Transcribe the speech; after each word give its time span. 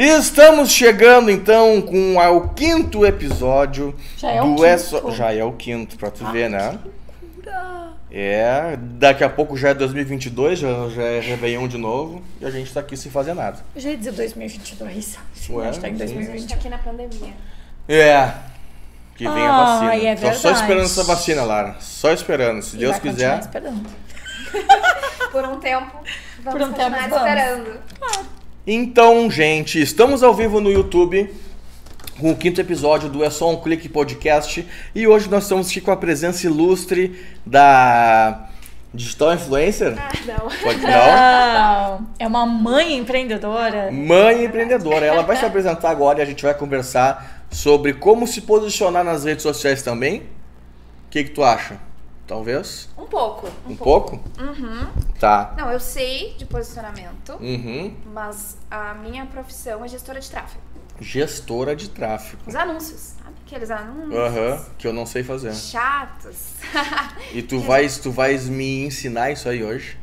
Estamos 0.00 0.70
chegando 0.70 1.28
então 1.28 1.82
com 1.82 2.20
a- 2.20 2.30
o 2.30 2.50
quinto 2.50 3.04
episódio 3.04 3.92
Já 4.16 4.30
é 4.30 4.40
o 4.40 4.44
do 4.44 4.50
quinto? 4.54 4.64
É 4.64 4.78
Só- 4.78 5.10
Já 5.10 5.32
é 5.34 5.42
o 5.42 5.50
quinto, 5.52 5.96
pra 5.96 6.08
tu 6.08 6.24
ver, 6.30 6.48
né? 6.48 6.78
É, 8.10 8.78
daqui 8.80 9.24
a 9.24 9.28
pouco 9.28 9.56
já 9.56 9.70
é 9.70 9.74
2022, 9.74 10.60
já, 10.60 10.68
já 10.88 11.02
é 11.02 11.18
Réveillon 11.20 11.66
de 11.66 11.76
novo 11.76 12.22
e 12.40 12.46
a 12.46 12.50
gente 12.50 12.72
tá 12.72 12.78
aqui 12.80 12.96
sem 12.96 13.10
fazer 13.10 13.34
nada. 13.34 13.58
Eu 13.74 13.80
já 13.82 13.90
ia 13.90 13.96
dizer 13.98 14.12
2022. 14.12 15.18
Sim, 15.34 15.54
Ué, 15.56 15.68
a 15.68 15.72
gente 15.72 15.80
tá 15.82 15.88
em 15.88 15.96
sim. 15.96 16.02
A 16.04 16.06
gente 16.06 16.14
2020. 16.16 16.48
tá 16.48 16.54
aqui 16.54 16.68
na 16.68 16.78
pandemia. 16.78 17.34
É. 17.88 18.32
Que 19.16 19.24
vem 19.28 19.46
a 19.46 19.52
Ai, 19.52 19.90
vacina. 19.98 20.06
é 20.06 20.14
Tô 20.14 20.32
só 20.38 20.52
esperando 20.52 20.84
essa 20.84 21.02
vacina, 21.02 21.42
Lara. 21.42 21.74
Só 21.80 22.12
esperando. 22.12 22.62
Se 22.62 22.76
E 22.76 22.78
Deus 22.78 22.98
quiser. 23.00 23.40
esperando. 23.40 23.90
Por 25.32 25.44
um 25.44 25.58
tempo, 25.58 25.90
vamos 26.44 26.60
Por 26.60 26.68
um 26.68 26.72
tempo, 26.72 26.90
continuar 26.90 27.08
vamos. 27.10 27.16
esperando. 27.28 27.80
Então, 28.70 29.30
gente, 29.30 29.80
estamos 29.80 30.22
ao 30.22 30.34
vivo 30.34 30.60
no 30.60 30.70
YouTube 30.70 31.34
com 32.20 32.30
o 32.30 32.36
quinto 32.36 32.60
episódio 32.60 33.08
do 33.08 33.24
É 33.24 33.30
Só 33.30 33.50
Um 33.50 33.56
Clique 33.56 33.88
Podcast 33.88 34.68
e 34.94 35.06
hoje 35.06 35.26
nós 35.30 35.44
estamos 35.44 35.70
aqui 35.70 35.80
com 35.80 35.90
a 35.90 35.96
presença 35.96 36.44
ilustre 36.44 37.18
da 37.46 38.46
Digital 38.92 39.32
Influencer. 39.32 39.94
Ah, 39.98 40.10
não. 40.26 40.50
Pode 40.62 40.82
não? 40.82 40.90
Não, 41.98 42.08
é 42.18 42.26
uma 42.26 42.44
mãe 42.44 42.98
empreendedora. 42.98 43.90
Mãe 43.90 44.44
empreendedora. 44.44 45.06
Ela 45.06 45.22
vai 45.22 45.38
se 45.38 45.46
apresentar 45.46 45.88
agora 45.88 46.18
e 46.18 46.22
a 46.22 46.26
gente 46.26 46.42
vai 46.42 46.52
conversar 46.52 47.46
sobre 47.50 47.94
como 47.94 48.26
se 48.26 48.42
posicionar 48.42 49.02
nas 49.02 49.24
redes 49.24 49.44
sociais 49.44 49.82
também. 49.82 50.18
O 50.18 51.10
que, 51.10 51.24
que 51.24 51.30
tu 51.30 51.42
acha? 51.42 51.87
Talvez? 52.28 52.90
Um 52.96 53.06
pouco. 53.06 53.48
Um 53.66 53.74
pouco? 53.74 54.16
Uhum. 54.38 54.86
Tá. 55.18 55.54
Não, 55.56 55.72
eu 55.72 55.80
sei 55.80 56.34
de 56.34 56.44
posicionamento, 56.44 57.32
Uhum. 57.40 57.94
mas 58.12 58.58
a 58.70 58.92
minha 58.92 59.24
profissão 59.24 59.82
é 59.82 59.88
gestora 59.88 60.20
de 60.20 60.30
tráfego. 60.30 60.60
Gestora 61.00 61.74
de 61.74 61.88
tráfego. 61.88 62.42
Os 62.46 62.54
anúncios, 62.54 63.00
sabe? 63.16 63.34
Aqueles 63.46 63.70
anúncios 63.70 64.14
Aham, 64.14 64.66
que 64.76 64.86
eu 64.86 64.92
não 64.92 65.06
sei 65.06 65.24
fazer. 65.24 65.54
chatos. 65.54 66.52
E 67.32 67.42
tu 67.42 67.60
vais, 67.64 67.96
tu 67.96 68.10
vais 68.12 68.46
me 68.46 68.84
ensinar 68.84 69.30
isso 69.30 69.48
aí 69.48 69.64
hoje? 69.64 69.96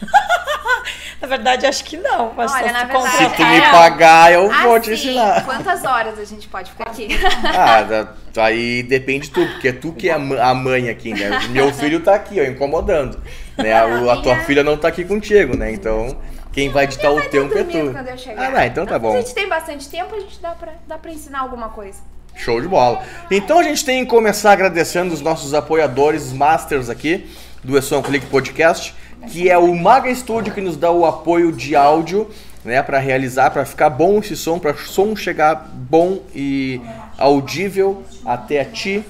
Na 1.20 1.28
verdade, 1.28 1.66
acho 1.66 1.84
que 1.84 1.96
não. 1.98 2.32
Acho 2.38 2.54
Olha, 2.54 2.72
na 2.72 2.80
se 2.80 2.86
verdade- 2.86 3.16
Se 3.18 3.36
tu 3.36 3.44
me 3.44 3.58
É. 3.58 3.70
pagar, 3.70 4.32
eu 4.32 4.50
vou 4.62 4.74
Ah, 4.76 4.80
te 4.80 4.86
sim. 4.96 5.10
ensinar. 5.10 5.44
Quantas 5.44 5.84
horas 5.84 6.18
a 6.18 6.24
gente 6.24 6.48
pode 6.48 6.70
ficar 6.70 6.88
aqui? 6.90 7.08
Ah, 7.44 8.06
aí 8.42 8.82
depende 8.82 9.26
de 9.28 9.30
tu, 9.34 9.46
porque 9.46 9.68
é 9.68 9.72
tu 9.72 9.92
que 9.92 10.08
é 10.08 10.14
a 10.14 10.54
mãe 10.54 10.88
aqui, 10.88 11.12
né? 11.12 11.40
Meu 11.50 11.72
filho 11.74 12.00
tá 12.00 12.14
aqui, 12.14 12.40
ó, 12.40 12.44
incomodando. 12.44 13.20
Né? 13.58 13.78
A, 13.78 13.84
o- 13.86 14.10
a 14.10 14.16
tua 14.22 14.34
minha- 14.34 14.46
filha 14.46 14.64
não 14.64 14.78
tá 14.78 14.88
aqui 14.88 15.04
contigo, 15.04 15.54
né? 15.58 15.70
Então, 15.72 16.16
quem 16.52 16.70
vai 16.70 16.86
ditar 16.86 17.12
o 17.12 17.20
tempo 17.28 17.56
é 17.58 17.64
tu. 17.64 17.94
Ah, 18.38 18.50
não, 18.50 18.62
então 18.64 18.86
tá 18.86 18.98
bom. 18.98 19.12
A 19.14 19.20
gente 19.20 19.34
tem 19.34 19.46
bastante 19.46 19.88
tempo, 19.90 20.14
a 20.14 20.20
gente 20.20 20.40
dá 20.40 20.52
pra, 20.52 20.72
dá 20.88 20.96
pra 20.96 21.10
ensinar 21.10 21.40
alguma 21.40 21.68
coisa. 21.68 21.98
Show 22.34 22.60
de 22.62 22.68
bola. 22.68 23.02
Então 23.30 23.58
a 23.58 23.62
gente 23.62 23.84
tem 23.84 24.04
que 24.04 24.10
começar 24.10 24.52
agradecendo 24.52 25.12
os 25.12 25.20
nossos 25.20 25.52
apoiadores 25.52 26.32
masters 26.32 26.88
aqui 26.88 27.28
do 27.62 27.76
Um 27.76 28.02
Clique 28.02 28.24
Podcast, 28.26 28.94
que 29.28 29.50
é 29.50 29.58
o 29.58 29.74
Maga 29.74 30.14
Studio 30.14 30.52
que 30.52 30.60
nos 30.60 30.76
dá 30.76 30.90
o 30.90 31.04
apoio 31.04 31.52
de 31.52 31.76
áudio, 31.76 32.30
né, 32.64 32.82
para 32.82 32.98
realizar, 32.98 33.50
para 33.50 33.64
ficar 33.64 33.90
bom 33.90 34.18
esse 34.18 34.36
som, 34.36 34.58
para 34.58 34.72
o 34.72 34.78
som 34.78 35.16
chegar 35.16 35.70
bom 35.72 36.20
e 36.34 36.80
audível 37.16 38.02
até 38.24 38.60
a 38.60 38.64
ti. 38.64 39.04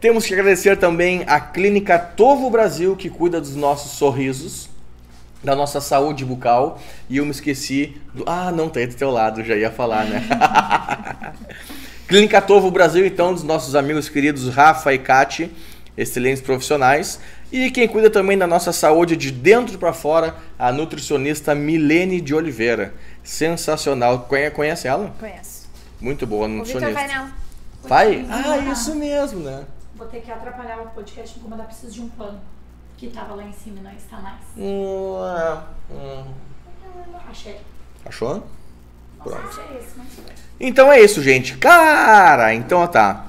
Temos 0.00 0.24
que 0.24 0.32
agradecer 0.32 0.76
também 0.76 1.24
a 1.26 1.40
Clínica 1.40 1.98
Tovo 1.98 2.48
Brasil, 2.50 2.94
que 2.94 3.10
cuida 3.10 3.40
dos 3.40 3.56
nossos 3.56 3.92
sorrisos, 3.92 4.68
da 5.42 5.56
nossa 5.56 5.80
saúde 5.80 6.24
bucal. 6.24 6.80
E 7.10 7.16
eu 7.16 7.24
me 7.24 7.32
esqueci 7.32 7.96
do. 8.14 8.22
Ah, 8.26 8.52
não, 8.52 8.68
tá 8.68 8.78
aí 8.78 8.86
do 8.86 8.94
teu 8.94 9.10
lado, 9.10 9.42
já 9.42 9.56
ia 9.56 9.70
falar, 9.70 10.04
né? 10.04 10.22
Clínica 12.06 12.40
Tovo 12.40 12.70
Brasil, 12.70 13.04
então, 13.04 13.34
dos 13.34 13.42
nossos 13.42 13.74
amigos 13.74 14.08
queridos 14.08 14.48
Rafa 14.48 14.94
e 14.94 14.98
Kati, 14.98 15.50
excelentes 15.96 16.40
profissionais. 16.40 17.20
E 17.50 17.70
quem 17.70 17.88
cuida 17.88 18.10
também 18.10 18.36
da 18.36 18.46
nossa 18.46 18.72
saúde 18.72 19.16
de 19.16 19.30
dentro 19.30 19.78
para 19.78 19.92
fora, 19.92 20.36
a 20.58 20.70
nutricionista 20.70 21.54
Milene 21.54 22.20
de 22.20 22.34
Oliveira. 22.34 22.92
Sensacional. 23.24 24.20
Conhe- 24.28 24.50
Conhece 24.50 24.86
ela? 24.86 25.14
Conheço. 25.18 25.68
Muito 26.00 26.26
boa, 26.26 26.46
O 26.46 26.48
Vitor 26.64 26.80
nutricionista. 26.80 26.94
vai 27.00 27.08
nela. 27.08 27.30
Vai? 27.84 28.26
Ah, 28.30 28.58
isso 28.72 28.94
mesmo, 28.94 29.40
né? 29.40 29.64
Vou 29.96 30.06
ter 30.06 30.20
que 30.20 30.30
atrapalhar 30.30 30.78
o 30.82 30.88
podcast 30.90 31.36
e 31.36 31.40
incomodar. 31.40 31.66
Preciso 31.66 31.92
de 31.92 32.00
um 32.02 32.08
plano. 32.08 32.38
Que 32.96 33.08
tava 33.08 33.34
lá 33.34 33.44
em 33.44 33.52
cima 33.52 33.78
e 33.78 33.82
não 33.82 33.92
está 33.92 34.18
mais. 34.18 34.40
Hum, 34.56 35.16
é, 35.38 35.58
hum. 35.94 36.24
Achei. 37.30 37.56
Achou? 38.04 38.46
Pronto. 39.22 39.60
É 39.60 39.78
isso, 39.78 39.90
mas... 39.96 40.06
Então 40.60 40.92
é 40.92 41.00
isso, 41.00 41.22
gente. 41.22 41.56
Cara, 41.58 42.52
então 42.54 42.86
tá. 42.88 43.26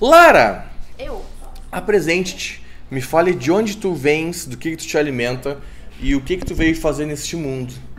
Lara, 0.00 0.66
Eu? 0.98 1.24
apresente-te. 1.72 2.63
Me 2.94 3.02
fale 3.02 3.34
de 3.34 3.50
onde 3.50 3.76
tu 3.76 3.92
vens, 3.92 4.46
do 4.46 4.56
que, 4.56 4.70
que 4.70 4.76
tu 4.76 4.86
te 4.86 4.96
alimenta 4.96 5.60
e 5.98 6.14
o 6.14 6.20
que, 6.20 6.36
que 6.36 6.46
tu 6.46 6.54
veio 6.54 6.76
fazer 6.76 7.04
neste 7.06 7.34
mundo. 7.34 7.74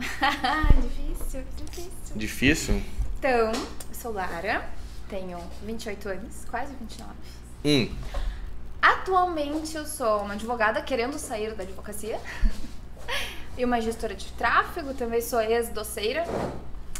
difícil, 0.80 1.42
difícil. 1.54 2.16
Difícil? 2.16 2.82
Então, 3.18 3.52
eu 3.52 3.54
sou 3.92 4.10
Lara, 4.10 4.66
tenho 5.10 5.38
28 5.66 6.08
anos, 6.08 6.46
quase 6.50 6.72
29. 6.80 7.12
Hum. 7.62 7.94
Atualmente 8.80 9.76
eu 9.76 9.84
sou 9.84 10.22
uma 10.22 10.32
advogada 10.32 10.80
querendo 10.80 11.18
sair 11.18 11.54
da 11.54 11.62
advocacia. 11.62 12.18
E 13.58 13.64
uma 13.64 13.80
gestora 13.80 14.14
de 14.14 14.26
tráfego, 14.32 14.92
também 14.92 15.22
sou 15.22 15.40
ex-doceira. 15.40 16.24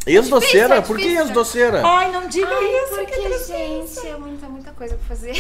Ex-doceira? 0.07 0.77
é 0.77 0.81
Por 0.81 0.97
que 0.97 1.17
ex-doceira? 1.17 1.83
Ai, 1.85 2.13
não 2.13 2.29
diga 2.29 2.49
Ai, 2.49 2.65
isso. 2.65 2.95
que 2.95 2.97
porque, 2.97 3.21
tristeza. 3.21 3.57
gente, 3.57 4.07
é 4.07 4.17
muita, 4.17 4.49
muita 4.49 4.71
coisa 4.71 4.95
pra 4.97 5.05
fazer. 5.09 5.37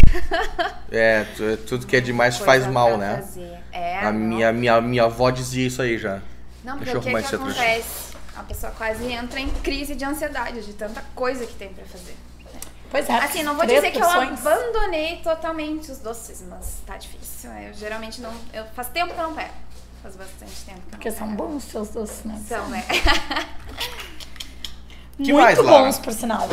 É, 0.91 1.25
é, 1.41 1.57
tudo 1.67 1.87
que 1.87 1.97
é 1.97 2.01
demais 2.01 2.37
Coisa 2.37 2.45
faz 2.47 2.67
mal, 2.67 2.97
né? 2.99 3.17
fazer. 3.19 3.59
É, 3.73 3.99
A 3.99 4.13
não. 4.13 4.19
minha, 4.19 4.53
minha, 4.53 4.81
minha 4.81 5.05
avó 5.05 5.31
dizia 5.31 5.67
isso 5.67 5.81
aí 5.81 5.97
já. 5.99 6.21
Não, 6.65 6.79
porque 6.79 6.97
o 6.97 7.01
que, 7.01 7.11
que 7.11 7.35
acontece? 7.35 8.17
A 8.37 8.43
pessoa 8.43 8.73
quase 8.73 9.11
entra 9.11 9.41
em 9.41 9.49
crise 9.49 9.95
de 9.95 10.05
ansiedade 10.05 10.63
de 10.65 10.73
tanta 10.73 11.03
coisa 11.15 11.47
que 11.47 11.55
tem 11.55 11.69
pra 11.69 11.85
fazer. 11.87 12.17
Pois 12.91 13.09
é. 13.09 13.13
Assim, 13.15 13.43
não 13.43 13.57
vou 13.57 13.67
dizer 13.67 13.91
que 13.91 13.99
eu 13.99 14.09
abandonei 14.09 15.17
totalmente 15.23 15.91
os 15.91 15.99
doces, 15.99 16.45
mas 16.49 16.81
tá 16.87 16.97
difícil. 16.97 17.51
Eu 17.53 17.75
geralmente 17.75 18.21
não. 18.21 18.33
Eu, 18.53 18.65
faz 18.75 18.89
tempo 18.89 19.15
que 19.15 19.21
eu 19.21 19.25
não 19.25 19.35
pego. 19.35 19.51
Faz 20.03 20.17
bastante 20.17 20.53
tempo 20.65 20.81
que 20.81 20.87
eu 20.87 20.93
não 20.93 20.99
Porque 20.99 21.11
são 21.11 21.35
bons 21.35 21.57
os 21.57 21.71
seus 21.71 21.89
doces, 21.91 22.25
né? 22.25 22.41
São, 22.49 22.69
né? 22.69 22.85
Que 25.17 25.33
Muito 25.33 25.43
mais, 25.43 25.59
Lara? 25.59 25.85
bons, 25.85 25.99
por 25.99 26.13
sinal. 26.13 26.49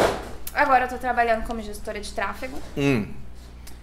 Agora 0.53 0.85
eu 0.85 0.89
tô 0.89 0.97
trabalhando 0.97 1.45
como 1.45 1.61
gestora 1.61 1.99
de 1.99 2.11
tráfego. 2.13 2.57
Hum. 2.77 3.11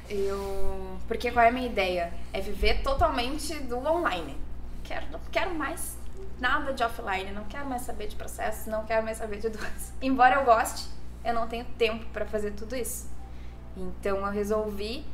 Eu. 0.09 0.99
Porque 1.07 1.31
qual 1.31 1.45
é 1.45 1.49
a 1.49 1.53
minha 1.53 1.67
ideia? 1.67 2.13
É 2.33 2.41
viver 2.41 2.83
totalmente 2.83 3.55
do 3.61 3.79
online. 3.79 4.37
Quero, 4.85 5.07
não 5.13 5.21
quero 5.31 5.55
mais 5.55 5.99
nada 6.39 6.73
de 6.73 6.83
offline, 6.83 7.31
não 7.33 7.45
quero 7.45 7.67
mais 7.67 7.83
saber 7.83 8.09
de 8.09 8.17
processos, 8.17 8.67
não 8.67 8.85
quero 8.85 9.05
mais 9.05 9.19
saber 9.19 9.39
de 9.39 9.51
doces. 9.51 9.93
Embora 10.01 10.37
eu 10.37 10.45
goste, 10.45 10.89
eu 11.25 11.35
não 11.35 11.47
tenho 11.47 11.65
tempo 11.77 12.07
pra 12.07 12.25
fazer 12.25 12.53
tudo 12.53 12.75
isso. 12.75 13.09
Então 13.77 14.19
eu 14.19 14.33
resolvi 14.33 15.05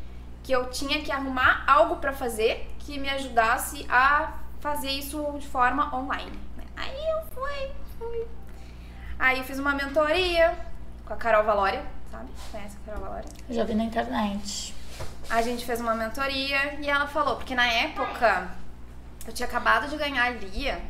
que 0.43 0.53
eu 0.53 0.71
tinha 0.71 1.03
que 1.03 1.11
arrumar 1.11 1.65
algo 1.67 1.97
pra 1.97 2.13
fazer 2.13 2.71
que 2.79 2.99
me 2.99 3.09
ajudasse 3.09 3.85
a 3.89 4.39
fazer 4.61 4.91
isso 4.91 5.21
de 5.39 5.49
forma 5.49 5.95
online. 5.95 6.39
Aí 6.77 6.97
eu 7.11 7.27
fui, 7.35 7.71
fui. 7.99 8.27
Aí 9.19 9.43
fiz 9.45 9.59
uma 9.59 9.75
mentoria 9.75 10.57
com 11.07 11.15
a 11.15 11.17
Carol 11.17 11.45
Valória, 11.45 11.83
sabe? 12.11 12.29
Conhece 12.51 12.77
a 12.83 12.87
Carol 12.91 13.05
Valória? 13.05 13.29
Já 13.49 13.65
vi 13.65 13.75
na 13.75 13.85
internet. 13.85 14.75
A 15.29 15.43
gente 15.43 15.65
fez 15.65 15.81
uma 15.81 15.95
mentoria 15.95 16.75
e 16.81 16.89
ela 16.89 17.07
falou, 17.07 17.37
porque 17.37 17.55
na 17.55 17.67
época 17.67 18.49
eu 19.27 19.33
tinha 19.33 19.49
acabado 19.49 19.89
de 19.89 19.97
ganhar 19.97 20.25
a 20.25 20.31
Lia 20.31 20.81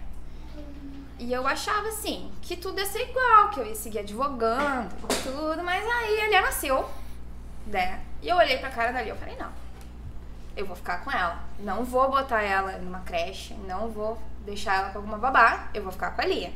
e 1.18 1.32
eu 1.32 1.46
achava 1.46 1.88
assim, 1.88 2.30
que 2.42 2.56
tudo 2.56 2.78
ia 2.78 2.86
ser 2.86 3.08
igual, 3.08 3.48
que 3.48 3.60
eu 3.60 3.66
ia 3.66 3.74
seguir 3.74 4.00
advogando 4.00 4.94
tudo, 5.22 5.62
mas 5.62 5.82
aí 5.82 6.20
a 6.20 6.28
Lia 6.28 6.40
nasceu, 6.42 6.88
né? 7.66 8.00
E 8.20 8.28
eu 8.28 8.36
olhei 8.36 8.58
pra 8.58 8.70
cara 8.70 8.92
da 8.92 9.00
Lia 9.00 9.14
e 9.14 9.18
falei, 9.18 9.36
não, 9.36 9.50
eu 10.56 10.66
vou 10.66 10.76
ficar 10.76 10.98
com 10.98 11.10
ela. 11.10 11.42
Não 11.58 11.84
vou 11.84 12.10
botar 12.10 12.42
ela 12.42 12.72
numa 12.78 13.00
creche, 13.00 13.54
não 13.66 13.88
vou 13.88 14.20
deixar 14.44 14.74
ela 14.74 14.90
com 14.90 14.98
alguma 14.98 15.16
babá, 15.16 15.68
eu 15.72 15.82
vou 15.82 15.92
ficar 15.92 16.10
com 16.10 16.20
a 16.20 16.24
Lia. 16.24 16.52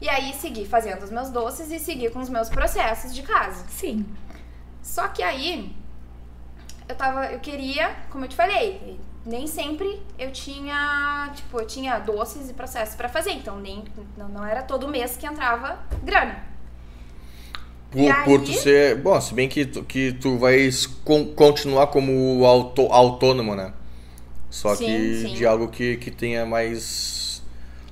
E 0.00 0.08
aí 0.08 0.32
segui 0.34 0.66
fazendo 0.66 1.02
os 1.02 1.10
meus 1.10 1.30
doces 1.30 1.70
e 1.70 1.78
segui 1.78 2.10
com 2.10 2.20
os 2.20 2.28
meus 2.28 2.48
processos 2.48 3.14
de 3.14 3.22
casa. 3.22 3.66
Sim. 3.68 4.04
Só 4.82 5.08
que 5.08 5.22
aí 5.22 5.74
eu 6.88 6.94
tava, 6.96 7.26
eu 7.26 7.38
queria, 7.40 7.94
como 8.10 8.24
eu 8.24 8.28
te 8.28 8.34
falei, 8.36 8.98
nem 9.24 9.46
sempre 9.46 10.02
eu 10.18 10.32
tinha, 10.32 11.30
tipo, 11.34 11.60
eu 11.60 11.66
tinha 11.66 11.98
doces 11.98 12.50
e 12.50 12.54
processos 12.54 12.94
pra 12.94 13.08
fazer, 13.08 13.32
então 13.32 13.58
nem 13.60 13.84
não, 14.16 14.28
não 14.28 14.44
era 14.44 14.62
todo 14.62 14.88
mês 14.88 15.16
que 15.16 15.26
entrava 15.26 15.78
grana. 16.02 16.44
Por, 17.90 17.98
E 17.98 18.08
por 18.22 18.40
aí? 18.40 18.44
tu 18.44 18.52
ser. 18.52 18.96
Bom, 19.02 19.20
se 19.20 19.34
bem 19.34 19.48
que 19.48 19.66
tu, 19.66 19.82
que 19.84 20.12
tu 20.12 20.38
vais 20.38 20.86
con- 20.86 21.26
continuar 21.34 21.88
como 21.88 22.44
auto, 22.44 22.82
autônomo, 22.92 23.54
né? 23.56 23.72
Só 24.50 24.76
Sim, 24.76 24.76
que 24.76 25.14
sim. 25.14 25.34
de 25.34 25.46
algo 25.46 25.68
que, 25.68 25.96
que 25.98 26.10
tenha 26.10 26.46
mais 26.46 27.39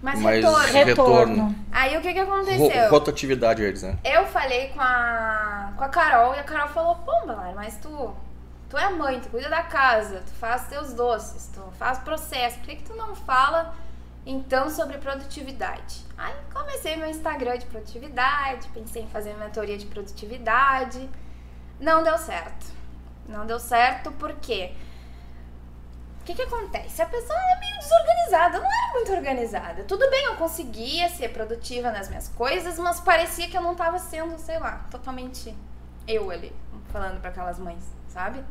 mais 0.02 0.20
Mais 0.20 0.44
retorno. 0.44 0.84
retorno. 0.84 1.56
Aí 1.72 1.96
o 1.96 2.00
que 2.00 2.12
que 2.12 2.18
aconteceu? 2.18 2.90
rotatividade, 2.90 3.62
eu 3.62 3.66
ia 3.66 3.72
dizer. 3.72 3.98
Eu 4.04 4.26
falei 4.26 4.68
com 4.68 4.80
a, 4.80 5.72
com 5.76 5.84
a 5.84 5.88
Carol 5.88 6.34
e 6.34 6.38
a 6.38 6.44
Carol 6.44 6.68
falou, 6.68 6.94
pô, 6.96 7.26
Valéria, 7.26 7.54
mas 7.54 7.76
tu, 7.76 8.14
tu 8.68 8.78
é 8.78 8.90
mãe, 8.90 9.20
tu 9.20 9.28
cuida 9.28 9.48
da 9.48 9.62
casa, 9.62 10.22
tu 10.26 10.32
faz 10.32 10.68
teus 10.68 10.92
doces, 10.92 11.50
tu 11.52 11.62
faz 11.78 11.98
processo, 11.98 12.58
por 12.58 12.66
que, 12.68 12.76
que 12.76 12.84
tu 12.84 12.94
não 12.94 13.14
fala 13.14 13.74
então 14.24 14.70
sobre 14.70 14.98
produtividade? 14.98 16.04
Aí 16.16 16.34
comecei 16.52 16.96
meu 16.96 17.08
Instagram 17.08 17.58
de 17.58 17.66
produtividade, 17.66 18.68
pensei 18.68 19.02
em 19.02 19.08
fazer 19.08 19.34
mentoria 19.34 19.78
de 19.78 19.86
produtividade. 19.86 21.08
Não 21.80 22.02
deu 22.02 22.18
certo. 22.18 22.66
Não 23.28 23.46
deu 23.46 23.60
certo 23.60 24.10
porque 24.12 24.72
o 24.72 24.88
que, 26.28 26.34
que 26.34 26.42
acontece? 26.42 27.00
A 27.00 27.06
pessoa 27.06 27.38
é 27.38 27.58
meio 27.58 27.78
desorganizada, 27.78 28.58
eu 28.58 28.62
não 28.62 28.70
era 28.70 28.92
muito 28.92 29.12
organizada. 29.12 29.84
Tudo 29.84 30.10
bem, 30.10 30.26
eu 30.26 30.34
conseguia 30.36 31.08
ser 31.08 31.30
produtiva 31.30 31.90
nas 31.90 32.08
minhas 32.08 32.28
coisas, 32.28 32.78
mas 32.78 33.00
parecia 33.00 33.48
que 33.48 33.56
eu 33.56 33.62
não 33.62 33.75
tava 33.75 33.98
sendo, 33.98 34.38
sei 34.38 34.58
lá, 34.58 34.84
totalmente 34.90 35.56
eu 36.06 36.30
ali, 36.30 36.54
falando 36.92 37.19
para 37.20 37.30
aquelas 37.30 37.58
mães, 37.58 37.82
sabe? 38.08 38.44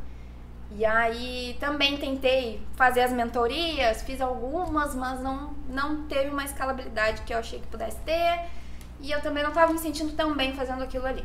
E 0.72 0.84
aí 0.84 1.56
também 1.60 1.96
tentei 1.96 2.60
fazer 2.74 3.02
as 3.02 3.12
mentorias, 3.12 4.02
fiz 4.02 4.20
algumas, 4.20 4.94
mas 4.96 5.20
não, 5.20 5.54
não 5.68 6.08
teve 6.08 6.30
uma 6.30 6.44
escalabilidade 6.44 7.22
que 7.22 7.32
eu 7.32 7.38
achei 7.38 7.60
que 7.60 7.66
pudesse 7.68 7.98
ter. 8.00 8.46
E 9.00 9.12
eu 9.12 9.22
também 9.22 9.44
não 9.44 9.52
tava 9.52 9.72
me 9.72 9.78
sentindo 9.78 10.12
tão 10.14 10.34
bem 10.36 10.52
fazendo 10.52 10.82
aquilo 10.82 11.06
ali. 11.06 11.24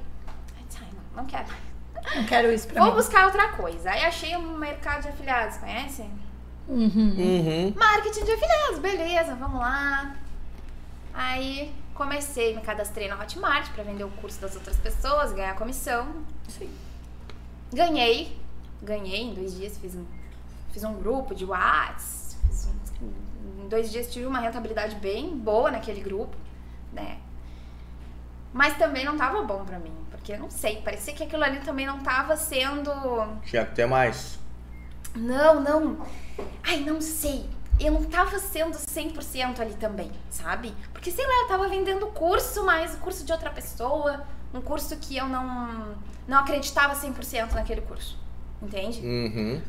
Aí 0.55 0.63
disse, 0.67 0.79
ai, 0.83 0.89
não, 0.93 1.23
não 1.23 1.25
quero 1.25 1.47
mais. 1.47 2.15
Não 2.15 2.25
quero 2.25 2.51
isso 2.51 2.67
pra 2.67 2.81
Vou 2.83 2.91
mim. 2.91 2.97
buscar 2.97 3.25
outra 3.25 3.53
coisa. 3.53 3.89
Aí 3.89 4.03
achei 4.03 4.35
um 4.35 4.57
mercado 4.57 5.01
de 5.01 5.09
afiliados, 5.09 5.57
conhece? 5.57 6.07
Uhum. 6.67 7.15
Uhum. 7.17 7.73
Marketing 7.75 8.23
de 8.25 8.31
afiliados, 8.31 8.79
beleza, 8.79 9.35
vamos 9.35 9.59
lá. 9.59 10.15
Aí 11.13 11.73
comecei, 11.93 12.55
me 12.55 12.61
cadastrei 12.61 13.07
na 13.07 13.19
Hotmart 13.21 13.69
pra 13.71 13.83
vender 13.83 14.03
o 14.03 14.09
curso 14.09 14.39
das 14.41 14.55
outras 14.55 14.77
pessoas, 14.77 15.31
ganhar 15.33 15.55
comissão. 15.55 16.07
Sim. 16.47 16.69
Ganhei, 17.73 18.39
ganhei 18.81 19.21
em 19.23 19.33
dois 19.33 19.55
dias, 19.55 19.77
fiz 19.77 19.95
um, 19.95 20.05
fiz 20.71 20.83
um 20.83 20.93
grupo 20.95 21.35
de 21.35 21.45
Whats. 21.45 22.37
fiz 22.47 22.67
um- 23.01 23.63
em 23.63 23.67
dois 23.67 23.91
dias 23.91 24.11
tive 24.11 24.25
uma 24.25 24.39
rentabilidade 24.39 24.95
bem 24.95 25.37
boa 25.37 25.69
naquele 25.71 26.01
grupo, 26.01 26.35
né? 26.91 27.17
Mas 28.53 28.77
também 28.77 29.03
não 29.03 29.17
tava 29.17 29.41
bom 29.43 29.65
pra 29.65 29.79
mim, 29.79 29.93
porque 30.11 30.37
não 30.37 30.49
sei, 30.49 30.77
parecia 30.81 31.13
que 31.13 31.23
aquilo 31.23 31.43
ali 31.43 31.59
também 31.61 31.85
não 31.87 31.99
tava 31.99 32.37
sendo 32.37 32.91
Tinha 33.43 33.65
que 33.65 33.73
ter 33.75 33.87
mais. 33.87 34.37
Não, 35.15 35.61
não. 35.61 36.05
Ai, 36.63 36.79
não 36.79 37.01
sei. 37.01 37.49
Eu 37.79 37.93
não 37.93 38.03
tava 38.03 38.37
sendo 38.39 38.77
100% 38.77 39.59
ali 39.59 39.73
também, 39.73 40.11
sabe? 40.29 40.73
Porque, 40.91 41.11
sei 41.11 41.25
lá, 41.25 41.33
eu 41.41 41.47
tava 41.47 41.67
vendendo 41.67 42.05
curso, 42.07 42.63
mas 42.65 42.93
o 42.93 42.97
curso 42.97 43.25
de 43.25 43.31
outra 43.31 43.49
pessoa. 43.49 44.25
Um 44.53 44.61
curso 44.61 44.95
que 44.97 45.17
eu 45.17 45.27
não, 45.27 45.95
não 46.27 46.39
acreditava 46.39 46.95
100% 46.95 47.53
naquele 47.53 47.81
curso. 47.81 48.19
Entende? 48.61 48.99
Uhum. 49.01 49.61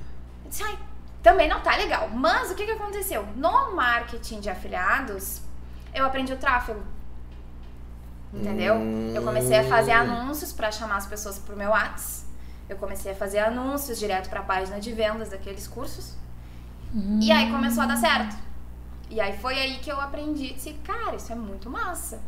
Eu 0.45 0.51
disse, 0.51 0.63
ai, 0.63 0.79
também 1.23 1.49
não 1.49 1.61
tá 1.61 1.75
legal. 1.77 2.09
Mas 2.11 2.51
o 2.51 2.55
que 2.55 2.67
que 2.67 2.73
aconteceu? 2.73 3.27
No 3.35 3.75
marketing 3.75 4.41
de 4.41 4.51
afiliados, 4.51 5.41
eu 5.95 6.05
aprendi 6.05 6.33
o 6.33 6.37
tráfego. 6.37 6.83
Entendeu? 8.33 8.77
Eu 9.15 9.23
comecei 9.23 9.59
a 9.59 9.65
fazer 9.65 9.93
anúncios 9.93 10.53
pra 10.53 10.71
chamar 10.71 10.97
as 10.97 11.07
pessoas 11.07 11.39
pro 11.39 11.57
meu 11.57 11.71
Whats. 11.71 12.24
Eu 12.69 12.77
comecei 12.77 13.13
a 13.13 13.15
fazer 13.15 13.39
anúncios 13.41 13.99
direto 13.99 14.29
pra 14.31 14.43
página 14.43 14.81
de 14.81 14.93
vendas 14.93 15.31
daqueles 15.31 15.67
cursos. 15.69 16.15
E 17.21 17.31
aí 17.33 17.51
começou 17.51 17.83
a 17.83 17.87
dar 17.87 17.97
certo. 17.97 18.37
E 19.11 19.21
aí 19.21 19.37
foi 19.39 19.59
aí 19.59 19.79
que 19.79 19.91
eu 19.91 20.01
aprendi, 20.01 20.55
disse, 20.55 20.73
cara, 20.85 21.17
isso 21.17 21.31
é 21.33 21.35
muito 21.35 21.69
massa. 21.69 22.21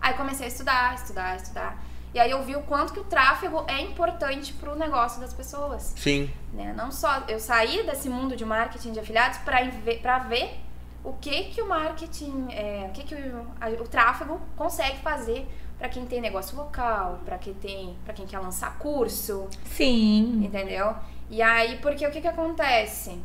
Aí 0.00 0.14
comecei 0.14 0.46
a 0.46 0.48
estudar, 0.48 0.94
estudar, 0.94 1.36
estudar. 1.36 1.82
E 2.12 2.18
aí 2.18 2.30
eu 2.30 2.42
vi 2.44 2.54
o 2.56 2.62
quanto 2.62 2.92
que 2.92 3.00
o 3.00 3.04
tráfego 3.04 3.64
é 3.66 3.80
importante 3.82 4.52
pro 4.54 4.74
negócio 4.76 5.20
das 5.20 5.32
pessoas 5.34 5.94
Sim. 5.96 6.30
né? 6.52 6.72
Não 6.76 6.90
só 6.92 7.24
eu 7.28 7.38
saí 7.40 7.84
desse 7.84 8.08
mundo 8.08 8.36
de 8.36 8.44
marketing 8.44 8.92
de 8.92 9.00
afiliados 9.00 9.38
para 9.38 10.18
ver 10.20 10.60
o 11.02 11.12
que 11.14 11.44
que 11.44 11.60
o 11.60 11.68
marketing, 11.68 12.46
é, 12.50 12.86
o 12.88 12.92
que 12.92 13.02
que 13.02 13.14
o, 13.14 13.46
a- 13.60 13.68
o 13.82 13.88
tráfego 13.88 14.40
consegue 14.56 14.98
fazer 15.00 15.46
para 15.78 15.88
quem 15.88 16.04
tem 16.06 16.20
negócio 16.20 16.56
local, 16.56 17.20
para 17.24 17.36
quem 17.38 17.52
tem, 17.54 17.94
para 18.04 18.14
quem 18.14 18.26
quer 18.26 18.38
lançar 18.38 18.78
curso, 18.78 19.48
Sim. 19.64 20.42
entendeu? 20.44 20.94
E 21.30 21.42
aí 21.42 21.78
porque 21.82 22.06
o 22.06 22.10
que 22.10 22.20
que 22.20 22.28
acontece? 22.28 23.18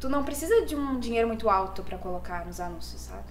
Tu 0.00 0.08
não 0.08 0.22
precisa 0.24 0.64
de 0.66 0.76
um 0.76 0.98
dinheiro 0.98 1.26
muito 1.28 1.48
alto 1.48 1.82
para 1.82 1.96
colocar 1.98 2.44
nos 2.46 2.60
anúncios, 2.60 3.00
sabe? 3.02 3.22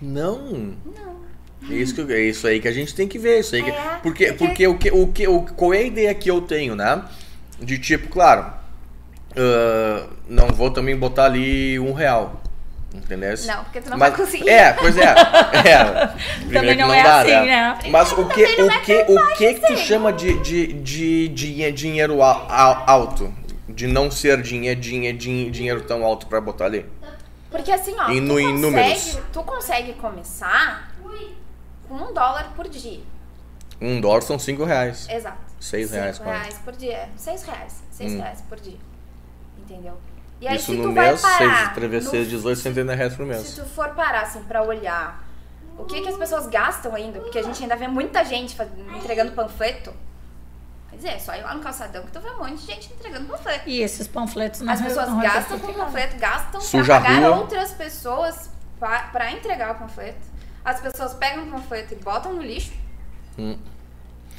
Não. 0.00 0.74
Não. 0.84 1.30
É 1.68 1.74
isso, 1.74 1.94
que, 1.94 2.12
é 2.12 2.20
isso 2.22 2.46
aí 2.46 2.58
que 2.60 2.68
a 2.68 2.72
gente 2.72 2.94
tem 2.94 3.06
que 3.06 3.18
ver. 3.18 3.40
Isso 3.40 3.54
aí 3.54 3.62
que- 3.62 3.70
É, 3.70 3.98
porque, 4.02 4.32
porque- 4.32 4.46
porque 4.46 4.66
o 4.66 4.78
que, 4.78 4.90
o 4.90 5.06
que, 5.08 5.28
o, 5.28 5.42
qual 5.54 5.74
é 5.74 5.78
a 5.78 5.82
ideia 5.82 6.14
que 6.14 6.30
eu 6.30 6.40
tenho, 6.40 6.74
né? 6.74 7.04
De 7.58 7.78
tipo, 7.78 8.08
claro, 8.08 8.50
ah, 9.36 10.08
não 10.28 10.48
vou 10.48 10.70
também 10.70 10.96
botar 10.96 11.26
ali 11.26 11.78
um 11.78 11.92
real. 11.92 12.39
Entendeu? 12.92 13.34
Não, 13.46 13.64
porque 13.64 13.80
tu 13.80 13.88
não 13.90 13.96
Mas- 13.98 14.10
vai 14.16 14.18
conseguir. 14.26 14.48
É, 14.48 14.72
pois 14.72 14.96
é. 14.96 15.04
é. 15.64 16.44
Primeiro 16.48 16.68
que 16.68 16.74
não 16.82 16.92
é 16.92 17.00
assim, 17.02 17.30
né? 17.46 17.78
Mas 17.90 18.12
o 18.12 18.26
que, 18.28 18.56
não 18.56 18.66
o 18.66 18.70
é 18.70 18.78
que, 18.80 18.94
o 19.08 19.36
que, 19.36 19.54
que 19.54 19.60
tu 19.60 19.66
ser. 19.68 19.76
chama 19.78 20.12
de, 20.12 20.38
de, 20.40 20.72
de, 20.72 21.28
de 21.28 21.72
dinheiro 21.72 22.20
al- 22.22 22.46
al- 22.50 22.84
alto? 22.86 23.32
De 23.68 23.86
não 23.86 24.10
ser 24.10 24.42
dinheiro, 24.42 24.80
dinheiro, 24.80 25.16
dinheiro 25.18 25.80
tão 25.82 26.04
alto 26.04 26.26
pra 26.26 26.40
botar 26.40 26.64
ali? 26.64 26.84
Porque 27.48 27.70
assim, 27.70 27.94
ó, 27.98 28.10
Em 28.10 28.16
tu, 28.16 28.22
nu- 28.22 28.40
em 28.40 28.46
consegue, 28.46 28.60
números. 28.60 29.18
tu 29.32 29.42
consegue 29.44 29.92
começar 29.94 30.92
com 31.88 31.94
um 31.94 32.12
dólar 32.12 32.52
por 32.56 32.68
dia. 32.68 33.00
Um 33.80 34.00
dólar 34.00 34.22
são 34.22 34.38
cinco 34.38 34.64
reais. 34.64 35.08
Exato. 35.08 35.38
Seis 35.60 35.90
reais, 35.92 36.16
Cinco 36.16 36.28
quase. 36.28 36.40
reais 36.40 36.58
por 36.64 36.72
dia. 36.76 37.08
Seis 37.16 37.42
reais. 37.44 37.82
Seis 37.90 38.12
Hum. 38.12 38.18
reais 38.20 38.40
por 38.48 38.58
dia. 38.60 38.76
Entendeu? 39.58 39.96
E 40.40 40.48
aí, 40.48 40.56
Isso 40.56 40.66
se 40.72 40.76
no 40.78 40.90
mês, 40.90 41.20
parar, 41.20 41.74
travesseiros, 41.74 42.28
no- 42.28 42.36
18, 42.38 42.60
70 42.60 42.94
reais 42.94 43.14
por 43.14 43.24
se 43.26 43.28
mês. 43.32 43.54
tu 43.56 43.64
for 43.66 43.90
parar, 43.90 44.22
assim, 44.22 44.42
pra 44.44 44.62
olhar 44.62 45.22
o 45.76 45.84
que 45.84 46.00
que 46.00 46.08
as 46.08 46.16
pessoas 46.16 46.46
gastam 46.46 46.94
ainda, 46.94 47.20
porque 47.20 47.38
a 47.38 47.42
gente 47.42 47.62
ainda 47.62 47.76
vê 47.76 47.86
muita 47.86 48.24
gente 48.24 48.56
entregando 48.96 49.32
panfleto. 49.32 49.92
Quer 50.88 50.96
dizer, 50.96 51.08
é 51.10 51.18
só 51.18 51.34
ir 51.34 51.42
lá 51.42 51.54
no 51.54 51.60
calçadão 51.60 52.02
que 52.04 52.10
tu 52.10 52.20
vê 52.20 52.30
um 52.30 52.38
monte 52.38 52.56
de 52.56 52.66
gente 52.66 52.92
entregando 52.92 53.26
panfleto. 53.26 53.68
E 53.68 53.80
esses 53.80 54.08
panfletos 54.08 54.60
não 54.62 54.72
As 54.72 54.80
pessoas 54.80 55.08
não 55.10 55.20
gastam 55.20 55.58
com 55.58 55.72
panfleto, 55.74 56.16
gastam 56.18 56.60
Suja 56.60 57.00
pra 57.00 57.10
pagar 57.14 57.30
outras 57.32 57.72
pessoas 57.72 58.50
pa- 58.78 59.08
pra 59.12 59.30
entregar 59.32 59.72
o 59.72 59.78
panfleto. 59.78 60.18
As 60.64 60.80
pessoas 60.80 61.14
pegam 61.14 61.44
o 61.44 61.50
panfleto 61.50 61.94
e 61.94 61.96
botam 61.98 62.32
no 62.34 62.42
lixo. 62.42 62.72
Hum. 63.38 63.56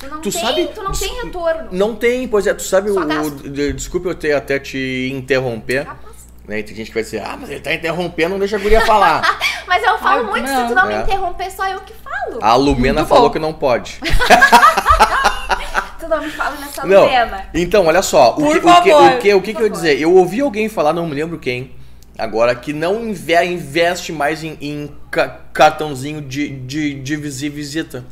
Tu 0.02 0.08
não, 0.08 0.20
Tu 0.20 0.32
tem, 0.32 0.42
sabe- 0.42 0.66
tu 0.74 0.82
não 0.84 0.92
tem 0.92 1.14
retorno. 1.24 1.68
Não 1.72 1.96
tem, 1.96 2.28
pois 2.28 2.48
é, 2.48 2.54
tu 2.56 2.64
sabe 2.64 2.92
Só 2.92 3.02
o. 3.02 3.06
gasto. 3.06 3.50
Desculpa 3.74 4.10
eu 4.10 4.16
ter 4.16 4.34
até 4.34 4.58
te 4.60 5.12
interromper. 5.14 5.86
Capaz. 5.86 6.12
Né? 6.48 6.60
E 6.60 6.64
Tem 6.64 6.76
gente 6.76 6.88
que 6.88 6.94
vai 6.96 7.04
dizer, 7.04 7.22
ah, 7.24 7.38
mas 7.40 7.52
ele 7.52 7.60
tá 7.60 7.72
interrompendo, 7.72 8.32
não 8.32 8.40
deixa 8.40 8.56
a 8.56 8.60
guria 8.60 8.82
falar. 8.82 9.22
Mas 9.68 9.84
eu 9.84 9.98
falo 10.00 10.26
Ai, 10.26 10.32
muito, 10.32 10.48
não. 10.52 10.62
se 10.64 10.68
tu 10.68 10.76
não 10.76 10.90
É. 10.90 10.98
me 10.98 11.04
interromper, 11.04 11.50
só 11.52 11.66
eu 11.70 11.80
que 11.82 11.94
falo. 11.94 12.40
A 12.42 12.56
Lumena 12.56 13.02
Muito 13.02 13.08
falou 13.08 13.30
bom. 13.30 13.34
que 13.34 13.40
não 13.40 13.54
pode. 13.54 14.00
Tu 16.00 16.08
não 16.08 16.20
me 16.22 16.30
fala 16.32 16.56
nessa 16.58 16.86
Não. 16.86 17.04
Lumena. 17.04 17.46
Então, 17.54 17.86
olha 17.86 18.02
só, 18.02 18.32
o 18.32 18.36
Por 18.36 18.52
que, 18.54 18.58
o 18.58 18.62
que, 18.62 18.68
favor. 18.92 19.12
o 19.14 19.20
que, 19.20 19.34
o 19.36 19.42
que, 19.42 19.54
que 19.54 19.62
eu 19.62 19.66
ia 19.68 19.70
dizer? 19.72 20.00
Eu 20.02 20.14
ouvi 20.16 20.42
alguém 20.42 20.68
falar, 20.68 20.92
não 20.94 21.08
me 21.08 21.14
lembro 21.16 21.38
quem, 21.40 21.72
agora, 22.18 22.54
que 22.56 22.74
não 22.74 23.06
inve- 23.08 23.46
investe 23.46 24.12
mais 24.12 24.44
em, 24.44 24.58
em 24.60 24.92
ca- 25.12 25.40
cartãozinho 25.54 26.22
de, 26.22 26.50
de, 26.50 26.96
de 26.96 27.16
visi- 27.16 27.50
visita. 27.50 28.04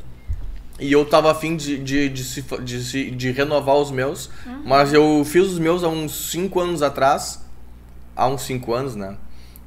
E 0.79 0.91
eu 0.91 1.03
tava 1.05 1.31
afim 1.31 1.55
de, 1.57 1.77
de, 1.77 2.09
de, 2.09 2.23
se 2.23 2.41
de, 2.61 2.83
se- 2.83 3.11
de 3.11 3.31
renovar 3.31 3.75
os 3.75 3.91
meus, 3.91 4.29
Uhum. 4.45 4.61
mas 4.65 4.93
eu 4.93 5.23
fiz 5.25 5.45
os 5.47 5.59
meus 5.59 5.83
há 5.83 5.87
uns 5.89 6.31
5 6.31 6.59
anos 6.59 6.81
atrás. 6.81 7.43
Há 8.15 8.27
uns 8.27 8.41
5 8.43 8.73
anos, 8.73 8.95
né? 8.95 9.15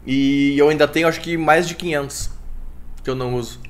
E 0.06 0.56
eu 0.58 0.68
ainda 0.68 0.86
tenho 0.88 1.06
acho 1.08 1.20
que 1.20 1.36
mais 1.36 1.66
de 1.68 1.74
500 1.74 2.30
que 3.04 3.08
eu 3.10 3.14
não 3.14 3.34
uso. 3.34 3.60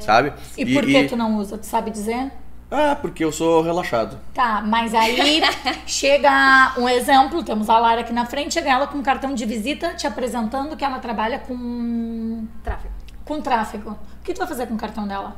Sabe? 0.00 0.32
E 0.56 0.64
por 0.74 0.84
que 0.84 1.04
tu 1.04 1.16
não 1.16 1.36
usa? 1.36 1.58
Tu 1.58 1.66
sabe 1.66 1.90
dizer? 1.90 2.30
Ah, 2.70 2.96
porque 2.96 3.22
eu 3.22 3.30
sou 3.30 3.60
relaxado. 3.62 4.18
Tá, 4.32 4.62
mas 4.64 4.94
aí 4.94 5.42
chega 5.86 6.74
um 6.78 6.88
exemplo, 6.88 7.42
temos 7.44 7.68
a 7.68 7.78
Lara 7.78 8.00
aqui 8.00 8.12
na 8.12 8.24
frente, 8.24 8.54
chega 8.54 8.70
ela 8.70 8.86
com 8.86 8.98
um 8.98 9.02
cartão 9.02 9.34
de 9.34 9.44
visita 9.44 9.94
te 9.94 10.06
apresentando 10.06 10.74
que 10.76 10.84
ela 10.84 10.98
trabalha 10.98 11.38
com, 11.38 12.46
Tráfego. 12.64 12.94
com 13.26 13.40
tráfego. 13.42 13.90
O 13.90 14.24
que 14.24 14.32
tu 14.32 14.38
vai 14.38 14.46
fazer 14.48 14.66
com 14.66 14.74
o 14.74 14.78
cartão 14.78 15.06
dela? 15.06 15.36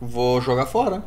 Vou 0.00 0.40
jogar 0.40 0.66
fora. 0.66 1.02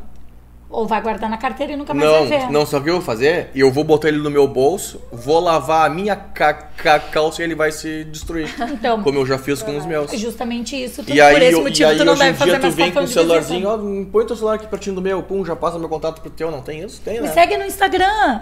Ou 0.68 0.86
vai 0.86 1.02
guardar 1.02 1.28
na 1.28 1.36
carteira 1.36 1.74
e 1.74 1.76
nunca 1.76 1.92
mais 1.92 2.08
vai 2.10 2.26
ver? 2.26 2.38
Não, 2.44 2.52
não, 2.60 2.66
sabe 2.66 2.80
o 2.80 2.84
que 2.84 2.88
eu 2.90 2.94
vou 2.94 3.02
fazer? 3.02 3.50
Eu 3.54 3.70
vou 3.70 3.84
botar 3.84 4.08
ele 4.08 4.16
no 4.16 4.30
meu 4.30 4.48
bolso, 4.48 5.02
vou 5.12 5.38
lavar 5.38 5.84
a 5.86 5.90
minha 5.92 6.16
ca 6.16 6.54
ca 6.54 6.98
calça 6.98 7.42
e 7.42 7.44
ele 7.44 7.54
vai 7.54 7.70
se 7.70 8.04
destruir. 8.04 8.48
Então, 8.72 9.02
Como 9.02 9.18
eu 9.18 9.26
já 9.26 9.36
fiz 9.36 9.62
com 9.62 9.76
os 9.76 9.84
meus. 9.84 10.10
é 10.10 10.16
justamente 10.16 10.74
isso. 10.82 11.02
Tu, 11.04 11.12
E 11.12 11.20
aí, 11.20 11.34
por 11.34 11.42
esse 11.42 11.52
eu- 11.52 11.62
motivo, 11.62 11.90
e 11.90 11.92
aí 11.92 11.98
tu 11.98 12.04
não 12.06 12.14
deve 12.16 12.38
fazer 12.38 12.50
dia 12.52 12.58
tu 12.58 12.62
mais 12.62 12.74
vem 12.74 12.90
com 12.90 13.00
o 13.00 13.06
celularzinho, 13.06 13.68
ó, 13.68 13.76
põe 14.10 14.24
teu 14.26 14.34
celular 14.34 14.54
aqui 14.54 14.66
pertinho 14.66 14.94
do 14.96 15.02
meu, 15.02 15.22
pum, 15.22 15.44
já 15.44 15.54
passa 15.54 15.78
meu 15.78 15.90
contato 15.90 16.22
pro 16.22 16.30
teu, 16.30 16.50
não 16.50 16.62
tem 16.62 16.80
isso? 16.82 17.02
Tem, 17.02 17.20
né? 17.20 17.28
Me 17.28 17.34
segue 17.34 17.58
no 17.58 17.64
Instagram. 17.66 18.40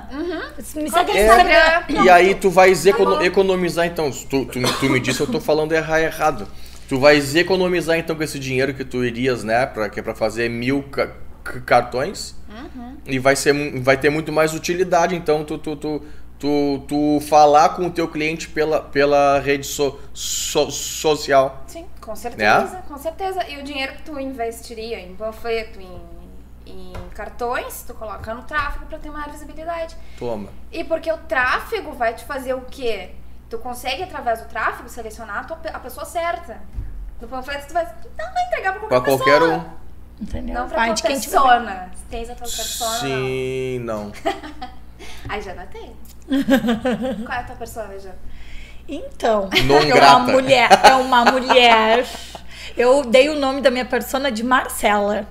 Me 0.76 0.88
segue 0.88 1.12
no 1.12 1.18
É. 1.18 1.26
Instagram. 1.26 2.04
E 2.04 2.08
aí 2.08 2.34
tu 2.36 2.48
vais 2.48 2.86
econo- 2.86 3.16
bom. 3.16 3.22
economizar, 3.22 3.86
então, 3.86 4.12
se 4.12 4.24
tu, 4.26 4.44
tu, 4.44 4.60
tu 4.78 4.86
me 4.88 5.00
disse, 5.00 5.20
eu 5.20 5.26
tô 5.26 5.40
falando 5.40 5.72
erra- 5.72 6.00
errado. 6.00 6.46
Tu 6.90 6.98
vais 6.98 7.36
economizar 7.36 7.96
então 7.96 8.16
com 8.16 8.22
esse 8.24 8.36
dinheiro 8.36 8.74
que 8.74 8.84
tu 8.84 9.04
irias, 9.04 9.44
né, 9.44 9.64
pra, 9.64 9.88
que 9.88 10.00
é 10.00 10.02
pra 10.02 10.12
fazer 10.12 10.48
mil 10.50 10.82
ca- 10.90 11.12
cartões. 11.64 12.34
E 13.06 13.16
vai, 13.20 13.36
ser, 13.36 13.80
vai 13.80 13.96
ter 13.96 14.10
muito 14.10 14.32
mais 14.32 14.52
utilidade, 14.54 15.14
então, 15.14 15.44
tu, 15.44 15.56
tu, 15.56 15.76
tu, 15.76 16.02
tu, 16.36 16.84
tu 16.88 17.20
falar 17.28 17.70
com 17.76 17.86
o 17.86 17.90
teu 17.92 18.08
cliente 18.08 18.48
pela, 18.48 18.80
pela 18.80 19.38
rede 19.38 19.64
so, 19.68 20.00
so- 20.12 20.68
social. 20.72 21.62
Sim, 21.68 21.86
com 22.00 22.16
certeza, 22.16 22.64
Né? 22.74 22.82
com 22.88 22.98
certeza. 22.98 23.48
E 23.48 23.58
o 23.58 23.62
dinheiro 23.62 23.92
que 23.94 24.02
tu 24.02 24.18
investiria 24.18 24.98
em 24.98 25.14
panfleto, 25.14 25.78
em, 25.80 26.00
em 26.66 26.92
cartões, 27.14 27.84
tu 27.86 27.94
coloca 27.94 28.34
no 28.34 28.42
tráfego 28.42 28.86
pra 28.86 28.98
ter 28.98 29.10
maior 29.10 29.30
visibilidade. 29.30 29.96
Toma. 30.18 30.48
E 30.72 30.82
porque 30.82 31.10
o 31.12 31.18
tráfego 31.18 31.92
vai 31.92 32.14
te 32.14 32.24
fazer 32.24 32.54
o 32.54 32.62
quê? 32.62 33.10
Tu 33.50 33.58
consegue, 33.58 34.04
através 34.04 34.40
do 34.40 34.48
tráfego, 34.48 34.88
selecionar 34.88 35.38
a, 35.40 35.44
tua 35.44 35.58
a 35.74 35.78
pessoa 35.80 36.06
certa. 36.06 36.58
No 37.20 37.28
panfleto, 37.28 37.66
tu 37.68 37.74
vai, 37.74 37.84
não 37.84 38.32
vai 38.32 38.46
entregar 38.46 38.72
pra 38.72 38.80
qualquer 38.80 38.88
Pra 38.88 39.00
qualquer 39.18 39.40
pessoa. 39.40 39.56
um. 39.58 40.22
Entendeu? 40.22 40.54
Não 40.54 40.68
pra 40.68 40.76
Vai 40.78 40.86
tua 40.88 40.94
de 40.94 41.02
quem 41.02 41.18
te 41.20 41.28
persona. 41.28 41.90
Tens 42.08 42.30
a 42.30 42.34
tua 42.34 42.46
persona, 42.46 42.90
não. 42.92 43.00
Sim, 43.00 43.78
não. 43.80 44.12
Ai, 45.28 45.42
Jana 45.42 45.66
tem. 45.72 45.92
Qual 47.26 47.38
é 47.38 47.40
a 47.40 47.44
tua 47.44 47.56
persona, 47.56 47.98
Jana? 47.98 48.14
Então, 48.88 49.48
Non 49.66 49.76
é 49.78 49.84
uma 49.84 49.94
grata. 49.94 50.18
mulher, 50.32 50.68
é 50.84 50.94
uma 50.94 51.24
mulher. 51.24 52.06
Eu 52.76 53.04
dei 53.04 53.28
o 53.30 53.38
nome 53.38 53.60
da 53.60 53.70
minha 53.70 53.84
persona 53.84 54.30
de 54.30 54.42
Marcela. 54.44 55.26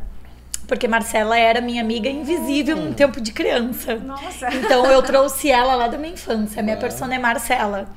Porque 0.67 0.87
Marcela 0.87 1.37
era 1.37 1.61
minha 1.61 1.81
amiga 1.81 2.07
invisível 2.09 2.77
Hum. 2.77 2.89
no 2.89 2.93
tempo 2.93 3.19
de 3.19 3.31
criança. 3.31 3.95
Nossa. 3.95 4.53
Então 4.53 4.85
eu 4.85 5.01
trouxe 5.01 5.49
ela 5.49 5.73
lá 5.75 5.87
da 5.87 5.97
minha 5.97 6.13
infância. 6.13 6.59
A 6.59 6.63
minha 6.63 6.75
Ah. 6.75 6.79
persona 6.79 7.15
é 7.15 7.19
Marcela. 7.19 7.87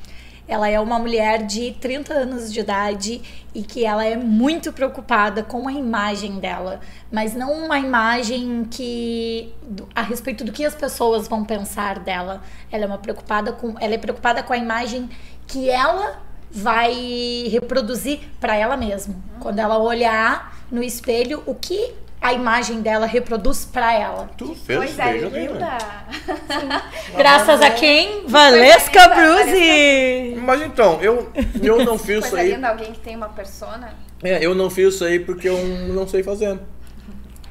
Ela 0.47 0.69
é 0.69 0.79
uma 0.81 0.99
mulher 0.99 1.47
de 1.47 1.73
30 1.81 2.13
anos 2.13 2.53
de 2.53 2.61
idade 2.61 3.23
e 3.55 3.63
que 3.63 3.85
ela 3.85 4.05
é 4.05 4.17
muito 4.17 4.73
preocupada 4.73 5.43
com 5.43 5.69
a 5.69 5.73
imagem 5.73 6.41
dela, 6.41 6.81
mas 7.11 7.35
não 7.35 7.53
uma 7.65 7.79
imagem 7.79 8.67
que 8.71 9.55
a 9.95 10.03
respeito 10.03 10.45
do 10.45 10.53
que 10.53 10.65
as 10.65 10.75
pessoas 10.75 11.29
vão 11.29 11.45
pensar 11.45 11.99
dela. 11.99 12.43
Ela 12.71 12.85
é 12.85 12.87
uma 12.87 12.99
preocupada 12.99 13.53
com, 13.53 13.75
ela 13.79 13.95
é 13.95 13.99
preocupada 13.99 14.43
com 14.43 14.53
a 14.53 14.59
imagem 14.59 15.09
que 15.47 15.71
ela 15.71 16.21
vai 16.51 17.49
reproduzir 17.51 18.21
para 18.41 18.55
ela 18.55 18.77
mesma. 18.77 19.15
Quando 19.41 19.59
ela 19.59 19.79
olhar 19.79 20.57
no 20.71 20.83
espelho, 20.83 21.43
o 21.47 21.55
que 21.55 21.95
a 22.23 22.33
imagem 22.33 22.81
dela 22.81 23.05
reproduz 23.05 23.65
para 23.65 23.93
ela. 23.93 24.31
Tu 24.37 24.55
fez 24.55 24.79
Coisa 24.79 25.05
veja 25.05 25.29
bem, 25.29 25.49
linda. 25.49 25.59
né? 25.59 26.83
Graças 27.17 27.61
a 27.61 27.71
quem? 27.71 28.25
Valesca 28.29 29.09
Bruzi! 29.09 30.37
Mas 30.41 30.63
então, 30.63 31.01
eu, 31.03 31.31
eu 31.61 31.85
não 31.85 31.99
fiz 31.99 32.25
isso 32.25 32.37
aí. 32.37 32.53
linda, 32.53 32.69
alguém 32.69 32.93
que 32.93 33.01
tem 33.01 33.17
uma 33.17 33.29
persona. 33.29 33.93
É, 34.23 34.39
eu 34.45 34.55
não 34.55 34.71
fiz 34.71 34.95
isso 34.95 35.05
aí 35.05 35.19
porque 35.19 35.49
eu 35.49 35.59
não 35.93 36.07
sei 36.07 36.23
fazer. 36.23 36.59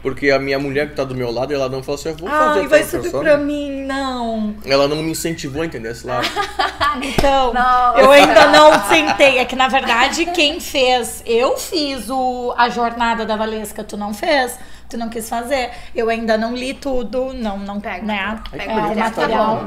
Porque 0.01 0.31
a 0.31 0.39
minha 0.39 0.57
mulher 0.57 0.89
que 0.89 0.95
tá 0.95 1.03
do 1.03 1.13
meu 1.13 1.31
lado, 1.31 1.53
ela 1.53 1.69
não 1.69 1.83
falou 1.83 1.99
assim, 1.99 2.09
eu 2.09 2.15
vou 2.17 2.27
fazer 2.27 2.59
Ai, 2.61 2.67
vai 2.67 2.83
subir 2.83 3.11
pra 3.11 3.37
mim, 3.37 3.83
não. 3.85 4.55
Ela 4.65 4.87
não 4.87 4.95
me 4.97 5.11
incentivou 5.11 5.61
a 5.61 5.65
entender 5.65 5.91
esse 5.91 6.05
lado. 6.07 6.27
Então, 7.01 7.53
Não. 7.53 7.97
eu 7.97 8.11
ainda 8.11 8.47
não 8.47 8.87
sentei. 8.89 9.37
É 9.37 9.45
que, 9.45 9.55
na 9.55 9.69
verdade, 9.69 10.25
quem 10.25 10.59
fez... 10.59 11.23
Eu 11.25 11.57
fiz 11.57 12.09
o, 12.09 12.53
a 12.57 12.67
jornada 12.67 13.25
da 13.25 13.37
Valesca, 13.37 13.81
tu 13.81 13.95
não 13.95 14.13
fez. 14.13 14.59
Tu 14.89 14.97
não 14.97 15.07
quis 15.07 15.29
fazer. 15.29 15.69
Eu 15.95 16.09
ainda 16.09 16.37
não 16.37 16.53
li 16.53 16.73
tudo, 16.73 17.33
não, 17.33 17.57
não, 17.57 17.79
Pega. 17.79 18.05
né? 18.05 18.41
Pega 18.51 18.63
É, 18.73 18.75
o 18.75 18.95
material. 18.97 19.57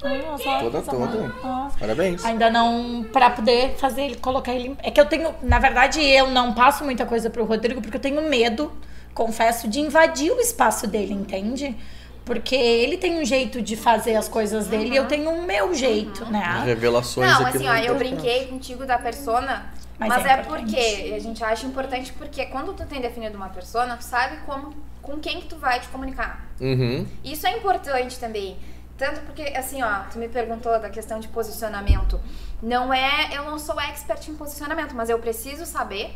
Tá. 0.00 0.08
Ai, 0.08 0.22
nossa, 0.28 0.44
Toda, 0.60 0.78
nossa, 0.78 0.90
toda. 0.90 1.34
nossa. 1.44 1.78
Parabéns. 1.78 2.24
Ainda 2.24 2.50
não, 2.50 3.04
pra 3.12 3.30
poder 3.30 3.76
fazer 3.78 4.02
ele, 4.02 4.16
colocar 4.16 4.52
ele. 4.52 4.76
É 4.82 4.90
que 4.90 5.00
eu 5.00 5.06
tenho, 5.06 5.32
na 5.42 5.60
verdade, 5.60 6.00
eu 6.04 6.26
não 6.28 6.52
passo 6.54 6.84
muita 6.84 7.06
coisa 7.06 7.30
pro 7.30 7.44
Rodrigo 7.44 7.80
porque 7.80 7.96
eu 7.96 8.00
tenho 8.00 8.20
medo, 8.28 8.72
confesso, 9.18 9.66
de 9.66 9.80
invadir 9.80 10.30
o 10.30 10.38
espaço 10.38 10.86
dele, 10.86 11.12
entende? 11.12 11.76
Porque 12.24 12.54
ele 12.54 12.96
tem 12.96 13.20
um 13.20 13.24
jeito 13.24 13.60
de 13.60 13.74
fazer 13.74 14.14
as 14.14 14.28
coisas 14.28 14.68
dele 14.68 14.90
e 14.90 14.96
eu 14.96 15.06
tenho 15.08 15.28
o 15.30 15.42
meu 15.42 15.74
jeito, 15.74 16.24
né? 16.26 16.62
Revelações 16.64 17.28
Não, 17.28 17.46
assim, 17.46 17.68
ó, 17.68 17.74
eu 17.74 17.96
brinquei 17.96 18.46
contigo 18.46 18.86
da 18.86 18.96
persona, 18.96 19.72
Mas 19.98 20.08
mas, 20.08 20.24
é 20.24 20.30
é, 20.30 20.36
porque 20.36 21.12
a 21.16 21.18
gente 21.18 21.42
acha 21.42 21.66
importante 21.66 22.12
porque 22.12 22.46
quando 22.46 22.72
tu 22.74 22.86
tem 22.86 23.00
definido 23.00 23.36
uma 23.36 23.48
persona, 23.48 23.96
tu 23.96 24.04
sabe 24.04 24.36
como, 24.46 24.72
com 25.02 25.18
quem 25.18 25.40
que 25.40 25.48
tu 25.48 25.56
vai 25.56 25.80
te 25.80 25.88
comunicar. 25.88 26.46
Uhum. 26.60 27.04
Isso 27.24 27.44
é 27.44 27.56
importante 27.56 28.18
também. 28.20 28.56
Tanto 28.96 29.20
porque, 29.22 29.42
assim, 29.56 29.82
ó, 29.82 30.00
tu 30.12 30.18
me 30.18 30.28
perguntou 30.28 30.78
da 30.78 30.90
questão 30.90 31.18
de 31.18 31.28
posicionamento. 31.28 32.20
Não 32.62 32.92
é, 32.92 33.30
eu 33.32 33.44
não 33.44 33.58
sou 33.58 33.80
expert 33.80 34.28
em 34.28 34.34
posicionamento, 34.34 34.94
mas 34.94 35.08
eu 35.08 35.18
preciso 35.18 35.64
saber. 35.64 36.14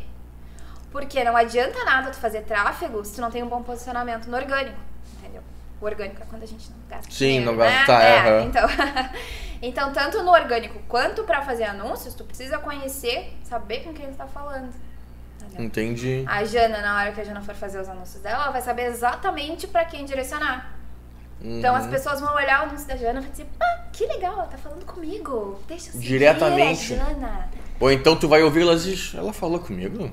Porque 0.93 1.21
não 1.25 1.35
adianta 1.35 1.83
nada 1.83 2.09
tu 2.11 2.17
fazer 2.17 2.43
tráfego 2.43 3.03
se 3.03 3.15
tu 3.15 3.21
não 3.21 3.29
tem 3.29 3.43
um 3.43 3.49
bom 3.49 3.61
posicionamento 3.61 4.27
no 4.27 4.37
orgânico, 4.37 4.77
entendeu? 5.17 5.41
O 5.81 5.85
orgânico 5.85 6.21
é 6.21 6.25
quando 6.29 6.43
a 6.43 6.45
gente 6.45 6.69
não 6.69 6.77
gasta 6.87 7.11
Sim, 7.11 7.25
dinheiro, 7.25 7.45
não 7.47 7.57
gasta, 7.57 7.97
né? 7.97 8.05
é, 8.05 8.15
É, 8.15 8.19
aham. 8.39 8.45
então, 8.47 8.67
então, 9.61 9.91
tanto 9.93 10.23
no 10.23 10.31
orgânico 10.31 10.79
quanto 10.87 11.23
pra 11.25 11.41
fazer 11.41 11.63
anúncios, 11.65 12.13
tu 12.13 12.23
precisa 12.23 12.57
conhecer, 12.59 13.35
saber 13.43 13.79
com 13.83 13.91
quem 13.93 14.05
tu 14.07 14.15
tá 14.15 14.27
falando. 14.27 14.69
entendeu? 15.41 15.65
Entendi. 15.65 16.23
A 16.27 16.45
Jana, 16.45 16.79
na 16.81 16.95
hora 17.01 17.11
que 17.11 17.19
a 17.19 17.23
Jana 17.23 17.41
for 17.41 17.55
fazer 17.55 17.79
os 17.81 17.89
anúncios 17.89 18.21
dela, 18.21 18.43
ela 18.43 18.51
vai 18.51 18.61
saber 18.61 18.83
exatamente 18.85 19.67
pra 19.67 19.83
quem 19.83 20.05
direcionar. 20.05 20.73
Então 21.41 21.73
Uhum. 21.73 21.81
as 21.81 21.87
pessoas 21.87 22.21
vão 22.21 22.33
olhar 22.35 22.61
o 22.61 22.63
anúncio 22.69 22.87
da 22.87 22.95
Jana 22.95 23.19
e 23.19 23.23
vão 23.23 23.31
dizer, 23.31 23.47
ah, 23.59 23.83
que 23.91 24.05
legal, 24.05 24.33
ela 24.33 24.45
tá 24.47 24.57
falando 24.57 24.85
comigo. 24.85 25.59
Deixa 25.67 25.89
eu 25.89 25.93
seguir 25.93 26.07
Diretamente. 26.07 26.93
a 26.93 26.97
Jana. 26.97 27.49
Ou 27.79 27.91
então 27.91 28.15
tu 28.15 28.29
vai 28.29 28.41
ouvir 28.43 28.61
ela 28.61 28.77
diz, 28.77 29.13
ela 29.15 29.33
falou 29.33 29.59
comigo? 29.59 30.09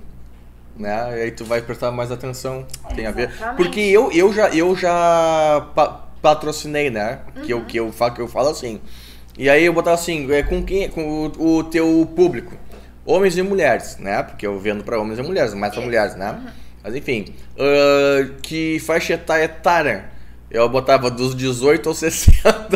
Né? 0.80 1.18
E 1.18 1.22
aí 1.24 1.30
tu 1.30 1.44
vai 1.44 1.60
prestar 1.60 1.90
mais 1.90 2.10
atenção. 2.10 2.66
Tem 2.96 3.06
a 3.06 3.10
ver. 3.10 3.28
Exatamente. 3.28 3.56
Porque 3.56 3.80
eu, 3.80 4.10
eu 4.12 4.32
já, 4.32 4.48
eu 4.48 4.74
já 4.74 5.66
pa- 5.74 6.06
patrocinei, 6.22 6.88
né? 6.88 7.18
Que, 7.44 7.52
Uhum. 7.52 7.60
eu, 7.60 7.64
que, 7.66 7.76
eu 7.78 7.92
falo, 7.92 8.14
que 8.14 8.20
eu 8.22 8.28
falo 8.28 8.48
assim. 8.48 8.80
E 9.38 9.48
aí 9.50 9.64
eu 9.64 9.72
botava 9.72 9.94
assim, 9.94 10.30
é, 10.32 10.42
com 10.42 10.62
quem? 10.62 10.88
Com 10.88 11.26
o, 11.38 11.56
o 11.58 11.64
teu 11.64 12.10
público. 12.16 12.54
Homens 13.04 13.36
e 13.36 13.42
mulheres, 13.42 13.98
né? 13.98 14.22
Porque 14.22 14.46
eu 14.46 14.58
vendo 14.58 14.82
pra 14.82 14.98
homens 14.98 15.18
e 15.18 15.22
mulheres, 15.22 15.52
mais 15.54 15.72
pra 15.72 15.80
Isso. 15.80 15.86
mulheres, 15.86 16.16
né? 16.16 16.40
Mas 16.82 16.94
enfim. 16.94 17.26
ah, 17.58 18.30
que 18.42 18.78
faixa 18.80 19.12
etária 19.14 19.44
etária? 19.44 20.04
Eu 20.50 20.68
botava 20.68 21.10
dos 21.10 21.34
18 21.34 21.88
aos 21.88 21.98
60. 21.98 22.68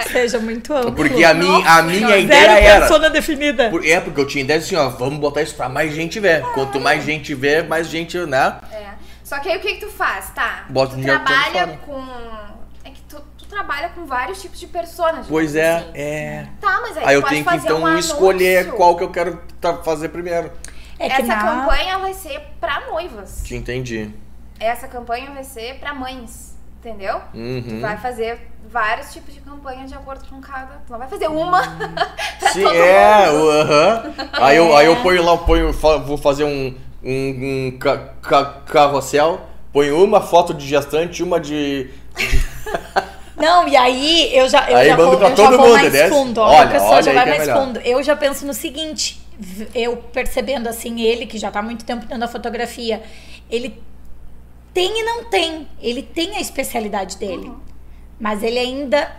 Seja 0.10 0.38
muito 0.38 0.72
amplo. 0.74 0.92
Porque 0.92 1.22
a 1.22 1.34
minha, 1.34 1.68
a 1.70 1.82
minha 1.82 2.00
Nossa, 2.00 2.18
ideia 2.18 2.40
Zero 2.40 2.52
era. 2.66 2.78
persona 2.80 3.10
definida. 3.10 3.68
Por- 3.70 3.84
É, 3.86 4.00
porque 4.00 4.20
eu 4.20 4.26
tinha 4.26 4.42
ideia 4.44 4.58
assim, 4.58 4.74
ó, 4.76 4.88
vamos 4.88 5.18
botar 5.18 5.42
isso 5.42 5.54
pra 5.54 5.68
mais 5.68 5.94
gente 5.94 6.18
ver. 6.18 6.42
Quanto 6.54 6.80
mais 6.80 7.04
gente 7.04 7.34
ver, 7.34 7.64
mais 7.68 7.88
gente, 7.88 8.16
né? 8.20 8.56
É. 8.72 8.90
Só 9.22 9.38
que 9.38 9.48
aí 9.48 9.58
o 9.58 9.60
que, 9.60 9.74
que 9.74 9.86
tu 9.86 9.92
faz, 9.92 10.30
tá? 10.30 10.64
Bota 10.70 10.96
tu 10.96 11.02
trabalha 11.02 11.78
com. 11.86 12.02
É 12.84 12.90
que 12.90 13.00
tu, 13.02 13.22
tu 13.38 13.44
trabalha 13.44 13.90
com 13.90 14.06
vários 14.06 14.40
tipos 14.40 14.58
de 14.58 14.66
personas. 14.66 15.26
Pois 15.28 15.54
é, 15.54 15.74
assim. 15.76 15.90
é. 15.94 16.46
Tá, 16.60 16.80
mas 16.82 16.96
aí, 16.96 17.04
Aí 17.04 17.14
tu 17.14 17.18
eu 17.18 17.22
pode 17.22 17.34
tenho 17.34 17.44
que 17.44 17.56
então 17.56 17.82
um 17.82 17.98
escolher 17.98 18.58
anúncio. 18.60 18.76
qual 18.76 18.96
que 18.96 19.04
eu 19.04 19.10
quero 19.10 19.40
tá- 19.60 19.76
fazer 19.82 20.08
primeiro. 20.08 20.50
É 20.98 21.06
que 21.08 21.22
Essa 21.22 21.26
na... 21.26 21.36
campanha 21.42 21.98
vai 21.98 22.12
ser 22.14 22.40
pra 22.60 22.80
noivas. 22.90 23.42
Te 23.44 23.54
entendi. 23.54 24.10
Essa 24.60 24.86
campanha 24.86 25.30
vai 25.32 25.42
ser 25.44 25.76
pra 25.80 25.92
mães. 25.94 26.50
Entendeu? 26.78 27.20
Tu 27.32 27.38
Uhum. 27.38 27.80
vai 27.82 27.98
fazer 27.98 28.38
vários 28.70 29.12
tipos 29.12 29.34
de 29.34 29.40
campanha 29.40 29.84
de 29.86 29.92
acordo 29.94 30.24
com 30.30 30.40
cada. 30.40 30.76
Tu 30.86 30.90
não 30.90 30.98
vai 30.98 31.08
fazer 31.08 31.28
uma 31.28 31.60
pra 32.40 32.52
Sim, 32.52 32.62
todo 32.62 32.74
é, 32.74 33.30
mundo. 33.30 33.44
o- 33.44 33.50
aham. 33.50 34.14
Aí, 34.32 34.56
eu, 34.56 34.74
aí 34.76 34.86
eu 34.86 34.92
É. 34.94 35.02
ponho 35.02 35.22
lá, 35.22 35.32
eu 35.32 35.38
ponho, 35.38 35.72
vou 35.72 36.16
fazer 36.16 36.44
um, 36.44 36.74
um, 37.04 37.66
um 37.72 37.78
ca- 37.78 38.14
ca- 38.22 38.44
carrossel, 38.66 39.42
ponho 39.72 40.02
uma 40.02 40.22
foto 40.22 40.54
de 40.54 40.66
gestante, 40.66 41.22
uma 41.22 41.38
de. 41.38 41.90
Não, 43.36 43.66
e 43.68 43.76
aí 43.76 44.34
eu 44.36 44.48
já, 44.48 44.70
eu 44.70 44.76
Aí 44.76 44.88
já 44.88 44.96
mando 44.96 45.10
vou, 45.10 45.18
pra 45.18 45.28
eu 45.30 45.34
todo 45.34 45.50
já 45.50 45.56
vou 45.56 45.66
mundo, 45.68 45.80
mais 45.80 45.92
né? 45.92 46.08
fundo. 46.08 46.40
Ó, 46.40 46.46
Olha, 46.48 46.62
a 46.62 46.66
pessoa 46.68 46.90
olha 46.92 47.02
já 47.02 47.12
vai 47.12 47.22
é 47.22 47.26
mais 47.26 47.40
melhor. 47.40 47.58
fundo. 47.66 47.80
Eu 47.80 48.02
já 48.02 48.16
penso 48.16 48.46
no 48.46 48.52
seguinte, 48.54 49.20
eu 49.74 49.96
percebendo 49.98 50.66
assim 50.68 51.00
ele, 51.00 51.24
que 51.26 51.38
já 51.38 51.50
tá 51.50 51.60
há 51.60 51.62
muito 51.62 51.84
tempo 51.84 52.02
dentro 52.02 52.18
da 52.18 52.28
fotografia, 52.28 53.02
ele 53.50 53.82
tem 54.72 55.00
e 55.00 55.02
não 55.02 55.24
tem. 55.24 55.68
Ele 55.80 56.02
tem 56.02 56.36
a 56.36 56.40
especialidade 56.40 57.16
dele. 57.16 57.48
Uhum. 57.48 57.60
Mas 58.18 58.42
ele 58.42 58.58
ainda. 58.58 59.16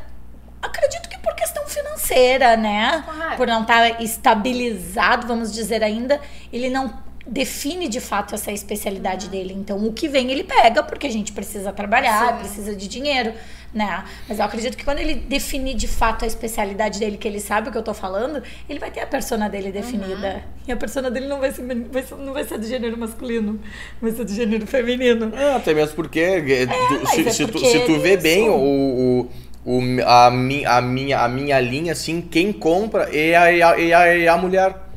Acredito 0.62 1.10
que 1.10 1.18
por 1.18 1.34
questão 1.34 1.66
financeira, 1.66 2.56
né? 2.56 3.04
Por 3.36 3.48
não 3.48 3.62
estar 3.62 4.02
estabilizado, 4.02 5.26
vamos 5.26 5.52
dizer 5.52 5.84
ainda, 5.84 6.22
ele 6.54 6.70
não 6.70 6.94
define 7.32 7.88
de 7.88 8.02
fato 8.02 8.36
essa 8.36 8.52
especialidade 8.52 9.30
dele. 9.30 9.54
Então, 9.58 9.78
o 9.86 9.94
que 9.94 10.10
vem 10.10 10.30
ele 10.30 10.44
pega, 10.44 10.84
porque 10.84 11.08
a 11.08 11.10
gente 11.10 11.32
precisa 11.32 11.72
trabalhar, 11.72 12.34
Sim. 12.34 12.40
precisa 12.40 12.76
de 12.76 12.90
dinheiro, 12.90 13.32
né? 13.74 14.04
Mas 14.28 14.38
eu 14.38 14.44
acredito 14.44 14.76
que 14.76 14.84
quando 14.84 15.00
ele 15.00 15.16
definir 15.16 15.74
de 15.76 15.88
fato 15.88 16.26
a 16.26 16.28
especialidade 16.28 17.00
dele, 17.00 17.16
que 17.16 17.26
ele 17.26 17.40
sabe 17.40 17.70
o 17.70 17.72
que 17.72 17.78
eu 17.78 17.84
tô 17.84 17.94
falando, 17.94 18.44
ele 18.70 18.80
vai 18.80 18.92
ter 18.92 19.00
a 19.00 19.08
persona 19.08 19.48
dele 19.50 19.72
definida. 19.72 20.44
E 20.68 20.74
a 20.74 20.76
persona 20.76 21.10
dele 21.10 21.28
não 21.28 21.40
vai 21.40 21.54
ser, 21.54 21.64
vai 21.90 22.04
ser- 22.04 22.16
não 22.18 22.34
vai 22.34 22.44
ser 22.44 22.58
do 22.58 22.68
gênero 22.68 22.98
masculino, 22.98 23.62
vai 24.02 24.12
ser 24.12 24.26
do 24.26 24.34
gênero 24.34 24.68
feminino. 24.68 25.32
É, 25.34 25.56
até 25.56 25.74
mesmo 25.74 25.96
porque 25.96 26.20
é, 26.20 26.66
tu- 26.68 27.08
se, 27.08 27.28
é 27.28 27.32
se 27.32 27.46
tu, 27.46 27.52
porque 27.54 27.66
se 27.72 27.80
tu 27.86 27.98
vê 27.98 28.16
isso. 28.16 28.24
bem 28.24 28.50
o, 28.50 28.56
o, 28.56 29.30
o- 29.66 29.82
a, 30.06 30.30
mi, 30.30 30.66
a, 30.66 30.82
minha, 30.82 31.20
a 31.22 31.30
minha 31.30 31.60
linha, 31.62 31.94
assim, 31.94 32.20
quem 32.20 32.52
compra 32.52 33.04
é 33.16 33.38
a, 33.38 33.50
é 33.54 33.62
a, 33.62 33.80
é 33.82 33.94
a, 33.94 34.06
é 34.08 34.28
a 34.28 34.36
mulher. 34.38 34.91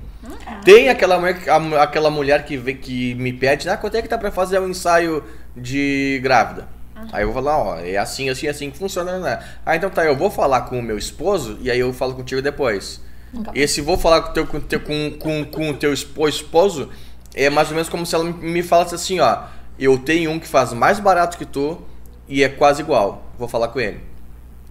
Tem 0.64 0.88
aquela 0.88 1.18
mulher, 1.18 1.38
aquela 1.80 2.10
mulher 2.10 2.44
que, 2.44 2.56
vê, 2.56 2.74
que 2.74 3.14
me 3.16 3.32
pede, 3.32 3.68
ah, 3.68 3.76
quanto 3.76 3.96
é 3.96 4.02
que 4.02 4.08
tá 4.08 4.16
pra 4.18 4.30
fazer 4.30 4.58
um 4.60 4.68
ensaio 4.68 5.22
de 5.56 6.20
grávida? 6.22 6.68
Aí 7.12 7.22
eu 7.22 7.32
vou 7.32 7.42
falar, 7.42 7.58
ó, 7.58 7.78
é 7.80 7.96
assim, 7.96 8.30
assim, 8.30 8.46
assim 8.48 8.70
que 8.70 8.78
funciona, 8.78 9.18
né? 9.18 9.38
Ah, 9.66 9.76
então 9.76 9.90
tá, 9.90 10.04
eu 10.04 10.16
vou 10.16 10.30
falar 10.30 10.62
com 10.62 10.78
o 10.78 10.82
meu 10.82 10.96
esposo 10.96 11.58
e 11.60 11.70
aí 11.70 11.78
eu 11.78 11.92
falo 11.92 12.14
contigo 12.14 12.40
depois. 12.40 13.00
Nunca 13.32 13.50
E 13.54 13.66
se 13.68 13.80
vou 13.80 13.98
falar 13.98 14.22
com 14.22 14.30
o 14.30 14.32
teu, 14.32 14.46
com, 14.46 14.60
teu- 14.60 14.80
com, 14.80 15.10
com, 15.18 15.44
com 15.44 15.74
teu 15.74 15.92
espo- 15.92 16.28
esposo, 16.28 16.88
é 17.34 17.50
mais 17.50 17.68
ou 17.68 17.74
menos 17.74 17.88
como 17.88 18.06
se 18.06 18.14
ela 18.14 18.24
me 18.24 18.62
falasse 18.62 18.94
assim, 18.94 19.18
ó, 19.20 19.42
eu 19.78 19.98
tenho 19.98 20.30
um 20.30 20.38
que 20.38 20.46
faz 20.48 20.72
mais 20.72 20.98
barato 21.00 21.36
que 21.36 21.44
tu 21.44 21.82
e 22.28 22.42
é 22.44 22.48
quase 22.48 22.80
igual. 22.80 23.28
Vou 23.38 23.48
falar 23.48 23.68
com 23.68 23.80
ele. 23.80 24.00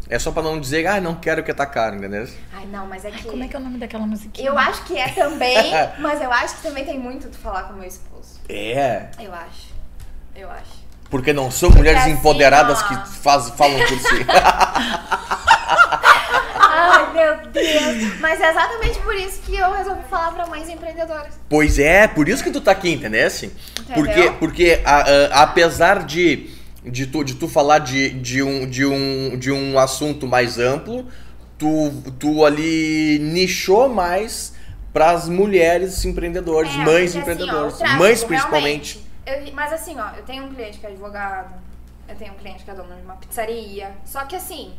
É 0.10 0.19
só 0.19 0.31
pra 0.31 0.43
não 0.43 0.60
dizer, 0.60 0.86
ah, 0.86 1.00
não 1.01 1.15
quero 1.15 1.43
que 1.43 1.53
tá 1.53 1.65
caro, 1.65 1.95
entendeu? 1.95 2.27
Ai, 2.53 2.65
não, 2.67 2.86
mas 2.86 3.05
é 3.05 3.12
que. 3.12 3.24
Como 3.24 3.43
é 3.43 3.48
que 3.48 3.55
é 3.55 3.60
o 3.60 3.62
nome 3.62 3.77
daquela 3.79 4.05
musiquinha? 4.05 4.48
Eu 4.48 4.57
acho 4.57 4.83
que 4.83 4.98
é 4.98 5.07
também, 5.10 5.57
mas 6.00 6.22
eu 6.22 6.31
acho 6.31 6.55
que 6.57 6.62
também 6.63 6.83
tem 6.86 7.00
muito 7.00 7.29
de 7.29 7.38
falar 7.38 7.63
com 7.63 7.74
meu 7.74 7.88
esposo. 7.88 8.39
É. 8.50 9.07
Eu 9.19 9.33
acho. 9.33 9.74
Eu 10.36 10.50
acho. 10.51 10.83
Porque 11.10 11.31
não 11.31 11.50
são 11.51 11.69
mulheres 11.69 12.01
assim, 12.01 12.12
empoderadas 12.12 12.81
ó. 12.81 12.88
que 12.88 12.95
faz, 13.19 13.50
falam 13.51 13.77
por 13.79 13.88
si. 14.00 14.25
Ai, 16.55 17.13
meu 17.13 17.38
Deus. 17.51 18.19
Mas 18.19 18.41
é 18.41 18.50
exatamente 18.50 19.00
por 19.00 19.15
isso 19.15 19.41
que 19.41 19.55
eu 19.55 19.72
resolvi 19.72 20.01
falar 20.10 20.31
pra 20.31 20.45
mães 20.48 20.67
empreendedoras. 20.69 21.33
pois 21.50 21.77
é, 21.79 22.07
por 22.07 22.27
isso 22.27 22.43
que 22.43 22.51
tu 22.51 22.62
tá 22.62 22.72
aqui, 22.72 22.93
entendeu? 22.93 23.29
Porque, 23.93 24.12
Entendeu? 24.12 24.33
porque 24.39 24.81
a- 24.86 25.01
a- 25.39 25.43
apesar 25.43 26.03
de, 26.03 26.50
de, 26.85 27.07
tu, 27.07 27.23
de 27.23 27.35
tu 27.35 27.47
falar 27.47 27.79
de, 27.79 28.09
de, 28.09 28.41
um, 28.43 28.67
de, 28.69 28.85
um, 28.85 29.37
de 29.37 29.51
um 29.51 29.77
assunto 29.79 30.27
mais 30.27 30.57
amplo, 30.59 31.07
tu, 31.57 31.91
tu 32.19 32.45
ali 32.45 33.19
nichou 33.19 33.87
mais 33.89 34.53
pras 34.91 35.27
mulheres 35.27 36.03
empreendedoras, 36.05 36.71
É, 36.73 36.77
mães 36.77 36.85
porque, 36.85 36.97
assim, 37.01 37.17
ó, 37.17 37.21
empreendedoras, 37.21 37.77
tráfico, 37.77 37.99
mães 37.99 38.23
principalmente. 38.23 39.03
eu- 39.25 39.53
mas 39.53 39.73
assim, 39.73 39.99
ó, 39.99 40.09
eu 40.17 40.23
tenho 40.23 40.43
um 40.45 40.53
cliente 40.53 40.77
que 40.79 40.85
é 40.85 40.89
advogado, 40.89 41.53
eu 42.07 42.15
tenho 42.15 42.33
um 42.33 42.35
cliente 42.35 42.63
que 42.63 42.69
é 42.69 42.73
dono 42.75 42.95
de 42.95 43.01
uma 43.01 43.15
pizzaria. 43.15 43.91
Só 44.05 44.25
que 44.25 44.35
assim, 44.35 44.73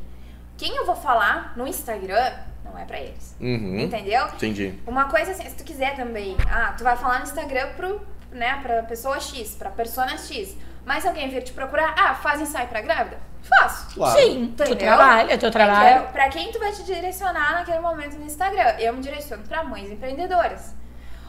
quem 0.56 0.76
eu 0.76 0.86
vou 0.86 0.94
falar 0.94 1.52
no 1.56 1.66
Instagram 1.66 2.32
não 2.64 2.78
é 2.78 2.84
pra 2.84 3.00
eles. 3.00 3.34
Uhum, 3.40 3.80
Entendeu? 3.80 4.26
entendi. 4.34 4.74
Uma 4.86 5.06
coisa 5.06 5.32
assim, 5.32 5.48
se 5.48 5.54
tu 5.56 5.64
quiser 5.64 5.96
também, 5.96 6.36
ah, 6.48 6.74
tu 6.78 6.84
vai 6.84 6.96
falar 6.96 7.18
no 7.18 7.24
Instagram 7.24 7.68
pro, 7.76 8.00
né, 8.30 8.60
pra 8.62 8.82
pessoa 8.84 9.18
X, 9.18 9.56
pra 9.58 9.70
persona 9.70 10.16
X. 10.16 10.56
Mas 10.84 11.02
se 11.02 11.08
alguém 11.08 11.28
vir 11.28 11.42
te 11.42 11.52
procurar, 11.52 11.94
ah, 11.98 12.14
faz 12.14 12.40
ensaio 12.40 12.68
pra 12.68 12.80
grávida? 12.80 13.18
Faço. 13.42 13.94
Claro. 13.94 14.18
Sim, 14.18 14.54
tu 14.56 14.62
Entendeu? 14.62 14.76
trabalha, 14.76 15.32
é 15.32 15.36
teu 15.36 15.50
trabalho. 15.50 16.08
Pra 16.08 16.28
quem 16.28 16.50
tu 16.50 16.58
vai 16.58 16.72
te 16.72 16.82
direcionar 16.82 17.52
naquele 17.54 17.80
momento 17.80 18.16
no 18.16 18.24
Instagram? 18.24 18.76
Eu 18.78 18.92
me 18.94 19.00
direciono 19.00 19.42
pra 19.44 19.62
mães 19.62 19.90
empreendedoras. 19.90 20.74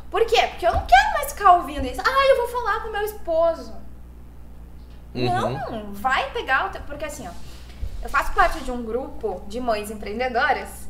Por 0.10 0.26
quê? 0.26 0.48
Porque 0.48 0.66
eu 0.66 0.74
não 0.74 0.86
quero 0.86 1.14
mais 1.14 1.34
ficar 1.34 1.54
ouvindo 1.54 1.86
isso. 1.86 2.02
Ah, 2.02 2.28
eu 2.30 2.38
vou 2.38 2.48
falar 2.48 2.82
com 2.82 2.90
meu 2.90 3.02
esposo. 3.02 3.76
Uhum. 5.14 5.30
Não, 5.30 5.94
vai 5.94 6.30
pegar 6.32 6.68
o 6.68 6.70
teu... 6.70 6.82
Porque 6.82 7.06
assim, 7.06 7.28
ó, 7.28 7.32
eu 8.04 8.10
faço 8.10 8.34
parte 8.34 8.60
de 8.60 8.72
um 8.72 8.84
grupo 8.84 9.44
de 9.48 9.60
mães 9.60 9.90
empreendedoras 9.90 10.88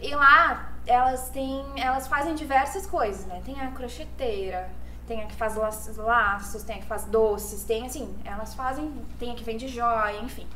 e 0.00 0.14
lá 0.14 0.72
elas 0.86 1.28
têm, 1.30 1.64
elas 1.76 2.06
fazem 2.06 2.34
diversas 2.34 2.86
coisas, 2.86 3.26
né? 3.26 3.42
Tem 3.44 3.60
a 3.60 3.68
crocheteira, 3.68 4.70
tem 5.06 5.22
a 5.22 5.26
que 5.26 5.34
faz 5.34 5.56
laços, 5.56 5.96
laços, 5.96 6.62
tem 6.62 6.76
a 6.76 6.78
que 6.80 6.86
faz 6.86 7.04
doces, 7.04 7.64
tem 7.64 7.86
assim, 7.86 8.14
elas 8.24 8.54
fazem, 8.54 8.92
tem 9.18 9.32
a 9.32 9.34
que 9.34 9.44
vende 9.44 9.68
joia, 9.68 10.20
enfim. 10.20 10.46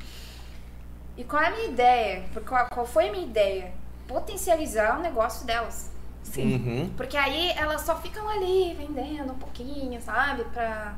E 1.16 1.24
qual 1.24 1.42
é 1.42 1.48
a 1.48 1.50
minha 1.50 1.66
ideia? 1.66 2.24
Qual, 2.46 2.66
qual 2.68 2.86
foi 2.86 3.08
a 3.08 3.12
minha 3.12 3.24
ideia? 3.24 3.72
Potencializar 4.06 4.98
o 4.98 5.02
negócio 5.02 5.46
delas. 5.46 5.90
Uhum. 6.36 6.92
Porque 6.96 7.16
aí 7.16 7.50
elas 7.52 7.82
só 7.82 7.96
ficam 7.96 8.28
ali 8.28 8.74
vendendo 8.74 9.32
um 9.32 9.38
pouquinho, 9.38 10.00
sabe? 10.00 10.44
Pra... 10.44 10.94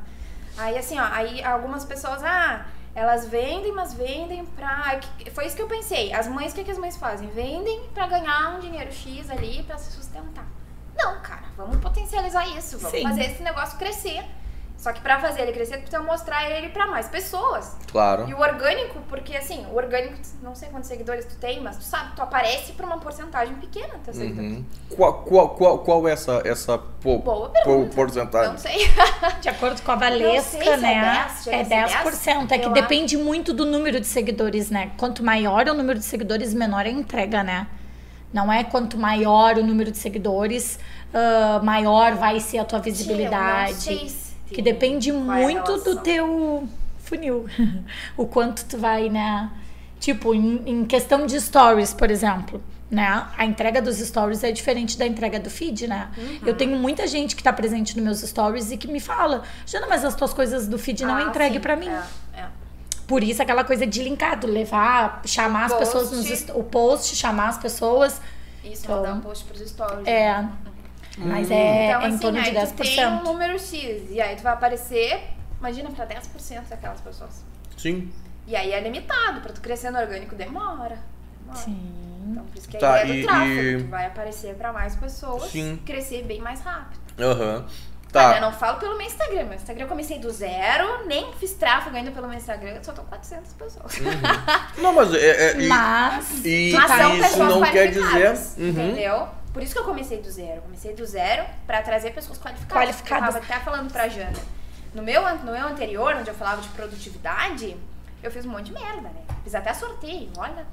Aí 0.57 0.77
assim, 0.77 0.99
ó, 0.99 1.05
aí 1.05 1.43
algumas 1.43 1.85
pessoas, 1.85 2.23
ah, 2.23 2.67
elas 2.95 3.27
vendem, 3.27 3.73
mas 3.73 3.95
vendem 3.95 4.45
pra. 4.45 5.01
Foi 5.33 5.47
isso 5.47 5.57
que 5.57 5.63
eu 5.63 5.69
pensei. 5.69 6.13
As 6.13 6.29
mães, 6.29 6.53
o 6.53 6.55
que, 6.55 6.65
que 6.65 6.71
as 6.71 6.79
mães 6.79 6.97
fazem? 6.97 7.29
Vendem 7.29 7.89
pra 7.95 8.07
ganhar 8.07 8.57
um 8.57 8.61
dinheiro 8.61 8.93
X 8.93 9.31
ali 9.31 9.63
pra 9.63 9.79
se 9.79 9.93
sustentar. 9.93 10.47
Não, 10.97 11.21
cara, 11.21 11.43
vamos 11.57 11.77
potencializar 11.79 12.47
isso, 12.57 12.79
vamos 12.79 12.99
Sim. 12.99 13.03
fazer 13.03 13.23
esse 13.23 13.43
negócio 13.43 13.79
crescer. 13.79 14.23
Só 14.77 14.93
que 14.93 15.01
pra 15.01 15.21
fazer 15.21 15.43
ele 15.43 15.53
crescer, 15.53 15.77
tu 15.77 15.83
precisa 15.83 16.03
mostrar 16.03 16.51
ele 16.51 16.69
pra 16.71 16.89
mais 16.89 17.07
pessoas. 17.07 17.77
Claro. 17.93 18.29
E 18.29 18.35
o 18.35 18.41
orgânico, 18.41 18.99
porque 19.09 19.37
assim, 19.37 19.65
o 19.71 19.77
orgânico, 19.77 20.17
não 20.43 20.57
sei 20.57 20.71
quantos 20.71 20.89
seguidores 20.89 21.25
tu 21.25 21.37
tem, 21.37 21.61
mas 21.61 21.77
tu 21.77 21.85
sabe, 21.85 22.17
tu 22.17 22.23
aparece 22.23 22.73
pra 22.73 22.85
uma 22.85 22.99
porcentagem 22.99 23.55
pequena, 23.55 23.95
teus 24.05 24.17
seguidores. 24.17 24.51
Uhum. 24.55 24.65
Qual, 24.97 25.23
qual, 25.23 25.49
qual, 25.51 25.79
qual 25.79 26.09
é 26.09 26.13
essa, 26.13 26.43
essa 26.45 26.77
po, 26.79 27.19
Boa 27.21 27.51
po- 27.63 27.87
porcentagem? 27.95 28.51
Não 28.51 28.59
sei. 28.59 28.89
De 29.41 29.49
acordo 29.49 29.81
com 29.83 29.93
a 29.93 29.95
Valesca, 29.95 30.65
é 30.65 30.77
né? 30.77 31.25
10, 31.29 31.45
chega 31.45 31.57
É 31.75 31.83
a 31.85 31.89
ser 31.89 32.33
10%. 32.33 32.51
É 32.51 32.59
que 32.59 32.69
depende 32.71 33.17
muito 33.17 33.53
do 33.55 33.65
número 33.65 34.01
de 34.01 34.07
seguidores, 34.09 34.69
né? 34.69 34.91
Quanto 34.97 35.23
maior 35.23 35.69
é 35.69 35.71
o 35.71 35.75
número 35.75 36.01
de 36.01 36.05
seguidores, 36.05 36.53
menor 36.53 36.87
é 36.87 36.89
a 36.89 36.93
entrega, 36.93 37.45
né? 37.45 37.69
Não 38.33 38.53
é 38.53 38.65
quanto 38.65 38.97
maior 38.97 39.59
o 39.59 39.63
número 39.65 39.91
de 39.91 39.99
seguidores, 39.99 40.79
ah, 41.13 41.61
maior 41.63 42.15
vai 42.15 42.41
ser 42.41 42.59
a 42.59 42.65
tua 42.65 42.79
visibilidade. 42.79 43.75
Que 44.51 44.61
depende 44.63 45.11
qual 45.13 45.33
é 45.37 45.43
muito 45.43 45.79
do 45.79 45.97
teu 46.01 46.69
funil. 46.99 47.47
o 48.17 48.27
quanto 48.27 48.65
tu 48.65 48.79
vai, 48.79 49.09
né? 49.09 49.51
Tipo, 49.99 50.35
em, 50.35 50.63
em 50.67 50.85
questão 50.85 51.27
de 51.27 51.41
stories, 51.41 51.95
por 51.95 52.11
exemplo. 52.11 52.63
Né? 52.91 53.27
A 53.39 53.47
entrega 53.47 53.81
dos 53.81 53.97
stories 53.97 54.45
é 54.45 54.53
diferente 54.53 54.99
da 54.99 55.07
entrega 55.07 55.41
do 55.41 55.49
feed, 55.49 55.87
né? 55.87 56.11
Uhum. 56.19 56.41
Eu 56.45 56.55
tenho 56.55 56.77
muita 56.77 57.07
gente 57.07 57.35
que 57.35 57.43
tá 57.43 57.51
presente 57.51 57.97
nos 57.97 58.05
meus 58.05 58.21
stories 58.21 58.71
e 58.71 58.77
que 58.77 58.87
me 58.87 59.01
fala, 59.01 59.45
Jana, 59.65 59.87
mas 59.89 60.05
as 60.05 60.15
tuas 60.15 60.35
coisas 60.35 60.69
do 60.69 60.79
feed 60.79 61.03
não 61.03 61.17
Ah, 61.17 61.23
entregue 61.23 61.59
pra 61.59 61.75
mim. 61.75 61.89
É, 61.89 62.03
é. 62.41 62.47
Por 63.07 63.23
isso 63.23 63.43
aquela 63.43 63.65
coisa 63.65 63.87
de 63.87 64.03
linkado, 64.03 64.47
levar, 64.47 65.23
chamar 65.27 65.67
as 65.67 65.73
Post. 65.73 65.85
pessoas 65.85 66.11
nos 66.13 66.49
o 66.57 66.63
post, 66.65 67.17
chamar 67.17 67.49
as 67.49 67.59
pessoas. 67.59 68.21
Isso, 68.65 68.85
Então, 68.85 68.97
mandar 68.97 69.15
um 69.15 69.21
post 69.21 69.45
pros 69.45 69.61
stories. 69.69 70.07
É. 70.07 70.45
Mas 71.19 71.51
é, 71.51 71.89
Então, 71.89 72.01
é 72.01 72.05
em 72.05 72.09
assim, 72.09 72.19
torno 72.19 72.41
de 72.43 72.49
aí 72.49 72.67
tu 72.67 72.75
tem 72.75 73.07
um 73.07 73.19
10%. 73.19 73.25
número 73.25 73.59
X, 73.59 74.11
e 74.11 74.21
aí 74.21 74.35
tu 74.37 74.43
vai 74.43 74.53
aparecer, 74.55 75.21
imagina, 75.59 75.91
pra 75.91 76.07
10% 76.07 76.69
daquelas 76.71 77.01
pessoas. 77.01 77.45
Sim. 77.77 78.11
E 78.47 78.57
aí 78.57 78.73
é 78.73 78.81
limitado, 78.81 79.41
pra 79.41 79.53
tu 79.53 79.61
crescer 79.61 79.91
no 79.91 79.99
orgânico 79.99 80.35
demora. 80.35 80.99
demora. 81.41 81.57
Sim. 81.63 81.93
Então, 82.31 82.45
por 82.45 82.57
isso 82.57 82.69
que 82.69 82.77
a 82.77 82.81
Tá, 82.81 83.05
ideia 83.05 83.19
e- 83.19 83.21
do 83.23 83.27
tráfego, 83.27 83.61
e- 83.61 83.83
tu 83.83 83.89
vai 83.91 84.07
aparecer 84.07 84.55
pra 84.55 84.73
mais 84.73 84.97
pessoas, 84.97 85.51
Sim. 85.51 85.79
crescer 85.85 86.23
bem 86.25 86.41
mais 86.41 86.61
rápido. 86.61 87.01
Aham. 87.21 87.67
Tá. 88.13 88.31
Tá. 88.33 88.37
eu 88.37 88.43
não 88.43 88.53
falo 88.53 88.79
pelo 88.79 88.97
meu 88.99 89.07
Instagram. 89.07 89.45
Meu 89.45 89.55
Instagram 89.55 89.85
eu 89.85 89.89
comecei 89.89 90.19
do 90.19 90.31
zero, 90.31 91.07
nem 91.07 91.33
fiz 91.35 91.55
tráfego 91.55 91.97
ainda 91.97 92.11
pelo 92.11 92.29
meu 92.29 92.37
Instagram, 92.37 92.79
só 92.83 92.93
tô 92.93 93.01
400 93.03 93.53
pessoas. 93.55 93.93
Não, 94.77 94.93
mas 94.93 95.15
é, 95.15 95.19
é- 95.53 95.61
e- 95.61 95.67
Mas 95.67 96.45
e, 96.45 96.73
Mas 96.75 96.91
são 96.91 97.15
isso 97.17 97.23
pessoas 97.31 97.49
não 97.49 97.63
quer 97.63 97.87
dizer. 97.89 98.01
qualificadas, 98.03 98.55
Uhum. 98.59 98.69
entendeu? 98.69 99.29
Por 99.55 99.63
isso 99.63 99.73
que 99.73 99.79
eu 99.81 99.85
comecei 99.85 100.21
do 100.21 100.31
zero. 100.31 100.61
Comecei 100.63 100.95
do 100.95 101.05
zero 101.07 101.45
pra 101.67 101.81
trazer 101.83 102.11
pessoas 102.13 102.39
qualificadas. 102.39 102.83
Qualificadas. 102.85 103.35
Eu 103.35 103.41
tava 103.41 103.45
até 103.55 103.65
falando 103.65 103.91
pra 103.93 104.09
Jana. 104.09 104.39
No 104.95 105.03
meu, 105.03 105.23
no 105.39 105.53
meu 105.53 105.67
anterior, 105.69 106.15
onde 106.17 106.29
eu 106.29 106.35
falava 106.35 106.61
de 106.61 106.69
produtividade, 106.69 107.77
eu 108.23 108.31
fiz 108.31 108.45
um 108.45 108.51
monte 108.51 108.65
de 108.67 108.73
merda, 108.73 109.03
né? 109.09 109.23
Fiz 109.43 109.55
até 109.55 109.73
sorteio, 109.75 110.31
olha. 110.37 110.67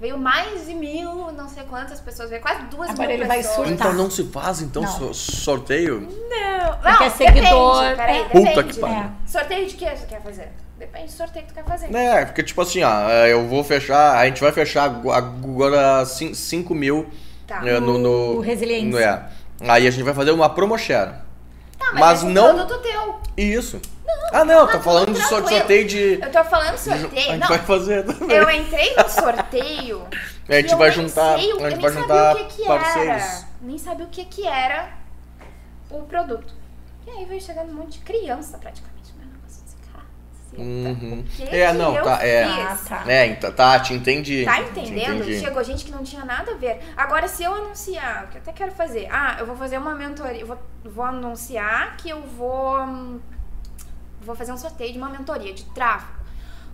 Veio 0.00 0.16
mais 0.16 0.64
de 0.66 0.72
mil, 0.74 1.30
não 1.32 1.46
sei 1.48 1.62
quantas 1.64 2.00
pessoas, 2.00 2.30
veio 2.30 2.40
quase 2.40 2.62
duas 2.64 2.88
Agora 2.90 3.08
mil 3.08 3.16
ele 3.18 3.26
vai 3.26 3.36
pessoas. 3.38 3.68
surtar. 3.68 3.72
Então 3.74 3.92
não 3.92 4.10
se 4.10 4.24
faz 4.24 4.62
então 4.62 4.82
Não. 4.82 4.88
so- 4.90 5.12
sorteio? 5.14 6.00
Não, 6.00 6.74
Porque 6.76 6.88
não, 6.90 7.02
é 7.02 7.10
seguidor, 7.10 7.80
depende, 7.82 7.96
peraí, 7.96 8.18
é. 8.20 8.24
Puta 8.24 8.40
depende. 8.48 8.74
que 8.74 8.80
pariu. 8.80 8.96
É. 8.96 9.10
Sorteio 9.26 9.66
de 9.68 9.74
que 9.74 9.84
você 9.84 10.06
quer 10.06 10.22
fazer? 10.22 10.48
Depende 10.78 11.04
do 11.06 11.12
sorteio 11.12 11.44
que 11.44 11.52
tu 11.52 11.54
quer 11.56 11.64
fazer. 11.66 11.94
É, 11.94 12.24
porque 12.24 12.42
tipo 12.42 12.62
assim, 12.62 12.82
ó, 12.82 13.10
eu 13.26 13.46
vou 13.46 13.62
fechar, 13.62 14.16
a 14.16 14.24
gente 14.24 14.40
vai 14.40 14.50
fechar 14.52 14.84
agora 14.84 16.04
5 16.06 16.74
mil 16.74 17.06
Tá. 17.46 17.60
é, 17.66 17.78
no, 17.78 17.98
no, 17.98 18.34
No 18.36 18.40
Resiliência. 18.40 18.88
no- 18.90 18.98
é. 18.98 19.22
Aí 19.70 19.86
a 19.86 19.90
gente 19.90 20.02
vai 20.02 20.14
fazer 20.14 20.30
uma 20.30 20.48
promo 20.48 20.78
share. 20.78 21.10
Tá, 21.80 21.86
mas, 21.92 22.00
mas 22.00 22.18
esse 22.22 22.26
não- 22.32 22.54
produto 22.54 22.78
teu. 22.82 23.20
Isso. 23.36 23.80
ah, 24.32 24.44
não, 24.44 24.66
tá 24.66 24.72
tô 24.74 24.80
falando 24.80 25.12
de 25.14 25.22
sorteio 25.26 25.86
de. 25.88 26.20
Eu 26.22 26.30
tô 26.30 26.44
falando 26.44 26.74
A 26.74 26.78
sorteio. 26.78 27.10
gente 27.22 27.38
Não, 27.38 27.48
vai 27.48 27.58
fazer 27.58 28.04
também. 28.04 28.36
eu 28.36 28.50
entrei 28.50 28.94
no 28.96 29.08
sorteio. 29.08 30.06
A 30.48 30.54
gente 30.54 30.74
vai 30.74 30.90
juntar- 30.90 31.38
sei, 31.38 31.52
a 31.52 31.70
gente 31.70 31.80
vai 31.80 31.92
juntar 31.92 32.08
sabia 32.34 32.42
o 32.42 32.48
que 32.48 32.56
que 32.56 32.66
parceiros. 32.66 33.22
Era. 33.22 33.44
Nem 33.62 33.78
sabia 33.78 34.04
o 34.04 34.08
que 34.08 34.24
que 34.24 34.44
era 34.46 34.88
o 35.88 36.02
produto. 36.02 36.52
E 37.06 37.10
aí 37.10 37.24
veio 37.24 37.40
chegando 37.40 37.70
um 37.70 37.74
monte 37.76 37.98
de 38.00 38.04
criança 38.04 38.58
praticamente. 38.58 38.89
Caceta, 40.50 40.62
Uhum. 40.62 41.24
que 41.36 41.42
É, 41.44 41.66
que 41.70 41.78
não, 41.78 41.96
eu 41.96 42.02
tá, 42.04 42.24
é. 42.26 42.44
fiz? 42.46 42.58
Ah, 42.58 42.78
tá. 43.04 43.12
É, 43.12 43.26
então, 43.26 43.52
tá, 43.52 43.80
te 43.80 43.94
entendi. 43.94 44.44
Tá 44.44 44.54
Te 44.56 44.62
entendendo? 44.62 45.16
entendi. 45.22 45.40
Chegou 45.40 45.62
gente 45.64 45.84
que 45.84 45.90
não 45.92 46.02
tinha 46.02 46.24
nada 46.24 46.52
a 46.52 46.54
ver. 46.56 46.80
Agora, 46.96 47.28
se 47.28 47.42
eu 47.44 47.54
anunciar, 47.54 48.24
o 48.24 48.28
que 48.28 48.36
eu 48.38 48.42
até 48.42 48.52
quero 48.52 48.72
fazer, 48.72 49.08
ah, 49.10 49.36
eu 49.38 49.46
vou 49.46 49.56
fazer 49.56 49.78
uma 49.78 49.94
mentoria, 49.94 50.40
eu 50.40 50.46
vou, 50.46 50.58
vou 50.84 51.04
anunciar 51.04 51.96
que 51.96 52.10
eu 52.10 52.22
vou, 52.22 53.20
vou 54.20 54.34
fazer 54.34 54.52
um 54.52 54.58
sorteio 54.58 54.92
de 54.92 54.98
uma 54.98 55.08
mentoria 55.08 55.52
de 55.54 55.64
tráfego. 55.66 56.18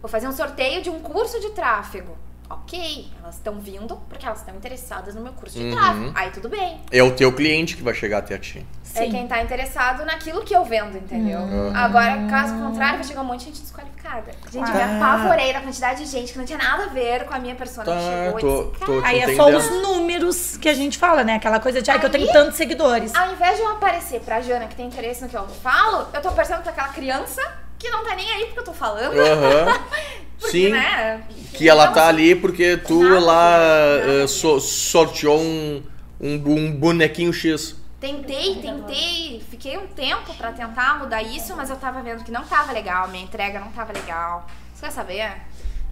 Vou 0.00 0.10
fazer 0.10 0.28
um 0.28 0.32
sorteio 0.32 0.82
de 0.82 0.90
um 0.90 1.00
curso 1.00 1.40
de 1.40 1.50
tráfego. 1.50 2.16
Ok, 2.48 3.08
elas 3.22 3.34
estão 3.36 3.58
vindo 3.58 3.96
porque 4.08 4.24
elas 4.24 4.38
estão 4.38 4.54
interessadas 4.54 5.14
no 5.14 5.20
meu 5.20 5.32
curso 5.32 5.58
de 5.58 5.64
Uhum. 5.64 5.74
tráfego. 5.74 6.12
Aí 6.14 6.30
tudo 6.30 6.48
bem. 6.48 6.80
É 6.92 7.02
o 7.02 7.10
teu 7.12 7.32
cliente 7.32 7.76
que 7.76 7.82
vai 7.82 7.92
chegar 7.94 8.18
até 8.18 8.34
a 8.34 8.38
ti. 8.38 8.64
É 8.94 9.00
Sim. 9.04 9.10
quem 9.10 9.26
tá 9.26 9.42
interessado 9.42 10.04
naquilo 10.06 10.42
que 10.42 10.54
eu 10.54 10.64
vendo, 10.64 10.96
entendeu? 10.96 11.40
Uhum. 11.40 11.72
Agora, 11.76 12.26
caso 12.30 12.54
contrário, 12.54 12.96
vai 12.98 13.04
chegar 13.04 13.20
um 13.20 13.24
monte 13.24 13.40
de 13.40 13.46
gente 13.46 13.60
desqualificada. 13.62 14.30
Gente, 14.50 14.68
eu 14.70 14.74
me 14.74 14.80
Ah. 14.82 15.14
apavorei 15.16 15.52
da 15.52 15.60
quantidade 15.60 16.04
de 16.04 16.10
gente 16.10 16.32
que 16.32 16.38
não 16.38 16.44
tinha 16.46 16.56
nada 16.58 16.84
a 16.84 16.88
ver 16.88 17.24
com 17.26 17.34
a 17.34 17.38
minha 17.38 17.54
persona 17.56 17.84
que 17.84 17.90
Tá, 17.92 18.00
chegou 18.00 18.40
tô- 18.40 18.46
e 18.46 18.70
disse, 18.70 18.86
tô- 18.86 19.00
cara, 19.00 19.08
Aí 19.08 19.20
é 19.20 19.36
só 19.36 19.48
os 19.50 19.70
números 19.82 20.56
que 20.56 20.68
a 20.68 20.74
gente 20.74 20.96
fala, 20.98 21.24
né? 21.24 21.34
Aquela 21.34 21.58
coisa 21.60 21.82
de, 21.82 21.90
ai, 21.90 21.98
que 21.98 22.06
eu 22.06 22.10
tenho 22.10 22.32
tantos 22.32 22.56
seguidores. 22.56 23.14
ao 23.14 23.32
invés 23.32 23.56
de 23.56 23.62
eu 23.62 23.70
aparecer 23.72 24.20
pra 24.20 24.40
Jana 24.40 24.66
que 24.66 24.74
tem 24.76 24.86
interesse 24.86 25.20
no 25.22 25.28
que 25.28 25.36
eu 25.36 25.46
falo, 25.48 26.06
eu 26.14 26.22
tô 26.22 26.28
aparecendo 26.28 26.62
pra 26.62 26.70
aquela 26.72 26.88
criança 26.88 27.42
que 27.78 27.90
não 27.90 28.02
tá 28.02 28.14
nem 28.16 28.30
aí 28.32 28.44
porque 28.46 28.60
eu 28.60 28.64
tô 28.64 28.72
falando. 28.72 29.12
Aham. 29.18 29.80
Porque, 30.38 30.50
Sim. 30.66 30.68
né? 30.70 31.22
Que 31.54 31.68
ela 31.68 31.84
Então, 31.84 31.94
tá 31.94 32.08
ali 32.08 32.34
porque 32.34 32.76
tu 32.76 33.00
lá 33.18 33.56
eh, 33.58 34.22
a 34.24 34.28
so- 34.28 34.60
sorteou 34.60 35.40
um, 35.40 35.82
um, 36.20 36.34
um 36.34 36.72
bonequinho 36.72 37.32
X. 37.32 37.74
Tentei, 37.98 38.56
tentei, 38.56 39.42
fiquei 39.50 39.78
um 39.78 39.86
tempo 39.86 40.34
pra 40.34 40.52
tentar 40.52 40.98
mudar 40.98 41.22
isso, 41.22 41.56
mas 41.56 41.70
eu 41.70 41.76
tava 41.76 42.02
vendo 42.02 42.22
que 42.22 42.30
não 42.30 42.44
tava 42.44 42.72
legal, 42.72 43.08
minha 43.08 43.24
entrega 43.24 43.58
não 43.58 43.68
tava 43.72 43.92
legal. 43.92 44.46
Você 44.74 44.84
quer 44.84 44.92
saber? 44.92 45.32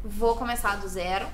Vou 0.04 0.36
começar 0.36 0.76
do 0.76 0.86
zero. 0.86 1.26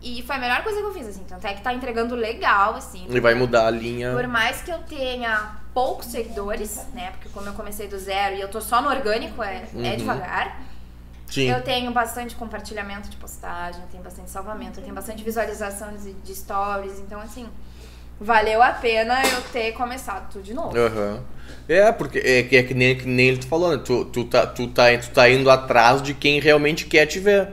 E 0.00 0.22
foi 0.22 0.36
a 0.36 0.38
melhor 0.38 0.62
coisa 0.62 0.78
que 0.80 0.86
eu 0.86 0.92
fiz, 0.94 1.08
assim. 1.08 1.24
Tanto 1.26 1.46
é 1.46 1.54
que 1.54 1.62
tá 1.62 1.72
entregando 1.74 2.14
legal, 2.14 2.74
assim. 2.76 3.06
E 3.08 3.18
vai 3.20 3.34
mudar 3.34 3.66
a 3.66 3.70
linha. 3.70 4.12
Por 4.12 4.26
mais 4.28 4.60
que 4.62 4.70
eu 4.70 4.78
tenha 4.80 5.56
poucos 5.72 6.06
seguidores, 6.06 6.86
né? 6.92 7.10
Porque 7.12 7.28
como 7.30 7.48
eu 7.48 7.54
comecei 7.54 7.88
do 7.88 7.98
zero 7.98 8.36
e 8.36 8.40
eu 8.40 8.48
tô 8.48 8.60
só 8.60 8.80
no 8.82 8.88
orgânico, 8.90 9.42
é, 9.42 9.62
é 9.62 9.68
Uhum. 9.74 9.96
devagar. 9.96 10.60
Sim. 11.34 11.50
Eu 11.50 11.60
tenho 11.62 11.90
bastante 11.90 12.34
compartilhamento 12.36 13.08
de 13.08 13.16
postagem, 13.16 13.80
eu 13.80 13.88
tenho 13.88 14.02
bastante 14.02 14.30
salvamento, 14.30 14.78
eu 14.78 14.82
tenho 14.84 14.94
bastante 14.94 15.22
visualização 15.24 15.88
de, 15.96 16.14
stories. 16.34 17.00
Então, 17.00 17.20
assim, 17.20 17.46
valeu 18.20 18.62
a 18.62 18.70
pena 18.70 19.20
eu 19.26 19.40
ter 19.52 19.72
começado 19.72 20.30
tudo 20.32 20.44
de 20.44 20.54
novo. 20.54 20.76
Aham. 20.76 21.20
É, 21.68 21.90
porque 21.92 22.18
é, 22.18 22.42
que- 22.44 22.56
é 22.56 22.62
que, 22.62 22.72
nem, 22.74 22.96
que 22.96 23.06
nem 23.06 23.28
ele 23.28 23.38
tá 23.38 23.48
falando, 23.48 23.82
tu, 23.82 24.04
tu, 24.06 24.24
tá, 24.24 24.46
tu, 24.46 24.68
tá, 24.68 24.96
tu 24.98 25.10
tá 25.10 25.28
indo 25.28 25.50
atrás 25.50 26.00
de 26.02 26.14
quem 26.14 26.38
realmente 26.40 26.86
quer 26.86 27.06
te 27.06 27.18
ver. 27.18 27.48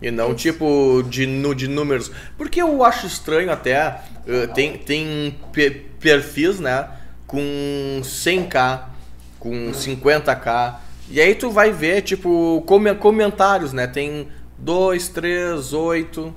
E 0.00 0.10
não 0.10 0.34
tipo 0.34 1.02
de, 1.08 1.24
de 1.54 1.68
números. 1.68 2.10
Porque 2.36 2.60
eu 2.60 2.84
acho 2.84 3.06
estranho 3.06 3.52
até. 3.52 4.00
eh, 4.26 4.48
tem 4.48 4.76
tem 4.76 5.38
pe- 5.52 5.86
perfis, 6.00 6.58
né? 6.58 6.88
Com 7.24 8.00
100k, 8.02 8.80
com 9.38 9.70
50k. 9.72 10.74
E 11.12 11.20
aí 11.20 11.34
tu 11.34 11.50
vai 11.50 11.70
ver, 11.70 12.00
tipo, 12.00 12.62
come- 12.66 12.94
comentários, 12.94 13.72
né? 13.74 13.86
Tem 13.86 14.28
2, 14.58 15.08
3, 15.08 15.72
8. 15.74 16.34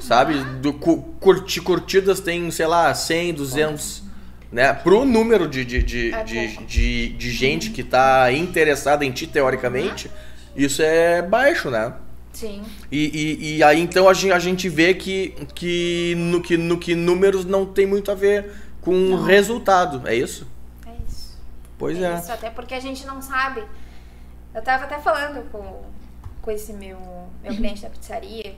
Sabe? 0.00 0.38
Do, 0.60 0.72
cu- 0.72 1.02
curti, 1.20 1.60
curtidas 1.60 2.18
tem, 2.20 2.50
sei 2.50 2.66
lá, 2.66 2.92
100, 2.92 3.34
200. 3.34 4.02
Né? 4.50 4.72
Pro 4.72 5.04
número 5.04 5.48
de, 5.48 5.64
de, 5.64 5.82
de, 5.82 6.12
É 6.12 6.22
de, 6.24 6.56
de, 6.66 7.08
de 7.10 7.30
gente 7.30 7.70
que 7.70 7.82
tá 7.82 8.30
interessada 8.32 9.04
em 9.04 9.10
ti, 9.12 9.26
teoricamente, 9.26 10.10
isso 10.54 10.82
é 10.82 11.22
baixo, 11.22 11.70
né? 11.70 11.94
Sim. 12.32 12.62
E, 12.90 13.38
e, 13.40 13.56
e 13.58 13.62
aí 13.62 13.80
então 13.80 14.08
a 14.08 14.14
gente, 14.14 14.32
a 14.32 14.38
gente 14.38 14.68
vê 14.68 14.94
que, 14.94 15.34
que, 15.54 16.14
no, 16.16 16.40
que, 16.42 16.56
no 16.56 16.76
que 16.78 16.94
números 16.94 17.44
não 17.44 17.64
tem 17.64 17.86
muito 17.86 18.10
a 18.10 18.14
ver 18.14 18.50
com 18.80 19.14
resultado, 19.22 20.06
é 20.06 20.14
isso? 20.14 20.46
É 20.86 20.90
isso. 21.08 21.38
Pois 21.78 22.00
é. 22.00 22.14
Isso, 22.18 22.32
até 22.32 22.50
porque 22.50 22.74
a 22.74 22.80
gente 22.80 23.06
não 23.06 23.22
sabe. 23.22 23.62
Eu 24.54 24.62
tava 24.62 24.84
até 24.84 24.98
falando 24.98 25.50
com, 25.50 25.82
com 26.42 26.50
esse 26.50 26.72
meu, 26.72 26.98
meu 27.42 27.54
cliente 27.54 27.82
da 27.82 27.90
pizzaria 27.90 28.54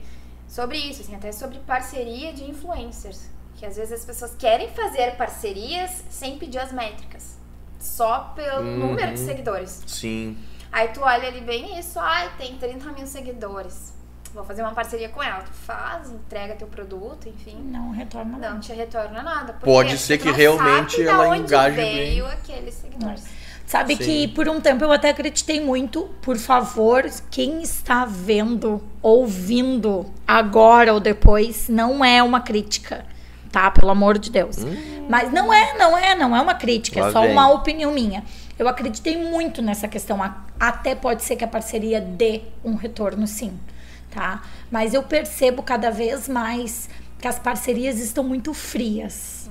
sobre 0.47 0.77
isso, 0.77 1.01
assim, 1.01 1.15
até 1.15 1.31
sobre 1.31 1.59
parceria 1.59 2.33
de 2.33 2.43
influencers. 2.49 3.29
Que 3.55 3.65
às 3.65 3.77
vezes 3.77 3.93
as 3.93 4.05
pessoas 4.05 4.35
querem 4.35 4.69
fazer 4.71 5.15
parcerias 5.15 6.03
sem 6.09 6.37
pedir 6.37 6.59
as 6.59 6.71
métricas. 6.73 7.37
Só 7.79 8.33
pelo 8.35 8.61
Uhum. 8.61 8.77
número 8.89 9.13
de 9.13 9.19
seguidores. 9.19 9.81
Sim. 9.87 10.37
Aí 10.71 10.89
tu 10.89 10.99
olha 11.01 11.27
ali 11.29 11.39
bem 11.39 11.79
isso, 11.79 11.97
ai, 11.99 12.29
tem 12.37 12.57
30 12.57 12.91
mil 12.91 13.07
seguidores. 13.07 13.93
Vou 14.33 14.43
fazer 14.43 14.63
uma 14.63 14.73
parceria 14.73 15.07
com 15.07 15.23
ela. 15.23 15.43
Tu 15.43 15.53
faz, 15.53 16.09
entrega 16.11 16.55
teu 16.55 16.67
produto, 16.67 17.29
enfim. 17.29 17.55
Não 17.71 17.91
retorna 17.91 18.33
Não 18.33 18.39
nada. 18.39 18.59
te 18.59 18.73
retorna 18.73 19.23
nada. 19.23 19.53
Pode 19.53 19.97
ser 19.97 20.17
que 20.17 20.25
não 20.27 20.33
realmente 20.33 21.01
ela 21.01 21.37
engaje 21.37 21.77
veio 21.77 22.25
bem. 22.25 22.33
aqueles 22.33 22.73
seguidores. 22.73 23.23
Sabe 23.65 23.95
Sim. 23.95 24.03
que 24.03 24.27
por 24.29 24.47
um 24.47 24.61
tempo 24.61 24.83
eu 24.83 24.91
até 24.91 25.09
acreditei 25.09 25.59
muito. 25.59 26.03
Por 26.21 26.37
favor, 26.37 27.03
quem 27.31 27.61
está 27.61 28.05
vendo, 28.05 28.81
ouvindo 29.01 30.05
agora 30.27 30.93
ou 30.93 30.99
depois, 30.99 31.67
não 31.67 32.05
é 32.05 32.21
uma 32.21 32.41
crítica, 32.41 33.05
tá? 33.51 33.71
Pelo 33.71 33.89
amor 33.89 34.19
de 34.19 34.29
Deus. 34.29 34.57
Mas 35.09 35.31
não 35.31 35.51
é, 35.51 35.77
não 35.77 35.97
é, 35.97 36.15
não 36.15 36.35
é 36.35 36.41
uma 36.41 36.53
crítica, 36.53 37.01
Lá 37.01 37.07
é 37.09 37.11
só 37.11 37.21
vem. 37.21 37.31
uma 37.31 37.49
opinião 37.51 37.91
minha. 37.91 38.23
Eu 38.57 38.67
acreditei 38.67 39.17
muito 39.17 39.61
nessa 39.61 39.87
questão. 39.87 40.19
Até 40.59 40.93
pode 40.95 41.23
ser 41.23 41.35
que 41.35 41.43
a 41.43 41.47
parceria 41.47 41.99
dê 41.99 42.41
um 42.63 42.75
retorno, 42.75 43.25
sim, 43.27 43.51
tá? 44.11 44.43
Mas 44.71 44.93
eu 44.93 45.03
percebo 45.03 45.63
cada 45.63 45.89
vez 45.89 46.29
mais 46.29 46.87
que 47.19 47.27
as 47.27 47.39
parcerias 47.39 47.99
estão 47.99 48.23
muito 48.23 48.53
frias. 48.53 49.44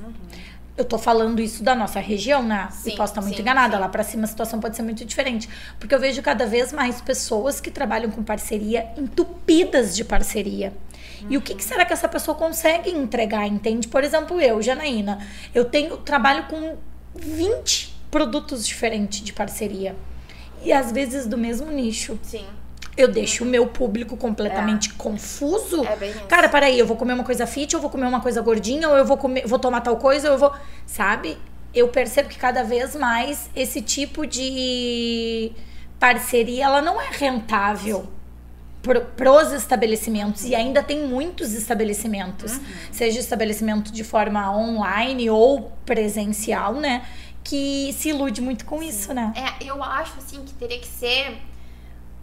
Eu 0.76 0.84
tô 0.84 0.98
falando 0.98 1.40
isso 1.40 1.62
da 1.62 1.74
nossa 1.74 2.00
região, 2.00 2.42
né? 2.42 2.68
Sim, 2.72 2.90
e 2.90 2.96
posso 2.96 3.12
estar 3.12 3.20
muito 3.20 3.36
sim, 3.36 3.42
enganada. 3.42 3.76
sim. 3.76 3.80
Lá 3.80 3.88
pra 3.88 4.02
cima 4.02 4.24
a 4.24 4.26
situação 4.26 4.58
pode 4.58 4.74
ser 4.74 4.82
muito 4.82 5.04
diferente. 5.04 5.48
Porque 5.78 5.94
eu 5.94 6.00
vejo 6.00 6.20
cada 6.20 6.46
vez 6.46 6.72
mais 6.72 7.00
pessoas 7.00 7.60
que 7.60 7.70
trabalham 7.70 8.10
com 8.10 8.24
parceria 8.24 8.88
entupidas 8.96 9.94
de 9.94 10.04
parceria. 10.04 10.72
E 11.28 11.36
o 11.36 11.40
que, 11.40 11.54
que 11.54 11.64
será 11.64 11.84
que 11.84 11.92
essa 11.92 12.08
pessoa 12.08 12.36
consegue 12.36 12.90
entregar, 12.90 13.46
entende? 13.46 13.88
Por 13.88 14.04
exemplo, 14.04 14.40
eu, 14.40 14.60
Janaína, 14.60 15.18
eu 15.54 15.64
tenho 15.64 15.96
trabalho 15.98 16.44
com 16.48 16.76
20 17.14 17.94
produtos 18.10 18.66
diferentes 18.66 19.20
de 19.20 19.32
parceria. 19.32 19.96
E 20.62 20.72
às 20.72 20.92
vezes 20.92 21.26
do 21.26 21.38
mesmo 21.38 21.70
nicho. 21.70 22.18
Sim. 22.22 22.46
Eu 22.96 23.08
deixo 23.08 23.44
o 23.44 23.46
meu 23.46 23.66
público 23.66 24.16
completamente 24.16 24.92
confuso. 24.94 25.84
É 25.84 25.96
bem 25.96 26.10
isso. 26.10 26.24
Cara, 26.24 26.48
peraí, 26.48 26.78
eu 26.78 26.86
vou 26.86 26.96
comer 26.96 27.14
uma 27.14 27.24
coisa 27.24 27.46
fit, 27.46 27.74
eu 27.74 27.80
vou 27.80 27.90
comer 27.90 28.06
uma 28.06 28.20
coisa 28.20 28.40
gordinha, 28.40 28.88
ou 28.88 28.96
eu 28.96 29.04
vou 29.04 29.16
comer, 29.16 29.46
vou 29.46 29.58
tomar 29.58 29.80
tal 29.80 29.96
coisa, 29.96 30.28
ou 30.28 30.34
eu 30.34 30.38
vou. 30.38 30.52
Sabe? 30.86 31.36
Eu 31.74 31.88
percebo 31.88 32.28
que 32.28 32.38
cada 32.38 32.62
vez 32.62 32.94
mais 32.94 33.50
esse 33.54 33.82
tipo 33.82 34.26
de 34.26 35.50
parceria 35.98 36.66
ela 36.66 36.82
não 36.82 37.00
é 37.00 37.08
rentável 37.10 38.08
para 39.16 39.32
os 39.32 39.52
estabelecimentos 39.52 40.44
e 40.44 40.54
ainda 40.54 40.82
tem 40.82 41.06
muitos 41.06 41.54
estabelecimentos, 41.54 42.60
seja 42.92 43.18
estabelecimento 43.18 43.90
de 43.90 44.04
forma 44.04 44.54
online 44.54 45.30
ou 45.30 45.72
presencial, 45.86 46.74
né? 46.74 47.06
Que 47.42 47.94
se 47.98 48.10
ilude 48.10 48.40
muito 48.42 48.64
com 48.66 48.82
isso, 48.82 49.14
né? 49.14 49.32
É, 49.34 49.64
eu 49.64 49.82
acho 49.82 50.18
assim 50.18 50.42
que 50.44 50.52
teria 50.52 50.78
que 50.78 50.86
ser 50.86 51.38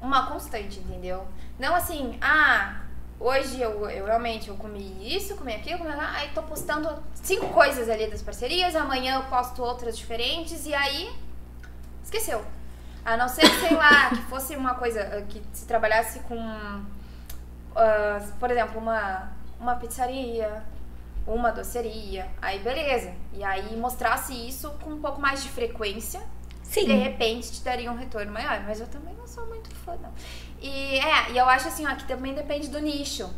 uma 0.01 0.25
constante, 0.25 0.79
entendeu? 0.79 1.25
Não 1.59 1.75
assim, 1.75 2.17
ah, 2.21 2.81
hoje 3.19 3.61
eu, 3.61 3.87
eu 3.89 4.05
realmente 4.05 4.49
eu 4.49 4.55
comi 4.55 5.15
isso, 5.15 5.35
comi 5.35 5.53
aquilo, 5.53 5.79
comi 5.79 5.95
lá, 5.95 6.11
aí 6.15 6.29
tô 6.33 6.41
postando 6.41 6.89
cinco 7.13 7.49
coisas 7.49 7.87
ali 7.87 8.09
das 8.09 8.21
parcerias, 8.21 8.75
amanhã 8.75 9.15
eu 9.15 9.23
posto 9.25 9.61
outras 9.61 9.97
diferentes 9.97 10.65
e 10.65 10.73
aí 10.73 11.09
esqueceu. 12.03 12.43
A 13.05 13.15
não 13.17 13.27
ser, 13.27 13.45
sei 13.47 13.75
lá, 13.75 14.09
que 14.09 14.21
fosse 14.23 14.55
uma 14.55 14.75
coisa 14.75 15.01
ah, 15.01 15.21
que 15.21 15.41
se 15.53 15.65
trabalhasse 15.65 16.19
com, 16.21 16.39
ah, 17.75 18.19
por 18.39 18.49
exemplo, 18.49 18.79
uma, 18.79 19.31
uma 19.59 19.75
pizzaria, 19.75 20.63
uma 21.27 21.51
doceria, 21.51 22.27
aí 22.41 22.59
beleza. 22.59 23.13
E 23.33 23.43
aí 23.43 23.75
mostrasse 23.77 24.33
isso 24.33 24.71
com 24.83 24.91
um 24.91 25.01
pouco 25.01 25.21
mais 25.21 25.43
de 25.43 25.49
frequência 25.49 26.21
Sim. 26.73 26.85
de 26.85 26.93
repente 26.93 27.51
te 27.51 27.61
daria 27.63 27.91
um 27.91 27.95
retorno 27.97 28.31
maior. 28.31 28.63
Mas 28.65 28.79
eu 28.79 28.87
também 28.87 29.13
não 29.15 29.27
sou 29.27 29.45
muito 29.47 29.69
fã, 29.75 29.95
não. 30.01 30.11
E 30.61 30.97
é, 30.99 31.31
e 31.31 31.37
eu 31.37 31.45
acho 31.49 31.67
assim, 31.67 31.85
ó, 31.87 31.95
que 31.95 32.05
também 32.05 32.33
depende 32.33 32.67
do 32.69 32.79
nicho. 32.79 33.29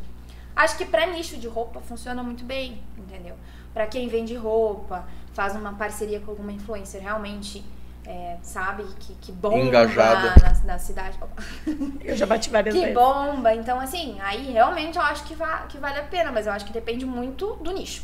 Acho 0.55 0.77
que 0.77 0.85
pra 0.85 1.07
nicho 1.07 1.37
de 1.37 1.47
roupa 1.47 1.81
funciona 1.81 2.21
muito 2.21 2.43
bem, 2.43 2.81
entendeu? 2.97 3.35
Pra 3.73 3.87
quem 3.87 4.07
vende 4.07 4.35
roupa, 4.35 5.03
faz 5.33 5.55
uma 5.55 5.73
parceria 5.73 6.19
com 6.19 6.29
alguma 6.29 6.51
influencer 6.51 7.01
realmente, 7.01 7.65
é, 8.05 8.37
sabe, 8.43 8.83
que, 8.99 9.15
que 9.15 9.31
bomba 9.31 9.57
Engajada. 9.57 10.35
na, 10.39 10.73
na 10.73 10.77
cidade. 10.77 11.17
Opa. 11.19 11.41
Eu 12.05 12.15
já 12.15 12.27
bati 12.27 12.51
várias 12.51 12.75
Que 12.75 12.81
vezes. 12.81 12.93
bomba. 12.93 13.55
Então, 13.55 13.79
assim, 13.79 14.19
aí 14.21 14.51
realmente 14.51 14.95
eu 14.95 15.01
acho 15.01 15.23
que, 15.23 15.33
va 15.33 15.63
que 15.67 15.79
vale 15.79 15.97
a 15.99 16.03
pena, 16.03 16.31
mas 16.31 16.45
eu 16.45 16.53
acho 16.53 16.65
que 16.65 16.73
depende 16.73 17.03
muito 17.03 17.55
do 17.55 17.71
nicho. 17.71 18.03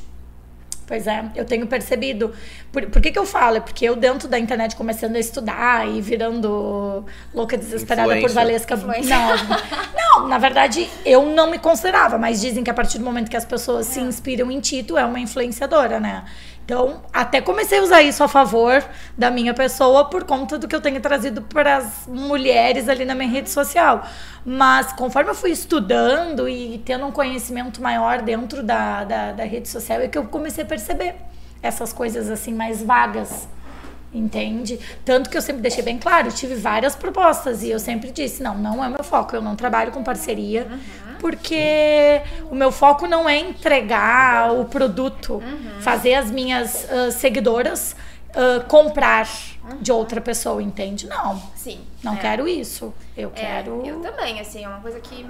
Pois 0.90 1.06
é, 1.06 1.24
eu 1.36 1.46
tenho 1.46 1.68
percebido. 1.68 2.34
Por, 2.72 2.88
por 2.88 3.00
que, 3.00 3.12
que 3.12 3.20
eu 3.20 3.26
falo? 3.26 3.58
É 3.58 3.60
porque 3.60 3.86
eu, 3.86 3.96
dentro 3.96 4.28
da 4.28 4.40
internet, 4.40 4.76
começando 4.76 5.16
a 5.18 5.20
estudar 5.20 5.88
e 5.88 6.02
virando 6.02 7.06
louca 7.32 7.56
desesperada 7.56 8.08
por 8.08 8.18
Influencer. 8.18 8.76
Valesca. 8.76 8.76
Não, 8.76 9.38
não, 9.38 10.20
Não, 10.20 10.28
na 10.28 10.40
verdade, 10.40 10.90
eu 11.06 11.24
não 11.28 11.52
me 11.52 11.60
considerava, 11.60 12.18
mas 12.18 12.42
dizem 12.42 12.64
que 12.64 12.72
a 12.72 12.74
partir 12.74 12.98
do 12.98 13.06
momento 13.06 13.30
que 13.30 13.38
as 13.38 13.46
pessoas 13.46 13.86
se 13.86 14.00
inspiram 14.00 14.50
em 14.50 14.60
ti, 14.60 14.82
tu 14.82 14.98
é 14.98 15.06
uma 15.06 15.20
influenciadora, 15.20 16.00
né? 16.00 16.24
Então, 16.66 17.02
até 17.12 17.42
comecei 17.42 17.80
a 17.80 17.82
usar 17.82 18.02
isso 18.04 18.24
a 18.24 18.28
favor 18.28 18.84
da 19.18 19.32
minha 19.32 19.56
pessoa 19.56 20.06
por 20.06 20.24
conta 20.24 20.58
do 20.58 20.68
que 20.68 20.76
eu 20.76 20.82
tenho 20.82 21.02
trazido 21.02 21.42
para 21.42 21.78
as 21.78 22.06
mulheres 22.08 22.88
ali 22.88 23.06
na 23.06 23.16
minha 23.16 23.30
rede 23.30 23.50
social. 23.50 24.06
Mas 24.46 24.94
conforme 24.94 25.32
eu 25.32 25.36
fui 25.36 25.50
estudando 25.50 26.48
e 26.48 26.78
tendo 26.86 27.08
um 27.08 27.12
conhecimento 27.12 27.82
maior 27.82 28.22
dentro 28.22 28.62
da, 28.62 29.04
da, 29.04 29.32
da 29.32 29.44
rede 29.44 29.68
social, 29.68 30.00
é 30.02 30.08
que 30.08 30.18
eu 30.18 30.26
comecei 30.26 30.64
a 30.64 30.68
perceber 30.68 31.16
essas 31.62 31.92
coisas 31.92 32.30
assim 32.30 32.54
mais 32.54 32.84
vagas. 32.84 33.48
Entende? 34.12 34.80
Tanto 35.06 35.30
que 35.30 35.38
eu 35.38 35.42
sempre 35.42 35.62
deixei 35.62 35.84
bem 35.84 36.00
claro, 36.00 36.32
tive 36.32 36.56
várias 36.56 36.96
propostas 36.96 37.62
e 37.62 37.70
eu 37.70 37.80
sempre 37.80 38.10
disse: 38.10 38.42
não, 38.42 38.58
não 38.58 38.84
é 38.84 38.90
meu 38.90 39.04
foco, 39.04 39.36
eu 39.36 39.42
não 39.42 39.56
trabalho 39.56 39.92
com 39.92 40.04
parceria, 40.04 40.68
porque 41.20 42.22
o 42.50 42.56
meu 42.56 42.72
foco 42.72 43.08
não 43.08 43.28
é 43.28 43.38
entregar 43.38 44.54
o 44.54 44.66
produto, 44.66 45.42
fazer 45.82 46.16
as 46.16 46.32
minhas 46.32 46.90
ah, 46.90 47.12
seguidoras 47.12 47.96
ah, 48.34 48.64
comprar 48.68 49.28
de 49.82 49.92
outra 49.92 50.20
pessoa, 50.22 50.64
entende? 50.64 51.08
Não, 51.08 51.42
Sim. 51.56 51.82
não 52.04 52.14
é. 52.14 52.18
quero 52.18 52.48
isso. 52.48 52.94
Eu 53.16 53.32
É, 53.36 53.42
quero. 53.42 53.86
eu 53.86 54.00
também, 54.00 54.40
assim, 54.40 54.64
é 54.64 54.68
uma 54.68 54.80
coisa 54.80 55.00
que, 55.00 55.26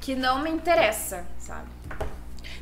que 0.00 0.14
não 0.14 0.40
me 0.40 0.50
interessa, 0.50 1.24
sabe? 1.38 1.68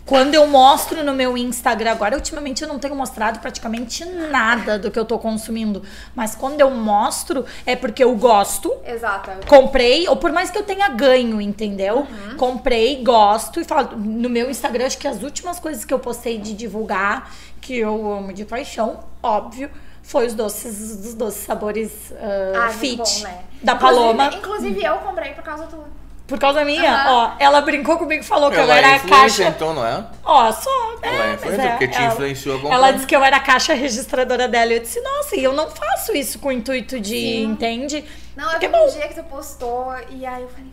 Quando 0.07 0.35
eu 0.35 0.47
mostro 0.47 1.03
no 1.03 1.15
meu 1.15 1.37
Instagram, 1.39 1.93
agora 1.93 2.15
ultimamente 2.15 2.63
eu 2.63 2.69
não 2.69 2.79
tenho 2.79 2.95
mostrado 2.95 3.39
praticamente 3.39 4.05
nada 4.05 4.79
do 4.79 4.91
que 4.91 4.99
eu 4.99 5.05
tô 5.05 5.19
consumindo. 5.19 5.83
Mas 6.15 6.35
quando 6.35 6.61
eu 6.61 6.71
mostro, 6.71 7.47
é 7.65 7.75
porque 7.75 8.05
eu 8.05 8.15
gosto. 8.15 8.71
Exato. 8.87 9.31
Comprei, 9.49 10.07
ou 10.07 10.17
por 10.17 10.31
mais 10.31 10.51
que 10.51 10.59
eu 10.59 10.63
tenha 10.63 10.89
ganho, 10.91 11.41
entendeu? 11.41 12.07
Comprei, 12.37 13.03
gosto 13.03 13.61
e 13.61 13.65
falo. 13.65 13.97
No 13.97 14.29
meu 14.29 14.51
Instagram, 14.51 14.85
acho 14.87 14.99
que 14.99 15.09
as 15.09 15.23
últimas 15.23 15.59
coisas 15.59 15.87
que 15.87 15.95
eu 15.95 15.99
postei 15.99 16.37
de 16.39 16.53
divulgar, 16.53 17.31
que 17.61 17.79
eu 17.79 18.13
amo 18.13 18.31
de 18.35 18.45
paixão, 18.45 19.01
óbvio, 19.23 19.71
foi 20.03 20.27
os 20.27 20.35
doces, 20.35 21.07
os 21.07 21.15
doces 21.15 21.45
sabores 21.45 22.13
ah, 22.21 22.67
Ah, 22.67 22.69
fit 22.69 22.99
bom, 22.99 23.23
né? 23.23 23.39
da 23.63 23.73
Inclusive- 23.73 23.79
Paloma. 24.03 24.35
Inclusive, 24.35 24.85
eu 24.85 24.97
comprei 24.99 25.33
por 25.33 25.43
causa 25.43 25.65
do. 25.65 26.04
Por 26.27 26.39
causa 26.39 26.65
minha, 26.65 26.91
Aham. 26.91 27.13
ó, 27.13 27.31
ela 27.39 27.61
brincou 27.61 27.99
comigo 27.99 28.23
e 28.23 28.27
falou 28.27 28.51
que 28.51 28.57
eu 28.57 28.63
Ela 28.63 28.79
era 28.79 28.89
é 28.89 28.95
a 28.95 28.99
caixa. 29.01 29.45
então, 29.45 29.75
não 29.75 29.87
é? 29.87 30.05
Ó, 30.25 30.51
só. 30.53 30.71
É, 31.03 31.09
Ela 31.09 31.25
é 31.27 31.35
influencer, 31.35 31.71
porque 31.73 31.89
te 31.89 31.99
ela- 31.99 32.07
influenciou 32.15 32.57
a 32.57 32.61
comprar. 32.61 32.75
Ela 32.77 32.91
disse 32.93 33.07
que 33.07 33.15
eu 33.15 33.23
era 33.23 33.37
a 33.37 33.41
caixa 33.41 33.75
registradora 33.75 34.49
dela. 34.49 34.73
E 34.73 34.77
eu 34.77 34.81
disse, 34.81 35.01
nossa, 35.03 35.37
e 35.37 35.45
eu 35.45 35.53
não 35.53 35.69
faço 35.71 36.17
isso 36.17 36.39
com 36.39 36.49
o 36.49 36.53
intuito 36.53 36.99
de, 36.99 37.11
Sim. 37.11 37.45
entende? 37.45 38.03
Não, 38.35 38.45
eu 38.45 38.51
Porque 38.53 38.69
vi 38.69 38.75
é 38.75 38.79
bom. 38.79 38.87
um 38.87 38.91
dia 38.91 39.09
que 39.09 39.15
tu 39.15 39.25
postou 39.25 39.95
e 40.11 40.25
aí 40.25 40.43
eu 40.43 40.49
falei, 40.49 40.73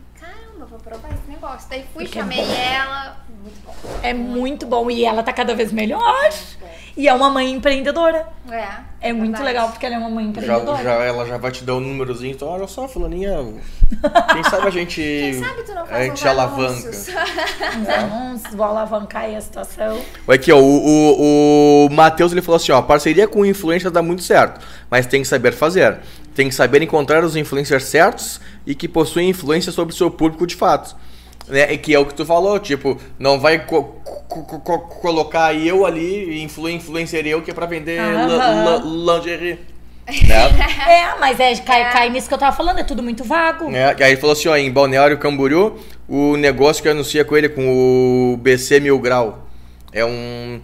caramba, 0.62 0.66
vou 0.66 0.80
provar 0.80 1.10
esse 1.10 1.30
negócio. 1.30 1.68
Daí 1.70 1.86
fui, 1.94 2.04
Porque 2.04 2.20
é 2.20 2.22
chamei 2.22 2.46
bom. 2.46 2.54
ela. 2.54 3.18
Muito 3.42 3.62
bom. 3.66 3.76
É 4.04 4.14
muito 4.14 4.66
bom. 4.66 4.92
E 4.92 5.06
ela 5.06 5.24
tá 5.24 5.34
cada 5.34 5.56
vez 5.56 5.72
melhor. 5.72 6.00
bom. 6.00 6.68
E 6.96 7.08
é 7.08 7.14
uma 7.14 7.30
mãe 7.30 7.52
empreendedora. 7.52 8.28
É. 8.50 8.68
É 9.00 9.14
muito 9.14 9.32
verdade. 9.38 9.44
legal 9.46 9.70
porque 9.70 9.86
ela 9.86 9.96
é 9.96 9.98
uma 9.98 10.10
mãe 10.10 10.26
Já, 10.26 10.30
empreendedora. 10.30 10.84
já, 10.84 10.92
ela 10.92 11.26
já 11.26 11.38
vai 11.38 11.52
te 11.52 11.64
dar 11.64 11.76
um 11.76 11.80
númerozinho, 11.80 12.34
então 12.34 12.48
olha 12.50 12.68
só, 12.68 12.88
fulaninha. 12.88 13.32
Quem 14.34 14.44
sabe 14.44 14.68
a 14.68 14.70
gente. 14.70 15.02
Quem 15.02 15.34
sabe 15.44 15.64
tu 15.64 15.74
não 15.74 15.84
a 15.84 15.86
faz 15.86 16.04
gente 16.06 16.22
uns 16.22 16.26
alavanca. 16.26 16.72
anúncios. 16.72 17.08
Anúncios, 17.98 18.54
vou 18.56 18.66
alavancar 18.66 19.24
aí 19.24 19.36
a 19.36 19.42
situação. 19.42 20.00
Aqui, 20.28 20.52
ó, 20.52 20.60
o, 20.60 20.62
o, 20.62 21.86
o 21.88 21.90
Matheus 21.90 22.32
ele 22.32 22.42
falou 22.42 22.58
assim, 22.58 22.72
ó, 22.72 22.82
parceria 22.82 23.28
com 23.28 23.46
influencers 23.46 23.92
dá 23.92 24.02
muito 24.02 24.22
certo, 24.22 24.60
mas 24.90 25.08
tem 25.08 25.22
que 25.22 25.28
saber 25.28 25.54
fazer. 25.54 25.98
Tem 26.36 26.48
que 26.50 26.56
saber 26.56 26.82
encontrar 26.82 27.24
os 27.24 27.36
influencers 27.36 27.84
certos 27.86 28.40
e 28.66 28.74
que 28.74 28.88
possuem 28.88 29.30
influência 29.30 29.72
sobre 29.72 29.94
o 29.94 29.98
seu 29.98 30.10
público 30.10 30.48
de 30.48 30.56
fato. 30.56 30.96
Né? 31.48 31.74
E 31.74 31.78
que 31.78 31.94
é 31.94 32.00
o 32.00 32.06
que 32.06 32.14
tu 32.14 32.26
falou, 32.26 32.58
tipo, 32.60 32.98
não 33.20 33.40
vai 33.40 33.66
co- 33.66 33.84
co- 33.84 34.44
co- 34.60 34.80
colocar 34.80 35.54
eu 35.54 35.86
ali, 35.86 36.42
influ 36.42 36.70
influencer 36.70 37.26
eu, 37.28 37.42
que 37.42 37.52
é 37.52 37.54
pra 37.54 37.66
vender 37.66 38.00
lingerie. 38.84 39.54
Né? 39.54 39.62
É, 40.88 41.20
mas 41.20 41.40
é, 41.40 41.56
cai, 41.58 41.92
cai 41.92 42.10
nisso 42.10 42.28
que 42.28 42.34
eu 42.34 42.38
tava 42.38 42.56
falando, 42.56 42.80
é 42.80 42.84
tudo 42.84 43.02
muito 43.04 43.24
vago. 43.24 43.70
É, 43.72 43.96
e 43.98 44.04
aí 44.04 44.12
ele 44.14 44.20
falou 44.20 44.34
assim, 44.34 44.48
ó, 44.50 44.56
em 44.58 44.70
Balneário 44.72 45.18
Camboriú, 45.18 45.78
o 46.08 46.36
negócio 46.38 46.82
que 46.82 46.90
anuncia 46.90 47.24
com 47.24 47.38
ele, 47.38 47.48
com 47.50 48.34
o 48.34 48.38
BC 48.38 48.80
Mil 48.80 48.98
Grau, 49.00 49.48
é 49.94 50.04
um... 50.06 50.60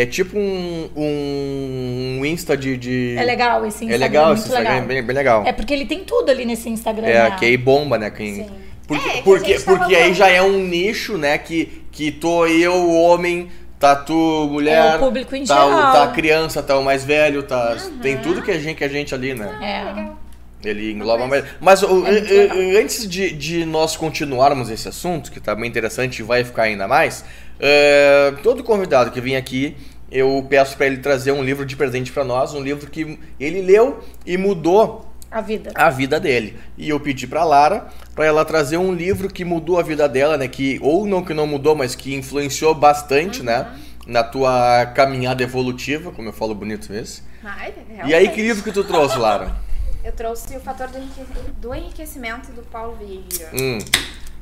É 0.00 0.06
tipo 0.06 0.38
um, 0.38 0.88
um 0.96 2.24
Insta 2.24 2.56
de... 2.56 2.76
de- 2.76 3.16
É 3.18 3.24
legal 3.24 3.66
esse 3.66 3.84
Instagram. 3.84 3.94
É 3.94 3.98
legal, 4.08 4.30
é 4.30 4.34
esse 4.34 4.42
Instagram 4.44 4.70
legal. 4.70 4.84
é 4.84 4.86
bem, 4.86 5.02
bem 5.02 5.16
legal. 5.16 5.42
É 5.46 5.52
porque 5.52 5.74
ele 5.74 5.86
tem 5.86 6.04
tudo 6.04 6.30
ali 6.30 6.44
nesse 6.44 6.68
Instagram. 6.68 7.06
É, 7.06 7.30
né? 7.30 7.36
que 7.38 7.44
aí 7.44 7.56
bomba, 7.56 7.98
né? 7.98 8.10
Quem... 8.10 8.34
Sim. 8.34 8.46
Porque, 8.86 9.08
É, 9.08 9.20
porque, 9.22 9.54
porque 9.60 9.94
aí 9.96 10.14
já 10.14 10.28
é 10.30 10.40
um 10.40 10.60
nicho, 10.66 11.18
né? 11.18 11.36
Que, 11.36 11.82
que 11.92 12.10
tô 12.10 12.46
eu, 12.46 12.90
homem, 12.90 13.48
tá 13.78 13.94
tu, 13.96 14.48
mulher, 14.50 14.94
É 14.94 14.96
o 14.96 14.98
público 15.00 15.34
em 15.36 15.44
tá, 15.44 15.66
o- 15.66 15.68
geral. 15.70 15.92
tá 15.92 16.04
a 16.04 16.08
criança, 16.08 16.62
tá 16.62 16.78
o 16.78 16.82
mais 16.84 17.04
velho, 17.04 17.42
tá, 17.42 17.76
tem 18.00 18.16
tudo 18.18 18.40
que 18.40 18.50
a 18.50 18.58
gente, 18.58 18.76
que 18.78 18.84
a 18.84 18.88
gente 18.88 19.14
ali, 19.14 19.34
né? 19.34 19.50
É. 19.60 19.84
Legal. 19.92 20.18
Ele 20.64 20.90
engloba 20.92 21.26
mais. 21.26 21.44
Mas 21.60 21.82
É 21.82 22.78
antes 22.80 23.08
de, 23.08 23.30
de 23.32 23.64
nós 23.64 23.94
continuarmos 23.96 24.70
esse 24.70 24.88
assunto, 24.88 25.30
que 25.30 25.38
tá 25.38 25.54
bem 25.54 25.66
interessante 25.68 26.18
e 26.20 26.22
vai 26.22 26.42
ficar 26.42 26.62
ainda 26.64 26.88
mais, 26.88 27.24
eh, 27.60 28.34
todo 28.42 28.62
convidado 28.64 29.10
que 29.10 29.20
vem 29.20 29.36
aqui, 29.36 29.76
eu 30.10 30.44
peço 30.48 30.76
para 30.76 30.86
ele 30.86 30.98
trazer 30.98 31.32
um 31.32 31.42
livro 31.42 31.64
de 31.66 31.76
presente 31.76 32.10
para 32.12 32.24
nós, 32.24 32.54
um 32.54 32.62
livro 32.62 32.90
que 32.90 33.18
ele 33.38 33.60
leu 33.62 34.02
e 34.24 34.36
mudou 34.38 35.06
A 35.30 35.40
vida. 35.40 35.70
a 35.74 35.90
vida 35.90 36.18
dele. 36.18 36.56
E 36.76 36.88
eu 36.88 36.98
pedi 36.98 37.26
pra 37.26 37.44
Lara 37.44 37.88
para 38.14 38.24
ela 38.24 38.44
trazer 38.44 38.76
um 38.78 38.92
livro 38.94 39.28
que 39.28 39.44
mudou 39.44 39.78
a 39.78 39.82
vida 39.82 40.08
dela, 40.08 40.36
né? 40.36 40.48
Que 40.48 40.78
ou 40.82 41.06
não 41.06 41.22
que 41.22 41.34
não 41.34 41.46
mudou, 41.46 41.74
mas 41.74 41.94
que 41.94 42.14
influenciou 42.14 42.74
bastante, 42.74 43.42
né? 43.42 43.66
Na 44.06 44.24
tua 44.24 44.86
caminhada 44.94 45.42
evolutiva, 45.42 46.10
como 46.10 46.28
eu 46.28 46.32
falo 46.32 46.54
bonito 46.54 46.90
esse. 46.94 47.22
Ai, 47.44 47.74
E 48.06 48.14
aí, 48.14 48.28
que 48.30 48.40
livro 48.40 48.64
que 48.64 48.72
tu 48.72 48.82
trouxe, 48.84 49.18
Lara? 49.18 49.54
Eu 50.04 50.12
trouxe 50.12 50.56
o 50.56 50.60
fator 50.60 50.88
do, 50.88 50.96
enrique- 50.96 51.50
do 51.60 51.74
enriquecimento 51.74 52.50
do 52.52 52.62
Paulo 52.62 52.96
Vieira. 52.96 53.50
Hum, 53.52 53.78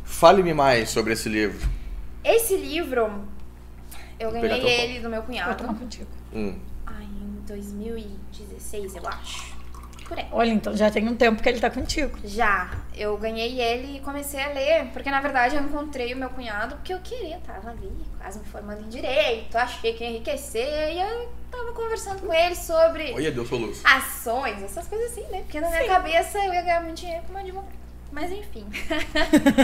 Fale-me 0.04 0.54
mais 0.54 0.90
sobre 0.90 1.14
esse 1.14 1.28
livro. 1.28 1.66
Esse 2.26 2.56
livro, 2.56 3.24
eu 4.18 4.30
Vou 4.32 4.40
ganhei 4.40 4.60
copo. 4.60 4.68
ele 4.72 5.00
do 5.00 5.08
meu 5.08 5.20
Vou 5.20 5.26
cunhado. 5.26 5.56
tomar 5.56 5.78
contigo. 5.78 6.08
Hum. 6.34 6.58
Ai, 6.84 7.04
em 7.04 7.40
2016, 7.46 8.96
eu 8.96 9.06
acho. 9.08 9.54
Por 10.08 10.18
aí. 10.18 10.26
Olha, 10.32 10.50
então 10.50 10.76
já 10.76 10.90
tem 10.90 11.06
um 11.08 11.16
tempo 11.16 11.40
que 11.42 11.48
ele 11.48 11.60
tá 11.60 11.68
contigo. 11.70 12.16
Já, 12.24 12.70
eu 12.96 13.16
ganhei 13.16 13.60
ele 13.60 13.96
e 13.96 14.00
comecei 14.00 14.40
a 14.40 14.48
ler, 14.48 14.86
porque 14.92 15.10
na 15.10 15.20
verdade 15.20 15.56
eu 15.56 15.62
encontrei 15.62 16.14
o 16.14 16.16
meu 16.16 16.28
cunhado 16.30 16.76
porque 16.76 16.94
eu 16.94 17.00
queria, 17.00 17.38
tava 17.46 17.70
ali, 17.70 17.90
quase 18.18 18.38
me 18.38 18.44
formando 18.46 18.82
em 18.84 18.88
direito, 18.88 19.56
achei 19.56 19.92
que 19.94 20.04
ia 20.04 20.10
enriquecer, 20.10 20.94
e 20.94 21.00
eu 21.00 21.28
tava 21.50 21.72
conversando 21.72 22.20
com 22.24 22.32
ele 22.32 22.54
sobre 22.54 23.12
Olha, 23.14 23.32
deu 23.32 23.44
soluço. 23.44 23.82
ações, 23.84 24.62
essas 24.62 24.86
coisas 24.86 25.10
assim, 25.10 25.22
né? 25.30 25.40
Porque 25.42 25.60
na 25.60 25.68
minha 25.70 25.82
Sim. 25.82 25.88
cabeça 25.88 26.38
eu 26.38 26.54
ia 26.54 26.62
ganhar 26.62 26.82
muito 26.82 26.98
dinheiro 27.00 27.24
como 27.26 27.38
advogado. 27.38 27.85
Mas 28.12 28.30
enfim. 28.32 28.64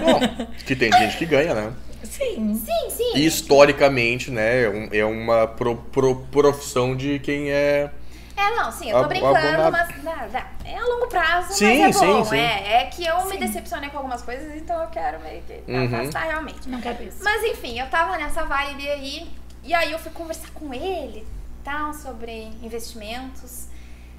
Bom, 0.01 0.47
que 0.67 0.77
tem 0.77 0.93
gente 0.93 1.17
que 1.17 1.27
ganha, 1.27 1.55
né? 1.55 1.73
Sim. 2.05 2.55
sim, 2.55 2.91
sim. 2.91 3.13
E 3.17 3.25
historicamente, 3.25 4.31
né? 4.31 4.65
É, 4.93 4.99
é 4.99 5.05
uma 5.05 5.47
pro- 5.47 5.77
pro- 5.77 6.17
profissão 6.31 6.95
de 6.97 7.19
quem 7.21 7.51
é. 7.51 7.91
É, 8.37 8.51
não, 8.57 8.73
sim, 8.73 8.91
eu 8.91 9.01
tô 9.01 9.09
brincando, 9.09 9.37
abonado. 9.37 9.73
mas 9.73 10.03
dá, 10.03 10.27
dá. 10.27 10.51
é 10.65 10.77
a 10.77 10.85
longo 10.85 11.07
prazo, 11.07 11.53
Sim, 11.53 11.79
mas 11.83 11.97
é 11.97 12.07
bom. 12.07 12.25
sim, 12.25 12.31
sim. 12.31 12.37
É, 12.37 12.83
é 12.83 12.85
que 12.87 13.05
eu 13.07 13.25
me 13.27 13.33
Sim. 13.33 13.39
decepcionei 13.39 13.89
com 13.91 13.99
algumas 13.99 14.23
coisas, 14.23 14.55
então 14.57 14.83
eu 14.83 14.89
quero 14.89 15.21
meio 15.21 15.43
que 15.43 15.71
Uhum. 15.71 15.85
afastar 16.01 16.25
realmente. 16.25 16.69
Não 16.69 16.81
quero 16.81 17.03
isso. 17.05 17.19
Mas 17.23 17.43
enfim, 17.45 17.79
eu 17.79 17.87
tava 17.89 18.17
nessa 18.19 18.45
vibe 18.45 18.89
aí, 18.89 19.31
e 19.63 19.73
aí 19.73 19.93
eu 19.93 19.99
fui 19.99 20.11
conversar 20.11 20.51
com 20.55 20.75
ele, 20.75 21.25
tal, 21.63 21.95
sobre 21.95 22.33
investimentos. 22.63 23.67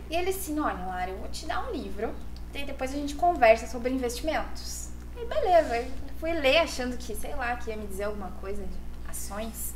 E 0.09 0.15
ele 0.15 0.29
assim, 0.29 0.57
olha, 0.59 0.85
Lara, 0.85 1.09
eu 1.11 1.17
vou 1.17 1.27
te 1.29 1.45
dar 1.45 1.67
um 1.67 1.73
livro, 1.73 2.13
e 2.53 2.65
depois 2.65 2.91
a 2.93 2.95
gente 2.97 3.15
conversa 3.15 3.67
sobre 3.67 3.91
investimentos. 3.91 4.89
E 5.17 5.25
beleza, 5.25 5.77
eu 5.77 5.87
fui 6.19 6.33
ler 6.33 6.57
achando 6.59 6.97
que, 6.97 7.15
sei 7.15 7.35
lá, 7.35 7.55
que 7.55 7.69
ia 7.69 7.77
me 7.77 7.87
dizer 7.87 8.03
alguma 8.03 8.31
coisa 8.41 8.63
de 8.63 8.77
ações. 9.09 9.73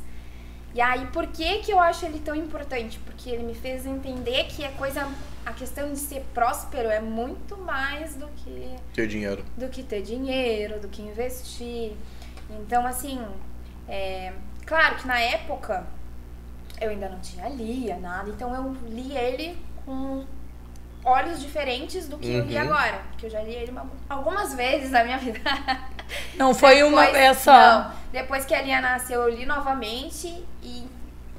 E 0.74 0.80
aí, 0.80 1.06
por 1.06 1.26
que 1.28 1.58
que 1.60 1.72
eu 1.72 1.80
acho 1.80 2.04
ele 2.04 2.20
tão 2.20 2.34
importante? 2.34 2.98
Porque 3.00 3.30
ele 3.30 3.42
me 3.42 3.54
fez 3.54 3.86
entender 3.86 4.44
que 4.44 4.64
a 4.64 4.70
coisa, 4.72 5.08
a 5.46 5.52
questão 5.52 5.90
de 5.92 5.98
ser 5.98 6.20
próspero 6.34 6.88
é 6.88 7.00
muito 7.00 7.56
mais 7.56 8.14
do 8.16 8.28
que 8.28 8.76
Ter 8.92 9.06
dinheiro. 9.08 9.44
do 9.56 9.68
que 9.68 9.82
ter 9.82 10.02
dinheiro, 10.02 10.78
do 10.78 10.88
que 10.88 11.00
investir. 11.00 11.92
Então, 12.50 12.86
assim, 12.86 13.18
é, 13.88 14.32
claro 14.66 14.96
que 14.96 15.06
na 15.06 15.18
época 15.18 15.86
eu 16.80 16.90
ainda 16.90 17.08
não 17.08 17.18
tinha 17.20 17.48
lia 17.48 17.96
nada, 17.96 18.28
então 18.30 18.54
eu 18.54 18.76
li 18.88 19.16
ele 19.16 19.58
com 19.84 20.24
olhos 21.08 21.40
diferentes 21.40 22.08
do 22.08 22.18
que 22.18 22.32
eu 22.32 22.44
li 22.44 22.56
Uhum. 22.56 22.62
agora. 22.62 22.98
Porque 23.10 23.26
eu 23.26 23.30
já 23.30 23.42
li 23.42 23.54
ele 23.54 23.70
uma- 23.70 23.90
algumas 24.08 24.54
vezes 24.54 24.90
na 24.90 25.02
minha 25.04 25.18
vida. 25.18 25.40
Não 26.36 26.54
foi 26.54 26.82
uma 26.82 27.04
Depois- 27.06 27.22
vez 27.22 27.38
só. 27.38 27.52
Não, 27.52 27.92
depois 28.12 28.44
que 28.44 28.54
a 28.54 28.62
Lia 28.62 28.80
nasceu, 28.80 29.22
eu 29.22 29.28
li 29.28 29.44
novamente 29.46 30.44
e 30.62 30.86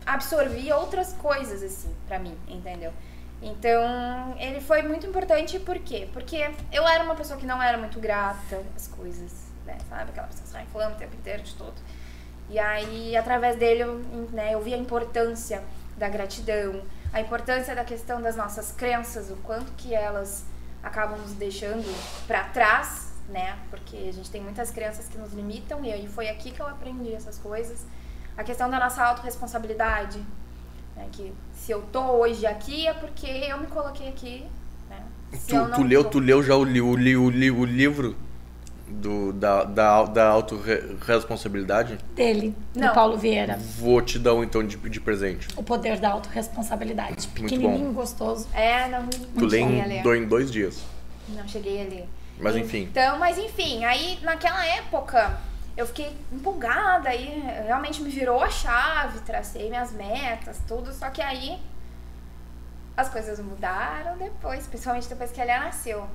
absorvi 0.06 0.72
outras 0.72 1.14
coisas, 1.14 1.62
assim, 1.64 1.94
pra 2.08 2.20
mim, 2.20 2.36
entendeu? 2.48 2.92
Então, 3.42 4.36
ele 4.38 4.60
foi 4.60 4.82
muito 4.82 5.06
importante 5.08 5.60
por 5.60 5.78
quê? 5.80 6.10
Porque 6.12 6.50
eu 6.72 6.88
era 6.88 7.04
uma 7.04 7.16
pessoa 7.16 7.40
que 7.40 7.46
não 7.46 7.62
era 7.62 7.78
muito 7.78 8.00
grata 8.00 8.62
às 8.76 8.88
coisas 8.88 9.48
né? 9.66 9.78
Sabe? 9.88 10.10
Aquela 10.10 10.26
pessoa 10.28 10.44
que 10.44 10.50
sai 10.50 10.64
reclama 10.64 10.96
o 10.96 10.98
tempo 10.98 11.16
inteiro 11.16 11.44
de 11.44 11.54
tudo. 11.54 11.76
E 12.50 12.58
aí, 12.58 13.16
através 13.16 13.56
dele, 13.56 13.84
eu, 13.84 13.96
né, 14.32 14.54
eu 14.56 14.62
vi 14.62 14.74
a 14.74 14.78
importância 14.78 15.62
da 15.96 16.10
gratidão, 16.10 16.82
a 17.14 17.22
importância 17.22 17.76
da 17.76 17.84
questão 17.84 18.22
das 18.22 18.36
nossas 18.36 18.72
crenças, 18.72 19.30
o 19.32 19.36
quanto 19.38 19.72
que 19.78 19.94
elas 19.94 20.44
acabam 20.84 21.18
nos 21.20 21.34
deixando 21.34 21.84
para 22.28 22.44
trás, 22.46 23.10
né? 23.30 23.58
Porque 23.70 23.96
a 24.10 24.14
gente 24.14 24.30
tem 24.30 24.42
muitas 24.42 24.72
crenças 24.72 25.08
que 25.08 25.18
nos 25.18 25.34
limitam 25.34 25.84
e 25.84 25.92
aí 25.92 26.08
foi 26.08 26.30
aqui 26.30 26.52
que 26.52 26.62
eu 26.62 26.68
aprendi 26.68 27.14
essas 27.14 27.38
coisas. 27.38 27.86
A 28.38 28.44
questão 28.44 28.70
da 28.70 28.80
nossa 28.80 29.04
autorresponsabilidade, 29.04 30.20
né? 30.96 31.08
que 31.12 31.34
se 31.54 31.72
eu 31.72 31.82
tô 31.92 32.02
hoje 32.02 32.46
aqui 32.46 32.88
é 32.88 32.94
porque 32.94 33.28
eu 33.28 33.58
me 33.60 33.68
coloquei 33.68 34.08
aqui, 34.10 34.46
né? 34.90 35.04
Se 35.34 35.48
Tu, 35.48 35.72
tu 35.72 35.84
leu, 35.84 36.04
tô- 36.04 36.10
tu 36.12 36.20
leu 36.20 36.42
já 36.42 36.56
o, 36.56 36.64
li- 36.64 36.82
o, 36.82 36.96
li- 36.96 37.18
o, 37.18 37.30
li- 37.30 37.52
o 37.52 37.66
livro 37.66 38.16
do, 38.90 39.32
da, 39.34 39.64
da, 39.64 40.04
da 40.04 40.28
autorresponsabilidade? 40.30 41.98
Dele, 42.16 42.56
do 42.74 42.80
Não. 42.80 42.94
Paulo 42.94 43.18
Vieira. 43.18 43.58
Vou 43.78 44.02
te 44.02 44.18
dar 44.20 44.34
um 44.34 44.44
então 44.44 44.66
de, 44.66 44.76
de 44.78 45.00
presente. 45.00 45.48
O 45.56 45.64
poder 45.64 46.00
da 46.00 46.10
autorresponsabilidade. 46.12 47.28
Muito 47.28 47.34
Pequenininho, 47.34 47.92
gostoso. 47.94 48.48
É, 48.54 48.88
não, 48.88 49.08
Tu 49.08 49.46
lê 49.46 49.60
em, 49.60 50.02
do- 50.02 50.16
em 50.16 50.28
dois 50.28 50.52
dias. 50.52 50.82
Não 51.30 51.48
cheguei 51.48 51.82
a 51.82 51.90
ler. 51.90 52.10
Mas 52.40 52.56
enfim. 52.56 52.84
Então, 52.84 53.20
mas 53.20 53.38
enfim, 53.38 53.84
aí 53.86 54.18
naquela 54.22 54.66
época 54.66 55.38
eu 55.76 55.86
fiquei 55.86 56.16
empolgada 56.32 57.10
aí 57.10 57.42
realmente 57.66 58.02
me 58.02 58.10
virou 58.10 58.42
a 58.44 58.50
chave, 58.50 59.20
tracei 59.22 59.70
minhas 59.70 59.92
metas, 59.92 60.60
tudo, 60.68 60.92
só 60.94 61.10
que 61.10 61.22
aí 61.22 61.58
as 62.98 63.10
coisas 63.10 63.40
mudaram 63.40 64.18
depois, 64.18 64.68
principalmente 64.68 65.08
depois 65.08 65.32
que 65.32 65.40
ela 65.40 65.66
nasceu, 65.66 66.06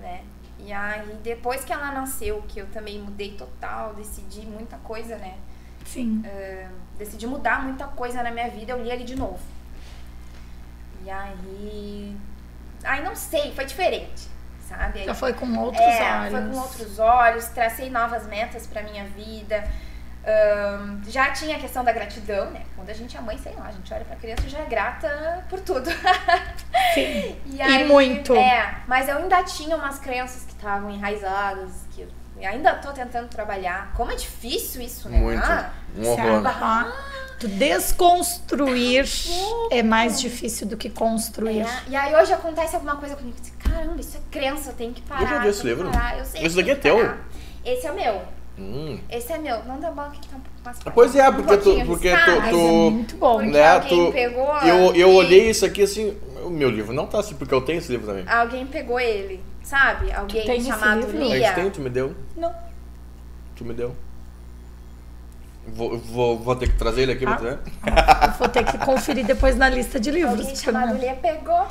né? 0.00 0.22
E 0.64 0.72
aí 0.72 1.18
depois 1.22 1.64
que 1.64 1.72
ela 1.72 1.92
nasceu, 1.92 2.42
que 2.48 2.58
eu 2.58 2.66
também 2.68 2.98
mudei 2.98 3.32
total, 3.32 3.94
decidi 3.94 4.46
muita 4.46 4.78
coisa, 4.78 5.16
né? 5.16 5.34
Sim. 5.84 6.22
É, 6.24 6.68
decidi 6.96 7.26
mudar 7.26 7.62
muita 7.62 7.86
coisa 7.86 8.22
na 8.22 8.30
minha 8.30 8.48
vida, 8.48 8.72
eu 8.72 8.82
li 8.82 8.90
ele 8.90 9.04
de 9.04 9.14
novo. 9.14 9.40
E 11.04 11.10
aí. 11.10 12.16
Aí 12.82 13.02
não 13.04 13.14
sei, 13.14 13.52
foi 13.52 13.66
diferente, 13.66 14.28
sabe? 14.66 15.00
Aí 15.00 15.06
Já 15.06 15.14
foi 15.14 15.34
com 15.34 15.54
outros 15.58 15.82
é, 15.82 16.18
olhos. 16.20 16.30
foi 16.32 16.48
com 16.48 16.58
outros 16.58 16.98
olhos, 16.98 17.44
tracei 17.48 17.90
novas 17.90 18.26
metas 18.26 18.66
pra 18.66 18.82
minha 18.82 19.04
vida. 19.04 19.68
Ahn, 20.26 21.00
já 21.06 21.30
tinha 21.32 21.56
a 21.56 21.60
questão 21.60 21.84
da 21.84 21.92
gratidão, 21.92 22.50
né? 22.50 22.62
Quando 22.74 22.88
a 22.88 22.94
gente 22.94 23.14
é 23.16 23.20
mãe, 23.20 23.36
sei 23.38 23.52
lá, 23.54 23.66
a 23.66 23.72
gente 23.72 23.92
olha 23.92 24.04
pra 24.04 24.16
criança 24.16 24.42
e 24.46 24.48
já 24.48 24.60
é 24.60 24.64
grata 24.64 25.44
por 25.50 25.60
tudo. 25.60 25.90
Sim. 26.94 27.36
E, 27.46 27.60
E 27.60 27.84
muito. 27.84 28.34
É, 28.34 28.76
mas 28.86 29.08
eu 29.08 29.18
ainda 29.18 29.42
tinha 29.44 29.76
umas 29.76 29.98
crenças 29.98 30.44
que 30.44 30.52
estavam 30.52 30.90
enraizadas, 30.90 31.70
que 31.92 32.02
eu 32.02 32.08
ainda 32.48 32.74
tô 32.76 32.90
tentando 32.92 33.28
trabalhar. 33.28 33.92
Como 33.94 34.10
é 34.10 34.16
difícil 34.16 34.80
isso, 34.82 35.08
né? 35.08 35.18
Muito. 35.18 35.44
Ah, 35.44 35.70
Um 35.96 36.06
horror. 36.08 36.42
Tá? 36.42 36.92
Tu 37.38 37.48
desconstruir 37.48 39.04
é 39.70 39.82
mais 39.82 40.20
difícil 40.20 40.66
do 40.66 40.76
que 40.76 40.88
construir. 40.88 41.60
é, 41.60 41.82
e 41.88 41.96
aí 41.96 42.14
hoje 42.14 42.32
acontece 42.32 42.74
alguma 42.74 42.96
coisa 42.96 43.14
comigo. 43.16 43.36
Caramba, 43.58 44.00
isso 44.00 44.16
é 44.16 44.20
crença, 44.30 44.70
eu 44.70 44.74
tenho 44.74 44.92
que 44.92 45.02
parar. 45.02 45.22
Eu 45.22 45.28
já 45.28 45.38
vi 45.40 45.48
esse 45.48 45.62
livro. 45.66 45.90
parar, 45.90 46.18
eu 46.18 46.24
sei 46.24 46.44
Esse 46.46 46.56
daqui 46.56 46.74
tem 46.76 46.92
é 46.92 46.94
teu? 46.94 46.96
parar. 46.96 47.18
Esse 47.64 47.86
é 47.86 47.92
meu. 47.92 48.22
Hum. 48.58 48.98
Esse 49.10 49.32
é 49.32 49.38
meu. 49.38 49.64
Não 49.64 49.80
dá 49.80 49.90
bola 49.90 50.10
que 50.10 50.20
tá 50.28 50.36
um 50.36 50.40
pouco 50.40 50.58
mais 50.64 50.78
forte. 50.78 50.94
Pois 50.94 51.16
é, 51.16 51.28
Um 51.28 51.34
porque 51.34 51.56
tu- 51.56 51.62
pouquinho, 51.64 51.86
porque 51.86 52.10
tu- 52.10 52.16
Mas 52.40 52.50
tu- 52.50 52.56
é 52.56 52.90
muito 52.90 53.16
bom. 53.16 53.34
Porque 53.36 53.50
Né, 53.50 53.80
tu- 53.80 54.12
pegou 54.12 54.56
Eu, 54.62 54.76
eu 54.94 54.94
e- 54.94 55.04
olhei 55.16 55.50
isso 55.50 55.64
aqui 55.66 55.82
assim. 55.82 56.16
O 56.44 56.50
meu 56.50 56.70
livro 56.70 56.92
não 56.92 57.06
tá 57.06 57.18
assim, 57.18 57.34
porque 57.34 57.52
eu 57.54 57.60
tenho 57.62 57.78
esse 57.78 57.90
livro 57.90 58.06
também. 58.06 58.24
Alguém 58.28 58.66
pegou 58.66 59.00
ele, 59.00 59.40
sabe? 59.62 60.12
Alguém 60.12 60.60
chamado 60.62 61.06
Lia. 61.10 61.38
gente 61.48 61.54
tem, 61.54 61.70
tu 61.70 61.80
me 61.80 61.88
deu? 61.90 62.14
Não. 62.36 62.54
Tu 63.56 63.64
me 63.64 63.72
deu? 63.72 63.94
Vou, 65.66 65.98
vou, 65.98 66.38
vou 66.38 66.54
ter 66.56 66.68
que 66.68 66.76
trazer 66.76 67.02
ele 67.02 67.12
aqui 67.12 67.24
pra 67.24 67.34
Ah. 67.34 67.38
ver. 67.38 67.58
Eu 68.26 68.32
vou 68.38 68.48
ter 68.48 68.64
que 68.64 68.76
conferir 68.78 69.24
depois 69.24 69.56
na 69.56 69.68
lista 69.68 69.98
de 69.98 70.10
livros. 70.10 70.40
Alguém 70.40 70.56
chamado 70.56 70.98
pegou 71.22 71.66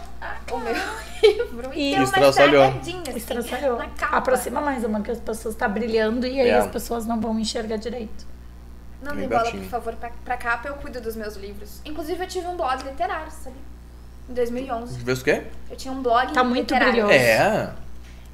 o 0.52 0.58
meu 0.58 0.74
livro 1.24 1.72
E 1.74 1.90
e 1.94 1.96
deu 1.96 2.00
uma 2.00 2.04
estraçalhou. 2.06 2.64
assim, 2.64 3.04
Estraçalhou. 3.16 3.80
Aproxima 4.12 4.60
mais, 4.62 4.84
uma 4.84 5.02
que 5.02 5.12
as 5.12 5.20
pessoas 5.20 5.54
estão 5.54 5.70
brilhando 5.70 6.26
e 6.26 6.40
aí 6.40 6.50
É. 6.50 6.58
as 6.58 6.68
pessoas 6.68 7.06
não 7.06 7.20
vão 7.22 7.40
enxergar 7.40 7.78
direito. 7.78 8.26
Não 9.02 9.16
dê 9.16 9.28
bola, 9.28 9.52
por 9.52 9.64
favor, 9.66 9.94
pra, 9.96 10.10
pra 10.24 10.38
capa. 10.38 10.70
Eu 10.70 10.76
cuido 10.76 11.00
dos 11.02 11.16
meus 11.16 11.36
livros. 11.36 11.82
Inclusive, 11.86 12.24
eu 12.24 12.28
tive 12.28 12.48
um 12.48 12.56
blog 12.56 12.82
literário, 12.84 13.32
sabe? 13.32 13.56
Em 14.30 14.34
2011. 14.34 14.98
Vê 15.04 15.12
o 15.12 15.18
quê? 15.18 15.44
Eu 15.70 15.76
tinha 15.76 15.94
um 15.94 16.02
blog 16.02 16.32
Tá 16.34 16.42
muito 16.44 16.60
literário. 16.74 17.06
brilhoso. 17.06 17.12
É. 17.14 17.70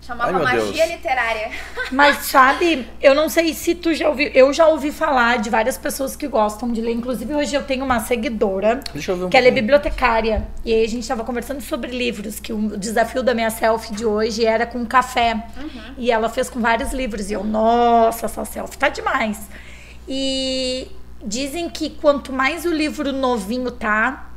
Chamava 0.02 0.38
Ai, 0.38 0.44
Magia 0.44 0.86
Deus. 0.86 0.90
Literária. 0.98 1.52
Mas 1.92 2.18
sabe, 2.26 2.88
eu 3.02 3.14
não 3.14 3.30
sei 3.30 3.54
se 3.54 3.76
tu 3.76 3.94
já 3.94 4.10
ouviu, 4.10 4.30
eu 4.34 4.52
já 4.54 4.68
ouvi 4.68 4.92
falar 4.92 5.38
de 5.38 5.50
várias 5.50 5.78
pessoas 5.78 6.16
que 6.16 6.28
gostam 6.28 6.72
de 6.72 6.82
ler. 6.82 6.94
Inclusive, 6.94 7.34
hoje 7.36 7.54
eu 7.56 7.64
tenho 7.64 7.86
uma 7.86 8.00
seguidora 8.00 8.80
Deixa 8.94 9.12
eu 9.12 9.18
ver 9.18 9.24
um 9.26 9.30
que 9.30 9.38
ela 9.38 9.48
é 9.48 9.50
pouquinho. 9.52 9.64
bibliotecária. 9.68 10.48
E 10.66 10.74
aí 10.74 10.84
a 10.84 10.88
gente 10.88 11.08
tava 11.08 11.24
conversando 11.24 11.62
sobre 11.62 11.92
livros, 11.92 12.40
que 12.40 12.52
o 12.52 12.78
desafio 12.78 13.22
da 13.22 13.34
minha 13.34 13.50
selfie 13.50 13.94
de 13.94 14.06
hoje 14.06 14.46
era 14.46 14.66
com 14.66 14.84
café. 14.86 15.46
Uhum. 15.58 15.94
E 15.98 16.12
ela 16.12 16.30
fez 16.30 16.50
com 16.50 16.60
vários 16.60 16.92
livros. 16.92 17.30
E 17.30 17.34
eu, 17.34 17.44
nossa, 17.44 18.26
essa 18.26 18.46
selfie 18.46 18.78
tá 18.78 18.90
demais. 18.90 19.38
E 20.08 20.88
dizem 21.24 21.70
que 21.70 21.90
quanto 21.90 22.32
mais 22.34 22.66
o 22.66 22.72
livro 22.74 23.12
novinho 23.12 23.70
tá, 23.70 24.30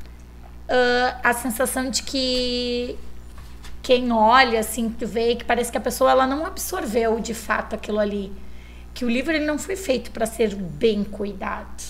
ah, 0.68 1.16
a 1.22 1.32
sensação 1.32 1.88
de 1.88 2.02
que 2.02 2.98
quem 3.82 4.12
olha, 4.12 4.60
assim, 4.60 4.88
tu 4.88 5.06
vê 5.06 5.34
que 5.34 5.44
parece 5.44 5.70
que 5.72 5.76
a 5.78 5.80
pessoa 5.80 6.10
ela 6.10 6.26
não 6.26 6.46
absorveu 6.46 7.18
de 7.18 7.34
fato 7.34 7.74
aquilo 7.74 7.98
ali. 7.98 8.32
Que 8.94 9.04
o 9.04 9.10
livro 9.10 9.32
ele 9.32 9.44
não 9.44 9.58
foi 9.58 9.74
feito 9.76 10.10
para 10.10 10.24
ser 10.26 10.54
bem 10.54 11.02
cuidado. 11.02 11.82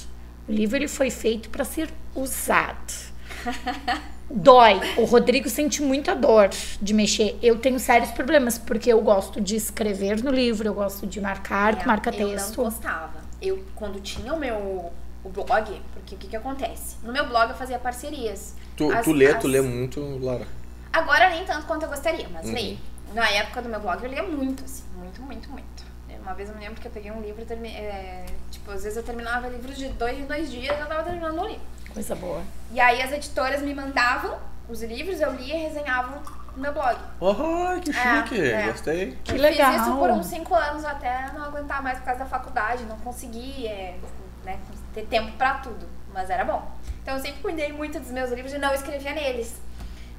O 0.49 0.53
livro 0.53 0.77
ele 0.77 0.89
foi 0.89 1.11
feito 1.11 1.51
para 1.51 1.65
ser 1.65 1.91
usado. 2.15 3.13
Dói. 4.31 4.81
O 4.97 5.05
Rodrigo 5.05 5.49
sente 5.49 5.83
muita 5.83 6.15
dor 6.15 6.49
de 6.81 6.95
mexer. 6.95 7.39
Eu 7.43 7.59
tenho 7.59 7.79
sérios 7.79 8.11
problemas 8.13 8.57
porque 8.57 8.91
eu 8.91 9.01
gosto 9.03 9.41
de 9.41 9.57
escrever 9.57 10.23
no 10.23 10.31
livro, 10.31 10.67
eu 10.67 10.75
gosto 10.75 11.07
de 11.07 11.21
marcar 11.21 11.81
Eu 11.81 11.87
marca-texto. 11.87 12.57
não 12.59 12.65
gostava. 12.65 13.21
Eu, 13.43 13.63
quando 13.75 14.01
tinha 14.01 14.33
o 14.33 14.39
meu 14.39 14.91
o 15.25 15.29
blog, 15.29 15.81
porque 15.93 16.15
o 16.15 16.19
que 16.19 16.27
que 16.29 16.37
acontece? 16.37 16.97
No 17.03 17.13
meu 17.13 17.29
blog 17.29 17.51
eu 17.51 17.57
fazia 17.57 17.79
parcerias. 17.79 18.55
Tu, 18.77 18.91
As- 18.91 19.05
tu 19.05 19.13
lê, 19.13 19.27
as- 19.27 19.41
tu 19.41 19.47
lê 19.47 19.61
muito, 19.61 20.01
Lara. 20.21 20.47
Agora 20.93 21.31
nem 21.31 21.45
tanto 21.45 21.67
quanto 21.67 21.85
eu 21.85 21.89
gostaria, 21.89 22.29
mas 22.33 22.47
Uhum. 22.47 22.53
leio. 22.55 22.79
Na 23.15 23.29
época 23.31 23.63
do 23.63 23.69
meu 23.69 23.81
blog 23.81 24.03
eu 24.03 24.11
lia 24.11 24.23
muito, 24.23 24.65
assim, 24.65 24.85
muito, 24.97 25.21
muito, 25.23 25.51
muito. 25.51 25.93
Uma 26.21 26.35
vez 26.35 26.49
eu 26.49 26.55
me 26.55 26.61
lembro 26.63 26.81
que 26.81 26.87
eu 26.87 26.93
peguei 26.93 27.11
um 27.11 27.21
livro 27.21 27.43
e 27.43 27.45
termi- 27.45 27.75
é, 27.75 28.25
tipo, 28.51 28.71
às 28.71 28.85
vezes 28.85 28.97
eu 28.97 29.03
terminava 29.03 29.49
livros 29.49 29.77
de 29.77 29.89
dois 29.89 30.17
em 30.19 30.25
dois 30.25 30.51
dias 30.53 30.77
e 30.77 30.81
eu 30.81 30.87
tava 30.87 31.03
terminando 31.03 31.37
um 31.41 31.47
livro. 31.47 31.63
Coisa 31.93 32.15
boa. 32.15 32.43
E 32.71 32.79
aí 32.81 33.03
as 33.03 33.11
editoras 33.11 33.61
me 33.61 33.75
mandavam 33.75 34.39
os 34.69 34.83
livros, 34.85 35.21
eu 35.21 35.33
lia 35.35 35.57
e 35.57 35.63
resenhava 35.65 36.23
no 36.55 36.63
meu 36.63 36.73
blog. 36.73 36.97
Oh, 37.19 37.35
que 37.81 37.91
É, 37.91 38.23
chique. 38.23 38.41
é. 38.41 38.71
Gostei. 38.71 39.19
Que 39.25 39.33
eu 39.33 39.37
legal. 39.39 39.73
fiz 39.73 39.83
isso 39.83 39.97
por 39.97 40.11
uns 40.11 40.27
cinco 40.27 40.55
anos 40.55 40.85
até 40.85 41.27
não 41.33 41.43
aguentar 41.45 41.83
mais 41.83 41.99
por 41.99 42.05
causa 42.05 42.21
da 42.21 42.27
faculdade, 42.27 42.85
não 42.85 42.97
consegui 43.01 43.67
é, 43.67 43.97
né, 44.45 44.61
ter 44.95 45.05
tempo 45.07 45.33
pra 45.37 45.55
tudo, 45.55 45.89
mas 46.15 46.31
era 46.31 46.45
bom. 46.45 46.71
Então 47.03 47.17
eu 47.17 47.21
sempre 47.21 47.43
cuidei 47.43 47.73
muito 47.73 47.99
dos 47.99 48.13
meus 48.13 48.31
livros 48.31 48.53
e 48.55 48.59
não 48.59 48.73
escrevia 48.73 49.13
neles. 49.13 49.61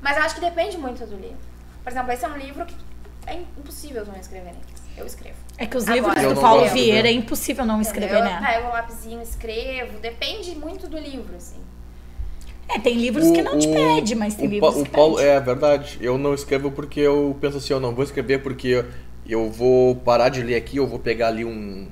Mas 0.03 0.17
eu 0.17 0.23
acho 0.23 0.35
que 0.35 0.41
depende 0.41 0.77
muito 0.77 1.05
do 1.05 1.15
livro. 1.15 1.37
Por 1.81 1.91
exemplo, 1.91 2.11
esse 2.11 2.25
é 2.25 2.27
um 2.27 2.37
livro 2.37 2.65
que 2.65 2.75
é 3.25 3.35
impossível 3.35 4.05
não 4.05 4.15
escrever 4.19 4.47
neles. 4.47 4.83
Eu 4.97 5.05
escrevo. 5.05 5.37
É 5.57 5.65
que 5.65 5.77
os 5.77 5.87
Agora, 5.87 6.19
livros 6.19 6.23
eu 6.23 6.35
do 6.35 6.41
Paulo 6.41 6.67
Vieira 6.69 7.03
né? 7.03 7.09
é 7.09 7.13
impossível 7.13 7.65
não 7.65 7.81
escrever, 7.81 8.17
Entendeu? 8.17 8.35
Eu 8.35 8.41
né? 8.41 8.47
pego 8.47 8.67
o 8.67 8.71
lapisinho, 8.71 9.21
escrevo. 9.21 9.99
Depende 9.99 10.55
muito 10.55 10.87
do 10.87 10.97
livro, 10.97 11.35
assim. 11.35 11.57
É, 12.67 12.79
tem 12.79 12.95
livros 12.95 13.31
que 13.31 13.41
não 13.41 13.57
te 13.57 13.67
pede, 13.67 14.15
mas 14.15 14.35
tem 14.35 14.47
o, 14.47 14.51
livros 14.51 14.75
o 14.75 14.83
que 14.83 14.89
Paulo, 14.89 15.15
pede. 15.15 15.27
é 15.27 15.39
verdade. 15.39 15.97
Eu 16.01 16.17
não 16.17 16.33
escrevo 16.33 16.69
porque 16.69 16.99
eu 16.99 17.35
penso 17.39 17.57
assim, 17.57 17.73
eu 17.73 17.79
não 17.79 17.95
vou 17.95 18.03
escrever 18.03 18.43
porque 18.43 18.85
eu 19.25 19.49
vou 19.49 19.95
parar 19.95 20.29
de 20.29 20.43
ler 20.43 20.55
aqui, 20.55 20.77
eu 20.77 20.87
vou 20.87 20.99
pegar 20.99 21.29
ali 21.29 21.45
um, 21.45 21.87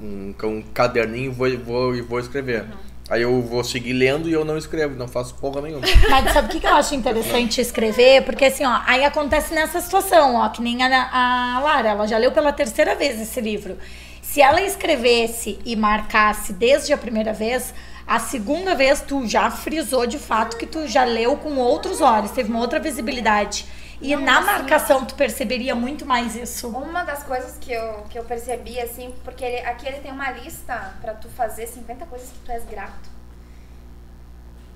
um, 0.00 0.34
um 0.44 0.62
caderninho 0.72 1.32
e 1.32 1.34
vou, 1.34 1.58
vou, 1.58 1.94
e 1.96 2.00
vou 2.00 2.20
escrever. 2.20 2.62
Uhum. 2.62 2.91
Aí 3.12 3.20
eu 3.20 3.42
vou 3.42 3.62
seguir 3.62 3.92
lendo 3.92 4.26
e 4.26 4.32
eu 4.32 4.42
não 4.42 4.56
escrevo, 4.56 4.96
não 4.96 5.06
faço 5.06 5.34
porra 5.34 5.60
nenhuma. 5.60 5.84
Mas 6.08 6.32
sabe 6.32 6.48
o 6.48 6.50
que, 6.50 6.60
que 6.60 6.66
eu 6.66 6.74
acho 6.74 6.94
interessante 6.94 7.60
escrever? 7.60 8.22
Porque 8.22 8.46
assim, 8.46 8.64
ó, 8.64 8.80
aí 8.86 9.04
acontece 9.04 9.52
nessa 9.52 9.82
situação, 9.82 10.36
ó, 10.36 10.48
que 10.48 10.62
nem 10.62 10.82
a, 10.82 11.10
a 11.12 11.60
Lara, 11.60 11.90
ela 11.90 12.06
já 12.06 12.16
leu 12.16 12.32
pela 12.32 12.54
terceira 12.54 12.94
vez 12.94 13.20
esse 13.20 13.38
livro. 13.38 13.76
Se 14.22 14.40
ela 14.40 14.62
escrevesse 14.62 15.58
e 15.62 15.76
marcasse 15.76 16.54
desde 16.54 16.94
a 16.94 16.96
primeira 16.96 17.34
vez, 17.34 17.74
a 18.06 18.18
segunda 18.18 18.74
vez 18.74 19.02
tu 19.02 19.28
já 19.28 19.50
frisou 19.50 20.06
de 20.06 20.18
fato 20.18 20.56
que 20.56 20.64
tu 20.64 20.88
já 20.88 21.04
leu 21.04 21.36
com 21.36 21.56
outros 21.56 22.00
olhos, 22.00 22.30
teve 22.30 22.48
uma 22.48 22.60
outra 22.60 22.80
visibilidade. 22.80 23.66
E 24.02 24.16
Não, 24.16 24.22
na 24.24 24.38
assim, 24.38 24.46
marcação 24.46 25.04
tu 25.04 25.14
perceberia 25.14 25.74
muito 25.76 26.04
mais 26.04 26.34
isso. 26.34 26.68
Uma 26.68 27.04
das 27.04 27.22
coisas 27.22 27.56
que 27.60 27.72
eu, 27.72 28.02
que 28.10 28.18
eu 28.18 28.24
percebi, 28.24 28.80
assim, 28.80 29.14
porque 29.24 29.44
ele- 29.44 29.64
aqui 29.64 29.86
ele 29.86 29.98
tem 30.00 30.10
uma 30.10 30.30
lista 30.32 30.94
pra 31.00 31.14
tu 31.14 31.28
fazer 31.28 31.68
50 31.68 32.04
coisas 32.06 32.28
que 32.28 32.38
tu 32.44 32.50
és 32.50 32.64
grato. 32.64 33.08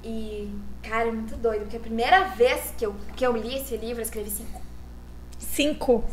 E, 0.04 0.54
cara, 0.82 1.08
é 1.08 1.10
muito 1.12 1.34
doido, 1.36 1.62
porque 1.62 1.76
a 1.76 1.80
primeira 1.80 2.28
vez 2.28 2.72
que 2.78 2.86
eu, 2.86 2.94
que 3.16 3.26
eu 3.26 3.36
li 3.36 3.56
esse 3.56 3.76
livro, 3.76 4.00
eu 4.00 4.04
escrevi 4.04 4.30
cinco. 4.30 4.62
Cinco. 5.38 6.04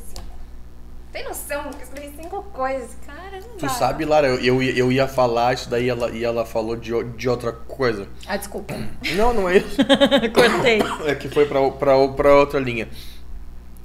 Tem 1.13 1.23
noção. 1.23 1.65
Eu 1.65 1.79
escrevi 1.81 2.11
cinco 2.21 2.41
coisas. 2.51 2.89
Cara, 3.05 3.39
não 3.39 3.55
Tu 3.57 3.65
dá. 3.67 3.69
sabe, 3.69 4.03
Lara, 4.03 4.27
eu, 4.27 4.39
eu, 4.41 4.61
eu 4.63 4.91
ia 4.91 5.07
falar 5.07 5.53
isso 5.53 5.69
daí 5.69 5.87
ela, 5.87 6.09
e 6.09 6.23
ela 6.23 6.43
falou 6.43 6.75
de, 6.75 6.91
de 7.15 7.29
outra 7.29 7.51
coisa. 7.53 8.07
Ah, 8.27 8.35
desculpa. 8.35 8.73
Não, 9.15 9.33
não 9.33 9.47
é 9.47 9.57
isso. 9.57 9.77
Cortei. 10.33 10.79
É 11.05 11.13
que 11.15 11.29
foi 11.29 11.45
pra, 11.45 11.69
pra, 11.71 12.07
pra 12.09 12.35
outra 12.35 12.59
linha. 12.59 12.89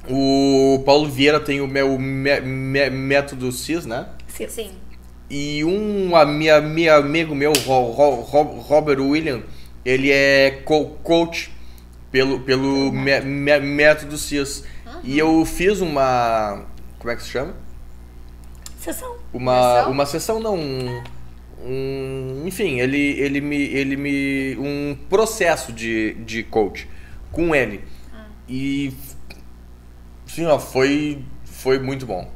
O 0.08 0.82
Paulo 0.86 1.08
Vieira 1.08 1.38
tem 1.38 1.60
o 1.60 1.66
meu 1.66 1.98
me- 1.98 2.40
me- 2.40 2.88
método 2.90 3.52
CIS, 3.52 3.84
né? 3.84 4.06
Sim. 4.26 4.48
Sim. 4.48 4.70
E 5.28 5.62
um 5.64 6.16
ami- 6.16 6.48
ami- 6.48 6.88
amigo 6.88 7.34
meu, 7.34 7.52
Ro- 7.52 7.90
Ro- 7.90 8.20
Ro- 8.22 8.60
Robert 8.60 8.98
William, 9.00 9.42
ele 9.84 10.10
é 10.10 10.62
co- 10.64 10.96
coach 11.02 11.50
pelo, 12.10 12.40
pelo 12.40 12.90
me- 12.90 13.20
me- 13.20 13.60
método 13.60 14.16
CIS. 14.16 14.64
E 15.04 15.18
eu 15.18 15.44
fiz 15.44 15.80
uma. 15.82 16.64
Como 16.98 17.10
é 17.10 17.16
que 17.16 17.22
se 17.22 17.28
chama? 17.30 17.54
Sessão. 18.80 19.16
Uma, 19.32 19.74
Sessão? 19.76 19.90
uma 19.92 20.06
sessão, 20.06 20.40
não. 20.40 20.56
Um, 20.56 21.02
um- 21.64 22.42
enfim, 22.46 22.80
ele, 22.80 22.98
ele, 23.20 23.40
me, 23.40 23.56
ele 23.56 23.96
me. 23.96 24.56
Um 24.58 24.96
processo 25.08 25.72
de, 25.72 26.14
de 26.14 26.42
coach 26.42 26.88
com 27.32 27.54
ele. 27.54 27.84
E. 28.48 28.92
Sim, 30.26 30.46
ó, 30.46 30.58
foi, 30.58 31.24
foi 31.44 31.78
muito 31.78 32.06
bom. 32.06 32.30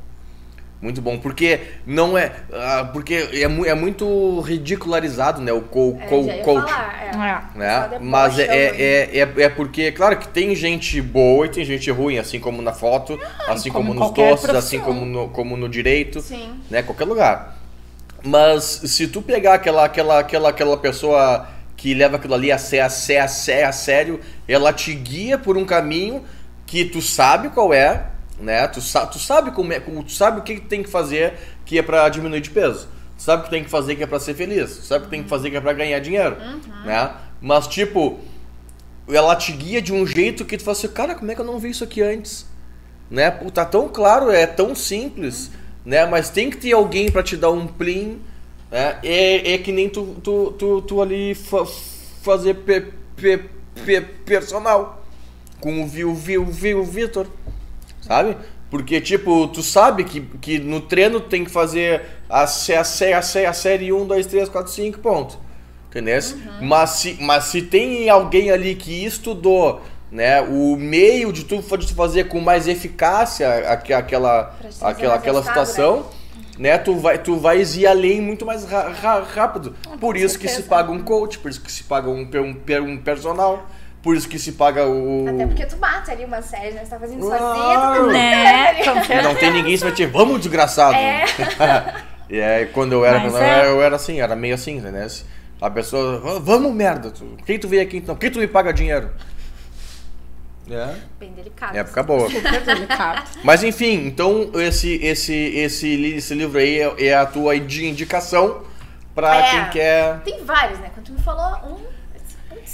Muito 0.82 1.00
bom, 1.00 1.16
porque 1.16 1.60
não 1.86 2.18
é. 2.18 2.32
ah, 2.52 2.90
porque 2.92 3.14
é, 3.32 3.46
mu- 3.46 3.64
é 3.64 3.72
muito 3.72 4.40
ridicularizado, 4.40 5.40
né? 5.40 5.52
O 5.52 5.60
co, 5.62 5.96
É, 6.00 6.06
co- 6.08 6.24
já 6.24 6.34
ia 6.36 6.42
coach. 6.42 6.68
falar, 6.68 7.04
é. 7.04 7.12
É. 7.54 7.58
Né? 7.58 7.98
Mas 8.00 8.36
é, 8.36 8.42
é, 8.46 8.82
é, 9.14 9.18
é, 9.20 9.42
é 9.44 9.48
porque, 9.48 9.92
claro 9.92 10.16
que 10.16 10.26
tem 10.26 10.54
gente 10.56 11.00
boa 11.00 11.46
e 11.46 11.50
tem 11.50 11.64
gente 11.64 11.88
ruim, 11.90 12.18
assim 12.18 12.40
como 12.40 12.60
na 12.60 12.72
foto, 12.72 13.16
assim 13.46 13.70
como 13.70 13.94
como, 13.94 14.00
nos 14.00 14.10
doces, 14.12 14.50
assim 14.50 14.80
como 14.80 15.06
no, 15.06 15.28
como 15.28 15.56
no 15.56 15.68
direito 15.68 16.20
Sim. 16.20 16.54
né? 16.68 16.82
Qualquer 16.82 17.04
lugar. 17.04 17.58
Mas 18.24 18.64
se 18.64 19.06
tu 19.06 19.22
pegar 19.22 19.54
aquela, 19.54 19.84
aquela, 19.84 20.18
aquela, 20.18 20.48
aquela 20.48 20.76
pessoa 20.76 21.46
que 21.76 21.94
leva 21.94 22.16
aquilo 22.16 22.34
ali 22.34 22.50
a, 22.50 22.58
sé- 22.58 22.80
a, 22.80 22.88
sé- 22.88 23.18
a, 23.20 23.28
sé- 23.28 23.64
a 23.64 23.72
sério, 23.72 24.20
ela 24.48 24.72
te 24.72 24.92
guia 24.94 25.38
por 25.38 25.56
um 25.56 25.64
caminho 25.64 26.24
que 26.66 26.84
tu 26.84 27.02
sabe 27.02 27.50
qual 27.50 27.72
é, 27.74 28.06
né? 28.40 28.66
Tu, 28.68 28.80
sa 28.80 29.06
tu 29.06 29.18
sabe 29.18 29.50
como 29.52 29.72
é, 29.72 29.80
tu 29.80 30.10
sabe 30.12 30.40
o 30.40 30.42
que 30.42 30.60
tem 30.60 30.82
que 30.82 30.88
fazer 30.90 31.34
que 31.64 31.78
é 31.78 31.82
pra 31.82 32.08
diminuir 32.08 32.40
de 32.40 32.50
peso. 32.50 32.88
Tu 33.16 33.22
sabe 33.22 33.42
o 33.42 33.44
que 33.44 33.50
tem 33.50 33.62
que 33.64 33.70
fazer 33.70 33.94
que 33.96 34.02
é 34.02 34.06
pra 34.06 34.18
ser 34.18 34.34
feliz. 34.34 34.76
Tu 34.78 34.82
sabe 34.84 35.02
o 35.02 35.04
que 35.06 35.10
tem 35.10 35.22
que 35.22 35.28
fazer 35.28 35.50
que 35.50 35.56
é 35.56 35.60
pra 35.60 35.72
ganhar 35.72 35.98
dinheiro, 36.00 36.36
né? 36.84 37.12
Mas 37.40 37.66
tipo, 37.66 38.18
ela 39.08 39.34
te 39.36 39.52
guia 39.52 39.80
de 39.82 39.92
um 39.92 40.06
jeito 40.06 40.44
que 40.44 40.56
tu 40.56 40.64
fala 40.64 40.76
assim, 40.76 40.88
cara, 40.88 41.14
como 41.14 41.30
é 41.30 41.34
que 41.34 41.40
eu 41.40 41.44
não 41.44 41.58
vi 41.58 41.70
isso 41.70 41.84
aqui 41.84 42.02
antes? 42.02 42.46
né? 43.10 43.30
Pô, 43.30 43.50
Tá 43.50 43.64
tão 43.64 43.88
claro, 43.88 44.30
é 44.30 44.46
tão 44.46 44.74
simples, 44.74 45.50
né? 45.84 46.06
Mas 46.06 46.30
tem 46.30 46.48
que 46.48 46.56
ter 46.56 46.72
alguém 46.72 47.10
pra 47.10 47.22
te 47.22 47.36
dar 47.36 47.50
um 47.50 47.66
plim, 47.66 48.20
né? 48.70 48.98
É, 49.02 49.52
é 49.52 49.58
que 49.58 49.70
nem 49.70 49.88
tu, 49.88 50.16
tu, 50.24 50.52
tu, 50.58 50.80
tu 50.82 51.02
ali 51.02 51.34
fa- 51.34 51.66
fazer 52.22 52.54
pe, 52.54 52.86
pe, 53.16 53.38
pe- 53.84 54.00
personal 54.24 55.04
com 55.60 55.82
o, 55.82 55.86
Vi- 55.86 56.04
o, 56.06 56.14
Vi- 56.14 56.38
o, 56.38 56.46
Vi- 56.46 56.74
o 56.74 56.82
Vitor, 56.84 57.26
sabe? 58.02 58.36
Porque, 58.70 59.00
tipo, 59.00 59.48
tu 59.48 59.62
sabe 59.62 60.04
que, 60.04 60.20
que 60.20 60.58
no 60.58 60.80
treino 60.80 61.20
tu 61.20 61.28
tem 61.28 61.44
que 61.44 61.50
fazer 61.50 62.02
a, 62.28 62.42
a, 62.44 62.44
a, 62.44 63.48
a 63.48 63.52
série 63.52 63.92
1, 63.92 64.06
2, 64.06 64.26
3, 64.26 64.48
4, 64.48 64.72
5, 64.72 64.98
ponto. 64.98 65.38
Entendeu? 65.90 66.18
Mas, 66.60 66.90
se, 66.90 67.18
mas 67.20 67.44
se 67.44 67.60
tem 67.62 68.08
alguém 68.08 68.50
ali 68.50 68.74
que 68.74 69.04
estudou 69.04 69.82
né, 70.10 70.40
o 70.40 70.76
meio 70.76 71.32
de 71.32 71.44
tu, 71.44 71.62
fazer 71.94 72.28
com 72.28 72.40
mais 72.40 72.66
eficácia 72.68 73.70
aque- 73.70 73.92
aquela, 73.92 74.54
aquela, 74.80 75.14
aquela 75.14 75.40
resultado, 75.40 75.66
situação, 75.66 76.06
né, 76.58 76.78
tu, 76.78 76.96
vai, 76.96 77.18
tu 77.18 77.36
vais 77.36 77.76
ir 77.76 77.86
além 77.86 78.20
muito 78.22 78.44
mais 78.46 78.64
rápido. 78.64 79.74
Por 80.00 80.16
isso 80.16 80.38
que 80.38 80.48
se 80.48 80.54
certeza. 80.54 80.68
paga 80.70 80.90
um 80.92 81.02
coach, 81.02 81.38
por 81.38 81.50
isso 81.50 81.60
que 81.60 81.70
se 81.70 81.84
paga 81.84 82.08
um, 82.08 82.22
um, 82.22 82.84
um 82.90 82.96
personal, 82.98 83.66
por 84.02 84.16
isso 84.16 84.28
que 84.28 84.38
se 84.38 84.52
paga 84.52 84.86
o. 84.86 85.26
Até 85.28 85.46
porque 85.46 85.64
tu 85.66 85.76
bate 85.76 86.10
ali 86.10 86.24
uma 86.24 86.42
série, 86.42 86.72
né? 86.72 86.84
Você 86.84 86.90
tá 86.90 86.98
fazendo 86.98 87.20
sozinha, 87.22 87.38
Claro. 87.38 87.94
tu 88.00 88.06
não 88.06 88.12
Né? 88.12 88.82
certeza. 88.84 89.22
Não 89.22 89.34
tem 89.36 89.50
ninguém 89.52 89.76
que 89.76 89.84
vai 89.84 89.92
te, 89.92 90.06
vamos 90.06 90.40
desgraçado. 90.40 90.94
É. 90.96 91.24
e 92.28 92.40
aí, 92.40 92.66
quando 92.66 92.92
eu 92.92 93.04
era, 93.04 93.20
Mas 93.20 93.32
eu 93.34 93.38
é. 93.40 93.48
era, 93.48 93.66
eu 93.68 93.82
era 93.82 93.96
assim, 93.96 94.20
era 94.20 94.34
meio 94.36 94.54
assim, 94.54 94.80
né? 94.80 95.06
A 95.60 95.70
pessoa, 95.70 96.20
"Ah, 96.26 96.38
vamos 96.40 96.74
merda, 96.74 97.10
tu, 97.12 97.36
quem 97.46 97.56
tu 97.58 97.68
veio 97.68 97.82
aqui 97.82 97.98
então? 97.98 98.16
Quem 98.16 98.30
tu 98.30 98.40
me 98.40 98.48
paga 98.48 98.72
dinheiro? 98.72 99.10
É, 100.70 100.94
Bem 101.18 101.32
delicado. 101.32 101.76
época 101.76 102.02
boa. 102.04 102.30
Super 102.30 102.60
delicado. 102.62 103.22
Mas 103.42 103.62
enfim, 103.64 104.06
então 104.06 104.50
esse, 104.54 104.94
esse, 105.04 105.34
esse, 105.34 105.96
li- 105.96 106.14
esse 106.16 106.34
livro 106.34 106.58
aí 106.58 106.80
é, 106.80 107.06
é 107.08 107.14
a 107.14 107.26
tua 107.26 107.58
de 107.58 107.84
indicação 107.86 108.62
pra 109.14 109.36
É. 109.38 109.50
quem 109.50 109.70
quer. 109.70 110.20
Tem 110.20 110.44
vários, 110.44 110.78
né? 110.78 110.90
Quando 110.94 111.06
tu 111.06 111.12
me 111.12 111.20
falou 111.20 111.68
um. 111.72 111.91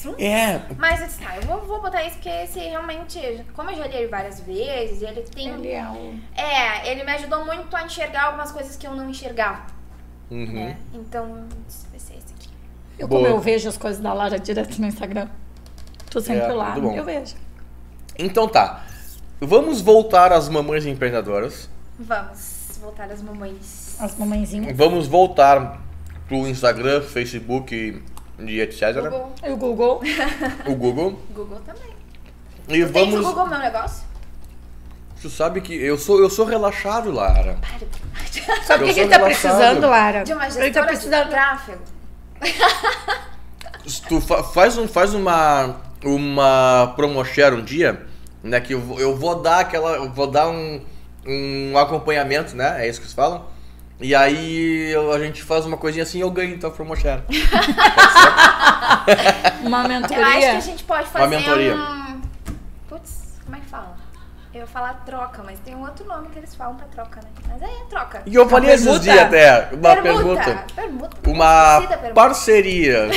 Um. 0.07 0.15
É, 0.19 0.61
Mas 0.77 1.01
eu 1.01 1.07
disse, 1.07 1.21
tá, 1.21 1.37
eu 1.37 1.43
vou, 1.43 1.61
vou 1.63 1.81
botar 1.83 2.03
isso 2.05 2.17
porque 2.17 2.29
esse 2.29 2.59
realmente, 2.59 3.19
como 3.55 3.71
eu 3.71 3.77
já 3.77 3.87
li 3.87 3.97
ele 3.97 4.09
várias 4.09 4.41
vezes, 4.41 5.03
ele 5.03 5.23
tem. 5.23 5.49
Ele 5.49 5.71
é 5.73 5.85
o... 5.89 6.15
É, 6.37 6.91
ele 6.91 7.05
me 7.05 7.13
ajudou 7.13 7.45
muito 7.45 7.75
a 7.75 7.85
enxergar 7.85 8.25
algumas 8.27 8.53
coisas 8.53 8.77
que 8.77 8.87
eu 8.87 8.95
não 8.95 9.09
enxergava. 9.09 9.63
uhum. 10.31 10.53
Né? 10.53 10.77
Então, 10.93 11.47
vai 11.91 11.99
ser 11.99 12.15
esse 12.19 12.35
aqui. 12.35 12.49
Eu, 12.99 13.09
Boa. 13.09 13.23
como 13.23 13.35
eu 13.35 13.41
vejo 13.41 13.69
as 13.69 13.77
coisas 13.77 14.01
da 14.03 14.13
Lara 14.13 14.39
direto 14.39 14.81
no 14.81 14.87
Instagram. 14.87 15.29
Tô 16.11 16.21
sempre 16.21 16.45
É, 16.45 16.53
lá, 16.53 16.77
eu 16.79 17.05
vejo. 17.05 17.37
Então 18.19 18.49
tá. 18.49 18.85
Vamos 19.41 19.81
voltar 19.81 20.33
às 20.33 20.49
mamães 20.49 20.85
empreendedoras. 20.85 21.71
Vamos 21.99 22.79
voltar 22.81 23.11
às 23.11 23.23
mamães. 23.23 23.97
As 24.01 24.17
mamãezinhas. 24.17 24.77
Vamos 24.77 25.07
voltar 25.07 25.81
pro 26.27 26.47
Instagram, 26.49 27.03
Facebook 27.03 28.03
e 28.39 28.61
etc. 28.61 28.95
Google. 28.95 29.33
E 29.45 29.51
o 29.51 29.57
Google. 29.57 30.01
O 30.67 30.75
Google. 30.75 31.23
Google 31.35 31.61
também. 31.67 31.89
E 32.69 32.85
Tu 32.87 32.93
Tem 32.93 33.07
no 33.07 33.13
vamos. 33.13 33.25
Google 33.27 33.47
meu 33.47 33.59
negócio? 33.59 34.07
Tu 35.21 35.29
sabe 35.29 35.61
que 35.61 35.75
eu 35.75 35.99
sou, 35.99 36.21
eu 36.21 36.31
sou 36.31 36.45
relaxado, 36.47 37.11
Lara. 37.11 37.59
Para. 37.61 38.63
Sabe 38.65 38.85
o 38.85 38.87
que, 38.87 38.95
que 38.95 39.01
ele 39.01 39.09
tá 39.11 39.17
relaxado. 39.17 39.57
precisando, 39.57 39.89
Lara? 39.91 40.23
De 40.23 40.33
uma 40.33 40.45
ele 40.47 40.55
tá 40.55 40.61
gestora 40.63 40.87
de 40.87 40.93
precisando. 40.93 41.31
tráfego. 41.31 41.83
Tu 44.09 44.21
fa- 44.21 44.43
faz, 44.45 44.77
um, 44.79 44.87
faz 44.87 45.15
uma, 45.15 45.77
uma 46.05 46.93
promoshare 46.95 47.55
um 47.55 47.63
dia, 47.65 48.07
né? 48.43 48.61
Que 48.61 48.75
eu, 48.75 48.81
vou- 48.81 49.01
eu 49.01 49.17
vou 49.17 49.37
dar 49.43 49.61
aquela. 49.61 49.93
Eu 49.97 50.11
vou 50.11 50.27
dar 50.27 50.49
um, 50.49 50.81
um 51.27 51.77
acompanhamento, 51.79 52.55
né? 52.55 52.85
É 52.85 52.89
isso 52.89 53.01
que 53.01 53.07
eles 53.07 53.15
falam. 53.15 53.45
E 54.01 54.15
aí 54.15 54.91
eu- 54.93 55.13
a 55.13 55.19
gente 55.19 55.43
faz 55.43 55.67
uma 55.67 55.77
coisinha 55.77 56.05
assim 56.05 56.19
e 56.19 56.21
eu 56.21 56.31
ganho 56.31 56.55
então 56.55 56.71
a 56.71 56.73
promoshare. 56.73 57.23
Uma 59.63 59.79
Eu 59.79 59.83
acho 59.99 60.09
que 60.09 60.15
mentoria. 60.17 60.57
a 60.57 60.61
gente 60.61 60.85
pode 60.85 61.09
fazer 61.09 61.27
mentoria. 61.37 61.75
um. 61.75 62.21
Putz, 62.89 63.39
como 63.45 63.57
é 63.57 63.61
que 63.61 63.67
fala? 63.67 63.97
Eu 64.55 64.61
ia 64.61 64.67
falar 64.67 64.95
troca, 65.05 65.43
mas 65.45 65.59
tem 65.61 65.75
um 65.75 65.83
outro 65.83 66.07
nome 66.07 66.29
que 66.29 66.39
eles 66.39 66.55
falam 66.55 66.75
pra 66.77 66.87
troca, 66.87 67.21
né? 67.23 67.29
Mas 67.49 67.61
é 67.63 67.67
troca. 67.91 68.23
E 68.25 68.35
eu 68.35 68.49
falei 68.49 68.71
esses 68.73 69.01
dias 69.01 69.19
até, 69.19 69.69
uma 69.73 69.97
permuta. 69.97 70.45
pergunta. 70.45 70.65
Permuta. 70.75 71.31
Uma 71.31 71.81
permuta. 71.81 72.13
parceria. 72.15 73.09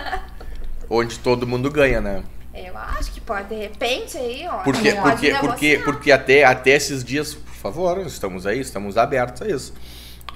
onde 0.88 1.18
todo 1.20 1.46
mundo 1.46 1.70
ganha, 1.70 2.00
né? 2.00 2.22
Eu 2.52 2.76
acho 2.76 3.12
que 3.12 3.20
pode, 3.20 3.48
de 3.48 3.54
repente, 3.54 4.16
aí, 4.18 4.46
ó. 4.48 4.58
Porque, 4.58 4.92
porque, 4.92 5.34
porque, 5.34 5.80
porque 5.84 6.12
até, 6.12 6.42
até 6.44 6.70
esses 6.70 7.04
dias, 7.04 7.36
favor, 7.60 7.98
estamos 8.06 8.46
aí, 8.46 8.60
estamos 8.60 8.96
abertos 8.96 9.42
a 9.42 9.48
isso. 9.48 9.72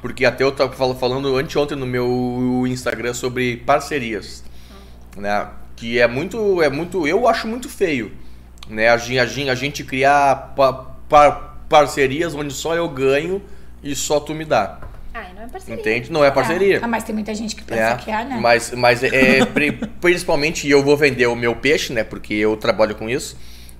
Porque 0.00 0.24
até 0.24 0.44
eu 0.44 0.52
tava 0.52 0.72
fal- 0.72 0.94
falando 0.94 1.36
anteontem 1.36 1.76
no 1.76 1.86
meu 1.86 2.64
Instagram 2.66 3.14
sobre 3.14 3.56
parcerias, 3.58 4.44
né? 5.16 5.48
Que 5.76 5.98
é 5.98 6.06
muito, 6.06 6.62
é 6.62 6.68
muito, 6.68 7.06
eu 7.06 7.26
acho 7.26 7.46
muito 7.48 7.68
feio, 7.68 8.12
né? 8.68 8.88
A 8.90 8.96
gente, 8.96 9.18
a 9.18 9.26
gente, 9.26 9.50
a 9.50 9.54
gente 9.54 9.84
criar 9.84 10.54
pa- 10.54 10.72
pa- 11.08 11.54
parcerias 11.68 12.34
onde 12.34 12.52
só 12.52 12.74
eu 12.74 12.88
ganho 12.88 13.42
e 13.82 13.94
só 13.96 14.20
tu 14.20 14.34
me 14.34 14.44
dá, 14.44 14.78
Ai, 15.12 15.32
não 15.34 15.42
é 15.42 15.46
parceria. 15.48 15.80
entende? 15.80 16.12
Não 16.12 16.24
é 16.24 16.30
parceria. 16.30 16.80
Ah, 16.82 16.88
mas 16.88 17.04
tem 17.04 17.14
muita 17.14 17.34
gente 17.34 17.56
que 17.56 17.62
pensa 17.62 17.80
É, 17.82 17.94
que 17.96 18.10
é, 18.10 18.24
né? 18.24 18.38
Mas, 18.40 18.72
mas 18.72 19.02
é, 19.02 19.38
é, 19.38 19.44
pri- 19.46 19.72
principalmente 20.00 20.68
eu 20.68 20.82
vou 20.82 20.96
vender 20.96 21.26
o 21.26 21.34
meu 21.34 21.56
peixe, 21.56 21.92
né? 21.92 22.04
Porque 22.04 22.34
eu 22.34 22.56
trabalho 22.56 22.94
com 22.94 23.08
isso. 23.08 23.36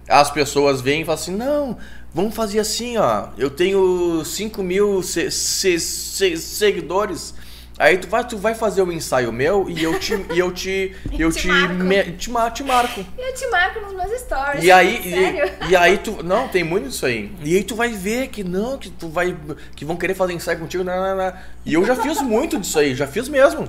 As 0.08 0.30
pessoas 0.30 0.80
vêm 0.80 1.02
e 1.02 1.04
falam 1.04 1.20
assim: 1.20 1.34
não, 1.36 1.76
vamos 2.12 2.34
fazer 2.34 2.58
assim, 2.60 2.96
ó. 2.96 3.28
Eu 3.38 3.50
tenho 3.50 4.22
5 4.24 4.62
mil 4.62 5.02
se- 5.02 5.30
se- 5.30 5.78
se- 5.80 6.36
seguidores. 6.36 7.34
Aí 7.76 7.98
tu 7.98 8.06
vai, 8.06 8.24
tu 8.24 8.38
vai 8.38 8.54
fazer 8.54 8.82
o 8.82 8.92
ensaio 8.92 9.32
meu 9.32 9.68
e 9.68 9.82
eu 9.82 9.98
te, 9.98 10.14
e 10.32 10.38
eu 10.38 10.52
te, 10.52 10.94
eu 11.18 11.32
Te 11.32 11.40
te, 11.40 11.48
marco. 11.48 11.74
me- 11.74 12.04
te, 12.04 12.30
te 12.52 12.62
marco. 12.62 13.04
Eu 13.18 13.34
te 13.34 13.46
marco 13.48 13.80
nos 13.80 13.92
meus 13.94 14.20
stories. 14.20 14.62
E 14.62 14.70
aí, 14.70 15.10
Sério? 15.10 15.52
e, 15.66 15.70
e 15.72 15.76
aí 15.76 15.98
tu. 15.98 16.22
Não, 16.22 16.46
tem 16.46 16.62
muito 16.62 16.88
isso 16.88 17.04
aí. 17.04 17.32
E 17.42 17.56
aí 17.56 17.64
tu 17.64 17.74
vai 17.74 17.88
ver 17.90 18.28
que 18.28 18.44
não, 18.44 18.78
que 18.78 18.90
tu 18.90 19.08
vai. 19.08 19.36
Que 19.74 19.84
vão 19.84 19.96
querer 19.96 20.14
fazer 20.14 20.34
ensaio 20.34 20.58
contigo. 20.60 20.84
Não, 20.84 20.94
não, 20.94 21.16
não. 21.16 21.32
E 21.66 21.74
eu 21.74 21.84
já 21.84 21.96
fiz 21.96 22.22
muito 22.22 22.58
disso 22.60 22.78
aí, 22.78 22.94
já 22.94 23.06
fiz 23.08 23.28
mesmo. 23.28 23.68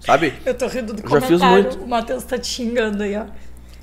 Sabe? 0.00 0.32
Eu 0.46 0.54
tô 0.54 0.66
rindo 0.66 0.92
do 0.94 1.02
Já 1.02 1.20
fiz 1.20 1.38
comentário. 1.38 1.62
muito. 1.64 1.78
O 1.84 1.86
Matheus 1.88 2.24
tá 2.24 2.38
te 2.38 2.46
xingando 2.46 3.02
aí, 3.02 3.14
ó. 3.16 3.24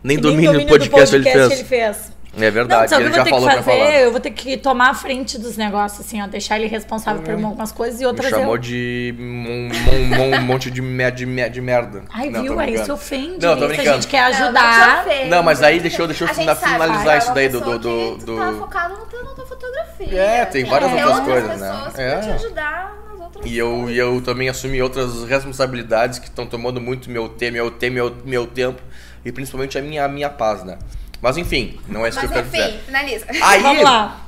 Nem 0.04 0.18
domínio 0.18 0.52
do 0.54 0.60
domínio 0.60 0.68
podcast, 0.70 1.16
ele 1.16 1.24
fez. 1.30 1.52
ele 1.52 1.64
fez. 1.64 2.20
É 2.38 2.46
Não, 2.46 2.52
verdade, 2.52 2.90
sabe 2.92 3.04
o 3.04 3.08
ele 3.08 3.16
já 3.16 3.24
vou 3.24 3.26
ter 3.26 3.30
falou 3.32 3.48
que 3.50 3.54
pra 3.56 3.64
falar. 3.64 3.86
fazer? 3.88 4.04
Eu 4.06 4.12
vou 4.12 4.20
ter 4.22 4.30
que 4.30 4.56
tomar 4.56 4.90
a 4.92 4.94
frente 4.94 5.38
dos 5.40 5.58
negócios, 5.58 6.06
assim, 6.06 6.22
ó. 6.22 6.28
Deixar 6.28 6.60
ele 6.60 6.68
responsável 6.68 7.24
por 7.24 7.34
algumas 7.34 7.72
coisas 7.72 8.00
e 8.00 8.04
Me 8.04 8.06
outras 8.08 8.30
chamou 8.30 8.54
eu. 8.54 8.58
de 8.62 9.16
um, 9.20 9.24
um- 9.24 10.36
um 10.36 10.42
monte 10.44 10.70
de, 10.70 10.80
me- 10.80 11.10
de, 11.12 11.26
me- 11.26 11.50
de 11.50 11.60
merda. 11.60 12.04
Ai, 12.14 12.30
Não, 12.30 12.44
viu? 12.44 12.54
tô 12.54 12.60
Aí 12.60 12.66
brincando. 12.68 12.86
se 12.86 12.92
ofende. 12.92 13.46
Não, 13.46 13.54
tô 13.56 13.58
Se 13.58 13.64
a 13.64 13.68
brincando. 13.68 13.96
gente 13.96 14.08
quer 14.08 14.22
Não, 14.22 14.30
não 14.30 14.38
te 14.38 14.44
ajudar. 14.44 15.06
ofende, 15.08 15.30
Não, 15.30 15.44
mas 15.44 15.64
aí 15.64 15.74
não 15.74 15.80
te 15.80 15.82
deixa 15.82 16.02
eu- 16.02 16.06
ofende. 16.06 16.20
deixa 16.20 16.24
eu 16.24 16.30
A 16.30 16.34
gente 16.54 16.60
sabe, 16.60 16.74
finalizar 16.74 17.16
é 17.16 17.18
isso 17.18 17.34
daí 17.34 17.50
do- 17.50 17.60
pessoa 17.60 17.80
do- 17.80 18.18
que 18.20 18.26
do- 18.26 18.38
tá 18.38 18.54
focado 18.54 18.94
no 18.98 19.06
teu, 19.08 19.24
na 19.26 19.32
tua 19.32 19.46
fotografia. 19.48 20.22
É, 20.22 20.46
tem 20.46 20.64
várias 20.66 20.92
outras 20.92 21.18
outras 21.18 21.28
coisas, 21.42 21.60
né? 21.60 21.92
É. 21.98 22.18
te 22.20 22.30
ajudar 22.30 22.96
nas 23.10 23.20
outras 23.22 23.46
E 23.52 23.58
eu, 23.58 23.72
coisas. 23.72 23.90
e 23.96 23.98
eu 23.98 24.22
também 24.22 24.50
assumi 24.50 24.82
outras 24.84 25.24
responsabilidades 25.26 26.20
que 26.20 26.28
estão 26.28 26.46
tomando 26.46 26.80
muito 26.80 27.10
meu 27.10 27.28
tempo, 27.28 27.54
meu 27.54 27.72
tempo, 27.72 27.94
meu, 27.96 28.16
meu 28.24 28.46
tempo 28.48 28.80
e 29.26 29.32
principalmente 29.32 29.78
a 29.78 29.82
minha, 29.82 30.06
a 30.06 30.08
minha 30.08 30.30
paz, 30.30 30.64
né? 30.64 30.78
Mas 31.22 31.38
enfim, 31.38 31.78
não 31.88 32.06
é 32.06 32.10
isso 32.10 32.18
Mas 32.22 32.32
que 32.32 32.38
eu 32.38 32.44
quero 32.44 32.48
enfim, 32.48 32.72
dizer. 32.72 32.84
finaliza. 32.86 33.26
Aí, 33.46 33.62
Vamos 33.62 33.84
lá. 33.84 34.22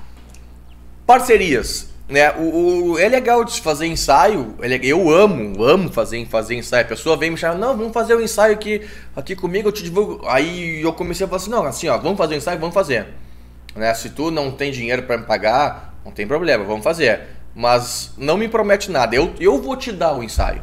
parcerias. 1.05 1.89
Né? 2.09 2.29
O, 2.33 2.91
o- 2.91 2.99
é 2.99 3.07
legal 3.07 3.43
de 3.45 3.61
fazer 3.61 3.85
ensaio. 3.87 4.55
é 4.61 4.79
Eu 4.83 5.09
amo, 5.09 5.63
amo 5.63 5.89
fazer, 5.91 6.25
fazer 6.27 6.55
ensaio. 6.55 6.83
A 6.83 6.87
pessoa 6.89 7.15
vem 7.15 7.31
me 7.31 7.37
chamar, 7.37 7.55
não, 7.57 7.77
vamos 7.77 7.93
fazer 7.93 8.15
um 8.15 8.19
ensaio 8.21 8.53
aqui, 8.53 8.81
aqui 9.15 9.33
comigo, 9.35 9.69
eu 9.69 9.71
te 9.71 9.81
divulgo. 9.81 10.27
Aí 10.27 10.81
eu 10.81 10.91
comecei 10.91 11.25
a 11.25 11.29
falar 11.29 11.41
assim, 11.41 11.49
não, 11.49 11.63
assim, 11.65 11.87
ó, 11.87 11.97
vamos 11.97 12.17
fazer 12.17 12.33
um 12.35 12.37
ensaio, 12.37 12.59
vamos 12.59 12.73
fazer. 12.73 13.07
Né? 13.73 13.93
Se 13.93 14.09
tu 14.09 14.29
não 14.29 14.51
tem 14.51 14.71
dinheiro 14.73 15.03
para 15.03 15.17
me 15.17 15.23
pagar, 15.23 15.95
não 16.03 16.11
tem 16.11 16.27
problema, 16.27 16.65
vamos 16.65 16.83
fazer. 16.83 17.21
Mas 17.55 18.11
não 18.17 18.35
me 18.37 18.49
promete 18.49 18.91
nada. 18.91 19.15
Eu, 19.15 19.33
eu 19.39 19.61
vou 19.61 19.77
te 19.77 19.91
dar 19.93 20.13
o 20.13 20.21
ensaio. 20.21 20.61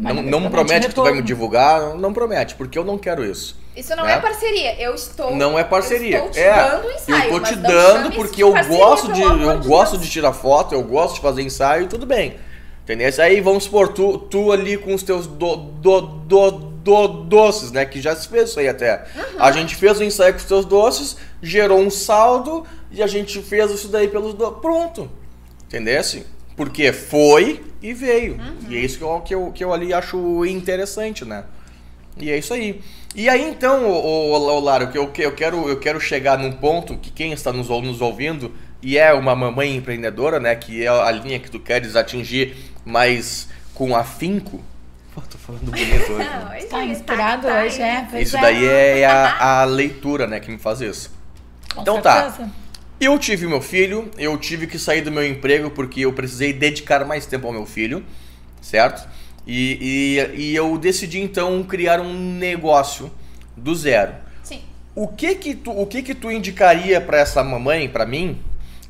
Mas 0.00 0.14
não 0.14 0.22
me 0.22 0.30
não 0.30 0.40
me 0.40 0.48
promete 0.48 0.88
que 0.88 0.94
tu 0.94 1.02
vai 1.02 1.12
me 1.12 1.22
divulgar, 1.22 1.94
não 1.94 2.12
promete, 2.12 2.54
porque 2.54 2.78
eu 2.78 2.84
não 2.84 2.96
quero 2.96 3.24
isso. 3.24 3.58
Isso 3.76 3.94
não 3.94 4.04
né? 4.04 4.14
é 4.14 4.20
parceria. 4.20 4.80
Eu 4.80 4.94
estou. 4.94 5.34
Não 5.36 5.58
é 5.58 5.62
parceria. 5.64 6.18
Eu 6.18 6.26
estou 6.26 6.32
te 6.32 6.40
é, 6.40 6.54
dando 6.54 6.90
ensaio. 6.90 7.32
eu 7.32 7.40
mas 7.40 7.48
te 7.48 7.56
dando 7.56 8.12
porque 8.12 8.42
eu 8.42 8.52
gosto 8.52 9.12
de 9.12 9.20
eu 9.20 9.58
gosto 9.62 9.92
Deus. 9.92 10.04
de 10.04 10.10
tirar 10.10 10.32
foto, 10.32 10.74
eu 10.74 10.82
gosto 10.82 11.16
de 11.16 11.20
fazer 11.20 11.42
ensaio, 11.42 11.86
tudo 11.86 12.06
bem. 12.06 12.36
Entendeu? 12.82 13.08
Aí 13.22 13.40
vamos 13.40 13.64
supor, 13.64 13.88
tu, 13.88 14.18
tu 14.18 14.50
ali 14.50 14.76
com 14.76 14.92
os 14.94 15.02
teus 15.02 15.26
do, 15.26 15.56
do, 15.56 16.00
do, 16.00 16.50
do- 16.50 17.08
doces, 17.08 17.70
né? 17.70 17.84
Que 17.84 18.00
já 18.00 18.16
se 18.16 18.26
fez 18.26 18.50
isso 18.50 18.58
aí 18.58 18.68
até. 18.68 19.04
Uhum. 19.14 19.22
A 19.38 19.52
gente 19.52 19.76
fez 19.76 19.98
o 20.00 20.04
ensaio 20.04 20.32
com 20.32 20.40
os 20.40 20.44
teus 20.44 20.64
doces, 20.64 21.16
gerou 21.40 21.78
um 21.78 21.90
saldo 21.90 22.66
e 22.90 23.02
a 23.02 23.06
gente 23.06 23.40
fez 23.42 23.70
isso 23.70 23.88
daí 23.88 24.08
pelos 24.08 24.34
doces. 24.34 24.58
Pronto. 24.60 25.08
Entendesse? 25.66 26.26
Porque 26.60 26.92
foi 26.92 27.64
e 27.80 27.94
veio. 27.94 28.34
Uhum. 28.34 28.68
E 28.68 28.76
é 28.76 28.80
isso 28.80 28.98
que 28.98 29.02
eu, 29.02 29.20
que, 29.22 29.34
eu, 29.34 29.50
que 29.50 29.64
eu 29.64 29.72
ali 29.72 29.94
acho 29.94 30.44
interessante, 30.44 31.24
né? 31.24 31.44
E 32.18 32.30
é 32.30 32.36
isso 32.36 32.52
aí. 32.52 32.82
E 33.14 33.30
aí 33.30 33.48
então, 33.48 33.86
ô, 33.90 34.30
ô, 34.30 34.32
ô, 34.32 34.60
Lara, 34.60 34.86
que 34.88 34.98
eu, 34.98 35.08
que 35.08 35.22
eu, 35.22 35.34
quero, 35.34 35.66
eu 35.70 35.80
quero 35.80 35.98
chegar 35.98 36.36
num 36.36 36.52
ponto 36.52 36.98
que 36.98 37.10
quem 37.10 37.32
está 37.32 37.50
nos, 37.50 37.70
nos 37.70 38.02
ouvindo 38.02 38.54
e 38.82 38.98
é 38.98 39.10
uma 39.14 39.34
mamãe 39.34 39.74
empreendedora, 39.74 40.38
né? 40.38 40.54
Que 40.54 40.84
é 40.84 40.88
a 40.88 41.10
linha 41.10 41.38
que 41.38 41.50
tu 41.50 41.58
queres 41.58 41.96
atingir, 41.96 42.54
mas 42.84 43.48
com 43.72 43.96
afinco. 43.96 44.62
Pô, 45.14 45.22
tô 45.22 45.38
falando 45.38 45.64
bonito 45.72 46.12
hoje. 46.12 46.28
Né? 46.28 46.56
hoje 46.58 46.66
Tá 46.66 46.82
ele 46.82 46.92
inspirado 46.92 47.46
tá 47.46 47.62
hoje, 47.62 47.80
é? 47.80 48.06
Isso 48.20 48.36
é. 48.36 48.40
daí 48.42 48.66
é 48.66 49.06
a, 49.06 49.62
a 49.62 49.64
leitura, 49.64 50.26
né, 50.26 50.38
que 50.40 50.50
me 50.50 50.58
faz 50.58 50.82
isso. 50.82 51.10
Com 51.74 51.80
Então 51.80 52.02
tá. 52.02 52.50
Eu 53.00 53.18
tive 53.18 53.46
meu 53.46 53.62
filho, 53.62 54.10
eu 54.18 54.36
tive 54.36 54.66
que 54.66 54.78
sair 54.78 55.00
do 55.00 55.10
meu 55.10 55.26
emprego 55.26 55.70
porque 55.70 56.00
eu 56.02 56.12
precisei 56.12 56.52
dedicar 56.52 57.04
mais 57.06 57.24
tempo 57.24 57.46
ao 57.46 57.52
meu 57.52 57.64
filho, 57.64 58.04
certo? 58.60 59.08
E, 59.46 60.26
e, 60.36 60.40
e 60.42 60.54
eu 60.54 60.76
decidi 60.76 61.18
então 61.18 61.62
criar 61.62 61.98
um 62.00 62.12
negócio 62.12 63.10
do 63.56 63.74
zero. 63.74 64.12
Sim. 64.42 64.60
O 64.94 65.08
que 65.08 65.34
que 65.34 65.54
tu, 65.54 65.70
o 65.70 65.86
que 65.86 66.02
que 66.02 66.14
tu 66.14 66.30
indicaria 66.30 67.00
para 67.00 67.18
essa 67.18 67.42
mamãe, 67.42 67.88
para 67.88 68.04
mim, 68.04 68.38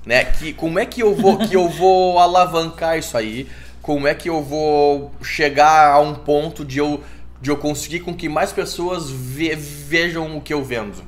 né? 0.05 0.25
Que 0.25 0.53
como 0.53 0.81
é 0.81 0.87
que 0.87 1.01
eu 1.01 1.15
vou 1.15 1.39
que 1.39 1.55
eu 1.55 1.69
vou 1.69 2.19
alavancar 2.21 2.99
isso 2.99 3.17
aí? 3.17 3.49
Como 3.81 4.09
é 4.09 4.15
que 4.15 4.29
eu 4.29 4.43
vou 4.43 5.13
chegar 5.23 5.93
a 5.93 6.01
um 6.01 6.15
ponto 6.17 6.65
de 6.65 6.79
eu 6.79 7.03
de 7.41 7.49
eu 7.49 7.57
conseguir 7.57 8.01
com 8.01 8.15
que 8.15 8.29
mais 8.29 8.53
pessoas 8.53 9.09
ve- 9.11 9.55
vejam 9.55 10.37
o 10.37 10.41
que 10.43 10.53
eu 10.53 10.63
vendo? 10.63 11.03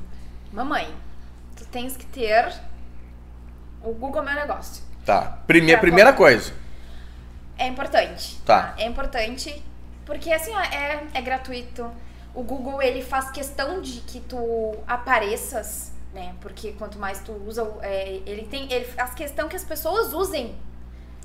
Mamãe, 0.51 0.87
tu 1.55 1.63
tens 1.65 1.95
que 1.95 2.05
ter 2.07 2.51
o 3.83 3.93
Google 3.93 4.23
Meu 4.23 4.33
Negócio. 4.33 4.83
Tá. 5.05 5.39
Primeira 5.45 5.79
primeira 5.79 6.13
coisa. 6.13 6.53
É 7.57 7.67
importante. 7.67 8.39
Tá. 8.45 8.73
É 8.77 8.85
importante 8.85 9.63
porque 10.05 10.31
assim, 10.31 10.51
ó, 10.53 10.59
é, 10.59 11.03
é 11.13 11.21
gratuito. 11.21 11.89
O 12.33 12.43
Google 12.43 12.81
ele 12.81 13.01
faz 13.01 13.29
questão 13.31 13.81
de 13.81 14.01
que 14.01 14.19
tu 14.19 14.75
apareças, 14.87 15.93
né? 16.13 16.33
Porque 16.41 16.73
quanto 16.73 16.97
mais 16.97 17.19
tu 17.21 17.31
usa, 17.47 17.63
é, 17.81 18.21
ele 18.25 18.43
tem, 18.43 18.71
ele 18.71 18.85
faz 18.85 19.13
questão 19.13 19.47
que 19.47 19.55
as 19.55 19.63
pessoas 19.63 20.13
usem, 20.13 20.55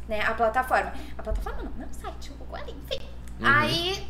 né? 0.07 0.21
A 0.23 0.35
plataforma. 0.35 0.93
A 1.17 1.23
plataforma 1.23 1.63
não, 1.63 1.71
não 1.71 1.85
é 1.85 1.87
o 1.87 1.95
site, 1.95 2.31
o 2.31 2.35
Google 2.35 2.57
ali, 2.57 2.73
enfim. 2.73 3.05
Aí, 3.41 4.07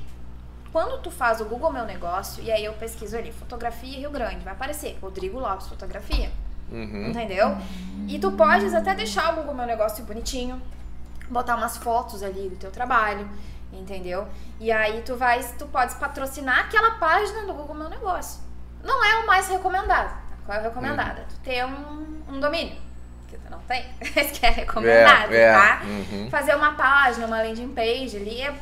quando 0.72 1.01
tu 1.03 1.11
faz 1.11 1.40
o 1.40 1.44
Google 1.44 1.72
Meu 1.72 1.84
Negócio 1.84 2.42
e 2.42 2.51
aí 2.51 2.64
eu 2.64 2.72
pesquiso 2.74 3.16
ali 3.16 3.30
fotografia 3.30 3.99
Rio 3.99 4.11
Grande, 4.11 4.38
vai 4.42 4.55
aparecer 4.55 4.99
Rodrigo 5.01 5.38
Lopes 5.38 5.68
fotografia. 5.68 6.30
Uhum. 6.71 7.11
Entendeu? 7.11 7.57
E 8.07 8.19
tu 8.19 8.33
podes 8.33 8.75
até 8.75 8.95
deixar 8.95 9.33
o 9.33 9.37
Google 9.37 9.55
Meu 9.55 9.66
Negócio 9.66 10.05
bonitinho, 10.05 10.61
botar 11.29 11.57
umas 11.57 11.77
fotos 11.77 12.23
ali 12.23 12.49
do 12.49 12.57
teu 12.57 12.71
trabalho, 12.71 13.29
entendeu? 13.73 14.27
E 14.61 14.71
aí 14.73 15.03
tu 15.03 15.16
vais, 15.16 15.55
tu 15.59 15.66
podes 15.66 15.95
patrocinar 15.95 16.61
aquela 16.61 16.93
página 16.93 17.43
do 17.43 17.53
Google 17.55 17.75
Meu 17.75 17.89
Negócio. 17.89 18.41
Não 18.83 19.05
é 19.05 19.16
o 19.23 19.27
mais 19.27 19.49
recomendado. 19.49 20.09
tá? 20.09 20.21
Qual 20.47 20.57
é 20.59 20.61
o 20.61 20.64
recomendado? 20.64 21.21
Tu 21.29 21.37
ter 21.43 21.64
um, 21.66 22.23
um 22.29 22.41
domínio. 22.41 22.77
Que 23.29 23.37
tu 23.37 23.51
não 23.51 23.59
tem. 23.61 23.85
Esse 24.01 24.39
que 24.41 24.47
é 24.47 24.51
recomendado, 24.51 25.33
É, 25.33 25.43
é. 25.43 25.53
tá? 25.53 25.83
Uhum. 25.85 26.29
Fazer 26.31 26.55
uma 26.55 26.73
página, 26.75 27.27
uma 27.27 27.43
landing 27.43 27.75
page 27.75 28.16
ali 28.16 28.41
é, 28.41 28.55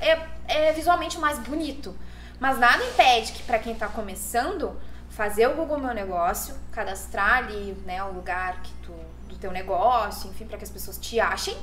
é, 0.49 0.69
é 0.69 0.73
visualmente 0.73 1.19
mais 1.19 1.39
bonito. 1.39 1.95
Mas 2.41 2.59
nada 2.59 2.83
impede 2.85 3.33
que 3.33 3.43
pra 3.45 3.59
quem 3.59 3.75
tá 3.75 3.87
começando, 3.89 4.77
fazer 5.17 5.47
o 5.47 5.55
Google 5.55 5.79
Meu 5.79 5.95
Negócio, 5.95 6.55
cadastrar 6.71 7.39
ali, 7.39 7.73
né, 7.87 8.03
o 8.05 8.12
lugar 8.12 8.61
que 8.62 8.71
tu, 8.83 8.93
do 9.27 9.35
teu 9.37 9.51
negócio, 9.51 10.29
enfim, 10.29 10.45
para 10.45 10.59
que 10.59 10.64
as 10.64 10.69
pessoas 10.71 10.99
te 10.99 11.19
achem 11.19 11.57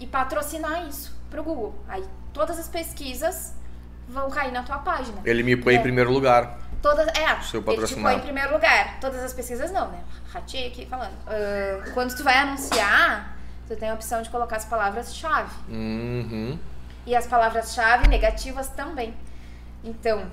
e 0.00 0.06
patrocinar 0.08 0.84
isso 0.88 1.16
pro 1.30 1.44
Google. 1.44 1.72
Aí 1.86 2.04
todas 2.32 2.58
as 2.58 2.66
pesquisas 2.66 3.54
vão 4.08 4.28
cair 4.28 4.50
na 4.50 4.64
tua 4.64 4.78
página. 4.78 5.20
Ele 5.24 5.44
me 5.44 5.56
põe 5.56 5.74
em 5.74 5.78
É. 5.78 5.82
primeiro 5.82 6.10
lugar. 6.10 6.58
Todas, 6.82 7.06
é, 7.16 7.40
Se 7.42 7.56
eu 7.56 7.64
ele 7.64 7.86
te 7.86 7.94
põe 7.94 8.16
em 8.16 8.20
primeiro 8.20 8.52
lugar. 8.52 8.98
Todas 9.00 9.22
as 9.22 9.32
pesquisas 9.32 9.70
não, 9.70 9.92
né? 9.92 10.02
Ratei 10.32 10.66
aqui 10.66 10.84
falando. 10.84 11.14
Ah, 11.28 11.90
quando 11.94 12.14
tu 12.16 12.24
vai 12.24 12.36
anunciar, 12.38 13.36
tu 13.68 13.76
tem 13.76 13.88
a 13.88 13.94
opção 13.94 14.20
de 14.20 14.28
colocar 14.30 14.56
as 14.56 14.64
palavras-chave. 14.64 15.54
Uhum. 15.68 16.58
E 17.06 17.14
as 17.14 17.26
palavras-chave 17.28 18.08
negativas 18.08 18.68
também. 18.68 19.14
Então, 19.84 20.26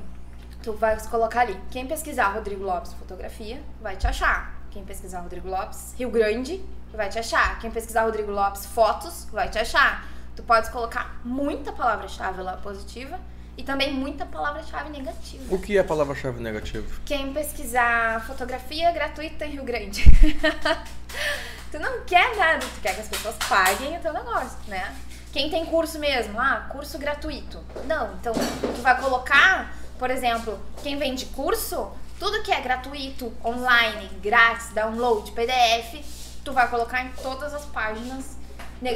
tu 0.62 0.74
vai 0.74 1.00
colocar 1.08 1.42
ali. 1.42 1.60
Quem 1.70 1.88
pesquisar 1.88 2.30
Rodrigo 2.30 2.64
Lopes 2.64 2.94
fotografia, 2.94 3.62
vai 3.82 3.96
te 3.96 4.08
achar. 4.08 4.62
Quem 4.70 4.84
pesquisar 4.86 5.22
Rodrigo 5.22 5.50
Lopes 5.50 5.94
Rio 5.98 6.10
Grande, 6.10 6.64
vai 6.94 7.10
te 7.10 7.20
achar. 7.20 7.60
Quem 7.60 7.72
pesquisar 7.72 8.04
Rodrigo 8.04 8.32
Lopes 8.32 8.66
fotos, 8.66 9.28
vai 9.32 9.50
te 9.50 9.60
achar. 9.60 10.08
Tu 10.36 10.44
pode 10.44 10.70
colocar 10.70 11.20
muita 11.24 11.72
palavra-chave 11.72 12.42
lá 12.42 12.58
positiva 12.58 13.20
e 13.58 13.64
também 13.64 13.94
muita 13.94 14.26
palavra-chave 14.26 14.90
negativa. 14.90 15.54
O 15.54 15.60
que 15.60 15.78
é 15.78 15.84
palavra-chave 15.84 16.42
negativa? 16.42 16.88
Quem 17.06 17.34
pesquisar 17.34 18.26
fotografia 18.26 18.92
gratuita 18.92 19.46
em 19.46 19.52
Rio 19.52 19.64
Grande. 19.64 20.04
tu 21.72 21.80
não 21.80 22.02
quer 22.06 22.36
nada, 22.38 22.60
tu 22.60 22.82
quer 22.82 22.96
que 22.96 23.02
as 23.02 23.08
pessoas 23.08 23.36
paguem 23.48 23.98
o 23.98 24.02
teu 24.02 24.14
negócio, 24.14 24.58
né? 24.68 24.96
Quem 25.32 25.50
tem 25.50 25.66
curso 25.66 25.98
mesmo, 25.98 26.40
ah, 26.40 26.68
curso 26.70 26.98
gratuito. 26.98 27.64
Não, 27.86 28.14
então 28.16 28.34
tu 28.34 28.82
vai 28.82 29.00
colocar, 29.00 29.74
por 30.02 30.10
exemplo, 30.10 30.58
quem 30.82 30.98
vende 30.98 31.28
curso, 31.28 31.92
tudo 32.20 32.42
que 32.42 32.52
é 32.52 32.60
gratuito, 32.60 33.32
online, 33.46 34.10
grátis, 34.20 34.70
download, 34.74 35.32
PDF, 35.32 36.04
tu 36.44 36.52
vai 36.52 36.68
colocar 36.68 37.04
em 37.04 37.10
todas 37.22 37.54
as 37.54 37.66
páginas 37.66 38.36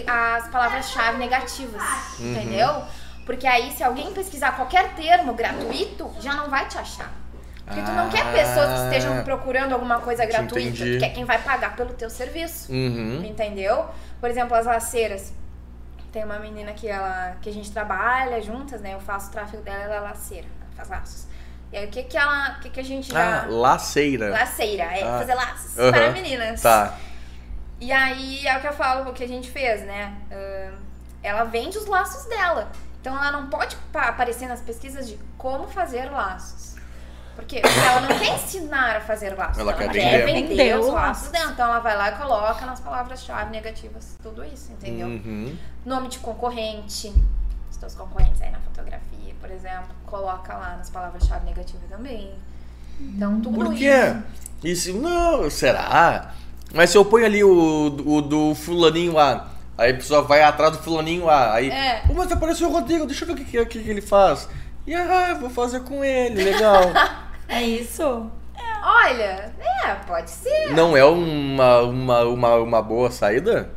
as 0.08 0.48
palavras-chave 0.48 1.20
negativas, 1.20 1.80
entendeu? 2.20 2.82
Porque 3.24 3.46
aí 3.46 3.72
se 3.72 3.84
alguém 3.84 4.12
pesquisar 4.14 4.54
qualquer 4.56 4.96
termo 4.96 5.36
gratuito, 5.36 6.12
já 6.20 6.34
não 6.34 6.50
vai 6.50 6.68
te 6.68 6.80
achar. 6.80 7.12
Porque 7.64 7.84
tu 7.84 7.92
não 7.92 8.10
quer 8.10 8.26
pessoas 8.34 8.68
que 8.74 8.86
estejam 8.86 9.20
Ah, 9.20 9.22
procurando 9.22 9.74
alguma 9.74 10.00
coisa 10.00 10.26
gratuita, 10.26 10.60
entendi. 10.70 10.96
tu 10.96 11.00
quer 11.02 11.10
quem 11.14 11.24
vai 11.24 11.40
pagar 11.40 11.76
pelo 11.76 11.94
teu 11.94 12.10
serviço. 12.10 12.72
Uhum. 12.72 13.24
Entendeu? 13.24 13.86
Por 14.20 14.28
exemplo, 14.32 14.56
as 14.56 14.66
laceiras. 14.66 15.32
Tem 16.12 16.24
uma 16.24 16.40
menina 16.40 16.74
que 16.74 16.88
ela 16.88 17.36
que 17.42 17.50
a 17.50 17.54
gente 17.54 17.72
trabalha 17.72 18.42
juntas, 18.42 18.82
né? 18.82 18.96
Eu 18.96 19.00
faço 19.00 19.30
o 19.30 19.32
tráfego 19.32 19.62
dela, 19.62 19.84
ela 19.84 19.96
é 19.96 20.00
laceira, 20.00 20.48
faz 20.76 20.90
laços. 20.90 21.26
E 21.72 21.78
aí 21.78 21.86
o 21.86 21.90
que 21.90 22.04
que 22.04 22.18
ela, 22.18 22.58
o 22.58 22.62
que 22.62 22.70
que 22.70 22.80
a 22.80 22.84
gente 22.84 23.12
já 23.12 23.44
Ah, 23.44 23.48
laceira. 23.50 24.30
laceira, 24.30 24.84
é 24.84 25.04
Ah. 25.04 25.18
fazer 25.20 25.34
laços 25.34 25.78
Aham. 25.80 25.92
para 25.92 26.12
meninas. 26.12 26.62
Tá. 26.62 26.94
E 27.80 27.92
aí 27.92 28.46
é 28.48 28.58
o 28.58 28.62
que 28.62 28.68
eu 28.68 28.74
falo, 28.74 29.10
o 29.10 29.14
que 29.14 29.24
a 29.24 29.28
gente 29.28 29.50
fez, 29.52 29.82
né? 29.86 30.14
Ahn, 30.32 30.74
ela 31.22 31.44
vende 31.44 31.78
os 31.78 31.86
laços 31.88 32.26
dela. 32.30 32.72
Então 33.02 33.16
ela 33.16 33.32
não 33.32 33.48
pode 33.50 33.76
pa- 33.92 34.08
aparecer 34.10 34.48
nas 34.48 34.62
pesquisas 34.62 35.08
de 35.08 35.20
como 35.38 35.68
fazer 35.68 36.10
laços. 36.12 36.76
Por 37.36 37.44
quê? 37.44 37.60
Porque 37.60 37.80
ela 37.80 38.00
não 38.02 38.18
quer 38.18 38.34
ensinar 38.36 38.96
a 38.96 39.02
fazer 39.02 39.36
laços. 39.38 39.58
Ela 39.58 39.74
quer 39.74 39.92
quer 39.92 40.26
vender. 40.26 40.48
vender, 40.48 40.80
os 40.80 40.88
laços 40.88 41.24
laço. 41.24 41.32
dentro. 41.34 41.50
Então 41.52 41.66
ela 41.66 41.80
vai 41.80 41.98
lá 41.98 42.12
e 42.12 42.16
coloca 42.16 42.66
nas 42.66 42.80
palavras-chave 42.80 43.52
negativas 43.52 44.18
tudo 44.24 44.44
isso, 44.46 44.72
entendeu? 44.72 45.08
Uhum. 45.08 45.58
Nome 45.86 46.08
de 46.08 46.20
concorrente. 46.20 47.14
Os 47.70 47.76
teus 47.78 47.94
concorrentes 47.94 48.42
aí 48.42 48.50
na 48.52 48.60
fotografia, 48.62 49.15
por 49.46 49.54
exemplo, 49.54 49.96
coloca 50.08 50.54
lá 50.56 50.76
nas 50.78 50.90
palavras-chave 50.90 51.46
negativas 51.46 51.88
também. 51.88 52.34
Então 53.00 53.40
tudo 53.40 53.56
Por 53.56 53.68
isso. 53.68 53.78
quê? 53.78 54.16
Isso, 54.64 54.94
não, 54.94 55.50
será? 55.52 56.34
Mas 56.74 56.90
se 56.90 56.98
eu 56.98 57.06
ponho 57.06 57.26
ali 57.26 57.44
o, 57.44 57.96
o 58.06 58.22
do 58.22 58.56
fulaninho 58.56 59.14
lá, 59.14 59.52
aí 59.78 59.92
a 59.92 59.96
pessoa 59.96 60.24
vai 60.24 60.42
atrás 60.42 60.76
do 60.76 60.82
fulaninho 60.84 61.26
lá, 61.26 61.54
aí... 61.54 61.70
É. 61.70 62.02
"Pô, 62.08 62.14
mas 62.16 62.32
apareceu 62.32 62.68
o 62.70 62.72
Rodrigo, 62.72 63.06
deixa 63.06 63.24
eu 63.24 63.28
ver 63.28 63.34
o 63.34 63.46
que, 63.46 63.66
que, 63.66 63.66
que, 63.66 63.90
ele 63.90 64.02
faz. 64.02 64.50
E 64.88 64.96
ah, 64.96 65.38
vou 65.40 65.50
fazer 65.50 65.82
com 65.82 66.04
ele, 66.04 66.44
legal. 66.44 66.82
É 67.48 67.62
isso? 67.62 68.32
Olha, 68.84 69.54
é, 69.60 69.94
pode 70.08 70.32
ser. 70.32 70.72
não 70.74 70.98
é 70.98 71.06
uma, 71.06 71.82
uma, 71.82 72.24
uma, 72.24 72.56
uma 72.56 72.82
boa 72.82 73.12
saída? 73.12 73.70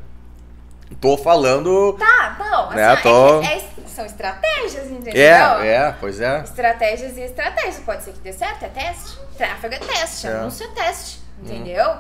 Tô 1.01 1.17
falando... 1.17 1.93
Tá, 1.99 2.37
não, 2.39 2.71
Né, 2.71 2.85
assim, 2.89 3.03
tô- 3.03 3.43
é 3.43 3.57
é- 3.59 3.69
são 3.89 4.07
estratégias, 4.07 4.87
entendeu? 4.91 5.23
É, 5.23 5.67
é, 5.69 5.95
pois 6.01 6.21
é. 6.21 6.41
Estratégias 6.41 7.17
e 7.17 7.21
estratégias. 7.23 7.79
Pode 7.81 8.03
ser 8.05 8.13
que 8.13 8.21
dê 8.21 8.33
certo, 8.33 8.65
é 8.65 8.69
teste. 8.69 9.19
Tráfego 9.37 9.75
é 9.75 9.79
teste, 9.79 10.27
É. 10.27 10.33
anúncio 10.35 10.67
é 10.67 10.69
teste, 10.71 11.21
entendeu? 11.43 11.97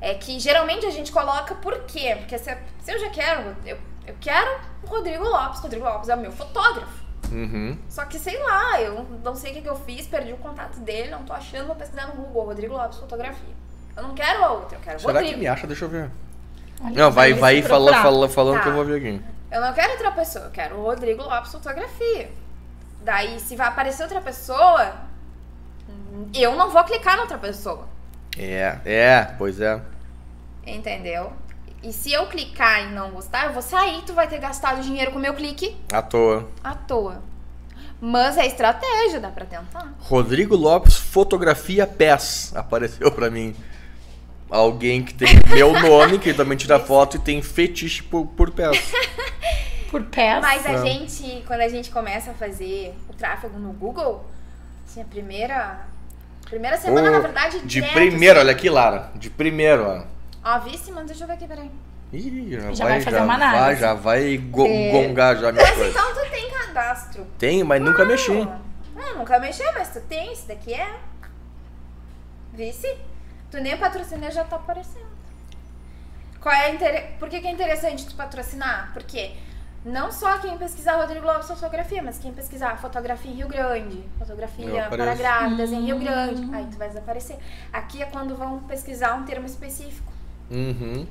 É 0.00 0.14
que 0.14 0.38
geralmente 0.40 0.84
a 0.86 0.90
gente 0.90 1.12
coloca 1.12 1.54
por 1.56 1.80
quê? 1.84 2.16
Porque 2.18 2.36
se, 2.38 2.56
se 2.82 2.92
eu 2.92 2.98
já 2.98 3.10
quero, 3.10 3.54
eu, 3.64 3.78
eu 4.06 4.14
quero 4.20 4.50
o 4.82 4.86
Rodrigo 4.86 5.22
Lopes. 5.24 5.60
Rodrigo 5.60 5.84
Lopes 5.84 6.08
é 6.08 6.14
o 6.14 6.18
meu 6.18 6.32
fotógrafo. 6.32 7.02
Uhum. 7.30 7.78
Só 7.88 8.04
que 8.04 8.18
sei 8.18 8.38
lá, 8.42 8.80
eu 8.80 9.06
não 9.24 9.34
sei 9.34 9.52
o 9.52 9.54
que, 9.54 9.62
que 9.62 9.68
eu 9.68 9.76
fiz, 9.76 10.06
perdi 10.06 10.32
o 10.32 10.36
contato 10.38 10.78
dele, 10.80 11.10
não 11.10 11.22
tô 11.24 11.32
achando, 11.32 11.66
vou 11.66 11.76
pesquisar 11.76 12.06
no 12.08 12.14
Google, 12.14 12.46
Rodrigo 12.46 12.74
Lopes 12.74 12.98
Fotografia. 12.98 13.54
Eu 13.96 14.02
não 14.02 14.14
quero 14.14 14.42
a 14.44 14.50
outra, 14.52 14.76
eu 14.76 14.80
quero 14.82 14.96
o 14.96 15.00
Será 15.00 15.12
Rodrigo. 15.14 15.34
que 15.34 15.40
me 15.40 15.46
acha? 15.46 15.66
Deixa 15.66 15.84
eu 15.84 15.88
ver. 15.88 16.10
Não, 16.80 17.10
vai, 17.10 17.32
vai 17.32 17.62
falando, 17.62 17.94
procurar. 18.02 18.28
falando, 18.28 18.56
Tá. 18.56 18.62
que 18.62 18.68
eu 18.68 18.72
vou 18.74 18.84
ver 18.84 18.96
aqui. 18.98 19.20
Eu 19.50 19.60
não 19.60 19.72
quero 19.72 19.92
outra 19.92 20.10
pessoa, 20.12 20.46
eu 20.46 20.50
quero 20.50 20.76
o 20.76 20.82
Rodrigo 20.82 21.22
Lopes 21.22 21.52
Fotografia. 21.52 22.30
Daí, 23.04 23.38
se 23.40 23.54
vai 23.56 23.68
aparecer 23.68 24.02
outra 24.04 24.20
pessoa, 24.20 24.92
eu 26.34 26.54
não 26.56 26.70
vou 26.70 26.82
clicar 26.84 27.16
na 27.16 27.22
outra 27.22 27.38
pessoa. 27.38 27.86
É, 28.38 28.78
é, 28.84 29.34
pois 29.38 29.60
é. 29.60 29.80
Entendeu? 30.66 31.32
E 31.82 31.92
se 31.92 32.12
eu 32.12 32.26
clicar 32.26 32.82
e 32.84 32.92
não 32.94 33.10
gostar, 33.10 33.46
eu 33.46 33.52
vou 33.52 33.62
sair, 33.62 34.02
tu 34.02 34.14
vai 34.14 34.28
ter 34.28 34.38
gastado 34.38 34.80
dinheiro 34.82 35.10
com 35.10 35.18
o 35.18 35.20
meu 35.20 35.34
clique 35.34 35.76
À 35.92 36.00
toa. 36.00 36.48
à 36.62 36.74
toa. 36.74 37.22
Mas 38.00 38.36
é 38.38 38.46
estratégia, 38.46 39.20
dá 39.20 39.28
pra 39.28 39.44
tentar. 39.44 39.92
Rodrigo 40.00 40.56
Lopes, 40.56 40.96
fotografia 40.96 41.86
pés. 41.86 42.52
Apareceu 42.56 43.10
pra 43.12 43.30
mim. 43.30 43.54
Alguém 44.54 45.02
que 45.02 45.14
tem 45.14 45.28
meu 45.48 45.72
nome, 45.72 46.18
que 46.18 46.34
também 46.34 46.58
tira 46.58 46.78
foto 46.78 47.16
e 47.16 47.20
tem 47.20 47.40
fetiche 47.40 48.02
por, 48.02 48.26
por 48.26 48.50
pés. 48.50 48.92
Por 49.90 50.04
pés. 50.04 50.40
Mas 50.40 50.64
a 50.64 50.70
É. 50.72 50.86
gente, 50.86 51.44
quando 51.46 51.60
a 51.60 51.68
gente 51.68 51.90
começa 51.90 52.30
a 52.30 52.34
fazer 52.34 52.94
o 53.10 53.12
tráfego 53.12 53.58
no 53.58 53.72
Google, 53.74 54.24
assim, 54.86 55.02
a 55.02 55.04
primeira. 55.04 55.80
Primeira 56.48 56.78
semana, 56.78 57.08
Ô, 57.08 57.12
na 57.12 57.18
verdade, 57.18 57.60
De 57.60 57.66
direto, 57.66 57.92
primeiro, 57.92 58.38
assim. 58.38 58.46
olha 58.46 58.52
aqui, 58.56 58.70
Lara. 58.70 59.10
De 59.14 59.28
primeiro, 59.28 59.84
ó. 59.86 60.04
Ó, 60.42 60.58
vice, 60.60 60.90
mano, 60.92 61.06
deixa 61.06 61.24
eu 61.24 61.26
ver 61.28 61.34
aqui, 61.34 61.46
peraí. 61.46 61.70
Ih, 62.10 62.48
já, 62.52 62.72
Já 62.72 62.84
vai, 62.84 62.92
vai 62.94 63.00
fazer 63.02 63.16
já 63.18 63.22
uma 63.24 63.36
vai, 63.38 63.46
análise. 63.48 63.80
já 63.82 63.94
vai 63.94 64.36
go- 64.38 64.66
É. 64.66 64.90
gongar 64.92 65.36
já 65.36 65.52
minha 65.52 65.62
Mas 65.64 65.74
coisa. 65.76 65.90
então 65.90 66.14
tu 66.14 66.30
tem 66.30 66.50
cadastro. 66.50 67.26
Tenho, 67.38 67.66
mas 67.66 67.82
nunca 67.82 68.04
mexi. 68.06 68.48
Ah, 68.96 69.14
nunca 69.18 69.38
mexi, 69.38 69.62
mas 69.74 69.88
tu 69.92 70.00
tem, 70.00 70.32
isso 70.32 70.48
daqui 70.48 70.72
é. 70.72 70.88
Vice? 72.54 72.96
Tu 73.52 73.60
nem 73.60 73.76
patrocina 73.76 74.30
já 74.30 74.42
tá 74.44 74.56
aparecendo. 74.56 75.12
Qual 76.40 76.52
é 76.52 76.66
a 76.66 76.74
inter... 76.74 77.12
Por 77.18 77.28
que, 77.28 77.38
que 77.38 77.46
é 77.46 77.50
interessante 77.50 78.06
tu 78.06 78.14
patrocinar? 78.14 78.90
Porque 78.94 79.32
não 79.84 80.10
só 80.10 80.38
quem 80.38 80.56
pesquisar 80.56 80.96
Rodrigo 80.96 81.26
Lopes 81.26 81.48
fotografia, 81.48 82.02
mas 82.02 82.18
quem 82.18 82.32
pesquisar 82.32 82.78
fotografia 82.78 83.30
em 83.30 83.34
Rio 83.34 83.48
Grande, 83.48 84.02
fotografia 84.18 84.86
para 84.88 85.14
grávidas 85.14 85.70
em 85.70 85.84
Rio 85.84 85.98
Grande, 85.98 86.48
aí 86.54 86.66
tu 86.70 86.78
vai 86.78 86.88
desaparecer. 86.88 87.36
Aqui 87.70 88.02
é 88.02 88.06
quando 88.06 88.34
vão 88.34 88.60
pesquisar 88.60 89.14
um 89.16 89.24
termo 89.24 89.44
específico. 89.44 90.10
Uhum. 90.50 91.06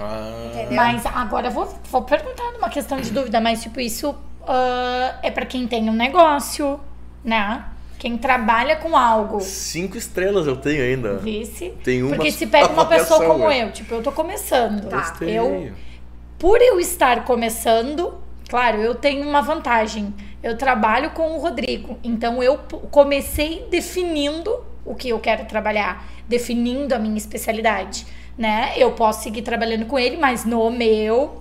Ah, 0.00 0.46
Entendeu? 0.46 0.76
Mas 0.76 1.04
agora 1.04 1.48
eu 1.48 1.50
vou, 1.50 1.66
vou 1.90 2.02
perguntar 2.04 2.44
uma 2.56 2.70
questão 2.70 2.98
de 3.00 3.10
dúvida, 3.10 3.38
mas 3.38 3.62
tipo, 3.62 3.78
isso 3.78 4.16
ah, 4.48 5.18
é 5.22 5.30
pra 5.30 5.44
quem 5.44 5.68
tem 5.68 5.90
um 5.90 5.94
negócio, 5.94 6.80
né? 7.22 7.66
Quem 8.02 8.18
trabalha 8.18 8.74
com 8.74 8.96
algo. 8.96 9.40
cinco 9.40 9.96
estrelas 9.96 10.48
eu 10.48 10.56
tenho 10.56 10.82
ainda. 10.82 11.18
Vice. 11.18 11.72
Tem 11.84 12.02
uma 12.02 12.16
Porque 12.16 12.32
se 12.32 12.48
pega 12.48 12.66
uma 12.72 12.84
pessoa 12.90 13.24
como 13.24 13.48
eu, 13.48 13.70
tipo, 13.70 13.94
eu 13.94 14.02
tô 14.02 14.10
começando. 14.10 14.88
Tá. 14.88 15.14
Eu, 15.20 15.70
por 16.36 16.60
eu 16.60 16.80
estar 16.80 17.24
começando, 17.24 18.14
claro, 18.48 18.78
eu 18.78 18.96
tenho 18.96 19.24
uma 19.24 19.40
vantagem. 19.40 20.12
Eu 20.42 20.58
trabalho 20.58 21.10
com 21.10 21.36
o 21.36 21.38
Rodrigo. 21.38 21.96
Então 22.02 22.42
eu 22.42 22.58
comecei 22.90 23.68
definindo 23.70 24.64
o 24.84 24.96
que 24.96 25.10
eu 25.10 25.20
quero 25.20 25.44
trabalhar, 25.44 26.04
definindo 26.26 26.96
a 26.96 26.98
minha 26.98 27.16
especialidade, 27.16 28.04
né? 28.36 28.72
Eu 28.76 28.90
posso 28.90 29.22
seguir 29.22 29.42
trabalhando 29.42 29.86
com 29.86 29.96
ele, 29.96 30.16
mas 30.16 30.44
no 30.44 30.68
meu 30.72 31.40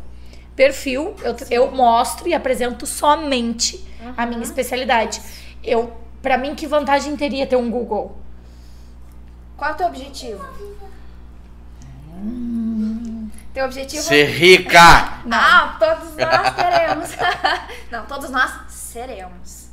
perfil 0.55 1.15
eu, 1.23 1.35
eu 1.49 1.71
mostro 1.71 2.29
e 2.29 2.35
apresento 2.35 2.85
somente 2.85 3.83
a 4.15 4.27
minha 4.27 4.43
especialidade. 4.43 5.19
Eu, 5.63 5.91
para 6.21 6.37
mim, 6.37 6.55
que 6.55 6.67
vantagem 6.67 7.15
teria 7.15 7.47
ter 7.47 7.55
um 7.55 7.69
Google? 7.69 8.17
Qual 9.57 9.71
é 9.71 9.73
o 9.73 9.77
teu 9.77 9.87
objetivo? 9.87 10.43
Teu 13.53 13.65
objetivo 13.65 14.01
Ser 14.01 14.25
rica! 14.25 15.21
Ah, 15.31 15.75
todos 15.79 16.15
nós 16.15 16.55
teremos. 16.55 17.09
Não, 17.91 18.05
todos 18.05 18.29
nós 18.29 18.51
seremos. 18.69 19.69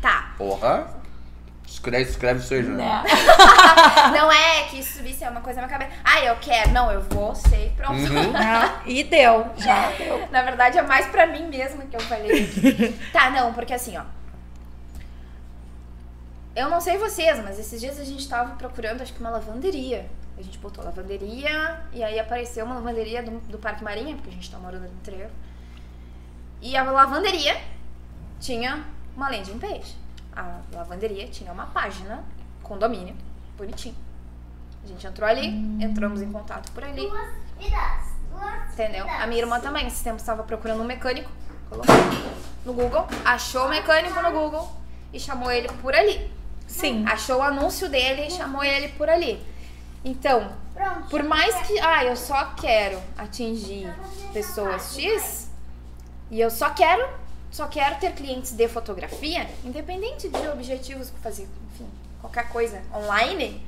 Tá. 0.00 0.34
Porra. 0.36 0.98
Escreve, 1.66 2.10
escreve 2.10 2.40
isso 2.40 2.54
aí 2.54 2.64
já. 2.64 2.70
Né? 2.70 3.02
Não 4.12 4.32
é 4.32 4.64
que 4.64 4.80
isso 4.80 5.04
isso 5.04 5.24
é 5.24 5.30
uma 5.30 5.40
coisa 5.40 5.60
na 5.60 5.66
minha 5.66 5.78
cabeça. 5.78 6.00
Ah, 6.04 6.20
eu 6.24 6.36
quero. 6.36 6.70
Não, 6.70 6.90
eu 6.90 7.02
vou 7.02 7.34
ser 7.34 7.66
e 7.66 7.70
pronto. 7.70 7.94
Uhum. 7.94 8.32
Ah, 8.36 8.80
e 8.86 9.04
deu, 9.04 9.46
já 9.56 9.90
deu. 9.92 10.28
Na 10.30 10.42
verdade, 10.42 10.78
é 10.78 10.82
mais 10.82 11.06
pra 11.06 11.26
mim 11.26 11.48
mesma 11.48 11.84
que 11.84 11.96
eu 11.96 12.00
falei. 12.00 12.48
tá, 13.12 13.30
não, 13.30 13.52
porque 13.52 13.74
assim, 13.74 13.96
ó. 13.96 14.02
Eu 16.58 16.68
não 16.68 16.80
sei 16.80 16.98
vocês, 16.98 17.38
mas 17.44 17.56
esses 17.56 17.80
dias 17.80 18.00
a 18.00 18.04
gente 18.04 18.28
tava 18.28 18.56
procurando, 18.56 19.00
acho 19.00 19.12
que 19.12 19.20
uma 19.20 19.30
lavanderia. 19.30 20.10
A 20.36 20.42
gente 20.42 20.58
botou 20.58 20.84
lavanderia 20.84 21.84
e 21.92 22.02
aí 22.02 22.18
apareceu 22.18 22.66
uma 22.66 22.74
lavanderia 22.74 23.22
do, 23.22 23.38
do 23.42 23.58
Parque 23.58 23.84
Marinha, 23.84 24.16
porque 24.16 24.30
a 24.30 24.32
gente 24.32 24.50
tá 24.50 24.58
morando 24.58 24.82
no 24.82 25.00
trevo. 25.04 25.30
E 26.60 26.76
a 26.76 26.82
lavanderia 26.82 27.56
tinha 28.40 28.84
uma 29.16 29.30
landing 29.30 29.56
page. 29.60 29.94
A 30.34 30.58
lavanderia 30.72 31.28
tinha 31.28 31.52
uma 31.52 31.66
página 31.66 32.24
com 32.60 32.76
domínio 32.76 33.14
bonitinho. 33.56 33.94
A 34.82 34.88
gente 34.88 35.06
entrou 35.06 35.28
ali, 35.28 35.46
entramos 35.80 36.20
em 36.20 36.32
contato 36.32 36.72
por 36.72 36.82
ali. 36.82 37.08
Entendeu? 38.72 39.08
A 39.08 39.28
minha 39.28 39.42
irmã 39.42 39.60
também, 39.60 39.86
esses 39.86 40.02
tempos 40.02 40.22
estava 40.22 40.42
procurando 40.42 40.82
um 40.82 40.86
mecânico, 40.86 41.30
colocou 41.70 41.94
no 42.64 42.72
Google, 42.72 43.06
achou 43.24 43.66
o 43.66 43.68
mecânico 43.68 44.20
no 44.20 44.32
Google 44.32 44.68
e 45.12 45.20
chamou 45.20 45.52
ele 45.52 45.68
por 45.80 45.94
ali. 45.94 46.36
Sim. 46.68 47.04
Achou 47.08 47.38
o 47.38 47.42
anúncio 47.42 47.88
dele 47.88 48.26
e 48.26 48.30
chamou 48.30 48.62
ele 48.62 48.88
por 48.88 49.08
ali. 49.08 49.44
Então, 50.04 50.52
por 51.10 51.24
mais 51.24 51.66
que, 51.66 51.80
ah, 51.80 52.04
eu 52.04 52.14
só 52.14 52.52
quero 52.54 53.02
atingir 53.16 53.92
pessoas 54.32 54.94
X 54.94 55.50
e 56.30 56.40
eu 56.40 56.50
só 56.50 56.70
quero, 56.70 57.08
só 57.50 57.66
quero 57.66 57.96
ter 57.96 58.12
clientes 58.12 58.52
de 58.52 58.68
fotografia, 58.68 59.50
independente 59.64 60.28
de 60.28 60.48
objetivos 60.48 61.10
que 61.10 61.18
fazer, 61.18 61.48
enfim, 61.72 61.88
qualquer 62.20 62.48
coisa 62.50 62.80
online, 62.94 63.66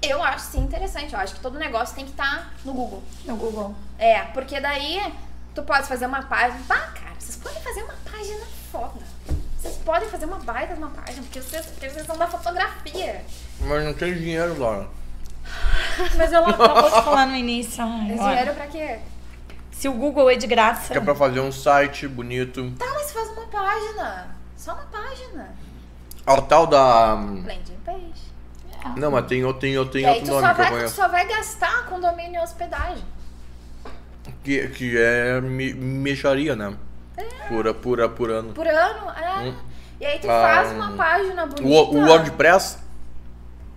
eu 0.00 0.22
acho 0.22 0.52
sim 0.52 0.60
interessante. 0.60 1.12
Eu 1.12 1.18
acho 1.18 1.34
que 1.34 1.40
todo 1.40 1.58
negócio 1.58 1.94
tem 1.94 2.04
que 2.04 2.12
estar 2.12 2.54
no 2.64 2.72
Google. 2.72 3.02
No 3.24 3.36
Google. 3.36 3.74
É, 3.98 4.22
porque 4.26 4.60
daí 4.60 5.00
tu 5.54 5.62
pode 5.62 5.88
fazer 5.88 6.06
uma 6.06 6.22
página. 6.22 6.60
Ah, 6.68 6.92
cara, 6.92 7.14
vocês 7.18 7.36
podem 7.36 7.60
fazer 7.62 7.82
uma 7.82 7.94
página 8.04 8.46
foda. 8.70 9.00
Vocês 9.88 10.00
podem 10.00 10.08
fazer 10.10 10.26
uma 10.26 10.38
baita 10.38 10.74
de 10.74 10.78
uma 10.80 10.90
página, 10.90 11.22
porque 11.22 11.40
vocês, 11.40 11.64
porque 11.64 11.88
vocês 11.88 12.04
são 12.06 12.18
da 12.18 12.26
fotografia. 12.26 13.24
Mas 13.58 13.84
não 13.84 13.94
tem 13.94 14.12
dinheiro, 14.12 14.58
Laura. 14.58 14.86
Mas 16.14 16.30
ela 16.30 16.50
acabou 16.50 16.90
de 16.90 17.02
falar 17.02 17.26
no 17.26 17.34
início. 17.34 17.82
ai, 17.82 18.16
dinheiro 18.18 18.54
pra 18.54 18.66
quê? 18.66 18.98
se 19.70 19.88
o 19.88 19.92
Google 19.94 20.28
é 20.28 20.36
de 20.36 20.46
graça. 20.46 20.92
Que 20.92 20.98
é 20.98 21.00
pra 21.00 21.14
fazer 21.14 21.40
um 21.40 21.50
site 21.50 22.06
bonito. 22.06 22.70
Tá, 22.72 22.84
mas 22.92 23.12
faz 23.12 23.28
uma 23.30 23.46
página. 23.46 24.36
Só 24.58 24.74
uma 24.74 24.82
página. 24.84 25.54
Ao 26.26 26.42
tal 26.42 26.66
da. 26.66 27.14
Landing 27.14 27.78
page. 27.86 28.28
Não, 28.96 29.10
mas 29.10 29.26
tem, 29.26 29.42
outro- 29.44 29.60
tem, 29.60 29.78
outro- 29.78 29.92
tem 29.94 30.02
e 30.02 30.06
aí 30.06 30.18
outro 30.20 30.26
tu 30.26 30.34
só, 30.34 30.40
nome 30.42 30.54
que 30.54 30.60
eu 30.60 30.70
vai, 30.70 30.84
tu 30.84 30.90
só 30.90 31.08
vai 31.08 31.26
gastar 31.26 31.86
com 31.86 31.98
domínio 31.98 32.40
e 32.40 32.44
hospedagem. 32.44 33.04
Que, 34.44 34.68
que 34.68 34.98
é 34.98 35.40
mexaria, 35.40 36.54
né? 36.54 36.76
Pura, 37.48 37.72
pura, 37.72 38.08
por 38.08 38.30
ano. 38.30 38.52
Por 38.52 38.66
ano, 38.66 39.10
é. 39.10 39.48
Hum. 39.48 39.67
E 40.00 40.06
aí 40.06 40.18
tu 40.18 40.30
Ah, 40.30 40.40
faz 40.42 40.72
uma 40.72 40.92
página 40.92 41.46
bonita. 41.46 41.62
O, 41.68 41.94
o 41.94 42.06
WordPress? 42.06 42.78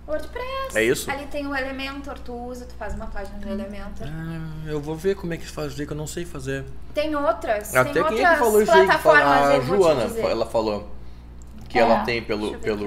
WordPress. 0.06 0.76
É 0.76 0.82
isso? 0.84 1.10
Ali 1.10 1.26
tem 1.26 1.46
o 1.46 1.54
Elementor, 1.54 2.18
tu 2.18 2.32
usa, 2.34 2.64
tu 2.66 2.74
faz 2.74 2.94
uma 2.94 3.06
página 3.06 3.38
no 3.38 3.50
Elementor. 3.50 4.06
Ah, 4.06 4.68
eu 4.68 4.80
vou 4.80 4.94
ver 4.96 5.14
como 5.16 5.32
é 5.34 5.36
que 5.36 5.46
faz, 5.46 5.74
que 5.74 5.82
eu 5.88 5.96
não 5.96 6.06
sei 6.06 6.24
fazer. 6.24 6.64
Tem 6.94 7.14
outras, 7.14 7.74
Até 7.74 7.92
tem 7.92 7.92
quem 7.92 8.02
outras 8.02 8.20
é 8.20 8.32
que 8.32 8.38
falou 8.38 8.62
isso 8.62 8.72
aí? 8.72 8.88
Que 8.88 8.98
fala, 8.98 9.56
a 9.56 9.60
te 9.60 9.66
Joana, 9.66 10.02
ela 10.18 10.46
falou 10.46 10.90
que 11.68 11.78
É. 11.78 11.82
ela 11.82 12.04
tem 12.04 12.22
pelo, 12.22 12.58
pelo. 12.58 12.84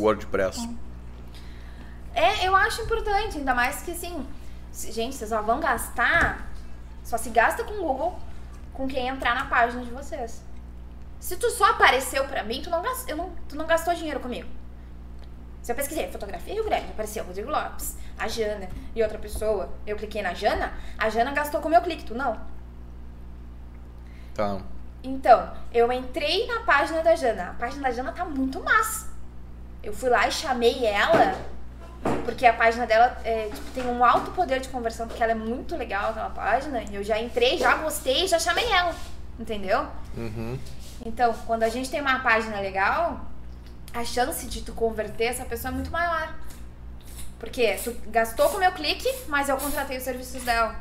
WordPress. 0.00 0.68
É, 2.14 2.46
eu 2.46 2.56
acho 2.56 2.82
importante, 2.82 3.36
ainda 3.38 3.54
mais 3.54 3.82
que 3.82 3.90
assim, 3.92 4.26
gente, 4.72 5.14
vocês 5.14 5.28
só 5.30 5.42
vão 5.42 5.60
gastar, 5.60 6.48
só 7.04 7.16
se 7.18 7.28
gasta 7.30 7.62
com 7.62 7.74
o 7.74 7.82
Google, 7.82 8.18
com 8.72 8.88
quem 8.88 9.06
entrar 9.08 9.34
na 9.34 9.44
página 9.44 9.82
de 9.84 9.90
vocês. 9.90 10.42
Se 11.26 11.34
tu 11.36 11.50
só 11.50 11.64
apareceu 11.72 12.24
pra 12.28 12.44
mim, 12.44 12.62
tu 12.62 12.70
não, 12.70 12.80
gas- 12.80 13.04
eu 13.08 13.16
não, 13.16 13.30
tu 13.48 13.56
não 13.56 13.66
gastou 13.66 13.92
dinheiro 13.92 14.20
comigo. 14.20 14.48
Se 15.60 15.72
eu 15.72 15.74
pesquisei 15.74 16.06
fotografia 16.08 16.54
Rio 16.54 16.62
Grande, 16.62 16.84
apareceu 16.84 17.24
Rodrigo 17.24 17.50
Lopes, 17.50 17.96
a 18.16 18.28
Jana 18.28 18.68
e 18.94 19.02
outra 19.02 19.18
pessoa, 19.18 19.68
eu 19.84 19.96
cliquei 19.96 20.22
na 20.22 20.34
Jana, 20.34 20.72
a 20.96 21.08
Jana 21.10 21.32
gastou 21.32 21.60
com 21.60 21.66
o 21.66 21.70
meu 21.72 21.82
clique, 21.82 22.04
tu 22.04 22.14
não. 22.14 22.38
Tá. 24.36 24.58
Então, 25.02 25.52
eu 25.72 25.90
entrei 25.90 26.46
na 26.46 26.60
página 26.60 27.02
da 27.02 27.16
Jana. 27.16 27.50
A 27.50 27.54
página 27.54 27.82
da 27.82 27.90
Jana 27.90 28.12
tá 28.12 28.24
muito 28.24 28.62
massa. 28.62 29.08
Eu 29.82 29.92
fui 29.92 30.08
lá 30.08 30.28
e 30.28 30.30
chamei 30.30 30.86
ela, 30.86 31.34
porque 32.24 32.46
a 32.46 32.52
página 32.52 32.86
dela 32.86 33.18
é, 33.24 33.48
tipo, 33.52 33.70
tem 33.72 33.84
um 33.84 34.04
alto 34.04 34.30
poder 34.30 34.60
de 34.60 34.68
conversão, 34.68 35.08
porque 35.08 35.20
ela 35.24 35.32
é 35.32 35.34
muito 35.34 35.76
legal 35.76 36.10
aquela 36.10 36.30
página. 36.30 36.84
E 36.84 36.94
eu 36.94 37.02
já 37.02 37.18
entrei, 37.20 37.58
já 37.58 37.74
gostei, 37.78 38.28
já 38.28 38.38
chamei 38.38 38.70
ela. 38.70 38.94
Entendeu? 39.40 39.86
Uhum. 40.16 40.58
Então, 41.04 41.34
quando 41.46 41.62
a 41.62 41.68
gente 41.68 41.90
tem 41.90 42.00
uma 42.00 42.20
página 42.20 42.60
legal, 42.60 43.20
a 43.92 44.04
chance 44.04 44.46
de 44.46 44.62
tu 44.62 44.72
converter 44.72 45.24
essa 45.24 45.44
pessoa 45.44 45.70
é 45.70 45.74
muito 45.74 45.90
maior. 45.90 46.34
Porque 47.38 47.78
tu 47.84 47.94
gastou 48.08 48.48
com 48.48 48.56
o 48.56 48.60
meu 48.60 48.72
clique, 48.72 49.08
mas 49.28 49.48
eu 49.48 49.56
contratei 49.56 49.98
os 49.98 50.02
serviços 50.02 50.42
dela. 50.42 50.74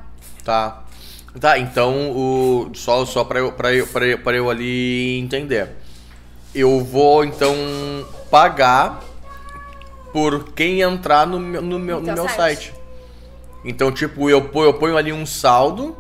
Tá. 0.44 0.84
Tá, 1.40 1.60
então 1.60 2.12
o 2.12 2.72
só 2.74 3.06
só 3.06 3.26
para 3.26 3.40
eu, 3.40 3.52
pra 3.52 3.74
eu, 3.74 3.86
pra 3.88 4.06
eu, 4.06 4.18
pra 4.20 4.36
eu 4.36 4.50
ali 4.50 5.20
entender. 5.20 5.70
Eu 6.54 6.82
vou 6.82 7.26
então 7.26 7.54
pagar 8.32 9.04
por 10.14 10.54
quem 10.54 10.80
entrar 10.80 11.28
no 11.28 11.38
meu, 11.38 11.62
no 11.62 11.78
meu, 11.78 12.00
no 12.00 12.14
meu 12.14 12.30
site. 12.30 12.68
site. 12.68 12.74
Então, 13.66 13.92
tipo, 13.92 14.30
eu 14.30 14.50
eu 14.54 14.74
ponho 14.76 14.96
ali 14.96 15.12
um 15.12 15.26
saldo 15.26 15.98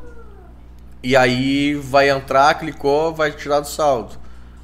e 1.05 1.15
aí 1.15 1.75
vai 1.75 2.09
entrar, 2.09 2.57
clicou, 2.57 3.13
vai 3.13 3.31
tirar 3.31 3.59
do 3.59 3.67
saldo. 3.67 4.15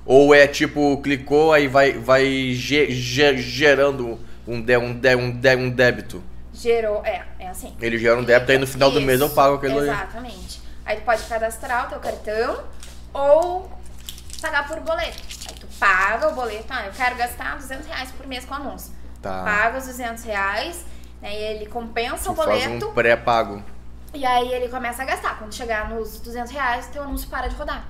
Ou 0.04 0.34
é 0.34 0.48
tipo, 0.48 0.98
clicou, 1.04 1.54
aí 1.54 1.68
vai, 1.68 1.94
vai 1.94 2.26
ge- 2.54 2.89
ge- 2.89 3.38
gerando 3.38 4.20
um, 4.48 4.60
de, 4.60 4.76
um, 4.76 4.92
de, 4.92 5.16
um, 5.16 5.32
de, 5.32 5.56
um 5.56 5.70
débito. 5.70 6.24
Gerou, 6.52 7.06
é, 7.06 7.24
é 7.38 7.48
assim. 7.48 7.76
Ele 7.80 8.00
gera 8.00 8.18
um 8.18 8.24
débito, 8.24 8.52
aí 8.52 8.58
no 8.58 8.66
final 8.66 8.89
do 8.89 9.00
mês 9.00 9.20
eu 9.20 9.28
Isso, 9.28 9.36
pago 9.36 9.58
aquilo 9.58 9.78
ali. 9.78 9.89
Exatamente. 9.89 10.62
Aí 10.84 10.98
tu 10.98 11.04
pode 11.04 11.22
cadastrar 11.26 11.86
o 11.86 11.89
teu 11.89 12.00
cartão 12.00 12.64
ou 13.14 13.72
pagar 14.42 14.68
por 14.68 14.80
boleto. 14.80 15.22
Aí 15.48 15.56
tu 15.60 15.68
paga 15.80 16.28
o 16.30 16.34
boleto, 16.34 16.66
ah, 16.70 16.88
eu 16.88 16.92
quero 16.92 17.16
gastar 17.18 17.58
200 17.58 17.86
reais 17.86 18.10
por 18.18 18.26
mês 18.26 18.46
com 18.46 18.56
anúncio. 18.56 18.92
Tá. 19.22 19.44
Paga 19.44 19.78
os 19.78 19.86
200 19.86 20.24
reais, 20.24 20.84
né, 21.22 21.32
e 21.32 21.44
ele 21.56 21.68
compensa 21.68 22.24
Tu 22.24 22.32
o 22.32 22.36
faz 22.36 22.64
boleto 22.66 22.88
um 22.89 22.94
pré-pago. 22.94 23.64
E 24.14 24.26
aí 24.26 24.51
ele 24.53 24.68
começa 24.68 25.03
a 25.03 25.05
gastar. 25.05 25.38
Quando 25.38 25.53
chegar 25.53 25.89
nos 25.89 26.20
200 26.20 26.51
reais, 26.51 26.88
teu 26.88 27.03
anúncio 27.03 27.30
para 27.30 27.47
de 27.47 27.55
rodar. 27.55 27.86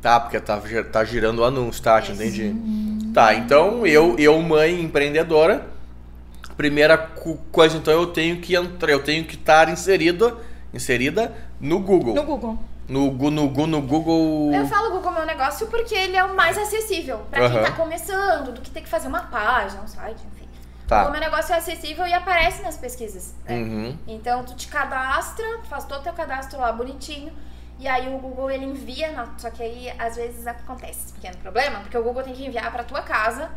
Tá, 0.00 0.20
porque 0.20 0.38
tá, 0.38 0.60
tá 0.92 1.04
girando 1.04 1.40
o 1.40 1.44
anúncio, 1.44 1.82
tá? 1.82 2.00
Te 2.00 2.12
Isso. 2.12 2.22
entendi. 2.22 3.12
Tá, 3.12 3.34
então 3.34 3.86
eu, 3.86 4.16
eu, 4.18 4.40
mãe 4.40 4.80
empreendedora, 4.80 5.66
primeira 6.56 6.96
coisa, 6.96 7.76
então 7.76 7.92
eu 7.92 8.06
tenho 8.06 8.40
que 8.40 8.54
entrar, 8.54 8.90
eu 8.90 9.02
tenho 9.02 9.24
que 9.24 9.34
estar 9.34 9.68
inserida, 9.68 10.36
inserida 10.72 11.34
no 11.60 11.80
Google. 11.80 12.14
No 12.14 12.22
Google. 12.22 12.58
No, 12.88 13.12
no, 13.12 13.66
no 13.66 13.82
Google. 13.82 14.54
Eu 14.54 14.66
falo 14.66 14.92
Google 14.92 15.12
Meu 15.12 15.26
Negócio 15.26 15.66
porque 15.66 15.94
ele 15.94 16.16
é 16.16 16.24
o 16.24 16.34
mais 16.34 16.56
acessível 16.56 17.18
pra 17.30 17.48
quem 17.48 17.58
Aham. 17.58 17.64
tá 17.64 17.72
começando, 17.72 18.52
do 18.52 18.60
que 18.60 18.70
tem 18.70 18.82
que 18.82 18.88
fazer 18.88 19.08
uma 19.08 19.22
página, 19.22 19.82
um 19.82 19.86
site, 19.86 20.20
enfim. 20.32 20.37
Tá. 20.88 21.06
O 21.06 21.12
Meu 21.12 21.20
Negócio 21.20 21.54
é 21.54 21.58
acessível 21.58 22.06
e 22.06 22.14
aparece 22.14 22.62
nas 22.62 22.76
pesquisas. 22.78 23.34
né? 23.44 23.54
Uhum. 23.56 23.98
Então 24.06 24.42
tu 24.42 24.56
te 24.56 24.66
cadastra, 24.68 25.44
faz 25.68 25.84
todo 25.84 26.00
o 26.00 26.02
teu 26.02 26.14
cadastro 26.14 26.58
lá 26.58 26.72
bonitinho. 26.72 27.32
E 27.78 27.86
aí 27.86 28.12
o 28.12 28.18
Google 28.18 28.50
ele 28.50 28.64
envia, 28.64 29.12
só 29.36 29.50
que 29.50 29.62
aí 29.62 29.88
às 29.98 30.16
vezes 30.16 30.44
acontece 30.46 31.04
esse 31.04 31.12
pequeno 31.12 31.36
problema, 31.36 31.78
porque 31.80 31.96
o 31.96 32.02
Google 32.02 32.24
tem 32.24 32.32
que 32.32 32.44
enviar 32.44 32.72
pra 32.72 32.82
tua 32.82 33.02
casa 33.02 33.50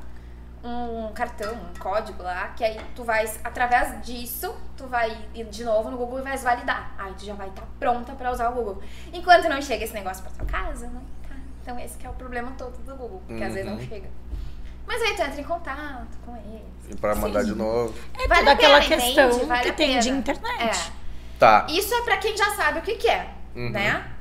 um 0.63 1.11
cartão, 1.13 1.53
um 1.55 1.79
código 1.79 2.21
lá, 2.21 2.49
que 2.49 2.63
aí 2.63 2.79
tu 2.95 3.03
vai, 3.03 3.25
através 3.43 3.99
disso, 4.05 4.53
tu 4.77 4.85
vai 4.85 5.17
ir 5.33 5.45
de 5.45 5.63
novo 5.63 5.89
no 5.89 5.97
Google 5.97 6.19
e 6.19 6.21
vai 6.21 6.37
validar. 6.37 6.93
Aí 6.99 7.13
tu 7.13 7.25
já 7.25 7.33
vai 7.33 7.47
estar 7.49 7.63
pronta 7.79 8.13
pra 8.13 8.29
usar 8.31 8.49
o 8.49 8.53
Google. 8.53 8.83
Enquanto 9.11 9.49
não 9.49 9.59
chega 9.59 9.85
esse 9.85 9.93
negócio 9.93 10.21
pra 10.21 10.31
tua 10.33 10.45
casa, 10.45 10.85
não 10.87 11.01
tá. 11.27 11.35
Então 11.63 11.79
esse 11.79 11.97
que 11.97 12.05
é 12.05 12.09
o 12.09 12.13
problema 12.13 12.51
todo 12.57 12.77
do 12.85 12.95
Google, 12.95 13.23
porque 13.25 13.43
às 13.43 13.53
vezes 13.55 13.65
não 13.71 13.79
Uhum. 13.79 13.87
chega. 13.87 14.09
Mas 14.91 15.01
aí 15.03 15.15
tu 15.15 15.21
entra 15.21 15.39
em 15.39 15.43
contato 15.45 16.17
com 16.25 16.35
eles. 16.35 16.89
E 16.89 16.95
pra 16.95 17.15
mandar 17.15 17.45
de 17.45 17.55
novo. 17.55 17.97
É 18.13 18.27
Vale 18.27 18.39
toda 18.41 18.51
aquela 18.51 18.81
pena, 18.81 18.97
questão 18.97 19.29
entende? 19.29 19.45
Vale 19.45 19.63
que 19.63 19.71
tem 19.71 19.99
de 19.99 20.09
internet. 20.09 20.89
É. 20.89 20.91
Tá. 21.39 21.65
Isso 21.69 21.93
é 21.95 22.01
pra 22.01 22.17
quem 22.17 22.35
já 22.35 22.51
sabe 22.55 22.79
o 22.79 22.81
que 22.81 22.95
que 22.95 23.07
é, 23.07 23.33
Uhum. 23.55 23.69
né? 23.69 24.11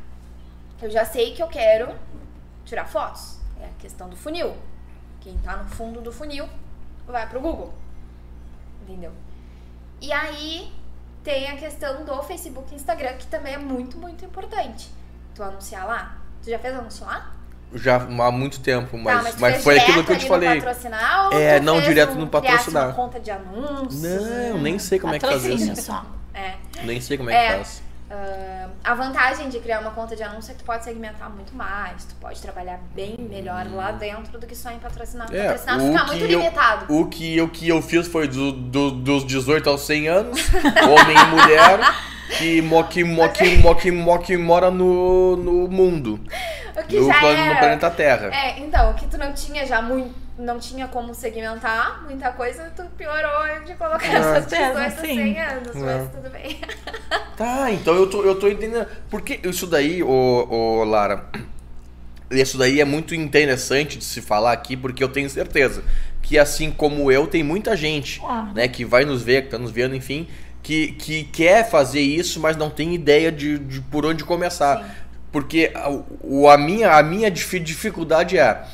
Eu 0.81 0.89
já 0.89 1.05
sei 1.05 1.35
que 1.35 1.43
eu 1.43 1.49
quero 1.49 1.93
tirar 2.65 2.85
fotos. 2.87 3.41
É 3.61 3.65
a 3.65 3.81
questão 3.81 4.09
do 4.09 4.17
funil. 4.17 4.57
Quem 5.21 5.37
tá 5.39 5.57
no 5.57 5.69
fundo 5.69 6.01
do 6.01 6.13
funil 6.13 6.49
vai 7.05 7.29
pro 7.29 7.41
Google. 7.41 7.75
Entendeu? 8.83 9.13
E 10.01 10.13
aí 10.13 10.73
tem 11.25 11.51
a 11.51 11.57
questão 11.57 12.05
do 12.05 12.23
Facebook 12.23 12.73
e 12.73 12.77
Instagram, 12.77 13.15
que 13.15 13.27
também 13.27 13.55
é 13.55 13.59
muito, 13.59 13.99
muito 13.99 14.25
importante. 14.25 14.89
Tu 15.35 15.43
anunciar 15.43 15.85
lá. 15.85 16.17
Tu 16.45 16.49
já 16.49 16.61
fez 16.61 16.75
anúncio 16.77 17.05
lá? 17.05 17.35
Já 17.75 17.97
há 17.97 18.31
muito 18.33 18.59
tempo, 18.61 18.99
mas, 18.99 19.17
tá, 19.17 19.23
mas, 19.23 19.37
mas 19.37 19.63
foi 19.65 19.79
aquilo 19.79 20.03
que 20.05 20.13
eu 20.13 20.19
te 20.19 20.27
falei. 20.27 20.49
No 20.57 20.63
patrocinar, 20.63 21.27
ou 21.27 21.39
É, 21.39 21.59
tu 21.61 21.65
não 21.65 21.75
fez 21.77 21.87
direto 21.89 22.13
um, 22.15 22.21
no 22.21 22.27
patrocinar. 22.27 22.87
uma 22.87 22.93
conta 22.95 23.21
de 23.21 23.31
anúncios? 23.31 24.03
Não, 24.03 24.59
nem 24.59 24.79
sei 24.79 24.99
como 24.99 25.15
é 25.15 25.19
que 25.19 25.27
faz 25.27 25.45
isso. 25.45 25.83
só. 25.83 26.05
É. 26.35 26.55
Nem 26.83 27.01
sei 27.01 27.17
como 27.17 27.31
é, 27.31 27.33
que 27.33 27.39
É. 27.53 27.57
faz. 27.59 27.83
Ah, 28.11 28.69
a 28.83 28.95
vantagem 28.95 29.49
de 29.49 29.61
criar 29.61 29.79
uma 29.81 29.93
conta 29.93 30.17
de 30.17 30.23
anúncio 30.23 30.51
é 30.51 30.55
que 30.55 30.61
tu 30.63 30.65
pode 30.67 30.83
segmentar 30.85 31.31
muito 31.31 31.55
mais, 31.55 32.05
tu 32.05 32.15
pode 32.17 32.41
trabalhar 32.43 32.81
bem 32.95 33.17
melhor 33.19 33.67
lá 33.73 33.93
dentro 33.93 34.39
do 34.39 34.47
que 34.47 34.55
só 34.57 34.71
em 34.71 34.79
patrocinar. 34.81 35.29
É, 35.33 35.45
patrocinar 35.45 35.79
o 35.79 35.81
fica 35.93 36.05
muito 36.05 36.25
eu- 36.25 36.29
limitado. 36.41 36.93
O 36.93 37.07
que 37.07 37.37
eu, 37.37 37.49
que 37.49 37.69
eu 37.69 37.81
fiz 37.81 38.09
foi 38.09 38.27
do, 38.27 38.51
do- 38.53 38.91
dos 38.91 39.25
18 39.25 39.71
aos 39.71 39.83
100 39.83 40.09
anos, 40.09 40.41
homem 40.83 41.17
e 41.17 41.27
mulher, 41.27 41.79
que, 42.39 42.61
mo, 42.63 42.83
que, 42.85 43.05
mo, 43.05 43.29
que, 43.29 43.57
mo, 43.59 43.75
que, 43.77 43.91
mo, 43.93 44.19
que 44.19 44.37
mora 44.37 44.71
no, 44.73 45.37
no 45.37 45.69
mundo, 45.69 46.19
O 46.77 46.83
que 46.89 46.99
no, 46.99 47.07
já 47.07 47.21
no 47.21 47.27
era. 47.29 47.59
planeta 47.61 47.91
Terra. 47.91 48.31
É, 48.35 48.59
então, 48.59 48.91
o 48.91 48.95
que 48.95 49.07
tu 49.07 49.17
não 49.19 49.33
tinha 49.33 49.65
já 49.67 49.81
muito. 49.81 50.13
Não 50.41 50.59
tinha 50.59 50.89
como 50.89 51.15
segmentar 51.15 52.03
muita 52.05 52.33
coisa, 52.33 52.73
tu 52.75 52.85
piorou 52.97 53.65
de 53.67 53.75
colocar 53.75 54.07
essas 54.07 54.49
certeza, 54.49 54.73
pessoas 54.81 55.07
sim. 55.07 55.17
100 55.17 55.41
anos, 55.41 55.77
É. 55.77 55.81
mas 55.81 56.11
tudo 56.13 56.31
bem. 56.31 56.61
Tá, 57.37 57.71
então 57.73 57.95
eu 57.95 58.09
tô, 58.09 58.23
eu 58.23 58.35
tô 58.39 58.49
entendendo. 58.49 58.87
Porque 59.11 59.39
isso 59.45 59.67
daí, 59.67 60.03
ô, 60.03 60.47
ô 60.51 60.85
Lara, 60.85 61.27
isso 62.31 62.57
daí 62.57 62.81
é 62.81 62.85
muito 62.85 63.15
interessante 63.15 63.99
de 63.99 64.05
se 64.05 64.21
falar 64.23 64.53
aqui, 64.53 64.77
porque 64.77 65.03
eu 65.03 65.09
tenho 65.09 65.29
certeza 65.29 65.83
que 66.23 66.39
assim 66.39 66.71
como 66.71 67.11
eu, 67.11 67.27
tem 67.27 67.43
muita 67.43 67.77
gente, 67.77 68.21
Claro. 68.21 68.53
né, 68.55 68.69
que 68.69 68.85
vai 68.85 69.05
nos 69.05 69.23
ver, 69.23 69.43
que 69.43 69.49
tá 69.49 69.59
nos 69.59 69.71
vendo, 69.71 69.95
enfim, 69.97 70.29
que, 70.63 70.93
que 70.93 71.25
quer 71.25 71.69
fazer 71.69 72.01
isso, 72.01 72.39
mas 72.39 72.57
não 72.57 72.71
tem 72.71 72.95
ideia 72.95 73.33
de, 73.33 73.59
de 73.59 73.81
por 73.81 74.07
onde 74.07 74.23
começar. 74.25 74.79
Sim. 74.85 74.91
Porque 75.33 75.71
a, 75.75 75.89
o- 76.23 76.49
a 76.49 76.57
minha, 76.59 76.93
a 76.97 77.03
minha 77.03 77.31
dif- 77.31 77.59
dificuldade 77.61 78.39
é. 78.39 78.65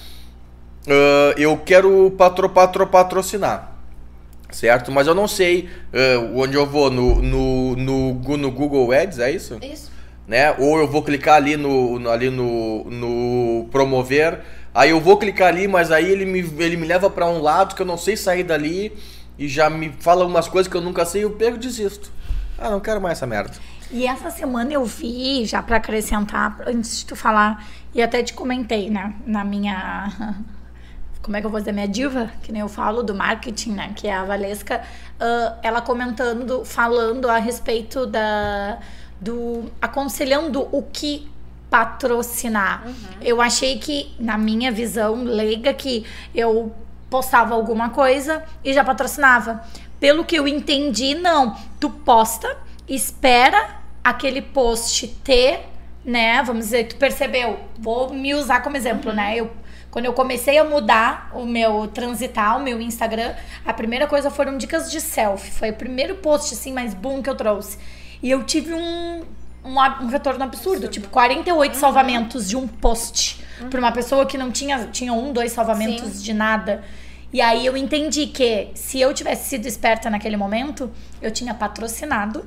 Ah, 0.89 1.35
eu 1.37 1.57
quero 1.59 2.11
patro, 2.13 2.49
patro, 2.49 2.87
patrocinar. 2.87 3.73
Certo? 4.51 4.93
Mas 4.93 5.07
eu 5.07 5.15
não 5.15 5.27
sei 5.29 5.69
ah, 5.93 6.31
onde 6.35 6.57
eu 6.57 6.67
vou. 6.67 6.91
No, 6.91 7.21
no, 7.23 7.77
no, 7.77 8.37
no 8.37 8.51
Google 8.51 8.93
Ads, 8.93 9.19
é 9.19 9.31
isso? 9.31 9.59
Isso. 9.63 9.91
Né? 10.27 10.53
Ou 10.59 10.79
eu 10.79 10.89
vou 10.89 11.03
clicar 11.03 11.37
ali 11.37 11.57
no, 11.57 11.99
no- 11.99 12.11
ali 12.11 12.31
no, 12.31 12.85
no 12.85 13.69
promover. 13.71 14.41
Aí 14.75 14.91
eu 14.91 15.01
vou 15.01 15.17
clicar 15.17 15.49
ali, 15.49 15.67
mas 15.69 15.91
aí 15.91 16.11
ele 16.11 16.25
me, 16.27 16.41
ele 16.63 16.77
me 16.77 16.87
leva 16.87 17.09
para 17.09 17.27
um 17.27 17.41
lado 17.41 17.75
que 17.75 17.81
eu 17.83 17.87
não 17.87 17.97
sei 17.97 18.17
sair 18.17 18.43
dali 18.43 18.93
e 19.39 19.49
já 19.49 19.71
me 19.71 19.91
fala 20.01 20.25
umas 20.27 20.49
coisas 20.49 20.71
que 20.71 20.77
eu 20.77 20.81
nunca 20.83 21.05
sei, 21.07 21.25
eu 21.25 21.31
pego 21.31 21.57
e 21.57 21.61
desisto. 21.61 22.11
Ah, 22.59 22.71
não 22.71 22.81
quero 22.81 23.01
mais 23.01 23.19
essa 23.19 23.27
merda. 23.27 23.53
E 23.91 24.07
essa 24.07 24.31
semana 24.31 24.73
eu 24.73 24.85
vi, 24.85 25.45
já 25.47 25.63
pra 25.63 25.77
acrescentar, 25.77 26.59
antes 26.67 26.99
de 26.99 27.07
tu 27.07 27.15
falar, 27.17 27.65
e 27.95 28.03
até 28.03 28.23
te 28.23 28.35
comentei, 28.35 28.91
né, 28.91 29.15
na 29.25 29.45
minha. 29.45 30.35
Como 31.27 31.37
é 31.37 31.41
que 31.41 31.47
eu 31.49 31.51
vou 31.51 31.59
dizer? 31.59 31.73
Minha 31.73 31.89
diva, 31.89 32.31
que 32.45 32.53
nem 32.53 32.61
eu 32.61 32.69
falo, 32.69 33.03
do 33.03 33.13
marketing, 33.13 33.73
né? 33.73 33.93
Que 33.97 34.07
é 34.07 34.15
a 34.15 34.25
Valesca, 34.25 34.81
ah, 35.19 35.57
ela 35.61 35.81
comentando, 35.81 36.65
falando 36.65 37.29
a 37.29 37.39
respeito 37.39 38.07
da. 38.07 38.79
do. 39.21 39.65
aconselhando 39.83 40.69
o 40.71 40.85
que 40.85 41.29
patrocinar. 41.69 42.87
Eu 43.21 43.41
achei 43.41 43.77
que, 43.81 44.15
na 44.21 44.39
minha 44.39 44.71
visão 44.71 45.25
leiga, 45.25 45.75
que 45.75 46.07
eu 46.33 46.73
postava 47.11 47.57
alguma 47.57 47.91
coisa 47.91 48.45
e 48.63 48.73
já 48.73 48.85
patrocinava. 48.85 49.65
Pelo 49.99 50.25
que 50.25 50.37
eu 50.37 50.47
entendi, 50.47 51.17
não. 51.17 51.57
Tu 51.81 51.91
posta, 51.91 52.57
espera 52.89 53.81
aquele 54.05 54.41
post 54.41 55.09
ter, 55.25 55.67
né? 56.05 56.41
Vamos 56.45 56.67
dizer, 56.67 56.87
tu 56.87 56.95
percebeu. 56.95 57.59
Vou 57.77 58.15
me 58.15 58.33
usar 58.33 58.61
como 58.61 58.77
exemplo, 58.77 59.13
né? 59.13 59.35
Eu, 59.35 59.51
quando 59.97 60.05
eu 60.05 60.13
comecei 60.13 60.59
a 60.59 60.63
mudar 60.63 61.31
o 61.33 61.47
meu 61.47 61.89
transitar, 61.89 62.59
o 62.59 62.63
meu 62.63 62.79
Instagram, 62.83 63.35
a 63.65 63.73
primeira 63.73 64.07
coisa 64.07 64.31
foram 64.31 64.59
dicas 64.59 64.91
de 64.91 65.01
selfie. 65.01 65.51
Foi 65.51 65.71
o 65.71 65.73
primeiro 65.73 66.17
post, 66.17 66.53
assim, 66.53 66.71
mais 66.71 66.93
boom 66.93 67.23
que 67.23 67.31
eu 67.31 67.35
trouxe. 67.35 67.79
E 68.23 68.31
eu 68.31 68.45
tive 68.45 68.75
um, 68.75 69.25
um, 69.65 69.75
um 70.03 70.07
retorno 70.09 70.45
absurdo, 70.45 70.89
tipo 70.89 71.09
48 71.09 71.79
salvamentos 71.79 72.47
de 72.47 72.59
um 72.59 72.69
post. 72.69 73.43
Pra 73.71 73.81
uma 73.81 73.91
pessoa 73.91 74.27
que 74.27 74.37
não 74.37 74.51
tinha, 74.51 74.87
tinha 74.93 75.15
um, 75.15 75.33
dois 75.33 75.53
salvamentos 75.53 76.17
Sim. 76.17 76.23
de 76.25 76.35
nada. 76.35 76.85
E 77.33 77.41
aí 77.41 77.65
eu 77.65 77.75
entendi 77.75 78.27
que 78.27 78.73
se 78.75 79.01
eu 79.01 79.15
tivesse 79.15 79.49
sido 79.49 79.65
esperta 79.65 80.11
naquele 80.11 80.37
momento, 80.37 80.93
eu 81.23 81.31
tinha 81.31 81.55
patrocinado 81.55 82.45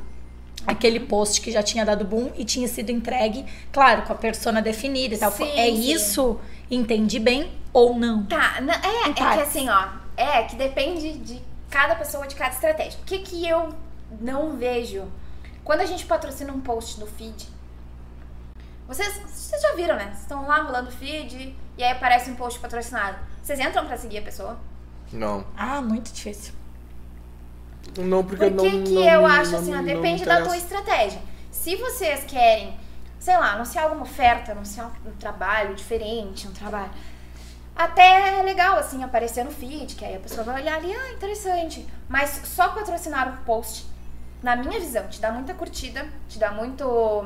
aquele 0.65 0.99
post 0.99 1.41
que 1.41 1.51
já 1.51 1.63
tinha 1.63 1.85
dado 1.85 2.05
boom 2.05 2.31
e 2.35 2.45
tinha 2.45 2.67
sido 2.67 2.91
entregue, 2.91 3.45
claro, 3.71 4.03
com 4.03 4.13
a 4.13 4.15
persona 4.15 4.61
definida 4.61 5.15
e 5.15 5.17
tal. 5.17 5.31
Sim, 5.31 5.49
é 5.51 5.65
sim. 5.65 5.91
isso? 5.91 6.39
Entendi 6.69 7.19
bem 7.19 7.51
ou 7.73 7.97
não? 7.97 8.25
Tá, 8.25 8.57
é, 8.59 9.09
é 9.09 9.13
que 9.13 9.23
assim, 9.23 9.69
ó, 9.69 9.87
é 10.15 10.43
que 10.43 10.55
depende 10.55 11.17
de 11.19 11.41
cada 11.69 11.95
pessoa, 11.95 12.27
de 12.27 12.35
cada 12.35 12.53
estratégia. 12.53 12.99
O 13.01 13.05
que 13.05 13.19
que 13.19 13.47
eu 13.47 13.69
não 14.19 14.57
vejo? 14.57 15.03
Quando 15.63 15.81
a 15.81 15.85
gente 15.85 16.05
patrocina 16.05 16.51
um 16.51 16.59
post 16.59 16.99
no 16.99 17.05
feed, 17.05 17.47
vocês, 18.87 19.21
vocês 19.23 19.61
já 19.61 19.75
viram, 19.75 19.95
né? 19.95 20.05
Vocês 20.05 20.21
estão 20.21 20.47
lá 20.47 20.63
rolando 20.63 20.89
o 20.89 20.91
feed 20.91 21.55
e 21.77 21.83
aí 21.83 21.91
aparece 21.91 22.29
um 22.31 22.35
post 22.35 22.59
patrocinado. 22.59 23.17
Vocês 23.41 23.59
entram 23.59 23.85
pra 23.85 23.97
seguir 23.97 24.17
a 24.17 24.21
pessoa? 24.23 24.59
Não. 25.13 25.45
Ah, 25.55 25.81
muito 25.81 26.11
difícil. 26.11 26.53
Não, 27.97 28.23
porque 28.23 28.49
Por 28.49 28.63
que 28.63 28.69
não. 28.71 28.83
que 28.83 28.93
não- 28.93 29.03
eu 29.03 29.25
acho 29.25 29.51
não- 29.51 29.59
assim, 29.59 29.73
ó, 29.73 29.77
não 29.77 29.83
depende 29.83 30.25
da 30.25 30.41
tua 30.41 30.57
estratégia. 30.57 31.19
Se 31.51 31.75
vocês 31.75 32.23
querem, 32.25 32.77
sei 33.19 33.35
lá, 33.37 33.53
anunciar 33.53 33.85
alguma 33.85 34.03
oferta, 34.03 34.51
anunciar 34.51 34.91
um, 35.05 35.09
um 35.09 35.13
trabalho 35.13 35.75
diferente, 35.75 36.47
um 36.47 36.51
trabalho. 36.51 36.91
Até 37.75 38.39
é 38.39 38.43
legal, 38.43 38.77
assim, 38.77 39.03
aparecer 39.03 39.43
no 39.45 39.51
feed, 39.51 39.95
que 39.95 40.03
aí 40.03 40.15
a 40.15 40.19
pessoa 40.19 40.43
vai 40.43 40.61
olhar 40.61 40.75
ali, 40.75 40.93
ah, 40.93 41.11
interessante. 41.13 41.85
Mas 42.09 42.41
só 42.45 42.69
patrocinar 42.69 43.29
um 43.33 43.37
post, 43.45 43.85
na 44.43 44.55
minha 44.55 44.79
visão, 44.79 45.07
te 45.07 45.19
dá 45.21 45.31
muita 45.31 45.53
curtida, 45.53 46.05
te 46.27 46.37
dá 46.39 46.51
muito 46.51 47.23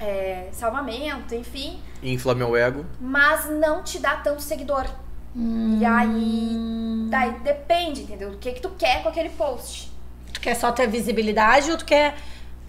é, 0.00 0.48
salvamento, 0.52 1.34
enfim, 1.34 1.80
Infla 2.02 2.34
meu 2.34 2.56
ego. 2.56 2.84
mas 3.00 3.48
não 3.48 3.82
te 3.82 3.98
dá 3.98 4.16
tanto 4.16 4.42
seguidor. 4.42 4.86
E 5.34 5.84
aí, 5.84 7.06
daí 7.08 7.30
depende, 7.40 8.02
entendeu? 8.02 8.30
Do 8.32 8.36
que 8.38 8.52
que 8.52 8.60
tu 8.60 8.70
quer 8.70 9.02
com 9.02 9.08
aquele 9.08 9.30
post. 9.30 9.90
Tu 10.32 10.40
quer 10.40 10.54
só 10.54 10.70
ter 10.72 10.86
visibilidade 10.86 11.70
ou 11.70 11.78
tu 11.78 11.84
quer 11.84 12.14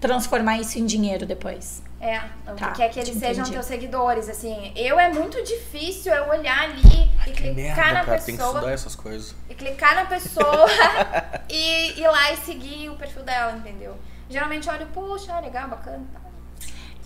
transformar 0.00 0.58
isso 0.58 0.78
em 0.78 0.86
dinheiro 0.86 1.26
depois? 1.26 1.82
É, 2.00 2.20
tu 2.46 2.54
Tá, 2.56 2.70
quer 2.72 2.90
que 2.90 2.98
eles 3.00 3.10
entendi. 3.16 3.26
sejam 3.34 3.44
teus 3.50 3.66
seguidores, 3.66 4.28
assim. 4.28 4.72
Eu 4.76 4.98
é 4.98 5.10
muito 5.12 5.42
difícil 5.42 6.12
eu 6.12 6.28
olhar 6.28 6.58
ali 6.64 6.80
e 7.26 7.30
Que 7.30 7.32
clicar 7.32 7.54
merda, 7.54 7.92
na 7.94 8.04
cara. 8.04 8.18
Tem 8.20 8.36
que 8.36 8.42
estudar 8.42 8.52
pessoa. 8.60 8.72
essas 8.72 8.94
coisas. 8.94 9.34
E 9.48 9.54
clicar 9.54 9.94
na 9.94 10.04
pessoa 10.06 10.66
e 11.48 12.00
ir 12.00 12.06
lá 12.08 12.32
e 12.32 12.36
seguir 12.38 12.88
o 12.90 12.96
perfil 12.96 13.22
dela, 13.22 13.56
entendeu? 13.56 13.96
Geralmente 14.28 14.68
eu 14.68 14.74
olho, 14.74 14.86
poxa, 14.92 15.38
legal, 15.40 15.68
bacana. 15.68 16.02
tá. 16.12 16.20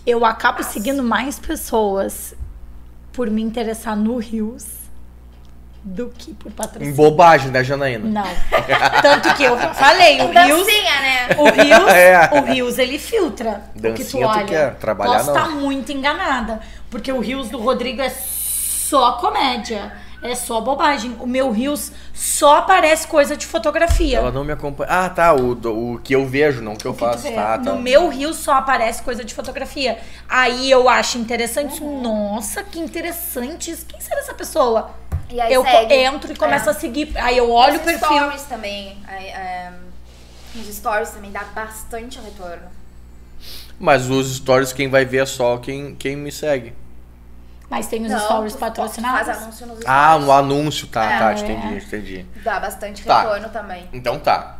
Eu 0.05 0.23
acabo 0.25 0.59
Nossa. 0.59 0.71
seguindo 0.71 1.03
mais 1.03 1.37
pessoas 1.39 2.33
por 3.13 3.29
me 3.29 3.41
interessar 3.41 3.95
no 3.95 4.17
Rios 4.17 4.78
do 5.83 6.09
que 6.09 6.33
por 6.33 6.49
Em 6.49 6.55
patrocínio. 6.55 6.95
bobagem, 6.95 7.51
né, 7.51 7.63
Janaína? 7.63 8.21
Não. 8.21 8.29
Tanto 9.01 9.33
que 9.35 9.43
eu 9.43 9.57
falei, 9.57 10.19
o 10.21 10.25
Rios, 10.25 10.33
Dancinha, 10.33 11.01
né? 11.01 11.27
o 11.37 11.43
Rios, 11.49 11.87
É. 11.93 12.29
o 12.33 12.41
Rios 12.43 12.77
ele 12.79 12.99
filtra 12.99 13.63
o 13.75 13.79
que 13.79 13.79
tu 13.79 13.81
Dancinha 13.81 14.27
tu 14.27 14.33
olha. 14.37 14.45
quer, 14.45 14.75
trabalhar 14.75 15.17
Posso 15.19 15.29
estar 15.29 15.49
muito 15.49 15.91
enganada, 15.91 16.59
porque 16.91 17.11
o 17.11 17.19
Rios 17.19 17.49
do 17.49 17.59
Rodrigo 17.59 18.01
é 18.01 18.09
só 18.09 19.13
comédia, 19.13 19.91
é 20.21 20.35
só 20.35 20.59
bobagem. 20.61 21.15
O 21.19 21.25
meu 21.27 21.51
Rios 21.51 21.91
só 22.13 22.57
aparece 22.57 23.07
coisa 23.07 23.37
de 23.37 23.45
fotografia. 23.45 24.17
Ela 24.17 24.31
não 24.31 24.43
me 24.43 24.51
acompanha. 24.51 24.89
Ah, 24.91 25.09
tá. 25.09 25.33
O, 25.33 25.51
o 25.93 25.99
que 25.99 26.13
eu 26.13 26.25
vejo, 26.25 26.61
não 26.61 26.73
o 26.73 26.77
que 26.77 26.85
eu 26.85 26.91
O 26.91 26.93
que 26.93 26.99
tu 26.99 27.05
faço. 27.05 27.31
Tá, 27.33 27.57
tá. 27.57 27.71
No 27.71 27.79
meu 27.81 28.09
rio 28.09 28.33
só 28.33 28.53
aparece 28.53 29.01
coisa 29.01 29.23
de 29.23 29.33
fotografia. 29.33 29.97
Aí 30.27 30.69
eu 30.69 30.89
acho 30.89 31.17
interessante. 31.17 31.81
Uhum. 31.81 32.01
Nossa, 32.01 32.63
que 32.63 32.79
interessante. 32.79 33.71
isso. 33.71 33.85
Quem 33.85 33.99
será 34.01 34.19
essa 34.19 34.33
pessoa? 34.33 34.91
E 35.29 35.39
aí 35.39 35.53
eu 35.53 35.63
segue. 35.63 35.93
entro 35.93 36.31
e 36.31 36.35
começo 36.35 36.67
É. 36.67 36.71
a 36.71 36.73
seguir. 36.73 37.15
Aí 37.17 37.37
eu 37.37 37.49
olho 37.51 37.75
Os 37.75 37.81
o 37.81 37.83
perfil. 37.83 38.07
stories 38.07 38.43
também. 38.43 38.97
aí, 39.07 39.25
é, 39.27 39.71
os 40.55 40.75
stories 40.75 41.11
também 41.11 41.31
dá 41.31 41.43
bastante 41.55 42.19
retorno. 42.19 42.63
Mas 43.79 44.09
os 44.09 44.35
stories, 44.35 44.73
quem 44.73 44.89
vai 44.89 45.05
ver 45.05 45.19
é 45.19 45.25
só 45.25 45.57
quem, 45.57 45.95
quem 45.95 46.15
me 46.15 46.31
segue. 46.31 46.73
Mas 47.69 47.87
tem 47.87 48.03
os 48.03 48.11
Não, 48.11 48.19
stories 48.19 48.55
patrocinados. 48.55 49.27
Faz 49.27 49.41
anúncio 49.43 49.67
nos 49.67 49.79
Ah, 49.85 50.07
stories. 50.09 50.25
no 50.25 50.31
anúncio. 50.31 50.87
Tá, 50.87 51.03
É. 51.05 51.19
tá. 51.19 51.33
Entendi, 51.33 51.75
entendi. 51.85 52.25
Dá 52.43 52.59
bastante 52.59 53.03
Tá. 53.03 53.21
retorno 53.21 53.49
também. 53.49 53.87
Então 53.93 54.17
tá. 54.19 54.57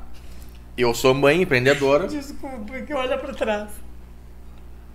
Eu 0.78 0.94
sou 0.94 1.14
mãe 1.14 1.42
empreendedora. 1.42 2.08
Desculpa, 2.08 2.80
que 2.82 2.94
olha 2.94 3.18
pra 3.18 3.34
trás. 3.34 3.70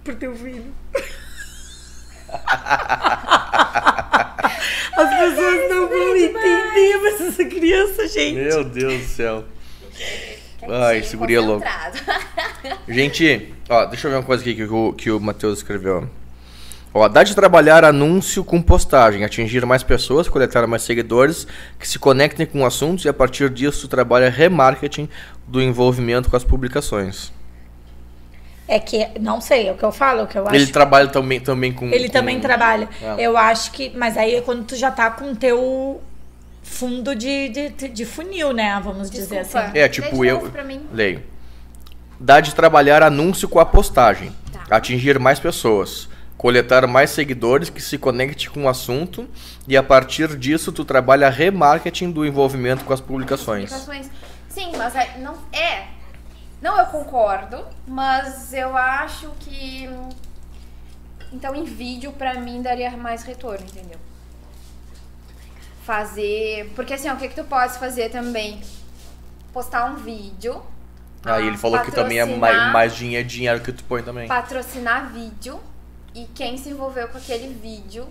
Pro 0.05 0.15
teu 0.15 0.35
filho. 0.35 0.73
As 4.97 5.11
pessoas 5.19 5.71
não 5.71 5.89
vão 5.89 6.17
entender, 6.17 6.99
mas 7.03 7.21
essa 7.21 7.45
criança, 7.45 8.07
gente. 8.09 8.35
Meu 8.37 8.65
Deus 8.65 9.01
do 9.03 9.07
céu. 9.09 9.45
Ai, 10.69 10.99
esse 10.99 11.17
guri 11.17 11.35
é 11.35 11.41
louco. 11.41 11.67
Gente, 12.89 13.55
ó, 13.69 13.85
deixa 13.85 14.07
eu 14.07 14.13
ver 14.13 14.17
uma 14.19 14.23
coisa 14.23 14.43
aqui 14.43 14.55
que 14.55 14.63
o, 14.65 14.93
que 14.95 15.11
o 15.11 15.21
Matheus 15.21 15.59
escreveu. 15.59 16.09
Ó, 16.97 17.09
dá 17.09 17.25
de 17.25 17.35
trabalhar 17.35 17.85
anúncio 17.85 18.45
com 18.45 18.63
postagem, 18.63 19.25
atingir 19.25 19.67
mais 19.67 19.83
pessoas, 19.83 20.29
coletar 20.29 20.65
mais 20.69 20.83
seguidores 20.83 21.45
que 21.79 21.89
se 21.89 21.99
conectem 21.99 22.47
com 22.47 22.65
assuntos 22.65 23.05
e 23.05 23.09
a 23.09 23.13
partir 23.13 23.51
disso 23.51 23.89
trabalha 23.89 24.31
remarketing 24.31 25.09
do 25.47 25.61
envolvimento 25.61 26.31
com 26.31 26.37
as 26.37 26.45
publicações. 26.45 27.33
É 28.69 28.79
que, 28.79 29.09
não 29.21 29.41
sei, 29.41 29.69
é 29.69 29.73
o 29.73 29.75
que 29.77 29.83
eu 29.83 29.91
falo, 29.93 30.21
é 30.21 30.23
o 30.23 30.27
que 30.29 30.39
eu 30.39 30.47
acho. 30.47 30.55
Ele 30.55 30.69
trabalha 30.69 31.09
também, 31.09 31.41
também 31.41 31.73
com. 31.73 31.87
Ele 31.87 32.07
com- 32.07 32.13
também 32.13 32.41
trabalha. 32.41 32.89
É. 33.03 33.17
Eu 33.19 33.37
acho 33.37 33.73
que. 33.73 33.93
Mas 33.95 34.17
aí 34.17 34.37
é 34.37 34.41
quando 34.41 34.65
tu 34.65 34.75
já 34.77 34.91
tá 34.91 35.11
com 35.11 35.33
o 35.33 35.37
teu 35.37 36.01
fundo 36.63 37.15
de, 37.15 37.49
de, 37.51 37.69
de 37.89 38.05
funil, 38.07 38.55
né? 38.55 38.81
Vamos 38.83 39.11
dizer 39.11 39.41
Desculpa. 39.43 39.67
assim. 39.67 39.79
É, 39.79 39.87
tipo, 39.87 40.23
Lê 40.23 40.31
eu. 40.31 40.37
novo 40.37 40.51
pra 40.51 40.65
mim. 40.65 40.81
Leio. 40.95 41.23
Dá 42.19 42.41
de 42.41 42.55
trabalhar 42.55 43.03
anúncio 43.03 43.47
com 43.49 43.59
a 43.61 43.67
postagem, 43.67 44.33
Tá. 44.51 44.77
atingir 44.77 45.19
mais 45.19 45.39
pessoas, 45.39 46.09
coletar 46.37 46.87
mais 46.87 47.11
seguidores 47.11 47.71
que 47.71 47.81
se 47.81 47.97
conecte 47.97 48.51
com 48.51 48.65
o 48.65 48.69
assunto 48.69 49.29
e 49.67 49.77
a 49.77 49.83
partir 49.83 50.37
disso 50.37 50.73
tu 50.73 50.85
trabalha 50.85 51.31
remarketing 51.31 52.11
do 52.11 52.27
envolvimento 52.27 52.85
com 52.85 52.93
as 52.93 53.01
publicações. 53.01 53.71
Publicações. 53.73 54.11
Sim, 54.49 54.73
mas 54.77 54.95
aí 54.95 55.21
não 55.21 55.35
é. 55.53 55.89
Não, 56.61 56.79
eu 56.79 56.87
concordo, 56.87 57.65
mas 57.87 58.53
eu 58.53 58.77
acho 58.77 59.31
que 59.41 59.89
então 61.33 61.55
em 61.55 61.65
vídeo 61.65 62.13
pra 62.13 62.35
mim 62.35 62.63
daria 62.63 62.91
mais 62.97 63.23
retorno, 63.23 63.65
entendeu? 63.65 63.99
Fazer, 65.83 66.73
porque 66.75 66.95
assim, 66.95 67.11
ó, 67.11 67.15
o 67.15 67.17
que 67.17 67.29
que 67.29 67.35
tu 67.35 67.45
pode 67.45 67.79
fazer 67.79 68.09
também? 68.09 68.61
Postar 69.53 69.85
um 69.87 69.97
vídeo. 69.97 70.63
Aí 71.25 71.47
ele 71.47 71.57
falou 71.57 71.81
que 71.81 71.91
também 71.91 72.19
é 72.19 72.25
mais, 72.25 72.73
mais 72.73 72.95
dinheiro, 72.95 73.27
dinheiro 73.27 73.61
que 73.61 73.73
tu 73.73 73.83
põe 73.85 74.03
também. 74.03 74.29
patrocinar 74.29 75.11
vídeo 75.11 75.61
e 76.15 76.25
quem 76.35 76.57
se 76.57 76.71
envolveu 76.71 77.09
com 77.09 77.19
aquele 77.19 77.53
vídeo, 77.55 78.07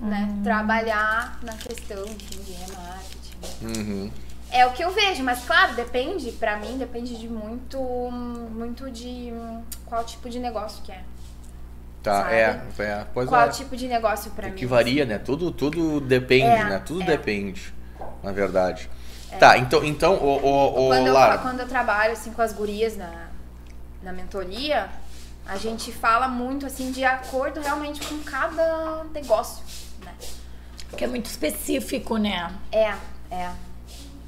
né, 0.00 0.28
Hum. 0.30 0.42
trabalhar 0.42 1.38
na 1.42 1.54
questão 1.54 2.04
enfim, 2.04 2.42
de 2.42 2.52
remarketing. 2.52 3.80
Uhum. 3.80 4.10
É 4.50 4.66
o 4.66 4.72
que 4.72 4.82
eu 4.84 4.92
vejo, 4.92 5.22
mas 5.22 5.44
claro, 5.44 5.74
depende, 5.74 6.30
pra 6.32 6.56
mim 6.58 6.78
depende 6.78 7.16
de 7.18 7.28
muito, 7.28 7.78
muito 7.80 8.90
de 8.90 9.32
qual 9.86 10.04
tipo 10.04 10.28
de 10.28 10.38
negócio 10.38 10.82
que 10.82 10.92
é. 10.92 11.02
Tá, 12.02 12.30
é, 12.30 12.60
é. 12.78 13.06
Pois 13.14 13.28
qual 13.28 13.46
é. 13.46 13.48
tipo 13.48 13.76
de 13.76 13.88
negócio 13.88 14.30
pra 14.32 14.48
mim. 14.48 14.54
que 14.54 14.66
varia, 14.66 15.06
né? 15.06 15.18
Tudo, 15.18 15.50
tudo 15.50 16.00
depende, 16.00 16.44
É, 16.44 16.64
né? 16.64 16.82
Tudo 16.84 17.02
é. 17.02 17.06
depende, 17.06 17.72
na 18.22 18.30
verdade. 18.30 18.90
Tá, 19.40 19.58
então, 19.58 19.82
então 19.84 20.14
o, 20.14 20.36
o, 20.44 20.84
o 20.84 20.88
Quando, 20.88 21.06
eu, 21.08 21.38
quando 21.40 21.60
eu 21.60 21.66
trabalho 21.68 22.12
assim 22.12 22.30
com 22.32 22.42
as 22.42 22.52
gurias 22.52 22.96
na, 22.96 23.28
na 24.02 24.12
mentoria, 24.12 24.88
a 25.46 25.56
gente 25.56 25.92
fala 25.92 26.28
muito 26.28 26.66
assim 26.66 26.90
de 26.90 27.04
acordo 27.04 27.60
realmente 27.60 28.06
com 28.06 28.18
cada 28.22 29.04
negócio, 29.12 29.64
né? 30.04 30.14
Que 30.96 31.04
é 31.04 31.06
muito 31.06 31.26
específico, 31.26 32.16
né? 32.16 32.52
É, 32.72 32.94
é. 33.30 33.50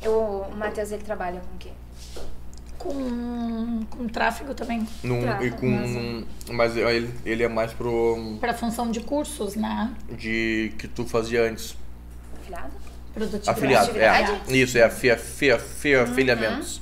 Eu, 0.03 0.47
o 0.51 0.57
Matheus, 0.57 0.91
ele 0.93 1.03
trabalha 1.03 1.41
com 1.41 1.55
o 1.55 1.59
quê? 1.59 1.71
com, 2.87 3.81
com 3.91 4.09
tráfego 4.09 4.55
também. 4.55 4.87
Num, 5.03 5.23
Tá, 5.25 5.43
e 5.43 5.51
com, 5.51 6.25
mas 6.53 6.77
ele, 6.77 7.13
ele 7.25 7.43
é 7.43 7.49
mais 7.49 7.73
pro 7.73 8.37
Para 8.41 8.55
função 8.55 8.91
de 8.91 9.01
cursos, 9.01 9.57
né? 9.57 9.93
de 10.11 10.73
que 10.79 10.87
tu 10.87 11.05
fazia 11.05 11.43
antes. 11.43 11.77
Afiliado? 12.41 12.73
Produtividade. 13.13 13.91
Afiliado, 13.91 14.41
é. 14.49 14.57
Isso, 14.57 14.79
é 14.79 14.83
afia, 14.83 15.15
afia, 15.15 15.57
afia, 15.57 16.03
afiliamentos. 16.03 16.81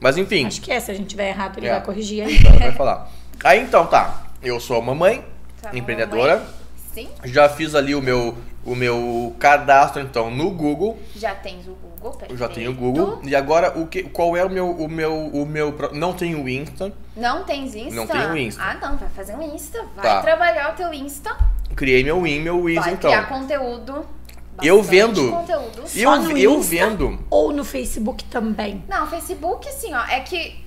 Mas 0.00 0.16
enfim, 0.16 0.46
Acho 0.46 0.60
que 0.62 0.72
é, 0.72 0.80
se 0.80 0.90
a 0.90 0.94
gente 0.94 1.08
tiver 1.08 1.28
errado, 1.28 1.58
ele 1.58 1.66
É. 1.68 1.72
vai 1.72 1.82
corrigir 1.82 2.24
aí. 2.24 2.38
ela 2.46 2.58
vai 2.58 2.72
falar. 2.72 3.10
Aí 3.44 3.60
então 3.60 3.86
tá, 3.86 4.24
eu 4.42 4.58
sou 4.58 4.78
a 4.78 4.82
mamãe, 4.82 5.24
Tá, 5.60 5.70
empreendedora. 5.76 6.36
mamãe? 6.36 6.48
Sim. 6.94 7.08
Já 7.24 7.48
fiz 7.48 7.74
ali 7.74 7.94
o 7.94 8.02
meu, 8.02 8.36
o 8.64 8.74
meu 8.74 9.34
cadastro 9.38 10.02
então 10.02 10.30
no 10.30 10.50
Google. 10.50 10.98
Já 11.14 11.34
tens 11.34 11.66
o 11.68 11.72
Google, 11.74 12.10
perfeito. 12.12 12.32
Eu 12.32 12.36
já 12.38 12.48
tenho 12.48 12.70
o 12.70 12.74
Google. 12.74 13.20
E 13.22 13.36
agora 13.36 13.78
o 13.78 13.86
que, 13.86 14.02
qual 14.04 14.36
é 14.36 14.44
o 14.44 14.50
meu, 14.50 14.70
o 14.70 14.88
meu, 14.88 15.14
o 15.28 15.46
meu, 15.46 15.74
não 15.92 16.12
tenho 16.12 16.42
o 16.42 16.48
Insta. 16.48 16.92
Não 17.16 17.44
tens 17.44 17.74
Insta? 17.74 17.94
Não 17.94 18.06
tenho 18.06 18.36
Insta. 18.36 18.62
Ah, 18.62 18.74
não, 18.80 18.96
vai 18.96 19.08
fazer 19.10 19.34
um 19.36 19.42
Insta. 19.54 19.78
Vai 19.94 20.04
Tá. 20.04 20.20
trabalhar 20.22 20.72
o 20.72 20.76
teu 20.76 20.92
Insta. 20.92 21.36
Criei 21.76 22.02
meu 22.02 22.22
Win, 22.22 22.40
meu 22.40 22.58
Wiz 22.60 22.80
vai 22.84 22.94
então. 22.94 23.10
criar 23.10 23.28
conteúdo. 23.28 24.04
Eu 24.62 24.82
vendo. 24.82 25.30
Conteúdo. 25.30 25.88
Só 25.88 25.98
eu, 25.98 26.22
no 26.22 26.36
eu 26.38 26.54
Insta? 26.58 26.70
vendo. 26.70 27.24
Ou 27.30 27.52
no 27.52 27.64
Facebook 27.64 28.24
também. 28.24 28.84
Não, 28.88 29.06
Facebook, 29.08 29.68
assim, 29.68 29.92
ó, 29.94 30.04
é 30.04 30.20
que 30.20 30.64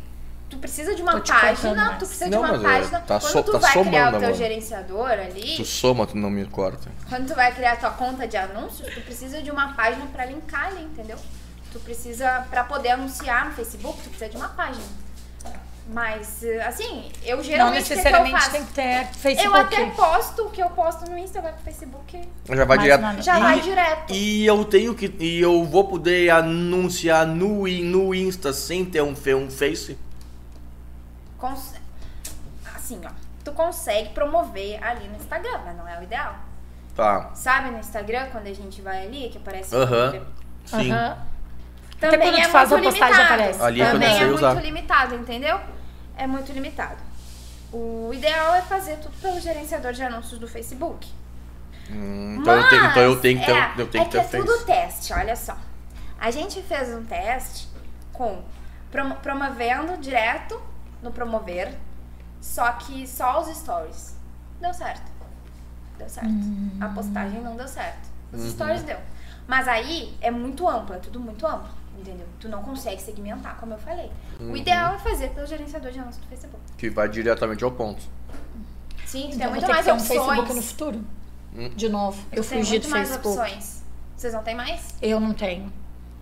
tu 0.49 0.57
precisa 0.57 0.93
de 0.95 1.01
uma 1.01 1.19
página, 1.19 1.93
tu 1.97 2.05
precisa 2.05 2.27
Não, 2.27 2.43
de 2.43 2.49
uma 2.49 2.55
é, 2.57 2.79
página. 2.79 2.99
tá 3.01 3.19
quando 3.19 3.31
so- 3.31 3.43
tu 3.43 3.51
tá 3.53 3.57
vai 3.59 3.71
criar 3.71 3.83
somando, 3.85 4.17
o 4.17 4.19
teu 4.19 4.27
amor. 4.29 4.37
gerenciador 4.37 5.09
ali, 5.11 5.55
Tu 5.57 5.65
soma, 5.65 6.05
tu 6.05 6.17
não 6.17 6.29
me 6.29 6.45
corta. 6.45 6.91
quando 7.09 7.27
tu 7.27 7.35
vai 7.35 7.51
criar 7.53 7.73
a 7.73 7.75
tua 7.77 7.89
conta 7.91 8.27
de 8.27 8.37
anúncios, 8.37 8.93
tu 8.93 9.01
precisa 9.01 9.41
de 9.41 9.49
uma 9.49 9.73
página 9.73 10.05
pra 10.13 10.25
linkar 10.25 10.67
ali, 10.67 10.83
entendeu? 10.83 11.17
Tu 11.71 11.79
precisa, 11.79 12.45
pra 12.51 12.63
poder 12.63 12.89
anunciar 12.89 13.47
no 13.47 13.53
Facebook, 13.53 13.97
tu 14.03 14.09
precisa 14.09 14.29
de 14.29 14.37
uma 14.37 14.49
página. 14.49 14.83
Mas, 15.85 16.41
eh, 16.43 16.61
assim, 16.65 17.11
eu 17.25 17.37
Não 17.37 17.43
geralmente 17.43 17.81
o 17.83 17.83
que 17.83 17.87
que 17.87 17.93
eu 17.93 17.97
necessariamente 17.97 18.39
faço? 18.39 18.51
tem 18.51 18.65
que 18.65 18.73
ter 18.73 19.07
Facebook. 19.15 19.45
Eu 19.45 19.55
até 19.55 19.85
posto 19.91 20.43
o 20.45 20.49
que 20.49 20.63
eu 20.63 20.69
posto 20.69 21.09
no 21.11 21.17
Insta, 21.17 21.41
vai 21.41 21.51
pro 21.51 21.61
Facebook, 21.61 22.21
Já 22.49 22.63
vai 22.65 22.77
direto. 22.77 23.01
nada. 23.01 23.21
já 23.21 23.37
e, 23.37 23.41
vai 23.41 23.59
direto. 23.61 24.13
E 24.13 24.45
eu 24.45 24.63
tenho 24.63 24.95
que. 24.95 25.13
E 25.19 25.41
eu 25.41 25.65
vou 25.65 25.85
poder 25.87 26.29
anunciar 26.29 27.27
no, 27.27 27.67
no 27.67 28.15
Insta 28.15 28.53
sem 28.53 28.85
ter 28.85 29.01
um, 29.03 29.13
fe- 29.13 29.35
um 29.35 29.51
Face? 29.51 29.97
Cons- 31.37 31.73
Assim, 32.73 33.01
ó, 33.05 33.09
tu 33.43 33.51
consegue 33.51 34.09
promover 34.09 34.81
ali 34.83 35.07
no 35.09 35.15
Instagram, 35.17 35.59
mas 35.65 35.77
não 35.77 35.87
é 35.87 35.99
o 35.99 36.03
ideal. 36.03 36.35
Tá. 36.95 37.31
Sabe 37.33 37.71
no 37.71 37.79
Instagram, 37.79 38.27
quando 38.31 38.47
a 38.47 38.53
gente 38.53 38.81
vai 38.81 39.05
ali, 39.05 39.29
que 39.29 39.37
aparece 39.37 39.75
Aham. 39.75 40.25
o 40.65 40.67
Sim. 40.69 40.91
Aham. 40.91 41.17
Também 42.11 42.31
quando 42.31 42.39
é 42.39 42.43
tu 42.43 42.49
faz 42.51 42.69
muito 42.69 42.87
a 42.87 42.89
postagem, 42.91 43.15
limitado. 43.15 43.33
aparece. 43.41 43.61
Ali 43.63 43.81
é 43.81 43.91
Também 43.91 44.17
é 44.21 44.25
muito 44.25 44.59
limitado, 44.59 45.15
entendeu? 45.15 45.59
É 46.17 46.27
muito 46.27 46.51
limitado. 46.51 46.97
O 47.71 48.11
ideal 48.13 48.53
é 48.55 48.61
fazer 48.61 48.97
tudo 48.97 49.15
pelo 49.21 49.39
gerenciador 49.39 49.93
de 49.93 50.03
anúncios 50.03 50.39
do 50.39 50.47
Facebook. 50.47 51.07
Hum, 51.89 52.37
então, 52.39 52.53
eu 52.55 52.69
tenho, 52.69 52.85
então 52.85 53.01
eu 53.03 53.19
tenho 53.19 53.39
que 53.39 53.45
ter, 53.45 53.51
é, 53.55 53.73
eu 53.77 53.87
tenho 53.87 54.03
é 54.03 54.07
que 54.07 54.17
que 54.19 54.27
ter 54.27 54.37
é 54.37 54.39
tudo 54.39 54.65
teste, 54.65 55.11
olha 55.13 55.35
só. 55.35 55.57
A 56.19 56.31
gente 56.31 56.61
fez 56.61 56.89
um 56.89 57.03
teste 57.03 57.67
com 58.13 58.41
promo- 58.91 59.15
promovendo 59.15 59.97
direto 59.97 60.61
no 61.01 61.11
promover, 61.11 61.73
só 62.39 62.71
que 62.73 63.05
só 63.07 63.41
os 63.41 63.55
stories. 63.57 64.15
Deu 64.61 64.73
certo. 64.73 65.11
Deu 65.97 66.07
certo. 66.07 66.29
A 66.79 66.87
postagem 66.89 67.41
não 67.41 67.55
deu 67.57 67.67
certo. 67.67 68.07
Os 68.31 68.41
Uhum. 68.43 68.49
stories 68.51 68.83
deu. 68.83 68.97
Mas 69.45 69.67
aí 69.67 70.15
é 70.21 70.31
muito 70.31 70.67
amplo, 70.69 70.95
é 70.95 70.99
tudo 70.99 71.19
muito 71.19 71.45
amplo, 71.45 71.69
entendeu? 71.97 72.25
Tu 72.39 72.49
não 72.49 72.61
consegue 72.63 73.01
segmentar, 73.01 73.57
como 73.59 73.73
eu 73.73 73.77
falei. 73.77 74.11
Uhum. 74.39 74.51
O 74.51 74.57
ideal 74.57 74.95
é 74.95 74.97
fazer 74.99 75.29
pelo 75.29 75.47
gerenciador 75.47 75.91
de 75.91 75.99
anúncios 75.99 76.23
do 76.23 76.27
Facebook. 76.27 76.61
Que 76.77 76.89
vai 76.89 77.07
diretamente 77.09 77.63
ao 77.63 77.71
ponto. 77.71 78.01
Sim, 79.05 79.29
tu 79.29 79.35
Então 79.35 79.39
tem 79.39 79.49
muito 79.51 79.67
mais 79.67 79.85
ter 79.85 79.91
um 79.91 79.95
opções. 79.95 80.19
Facebook 80.19 80.53
no 80.55 80.61
futuro. 80.61 81.01
Hum. 81.55 81.69
De 81.75 81.89
novo. 81.89 82.19
Eu 82.31 82.43
tem 82.43 82.59
fugi 82.59 82.71
muito 82.71 82.83
do 82.87 82.89
mais 82.89 83.09
Facebook. 83.09 83.39
opções. 83.39 83.83
Vocês 84.15 84.33
não 84.33 84.43
têm 84.43 84.55
mais? 84.55 84.95
Eu 85.01 85.19
não 85.19 85.33
tenho. 85.33 85.71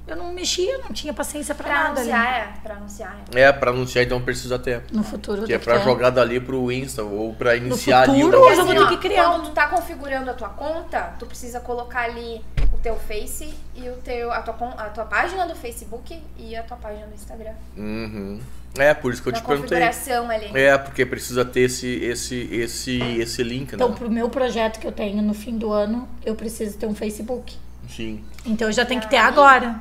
Eu 0.08 0.16
não 0.16 0.34
mexia, 0.34 0.78
não 0.80 0.90
tinha 0.92 1.14
paciência 1.14 1.54
pra, 1.56 1.66
Pra 1.70 1.84
nada 1.84 2.02
ali. 2.02 2.12
anunciar, 2.12 2.34
é. 2.34 2.60
Pra 2.62 2.76
anunciar, 2.76 3.18
é. 3.34 3.42
É, 3.42 3.52
pra 3.54 3.72
anunciar 3.72 4.04
então 4.04 4.22
precisa 4.22 4.58
ter. 4.60 4.84
No 4.92 5.04
futuro. 5.04 5.44
Que 5.44 5.54
é 5.54 5.58
pra 5.60 5.78
ter. 5.78 5.86
jogar 5.86 6.10
dali 6.10 6.40
pro 6.40 6.72
Insta 6.72 7.04
ou 7.04 7.34
pra 7.34 7.56
iniciar 7.56 8.10
ali 8.10 8.20
futuro, 8.22 8.40
o 8.42 8.46
Hoje 8.46 8.60
eu 8.60 8.66
vou 8.66 8.76
assim, 8.76 8.84
ter 8.88 8.90
que 8.90 8.98
criar 9.08 9.26
Quando 9.30 9.42
um- 9.42 9.46
tu 9.46 9.52
tá 9.52 9.68
configurando 9.68 10.30
a 10.30 10.34
tua 10.34 10.50
conta, 10.50 11.14
tu 11.20 11.26
precisa 11.26 11.60
colocar 11.60 12.02
ali 12.02 12.42
o 12.74 12.78
teu 12.80 12.96
Face 12.98 13.54
e 13.76 13.88
o 13.90 13.94
teu, 14.04 14.32
a, 14.32 14.42
tua, 14.42 14.56
a 14.72 14.90
tua 14.90 15.06
página 15.06 15.46
do 15.48 15.56
Facebook 15.56 16.20
e 16.38 16.56
a 16.56 16.64
tua 16.64 16.78
página 16.78 17.06
do 17.06 17.14
Instagram. 17.14 17.54
Uhum. 17.78 18.40
É, 18.78 18.94
por 18.94 19.14
isso 19.14 19.22
que 19.22 19.30
eu 19.30 19.34
Na 19.34 19.40
te 19.40 19.46
perguntei. 19.46 19.70
configuração 19.80 20.30
ali. 20.30 20.50
É, 20.58 20.78
porque 20.78 21.06
precisa 21.06 21.46
ter 21.46 21.62
esse, 21.62 21.88
esse, 21.88 22.50
esse, 22.52 23.00
esse 23.20 23.44
link, 23.44 23.74
Então, 23.76 23.90
né? 23.90 23.96
pro 23.98 24.10
meu 24.10 24.30
projeto 24.30 24.80
que 24.80 24.88
eu 24.88 24.92
tenho 24.92 25.22
no 25.22 25.34
fim 25.34 25.58
do 25.58 25.72
ano, 25.72 26.08
eu 26.26 26.34
preciso 26.36 26.78
ter 26.78 26.86
um 26.88 26.96
Facebook. 26.96 27.56
Sim. 27.90 28.24
Então 28.46 28.68
eu 28.70 28.72
já 28.72 28.86
tenho 28.86 29.02
que 29.02 29.10
ter 29.10 29.18
Aí- 29.18 29.28
agora. 29.28 29.80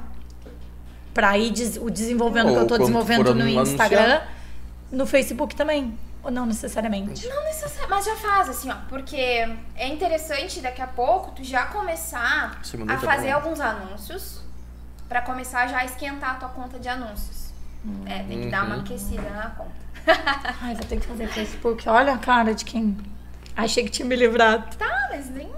Pra 1.14 1.36
ir 1.38 1.50
des- 1.50 1.76
o 1.76 1.90
desenvolvendo 1.90 2.48
Ou 2.48 2.54
que 2.54 2.58
eu 2.60 2.66
tô 2.66 2.74
quando 2.74 2.80
desenvolvendo 2.80 3.34
no 3.34 3.42
anunciar. 3.42 3.66
Instagram, 3.66 4.20
no 4.92 5.06
Facebook 5.06 5.54
também. 5.56 5.98
Ou 6.22 6.30
não 6.30 6.44
necessariamente. 6.46 7.26
Não 7.28 7.44
necessariamente, 7.44 7.88
mas 7.90 8.04
já 8.04 8.14
faz 8.16 8.48
assim, 8.50 8.70
ó, 8.70 8.76
porque 8.88 9.16
é 9.74 9.88
interessante 9.88 10.60
daqui 10.60 10.82
a 10.82 10.86
pouco 10.86 11.30
tu 11.32 11.42
já 11.42 11.66
começar 11.66 12.60
a 12.88 12.98
fazer 12.98 13.28
bom. 13.28 13.34
alguns 13.34 13.58
anúncios 13.60 14.40
pra 15.08 15.22
começar 15.22 15.66
já 15.66 15.78
a 15.78 15.84
esquentar 15.84 16.32
a 16.32 16.34
tua 16.34 16.48
conta 16.50 16.78
de 16.78 16.88
anúncios. 16.88 17.50
É, 18.04 18.22
tem 18.24 18.42
que 18.42 18.50
dar 18.50 18.64
uma 18.66 18.74
Uhum. 18.76 18.80
aquecida 18.82 19.22
na 19.30 19.50
conta. 19.50 19.72
Ai, 20.62 20.74
vou 20.74 20.84
ter 20.84 21.00
que 21.00 21.06
fazer 21.06 21.26
Facebook. 21.28 21.88
Olha 21.88 22.12
a 22.14 22.18
cara 22.18 22.54
de 22.54 22.64
quem 22.66 22.96
achei 23.56 23.82
que 23.84 23.90
tinha 23.90 24.06
me 24.06 24.14
livrado. 24.14 24.76
Tá, 24.76 25.08
mas 25.10 25.30
nem 25.30 25.50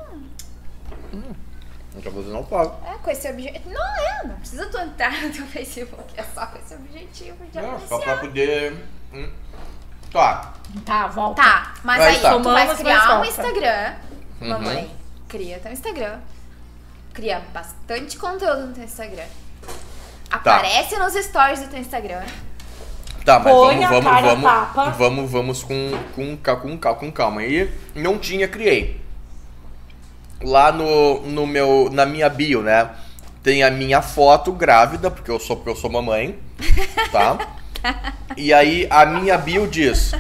Então 1.12 1.34
você 2.00 2.28
não 2.30 2.44
paga. 2.44 2.72
é 2.86 2.94
com 2.98 3.10
esse 3.10 3.28
objetivo. 3.28 3.70
Não 3.70 3.96
é, 3.96 4.26
não 4.26 4.36
precisa 4.36 4.66
tu 4.66 4.78
entrar 4.78 5.12
no 5.22 5.30
teu 5.30 5.46
Facebook, 5.46 6.04
é 6.16 6.22
só 6.22 6.46
com 6.46 6.58
esse 6.58 6.74
objetivo 6.74 7.44
de 7.46 7.60
Não, 7.60 7.78
só 7.80 7.94
anunciar. 7.96 8.00
pra 8.02 8.16
poder. 8.16 8.76
Hum. 9.12 9.30
Tá. 10.10 10.52
Tá, 10.84 11.06
volta. 11.08 11.42
Tá, 11.42 11.74
mas 11.82 12.00
Aí 12.00 12.16
aí, 12.16 12.22
tá. 12.22 12.32
tu 12.32 12.42
vai 12.42 12.76
criar 12.76 13.04
um 13.04 13.08
volta. 13.08 13.28
Instagram. 13.28 13.94
Uhum. 14.40 14.48
Mamãe, 14.48 14.90
cria 15.28 15.58
teu 15.58 15.72
Instagram. 15.72 16.20
Cria 17.12 17.42
bastante 17.52 18.16
conteúdo 18.16 18.66
no 18.68 18.72
teu 18.74 18.84
Instagram. 18.84 19.24
Tá. 20.30 20.36
Aparece 20.38 20.96
nos 20.98 21.14
stories 21.14 21.60
do 21.60 21.68
teu 21.68 21.78
Instagram. 21.78 22.22
Tá, 23.24 23.38
mas 23.38 23.52
Põe 23.52 23.76
vamos, 23.76 23.88
vamos, 23.90 24.04
cara 24.04 24.34
vamos, 24.74 24.96
vamos, 24.96 25.30
vamos 25.30 25.62
com, 25.62 25.90
com, 26.14 26.36
com, 26.36 26.78
com 26.96 27.12
calma. 27.12 27.40
Aí 27.42 27.72
não 27.94 28.18
tinha, 28.18 28.48
criei. 28.48 29.01
Lá 30.44 30.72
no, 30.72 31.20
no 31.22 31.46
meu, 31.46 31.88
na 31.92 32.04
minha 32.06 32.28
bio, 32.28 32.62
né? 32.62 32.90
Tem 33.42 33.62
a 33.62 33.70
minha 33.70 34.00
foto 34.02 34.52
grávida, 34.52 35.10
porque 35.10 35.30
eu 35.30 35.38
sou, 35.40 35.56
porque 35.56 35.70
eu 35.70 35.76
sou 35.76 35.90
mamãe, 35.90 36.38
tá? 37.10 37.38
E 38.36 38.52
aí 38.54 38.86
a 38.88 39.04
minha 39.04 39.36
bio 39.36 39.66
diz: 39.66 40.12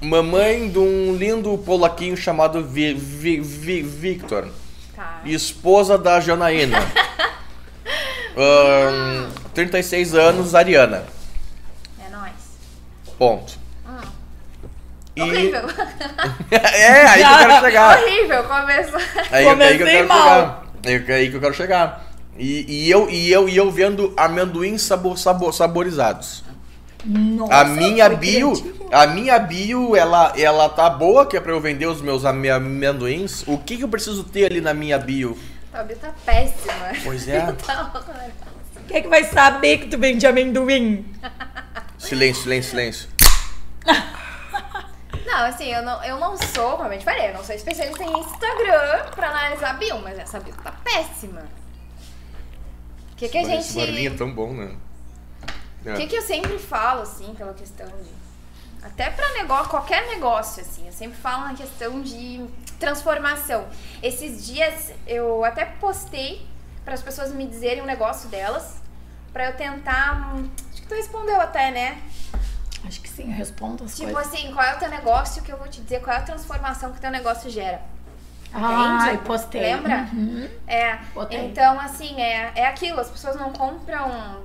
Mamãe 0.00 0.68
de 0.70 0.78
um 0.78 1.14
lindo 1.14 1.56
polaquinho 1.58 2.16
chamado 2.16 2.64
Vi- 2.64 2.94
Vi- 2.94 3.40
Vi- 3.40 3.82
Victor. 3.82 4.48
Tá. 4.96 5.20
Esposa 5.26 5.98
da 5.98 6.18
Janaína. 6.20 6.78
Ahn, 8.36 9.28
36 9.54 10.14
anos, 10.14 10.54
Ariana. 10.54 11.04
É 12.04 12.08
nóis. 12.10 12.32
Ponto. 13.18 13.58
E- 15.14 15.20
Horrível. 15.22 15.62
é, 16.50 17.06
aí 17.06 17.22
que 17.24 17.30
eu 17.32 17.38
quero 17.38 17.60
chegar. 17.60 17.98
Horrível. 18.02 18.42
Começou. 18.44 19.00
Aí, 19.00 19.26
aí 19.30 19.42
que 19.44 19.46
eu 19.46 19.50
Comecei 19.50 19.78
quero 19.78 20.08
mal. 20.08 20.18
chegar. 20.24 20.62
Aí, 20.86 21.12
aí 21.12 21.30
que 21.30 21.36
eu 21.36 21.40
quero 21.40 21.54
chegar. 21.54 22.06
E, 22.38 22.64
e 22.86 22.90
eu, 22.90 23.10
e, 23.10 23.30
eu, 23.30 23.48
e 23.48 23.56
eu 23.56 23.70
vendo 23.70 24.14
amendoins 24.16 24.82
sabor, 24.82 25.18
sabor, 25.18 25.52
saborizados. 25.52 26.42
Nossa, 27.04 27.54
a 27.56 27.64
minha 27.64 28.08
bio, 28.08 28.52
criativo. 28.52 28.88
a 28.92 29.06
minha 29.08 29.38
bio, 29.38 29.94
ela, 29.96 30.32
ela 30.36 30.68
tá 30.68 30.88
boa, 30.88 31.26
que 31.26 31.36
é 31.36 31.40
pra 31.40 31.52
eu 31.52 31.60
vender 31.60 31.86
os 31.86 32.00
meus 32.00 32.24
ame- 32.24 32.48
amendoins. 32.48 33.42
O 33.46 33.58
que, 33.58 33.76
que 33.76 33.84
eu 33.84 33.88
preciso 33.88 34.24
ter 34.24 34.46
ali 34.46 34.60
na 34.60 34.72
minha 34.72 34.98
bio? 34.98 35.36
Tua 35.72 35.82
bio 35.82 35.96
tá 35.96 36.12
péssima. 36.24 36.92
Pois 37.04 37.28
é. 37.28 37.52
Tá. 37.66 37.92
Quem 38.88 38.96
é 38.96 39.00
que 39.02 39.08
vai 39.08 39.24
saber 39.24 39.78
que 39.78 39.88
tu 39.88 39.98
vende 39.98 40.26
amendoim? 40.26 41.04
Silêncio, 41.98 42.42
silêncio, 42.44 42.70
silêncio. 42.70 43.08
Não, 45.32 45.46
assim, 45.46 45.64
eu 45.72 45.82
não, 45.82 46.04
eu 46.04 46.20
não 46.20 46.36
sou, 46.36 46.76
como 46.76 46.92
eu 46.92 46.98
te 46.98 47.04
falei, 47.06 47.30
eu 47.30 47.32
não 47.32 47.42
sou 47.42 47.54
especialista 47.54 48.04
em 48.04 48.18
Instagram 48.20 49.10
pra 49.14 49.30
analisar 49.30 49.70
a 49.70 49.72
bio, 49.72 49.98
mas 50.00 50.18
essa 50.18 50.38
bio 50.38 50.54
tá 50.62 50.72
péssima. 50.84 51.40
O 53.12 53.16
que, 53.16 53.28
que 53.30 53.38
a 53.38 53.40
Olha, 53.42 53.54
Esse 53.56 53.72
barulhinho 53.74 53.98
é 53.98 54.10
gente. 54.10 54.18
tão 54.18 54.30
bom, 54.30 54.52
né? 54.52 54.76
É. 55.86 55.92
O 55.94 55.96
que, 55.96 56.06
que 56.06 56.16
eu 56.16 56.22
sempre 56.22 56.58
falo, 56.58 57.00
assim, 57.00 57.34
pela 57.34 57.54
questão 57.54 57.86
de. 57.86 58.10
Até 58.82 59.08
pra 59.10 59.26
negócio, 59.32 59.70
qualquer 59.70 60.06
negócio, 60.08 60.60
assim, 60.60 60.86
eu 60.86 60.92
sempre 60.92 61.16
falo 61.16 61.44
na 61.44 61.54
questão 61.54 62.02
de 62.02 62.44
transformação. 62.78 63.66
Esses 64.02 64.44
dias 64.44 64.92
eu 65.06 65.44
até 65.44 65.64
postei 65.64 66.46
para 66.84 66.92
as 66.92 67.00
pessoas 67.02 67.32
me 67.32 67.46
dizerem 67.46 67.80
o 67.82 67.86
negócio 67.86 68.28
delas, 68.28 68.82
pra 69.32 69.46
eu 69.46 69.56
tentar. 69.56 70.34
hum, 70.34 70.50
Acho 70.72 70.82
que 70.82 70.88
tu 70.88 70.94
respondeu 70.94 71.40
até, 71.40 71.70
né? 71.70 72.02
Acho 72.84 73.00
que 73.00 73.08
sim, 73.08 73.24
eu 73.30 73.36
respondo 73.36 73.84
as 73.84 73.96
Tipo 73.96 74.12
coisas. 74.12 74.32
assim, 74.32 74.52
qual 74.52 74.64
é 74.66 74.74
o 74.74 74.78
teu 74.78 74.88
negócio 74.90 75.42
que 75.42 75.52
eu 75.52 75.56
vou 75.56 75.68
te 75.68 75.80
dizer, 75.80 76.00
qual 76.02 76.16
é 76.16 76.18
a 76.20 76.22
transformação 76.22 76.92
que 76.92 77.00
teu 77.00 77.10
negócio 77.10 77.48
gera. 77.50 77.80
Ai, 78.52 79.12
Entende? 79.12 79.24
postei. 79.26 79.62
Lembra? 79.62 80.08
Uhum. 80.12 80.48
É. 80.66 80.96
Botei. 81.14 81.38
Então, 81.46 81.80
assim, 81.80 82.20
é, 82.20 82.52
é 82.54 82.66
aquilo, 82.66 83.00
as 83.00 83.08
pessoas 83.10 83.36
não 83.36 83.52
compram 83.52 84.42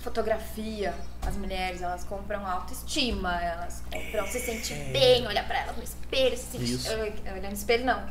fotografia, 0.00 0.92
as 1.26 1.36
mulheres, 1.36 1.80
elas 1.80 2.02
compram 2.04 2.44
autoestima, 2.46 3.40
elas 3.40 3.82
compram 3.90 4.26
se 4.26 4.40
sentir 4.40 4.74
bem, 4.92 5.26
olhar 5.26 5.46
pra 5.46 5.60
elas 5.60 5.76
no 5.76 5.82
espelho, 5.82 6.36
se 6.36 6.58
sentir. 6.58 6.90
Eu- 6.90 7.32
Olhar 7.34 7.48
no 7.48 7.52
espelho 7.54 7.84
não. 7.84 8.02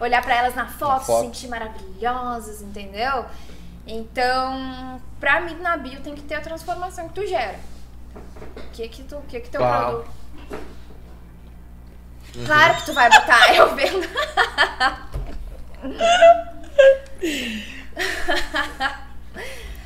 Olhar 0.00 0.22
pra 0.22 0.36
elas 0.36 0.54
na 0.54 0.66
foto, 0.66 1.04
foto. 1.04 1.20
se 1.20 1.26
sentir 1.26 1.48
maravilhosas, 1.48 2.62
entendeu? 2.62 3.26
Então, 3.86 5.00
pra 5.20 5.40
mim, 5.40 5.54
na 5.60 5.76
bio 5.76 6.00
tem 6.00 6.14
que 6.14 6.22
ter 6.22 6.36
a 6.36 6.40
transformação 6.40 7.08
que 7.08 7.14
tu 7.14 7.26
gera. 7.26 7.58
O 8.74 8.76
que 8.76 8.88
que 8.88 9.02
tu, 9.04 9.20
que 9.28 9.38
que 9.40 9.50
teu 9.50 9.60
Uau. 9.60 10.02
produto... 10.02 10.10
Claro 12.44 12.74
que 12.74 12.86
tu 12.86 12.92
vai 12.92 13.08
botar, 13.08 13.54
eu 13.54 13.74
vendo. 13.76 14.08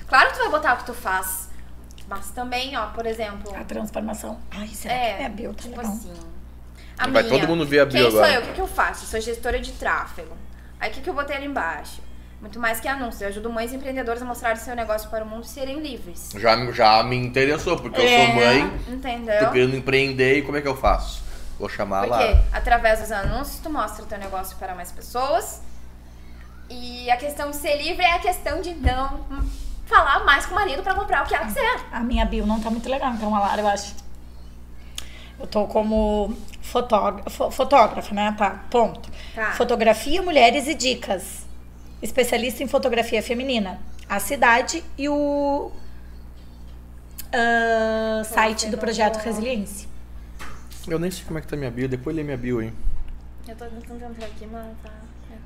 claro 0.08 0.28
que 0.30 0.34
tu 0.36 0.38
vai 0.40 0.48
botar 0.50 0.74
o 0.74 0.76
que 0.78 0.86
tu 0.86 0.94
faz. 0.94 1.48
Mas 2.08 2.30
também, 2.30 2.76
ó, 2.76 2.86
por 2.86 3.04
exemplo. 3.04 3.54
A 3.54 3.64
transformação. 3.64 4.40
Ai, 4.50 4.68
será 4.68 4.94
que 4.94 5.00
É, 5.00 5.16
minha 5.18 5.28
bio 5.28 5.52
tá 5.54 5.62
tipo 5.62 5.76
legal? 5.76 5.92
assim. 5.92 6.14
A 6.98 7.06
Vai 7.08 7.22
minha, 7.22 7.38
todo 7.38 7.46
mundo 7.48 7.66
ver 7.66 7.80
a 7.80 7.84
bio 7.84 8.00
Quem 8.02 8.10
sou 8.10 8.20
agora. 8.20 8.32
eu? 8.34 8.40
O 8.40 8.46
que, 8.46 8.52
que 8.54 8.60
eu 8.60 8.66
faço? 8.66 9.04
Eu 9.04 9.08
sou 9.08 9.20
gestora 9.20 9.60
de 9.60 9.72
tráfego. 9.72 10.34
Aí 10.80 10.90
o 10.90 10.94
que, 10.94 11.00
que 11.02 11.10
eu 11.10 11.14
botei 11.14 11.36
ali 11.36 11.46
embaixo? 11.46 12.00
Muito 12.40 12.60
mais 12.60 12.78
que 12.78 12.86
anúncios. 12.86 13.20
Eu 13.20 13.28
ajudo 13.28 13.50
mães 13.50 13.72
empreendedoras 13.72 14.22
a 14.22 14.24
mostrar 14.24 14.56
seu 14.56 14.76
negócio 14.76 15.10
para 15.10 15.24
o 15.24 15.26
mundo 15.28 15.42
e 15.44 15.48
serem 15.48 15.80
livres. 15.80 16.30
Já, 16.36 16.54
já 16.72 17.02
me 17.02 17.16
interessou, 17.16 17.76
porque 17.76 18.00
eu 18.00 18.04
É. 18.04 18.26
sou 18.26 18.34
mãe, 18.36 18.80
Entendeu? 18.88 19.38
tô 19.46 19.50
querendo 19.50 19.74
empreender 19.76 20.38
e 20.38 20.42
como 20.42 20.56
é 20.56 20.62
que 20.62 20.68
eu 20.68 20.76
faço? 20.76 21.22
Vou 21.58 21.68
chamar 21.68 22.06
Porque 22.06 22.24
lá. 22.24 22.44
através 22.52 23.00
dos 23.00 23.10
anúncios 23.10 23.58
tu 23.58 23.68
mostra 23.68 24.04
o 24.04 24.06
teu 24.06 24.18
negócio 24.18 24.56
para 24.56 24.72
mais 24.76 24.92
pessoas. 24.92 25.60
E 26.70 27.10
a 27.10 27.16
questão 27.16 27.50
de 27.50 27.56
ser 27.56 27.76
livre 27.82 28.04
é 28.04 28.12
a 28.14 28.18
questão 28.20 28.60
de 28.60 28.72
não 28.74 29.24
falar 29.86 30.24
mais 30.24 30.46
com 30.46 30.52
o 30.52 30.54
marido 30.54 30.82
para 30.84 30.94
comprar 30.94 31.24
o 31.24 31.26
que 31.26 31.34
ela 31.34 31.46
quiser. 31.46 31.80
A 31.90 31.98
minha 32.00 32.24
bio 32.24 32.46
não 32.46 32.60
tá 32.60 32.70
muito 32.70 32.88
legal, 32.88 33.12
então, 33.14 33.34
a 33.34 33.40
Lara, 33.40 33.60
eu 33.62 33.66
acho. 33.66 33.96
Eu 35.40 35.46
tô 35.48 35.66
como 35.66 36.36
fotógrafa, 36.62 37.30
fo- 37.30 37.50
fotógrafa, 37.50 38.14
né? 38.14 38.32
Tá, 38.38 38.50
ponto. 38.70 39.10
Tá. 39.34 39.52
Fotografia, 39.52 40.20
mulheres 40.22 40.68
e 40.68 40.74
dicas. 40.74 41.47
Especialista 42.02 42.62
em 42.62 42.68
fotografia 42.68 43.22
feminina. 43.22 43.80
A 44.08 44.20
cidade 44.20 44.82
e 44.96 45.08
o 45.08 45.70
ah, 47.32 48.22
site 48.24 48.68
do 48.68 48.78
projeto. 48.78 49.16
Resiliência. 49.18 49.88
Eu 50.86 50.98
nem 50.98 51.10
sei 51.10 51.24
como 51.26 51.38
é 51.38 51.42
que 51.42 51.48
tá 51.48 51.56
minha 51.56 51.70
bio, 51.70 51.88
depois 51.88 52.16
lê 52.16 52.22
minha 52.22 52.36
bio 52.36 52.60
aí. 52.60 52.72
Eu 53.46 53.56
tô 53.56 53.64
tentando 53.66 54.04
entrar 54.04 54.26
aqui, 54.26 54.46
mas 54.46 54.66
tá. 54.82 54.90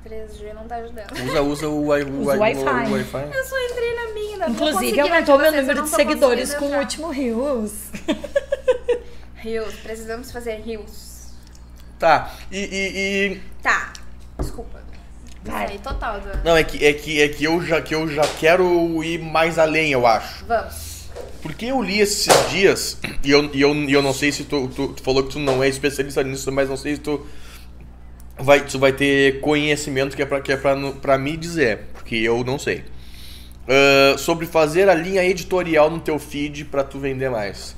Minha 0.05 0.25
3G 0.27 0.53
não 0.53 0.63
tá 0.65 0.75
ajudando. 0.77 1.11
Usa, 1.29 1.41
usa 1.41 1.69
o, 1.69 1.87
wi- 1.87 2.03
o, 2.03 2.21
Usa 2.21 2.35
o 2.37 2.39
wi- 2.39 2.53
Wi-Fi. 2.55 2.89
o 2.89 2.93
Wi-Fi. 2.93 3.29
Eu 3.37 3.43
só 3.45 3.59
entrei 3.71 3.95
na 3.95 4.13
minha, 4.13 4.37
não 4.37 4.49
Inclusive, 4.49 4.99
aumentou 5.01 5.37
meu 5.39 5.51
número 5.51 5.81
de 5.83 5.89
seguidores 5.89 6.53
com 6.53 6.65
o 6.65 6.77
último 6.77 7.09
Rios. 7.09 7.73
Rios, 9.35 9.73
precisamos 9.75 10.31
fazer 10.31 10.61
rios. 10.61 11.11
Tá, 11.99 12.33
e, 12.51 12.57
e, 12.59 13.33
e- 13.35 13.41
Tá. 13.61 13.91
Isso 15.45 15.55
aí, 15.55 15.79
total. 15.79 16.19
Do... 16.19 16.43
Não, 16.43 16.55
é 16.55 16.63
que, 16.63 16.83
é, 16.85 16.93
que, 16.93 17.21
é 17.21 17.29
que, 17.29 17.43
eu 17.43 17.61
já, 17.65 17.81
que 17.81 17.93
eu 17.93 18.07
já 18.07 18.23
quero 18.39 19.03
ir 19.03 19.19
mais 19.19 19.59
além, 19.59 19.91
eu 19.91 20.05
acho. 20.07 20.45
Vamos. 20.45 20.93
Porque 21.41 21.65
eu 21.65 21.81
li 21.81 21.99
esses 21.99 22.33
dias, 22.49 22.97
e 23.23 23.31
eu, 23.31 23.49
e 23.53 23.61
eu, 23.61 23.75
e 23.75 23.91
eu 23.91 24.01
não 24.01 24.13
sei 24.13 24.31
se 24.31 24.45
tu, 24.45 24.69
tu, 24.69 24.89
tu 24.89 25.03
falou 25.03 25.23
que 25.23 25.31
tu 25.31 25.39
não 25.39 25.61
é 25.61 25.67
especialista 25.67 26.23
nisso, 26.23 26.51
mas 26.51 26.69
não 26.69 26.77
sei 26.77 26.95
se 26.95 27.01
tu 27.01 27.25
vai, 28.39 28.65
tu 28.65 28.79
vai 28.79 28.93
ter 28.93 29.41
conhecimento 29.41 30.15
que 30.15 30.21
é 30.21 30.25
pra, 30.25 30.39
que 30.39 30.51
é 30.53 30.57
pra, 30.57 30.75
pra 31.01 31.17
me 31.17 31.35
dizer, 31.35 31.87
porque 31.93 32.15
eu 32.15 32.43
não 32.45 32.57
sei. 32.57 32.85
Ah, 33.67 34.17
sobre 34.17 34.45
fazer 34.45 34.89
a 34.89 34.93
linha 34.93 35.23
editorial 35.23 35.89
no 35.89 35.99
teu 35.99 36.19
feed 36.19 36.65
pra 36.65 36.83
tu 36.83 36.99
vender 36.99 37.29
mais. 37.29 37.75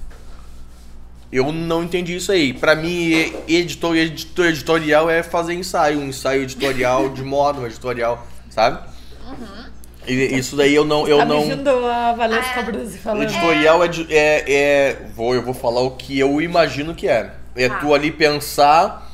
Eu 1.36 1.52
não 1.52 1.84
entendi 1.84 2.16
isso 2.16 2.32
aí. 2.32 2.54
Pra 2.54 2.76
mim, 2.76 3.12
editor, 3.46 3.94
editor, 3.98 4.46
editorial 4.46 5.10
é 5.10 5.22
fazer 5.22 5.54
ensaio, 5.54 6.00
um 6.00 6.08
ensaio 6.08 6.44
editorial 6.44 7.10
de 7.10 7.24
moda, 7.26 7.60
um 7.60 7.66
editorial, 7.66 8.26
sabe? 8.50 8.80
E 10.08 10.14
isso 10.38 10.56
daí 10.56 10.74
eu 10.74 10.86
não, 10.86 11.06
eu 11.06 11.18
tá 11.18 11.26
não. 11.26 11.44
a 11.90 12.14
Valesca 12.14 12.62
Ah, 12.62 12.70
O 12.72 12.98
falando. 13.00 13.24
editorial 13.24 13.84
é, 13.84 13.88
é, 14.10 14.44
é- 14.48 14.98
Vou, 15.14 15.36
eu 15.36 15.42
vou 15.42 15.54
falar 15.54 15.82
o 15.82 15.92
que 15.92 16.18
eu 16.18 16.40
imagino 16.42 16.96
que 16.96 17.06
é. 17.10 17.34
É 17.54 17.68
Tá. 17.68 17.80
tu 17.80 17.94
ali 17.94 18.12
pensar 18.12 19.12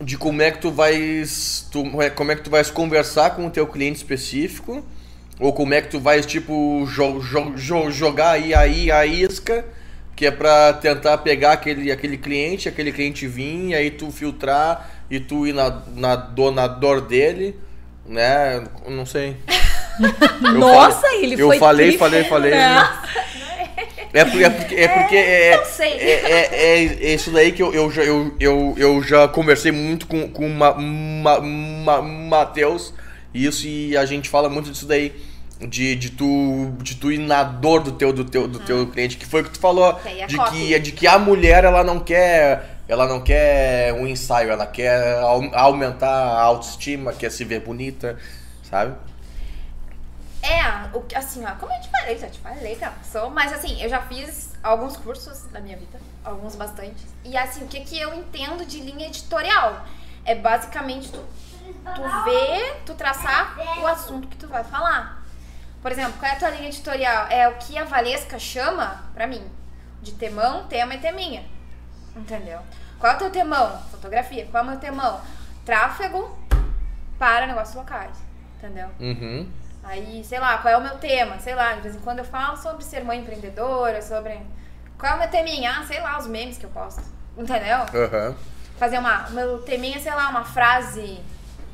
de 0.00 0.16
como 0.18 0.42
é 0.42 0.50
que 0.50 0.58
tu 0.58 0.72
vais. 0.72 1.68
Tu, 1.70 2.02
é, 2.02 2.10
como 2.10 2.32
é 2.32 2.36
que 2.36 2.42
tu 2.42 2.50
vais 2.50 2.68
conversar 2.68 3.36
com 3.36 3.46
o 3.46 3.50
teu 3.50 3.64
cliente 3.68 3.98
específico. 3.98 4.84
Ou 5.38 5.52
como 5.52 5.72
é 5.72 5.80
que 5.80 5.88
tu 5.88 6.00
vais, 6.00 6.26
tipo, 6.26 6.84
jo, 6.86 7.20
jo- 7.20 7.54
jo- 7.54 7.90
jogar 7.92 8.30
aí, 8.30 8.52
aí 8.52 8.90
a 8.90 9.06
isca. 9.06 9.64
Que 10.18 10.26
é 10.26 10.32
pra 10.32 10.72
tentar 10.72 11.16
pegar 11.18 11.52
aquele, 11.52 11.92
aquele 11.92 12.18
cliente, 12.18 12.68
aquele 12.68 12.90
cliente 12.90 13.24
vir, 13.28 13.72
aí 13.76 13.88
tu 13.88 14.10
filtrar 14.10 14.90
e 15.08 15.20
tu 15.20 15.46
ir 15.46 15.52
na, 15.54 15.80
na 15.94 16.16
donador 16.16 17.00
dele, 17.02 17.54
né? 18.04 18.64
Não 18.88 19.06
sei. 19.06 19.36
Eu 20.42 20.54
Nossa, 20.54 21.00
falei- 21.02 21.22
ele 21.24 21.34
eu 21.40 21.46
foi 21.46 21.58
falei, 21.60 21.88
tri- 21.90 21.98
falei, 21.98 22.24
falei. 22.24 22.50
né? 22.50 22.88
É 24.12 24.24
porque 24.24 24.44
é, 24.44 24.50
porque, 24.50 24.74
é, 24.74 24.88
porque 24.88 25.16
é, 25.16 25.56
não 25.56 25.64
sei. 25.66 25.92
é, 25.92 26.10
é- 26.10 26.48
é- 26.52 26.98
é 27.10 27.14
isso 27.14 27.30
daí 27.30 27.52
que 27.52 27.62
eu, 27.62 27.72
eu, 27.72 27.88
já, 27.90 28.02
eu, 28.02 28.34
eu, 28.40 28.74
eu 28.76 29.02
já 29.02 29.28
conversei 29.28 29.70
muito 29.70 30.06
com, 30.08 30.28
com 30.30 30.46
o 30.46 30.50
Ma, 30.50 30.74
Ma, 30.74 31.40
Ma, 31.40 32.02
Matheus, 32.02 32.92
isso 33.34 33.66
e 33.68 33.96
a 33.96 34.04
gente 34.04 34.28
fala 34.28 34.48
muito 34.48 34.70
disso 34.70 34.86
daí. 34.86 35.12
De, 35.60 35.96
de, 35.96 36.10
tu, 36.10 36.72
de 36.82 36.94
tu 36.94 37.10
ir 37.10 37.18
na 37.18 37.42
dor 37.42 37.82
do 37.82 37.92
teu, 37.92 38.12
do 38.12 38.24
teu, 38.24 38.46
do 38.46 38.60
teu 38.60 38.86
cliente, 38.86 39.16
que 39.16 39.26
foi 39.26 39.40
o 39.40 39.44
que 39.44 39.50
tu 39.50 39.58
falou. 39.58 40.00
É 40.04 40.24
De 40.26 40.36
copy. 40.36 40.50
que, 40.52 40.78
de 40.78 40.92
que 40.92 41.06
a 41.06 41.18
mulher 41.18 41.64
ela 41.64 41.82
não 41.82 41.98
quer. 41.98 42.76
Ela 42.86 43.06
não 43.06 43.20
quer 43.20 43.92
um 43.92 44.06
ensaio, 44.06 44.50
ela 44.50 44.66
quer 44.66 45.18
au- 45.18 45.54
aumentar 45.54 46.08
a 46.08 46.40
autoestima, 46.42 47.12
quer 47.12 47.30
se 47.30 47.44
ver 47.44 47.60
bonita, 47.60 48.18
sabe? 48.62 48.94
É, 50.42 50.60
assim, 51.16 51.44
ó, 51.44 51.50
como 51.56 51.72
eu 51.72 51.80
te 51.80 51.88
falei, 51.90 52.16
já 52.16 52.28
te 52.28 52.38
falei 52.38 52.76
que 52.76 52.86
sou, 53.10 53.28
mas 53.28 53.52
assim, 53.52 53.82
eu 53.82 53.90
já 53.90 54.00
fiz 54.02 54.52
alguns 54.62 54.96
cursos 54.96 55.50
na 55.52 55.60
minha 55.60 55.76
vida, 55.76 55.98
alguns 56.24 56.54
bastante. 56.54 57.04
E 57.24 57.36
assim, 57.36 57.64
o 57.64 57.66
que, 57.66 57.80
que 57.80 57.98
eu 58.00 58.14
entendo 58.14 58.64
de 58.64 58.80
linha 58.80 59.08
editorial? 59.08 59.84
É 60.24 60.34
basicamente 60.34 61.10
tu, 61.10 61.18
tu 61.94 62.02
ver, 62.24 62.82
tu 62.86 62.94
traçar 62.94 63.56
o 63.82 63.86
assunto 63.86 64.28
que 64.28 64.36
tu 64.36 64.48
vai 64.48 64.62
falar. 64.64 65.22
Por 65.80 65.92
exemplo, 65.92 66.14
qual 66.18 66.30
é 66.30 66.34
a 66.34 66.38
tua 66.38 66.50
linha 66.50 66.68
editorial? 66.68 67.26
É 67.28 67.48
o 67.48 67.54
que 67.56 67.78
a 67.78 67.84
Valesca 67.84 68.38
chama, 68.38 69.04
pra 69.14 69.26
mim, 69.26 69.48
de 70.02 70.12
temão, 70.12 70.66
tema 70.66 70.94
e 70.94 70.98
teminha. 70.98 71.44
Entendeu? 72.16 72.60
Qual 72.98 73.12
é 73.12 73.16
o 73.16 73.18
teu 73.18 73.30
temão? 73.30 73.80
Fotografia. 73.90 74.46
Qual 74.50 74.62
é 74.62 74.66
o 74.66 74.70
meu 74.70 74.80
temão? 74.80 75.20
Tráfego 75.64 76.36
para 77.18 77.46
negócios 77.46 77.76
locais. 77.76 78.16
Entendeu? 78.56 78.88
Uhum. 78.98 79.48
Aí, 79.84 80.22
sei 80.24 80.40
lá, 80.40 80.58
qual 80.58 80.74
é 80.74 80.76
o 80.76 80.82
meu 80.82 80.98
tema? 80.98 81.38
Sei 81.38 81.54
lá, 81.54 81.74
de 81.74 81.80
vez 81.80 81.94
em 81.94 82.00
quando 82.00 82.18
eu 82.18 82.24
falo 82.24 82.56
sobre 82.56 82.84
ser 82.84 83.04
mãe 83.04 83.20
empreendedora, 83.20 84.02
sobre. 84.02 84.40
Qual 84.98 85.12
é 85.12 85.14
o 85.14 85.18
meu 85.20 85.28
teminha? 85.28 85.78
Ah, 85.78 85.86
sei 85.86 86.00
lá, 86.00 86.18
os 86.18 86.26
memes 86.26 86.58
que 86.58 86.66
eu 86.66 86.70
posto. 86.70 87.02
Entendeu? 87.36 87.78
Aham. 87.94 88.34
Fazer 88.78 88.98
uma. 88.98 89.28
o 89.28 89.32
Meu 89.32 89.62
teminha, 89.62 89.98
sei 90.00 90.12
lá, 90.12 90.28
uma 90.28 90.44
frase 90.44 91.20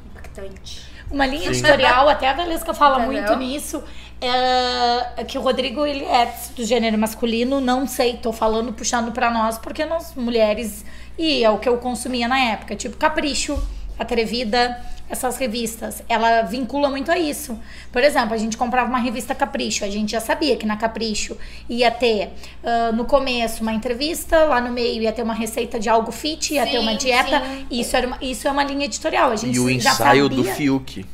impactante. 0.07 0.94
Uma 1.15 1.27
linha 1.27 1.43
Sim. 1.55 1.61
editorial, 1.61 2.09
até 2.09 2.29
a 2.29 2.33
Valesca 2.33 2.75
fala 2.75 3.05
Entendeu? 3.05 3.23
muito 3.23 3.37
nisso, 3.37 3.85
é 4.21 5.23
que 5.23 5.39
o 5.39 5.41
Rodrigo 5.41 5.87
ele 5.87 6.05
é 6.05 6.35
do 6.57 6.65
gênero 6.65 6.99
masculino, 6.99 7.61
não 7.61 7.87
sei, 7.87 8.17
tô 8.17 8.33
falando, 8.33 8.73
puxando 8.73 9.13
pra 9.13 9.31
nós, 9.31 9.57
porque 9.57 9.85
nós 9.85 10.13
mulheres, 10.17 10.85
e 11.17 11.45
é 11.45 11.51
o 11.51 11.59
que 11.59 11.69
eu 11.69 11.79
consumia 11.79 12.27
na 12.27 12.39
época, 12.39 12.75
tipo 12.75 12.97
Capricho, 12.97 13.57
Atrevida, 13.97 14.77
essas 15.09 15.37
revistas, 15.37 16.03
ela 16.09 16.43
vincula 16.43 16.89
muito 16.89 17.11
a 17.13 17.19
isso. 17.19 17.59
Por 17.93 18.03
exemplo, 18.03 18.35
a 18.35 18.39
gente 18.39 18.57
comprava 18.57 18.89
uma 18.89 18.99
revista 18.99 19.35
Capricho, 19.35 19.85
a 19.85 19.89
gente 19.91 20.13
já 20.13 20.21
sabia 20.21 20.57
que 20.57 20.65
na 20.67 20.77
Capricho 20.77 21.37
ia 21.69 21.91
ter 21.91 22.33
ah, 22.65 22.91
no 22.93 23.05
começo 23.05 23.63
uma 23.63 23.73
entrevista, 23.73 24.45
lá 24.45 24.61
no 24.61 24.71
meio 24.73 25.03
ia 25.03 25.13
ter 25.13 25.23
uma 25.23 25.35
receita 25.35 25.79
de 25.79 25.89
algo 25.89 26.11
fit, 26.11 26.55
ia 26.55 26.67
ter 26.67 26.79
uma 26.79 26.93
Sim, 26.93 26.99
dieta, 26.99 27.41
sim. 27.41 27.67
isso, 27.71 27.97
era 27.97 28.07
uma, 28.07 28.19
isso 28.21 28.49
é 28.49 28.51
uma 28.51 28.65
linha 28.65 28.87
editorial. 28.87 29.31
A 29.31 29.37
gente 29.37 29.55
E 29.57 29.61
o 29.61 29.69
ensaio 29.71 30.29
do 30.29 30.37
sabia. 30.37 30.55
Fiuk. 30.55 31.07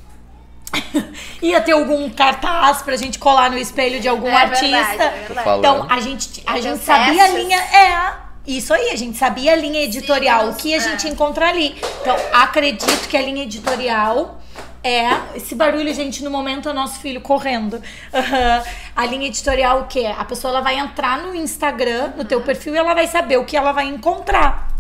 Ia 1.43 1.61
ter 1.61 1.73
algum 1.73 2.09
cartaz 2.11 2.81
pra 2.83 2.97
gente 2.97 3.19
colar 3.19 3.51
no 3.51 3.59
espelho 3.59 3.99
de 4.01 4.09
algum 4.09 4.29
É 4.29 4.35
artista. 4.37 4.69
verdade, 4.69 5.03
é 5.03 5.25
verdade. 5.27 5.59
Então, 5.59 5.87
a 5.91 6.01
gente, 6.01 6.43
a 6.47 6.61
gente 6.61 6.79
sabia 6.85 7.25
a 7.25 7.29
linha. 7.29 7.59
É, 7.59 8.13
isso 8.47 8.73
aí, 8.73 8.91
a 8.91 8.97
gente 8.97 9.17
sabia 9.19 9.53
a 9.53 9.57
linha 9.57 9.83
editorial, 9.83 10.47
Sim, 10.47 10.51
o 10.51 10.55
que 10.55 10.75
a 10.75 10.77
é. 10.77 10.81
gente 10.81 11.09
encontra 11.09 11.49
ali. 11.49 11.77
Então, 12.01 12.17
acredito 12.33 13.09
que 13.09 13.17
a 13.17 13.23
linha 13.23 13.43
editorial 13.45 14.39
É, 14.83 15.37
esse 15.37 15.55
barulho, 15.55 15.93
gente, 15.93 16.25
no 16.25 16.31
momento 16.31 16.67
é 16.67 16.73
nosso 16.73 17.01
filho 17.01 17.21
correndo. 17.21 17.83
Aham. 18.15 18.63
A 18.97 19.05
linha 19.05 19.27
editorial, 19.27 19.83
o 19.83 19.87
quê? 19.87 20.07
A 20.07 20.25
pessoa 20.25 20.53
ela 20.53 20.63
vai 20.63 20.79
entrar 20.79 21.19
no 21.19 21.35
Instagram, 21.35 22.13
no 22.17 22.25
teu 22.25 22.41
perfil, 22.41 22.75
e 22.75 22.79
ela 22.79 22.95
vai 22.95 23.07
saber 23.07 23.37
o 23.37 23.45
que 23.45 23.59
ela 23.59 23.73
vai 23.73 23.87
encontrar. 23.87 24.73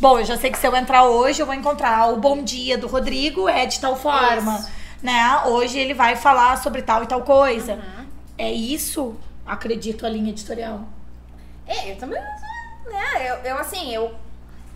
Bom, 0.00 0.18
eu 0.18 0.24
já 0.24 0.36
sei 0.36 0.50
que 0.50 0.58
se 0.58 0.66
eu 0.66 0.74
entrar 0.74 1.04
hoje, 1.04 1.40
eu 1.40 1.46
vou 1.46 1.54
encontrar 1.54 2.12
o 2.12 2.16
bom 2.16 2.42
dia 2.42 2.76
do 2.76 2.88
Rodrigo 2.88 3.48
é 3.48 3.66
de 3.66 3.78
tal 3.78 3.94
forma. 3.94 4.56
Isso. 4.56 4.68
Né? 5.00 5.40
Hoje 5.46 5.78
ele 5.78 5.94
vai 5.94 6.16
falar 6.16 6.56
sobre 6.58 6.82
tal 6.82 7.04
e 7.04 7.06
tal 7.06 7.22
coisa. 7.22 7.78
É 8.36 8.50
isso, 8.50 9.14
acredito, 9.46 10.04
a 10.04 10.08
linha 10.08 10.30
editorial. 10.30 10.80
É, 11.68 11.92
eu 11.92 11.96
também. 11.96 12.20
Né, 12.90 13.30
eu, 13.44 13.50
eu 13.50 13.58
assim, 13.58 13.94
eu. 13.94 14.12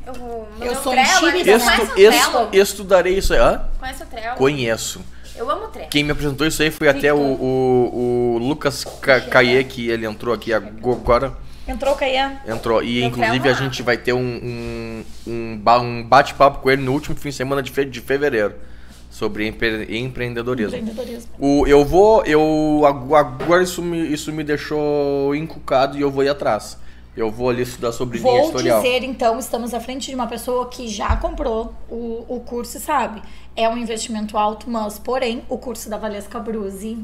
Eu, 0.07 0.15
Eu 0.15 0.49
meu 0.59 0.75
sou 0.77 0.93
Trello, 0.93 1.31
tímida, 1.33 1.59
você 1.59 1.67
né? 1.67 1.77
Estu, 1.77 2.49
estu, 2.53 2.57
estudei 2.83 3.19
isso 3.19 3.35
aí. 3.35 3.39
Hã? 3.39 3.69
Conhece 3.79 4.03
o 4.03 4.07
Trello? 4.07 4.37
Conheço. 4.37 5.01
Eu 5.37 5.51
amo 5.51 5.67
o 5.67 5.69
Trello. 5.69 5.89
Quem 5.91 6.03
me 6.05 6.11
apresentou 6.11 6.47
isso 6.47 6.63
aí 6.63 6.71
foi 6.71 6.89
até 6.89 7.13
o, 7.13 7.19
o, 7.19 8.35
o 8.37 8.39
Lucas 8.39 8.85
Ca- 9.01 9.21
Caie, 9.21 9.63
que 9.65 9.89
ele 9.89 10.07
entrou 10.07 10.35
aqui 10.35 10.53
agora. 10.53 11.33
Entrou, 11.69 11.95
Caian? 11.95 12.33
Entrou. 12.49 12.83
E 12.83 13.01
Eu 13.01 13.07
inclusive 13.09 13.49
a 13.49 13.53
gente 13.53 13.83
vai 13.83 13.97
ter 13.97 14.13
um, 14.13 14.19
um, 14.19 15.05
um, 15.27 15.59
ba- 15.59 15.79
um 15.79 16.03
bate-papo 16.03 16.59
com 16.61 16.71
ele 16.71 16.83
no 16.83 16.93
último 16.93 17.15
fim 17.17 17.29
de 17.29 17.37
semana 17.37 17.63
de, 17.63 17.71
fe- 17.71 17.85
de 17.85 18.01
fevereiro. 18.01 18.55
Sobre 19.11 19.47
empre- 19.47 19.87
empreendedorismo. 19.99 20.77
Empreendedorismo. 20.77 21.31
O, 21.39 21.67
eu 21.67 21.85
vou. 21.85 22.25
Eu, 22.25 22.83
agora 23.15 23.63
isso 23.63 23.83
me, 23.83 24.13
isso 24.13 24.33
me 24.33 24.43
deixou 24.43 25.35
encucado 25.35 25.97
e 25.99 26.01
eu 26.01 26.11
vou 26.11 26.25
ir 26.25 26.29
atrás. 26.29 26.79
Eu 27.17 27.31
vou 27.31 27.51
ali 27.51 27.63
estudar 27.63 27.93
sobre 27.93 28.19
linha 28.19 28.31
Vou 28.31 28.41
editorial. 28.45 28.81
dizer, 28.81 29.03
então, 29.03 29.39
estamos 29.39 29.75
à 29.75 29.81
frente 29.81 30.09
de 30.09 30.15
uma 30.15 30.27
pessoa 30.29 30.69
que 30.69 30.87
já 30.89 31.17
comprou 31.17 31.75
o, 31.89 32.25
o 32.29 32.41
curso 32.41 32.77
e 32.77 32.81
sabe. 32.81 33.21
É 33.57 33.69
um 33.69 33.77
investimento 33.77 34.39
alto, 34.39 34.71
mas, 34.71 34.99
porém, 34.99 35.43
o 35.49 35.59
curso 35.59 35.91
da 35.91 35.99
Valesca 35.99 36.39
Bruzzi, 36.39 36.99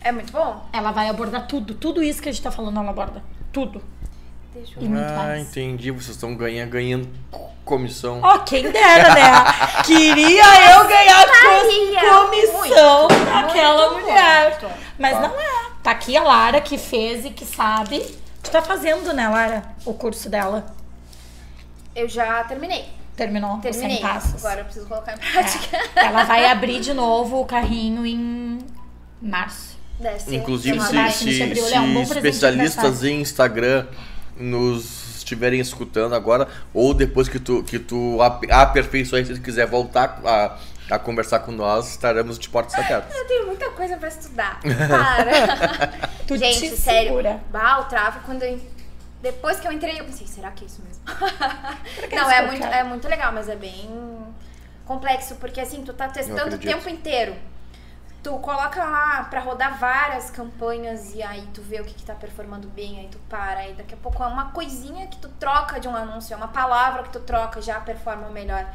É 0.00 0.10
muito 0.10 0.32
bom? 0.32 0.64
ela 0.72 0.90
vai 0.90 1.08
abordar 1.10 1.46
tudo. 1.46 1.74
Tudo 1.74 2.02
isso 2.02 2.22
que 2.22 2.28
a 2.28 2.32
gente 2.32 2.42
tá 2.42 2.50
falando, 2.50 2.78
ela 2.80 2.90
aborda. 2.90 3.22
Tudo. 3.52 3.82
Deixa 4.54 4.80
E 4.80 4.84
eu... 4.84 4.90
muito 4.90 5.04
Ah, 5.06 5.16
mais. 5.16 5.48
entendi. 5.48 5.90
Vocês 5.90 6.16
estão 6.16 6.34
ganhando, 6.34 6.70
ganhando 6.70 7.08
comissão. 7.64 8.20
Ó, 8.22 8.38
quem 8.38 8.70
dera, 8.70 9.14
né? 9.14 9.30
Queria 9.84 10.72
eu 10.72 10.88
ganhar 10.88 11.26
comissão 11.26 12.28
Muito, 13.08 13.24
daquela 13.26 13.90
muito, 13.92 14.06
mulher. 14.06 14.58
muito. 14.60 14.74
Mas 14.98 15.12
Tá. 15.12 15.20
não 15.28 15.38
é. 15.40 15.64
Tá 15.82 15.90
aqui 15.90 16.16
a 16.16 16.22
Lara 16.22 16.60
que 16.62 16.78
fez 16.78 17.24
e 17.26 17.30
que 17.30 17.44
sabe. 17.44 18.02
Tu 18.44 18.50
tá 18.50 18.62
fazendo, 18.62 19.12
né, 19.12 19.28
Lara? 19.28 19.62
O 19.84 19.94
curso 19.94 20.28
dela. 20.28 20.66
Eu 21.96 22.08
já 22.08 22.44
terminei. 22.44 22.84
Terminou 23.16 23.58
Terminei. 23.58 23.96
os 23.96 24.00
100 24.00 24.02
passos. 24.02 24.44
Agora 24.44 24.60
eu 24.60 24.64
preciso 24.64 24.86
colocar 24.86 25.14
em 25.14 25.18
prática. 25.18 25.76
É. 25.96 26.06
Ela 26.06 26.24
vai 26.24 26.44
abrir 26.50 26.80
de 26.80 26.92
novo 26.92 27.40
o 27.40 27.44
carrinho 27.44 28.04
em 28.04 28.58
março. 29.22 29.78
Deve 29.98 30.18
ser. 30.18 30.34
Inclusive, 30.34 30.80
se, 30.80 30.96
um 30.96 31.10
se- 31.10 31.54
se 31.54 31.78
um 31.78 31.94
bom 31.94 32.04
presente 32.04 32.08
de 32.08 32.18
especialistas 32.28 33.04
em 33.04 33.20
Instagram 33.20 33.86
nos 34.36 35.16
estiverem 35.18 35.60
escutando 35.60 36.14
agora, 36.14 36.48
ou 36.74 36.92
depois 36.92 37.28
que 37.28 37.38
tu, 37.38 37.62
que 37.62 37.78
tu 37.78 38.20
ap- 38.20 38.44
aperfeiçoar, 38.50 39.24
se 39.24 39.40
quiser 39.40 39.66
voltar 39.66 40.20
a, 40.24 40.58
a 40.90 40.98
conversar 40.98 41.40
com 41.40 41.52
nós, 41.52 41.88
estaremos 41.90 42.38
de 42.38 42.48
portas 42.48 42.74
abertas. 42.74 43.14
Eu 43.14 43.26
tenho 43.26 43.46
muita 43.46 43.70
coisa 43.70 43.96
pra 43.96 44.08
estudar. 44.08 44.60
Para. 44.62 46.08
Tu 46.26 46.36
Gente, 46.36 46.70
te 46.70 46.76
sério. 46.76 47.08
segura. 47.08 47.40
Bah, 47.50 47.80
o 47.80 47.84
tráfego, 47.84 48.24
quando 48.24 48.42
eu. 48.42 48.60
Depois 49.22 49.58
que 49.58 49.66
eu 49.66 49.72
entrei, 49.72 49.98
eu 49.98 50.04
pensei, 50.04 50.26
será 50.26 50.50
que 50.50 50.64
é 50.64 50.66
isso 50.66 50.82
mesmo? 50.82 51.02
que 52.08 52.14
Não, 52.14 52.30
é 52.30 52.38
é 52.38 52.46
muito, 52.46 52.66
é 52.66 52.84
muito 52.84 53.08
legal, 53.08 53.32
mas 53.32 53.48
é 53.48 53.56
bem 53.56 53.88
complexo, 54.84 55.36
porque 55.36 55.60
assim, 55.60 55.82
tu 55.82 55.94
tá 55.94 56.08
testando 56.08 56.56
o 56.56 56.58
tempo 56.58 56.88
inteiro. 56.88 57.34
Tu 58.22 58.30
coloca 58.38 58.82
lá 58.82 59.24
pra 59.24 59.40
rodar 59.40 59.78
várias 59.78 60.30
campanhas 60.30 61.14
e 61.14 61.22
aí 61.22 61.46
tu 61.52 61.60
vê 61.60 61.80
o 61.80 61.84
que, 61.84 61.92
que 61.92 62.04
tá 62.04 62.14
performando 62.14 62.68
bem, 62.68 63.00
aí 63.00 63.08
tu 63.10 63.18
para, 63.28 63.60
aí 63.60 63.74
daqui 63.74 63.92
a 63.92 63.98
pouco 63.98 64.22
é 64.22 64.26
uma 64.26 64.50
coisinha 64.50 65.06
que 65.08 65.18
tu 65.18 65.28
troca 65.28 65.78
de 65.78 65.86
um 65.88 65.94
anúncio, 65.94 66.32
é 66.32 66.36
uma 66.36 66.48
palavra 66.48 67.02
que 67.02 67.10
tu 67.10 67.20
troca 67.20 67.60
já 67.60 67.78
performa 67.80 68.30
melhor. 68.30 68.66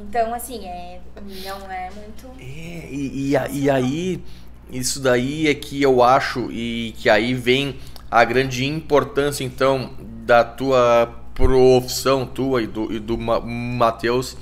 Então, 0.00 0.32
assim, 0.34 0.64
é, 0.66 1.00
não 1.44 1.70
é 1.70 1.90
muito. 1.90 2.26
É, 2.40 2.88
e, 2.90 3.34
e, 3.34 3.58
e 3.64 3.70
aí, 3.70 4.22
isso 4.70 5.00
daí 5.00 5.48
é 5.48 5.54
que 5.54 5.82
eu 5.82 6.02
acho, 6.02 6.50
e 6.52 6.94
que 6.98 7.10
aí 7.10 7.34
vem 7.34 7.76
a 8.10 8.24
grande 8.24 8.64
importância, 8.64 9.44
então, 9.44 9.90
da 10.24 10.44
tua 10.44 11.14
profissão, 11.34 12.26
tua 12.26 12.62
e 12.62 12.66
do, 12.66 12.92
e 12.92 12.98
do 12.98 13.16
Ma- 13.18 13.40
Matheus, 13.40 14.36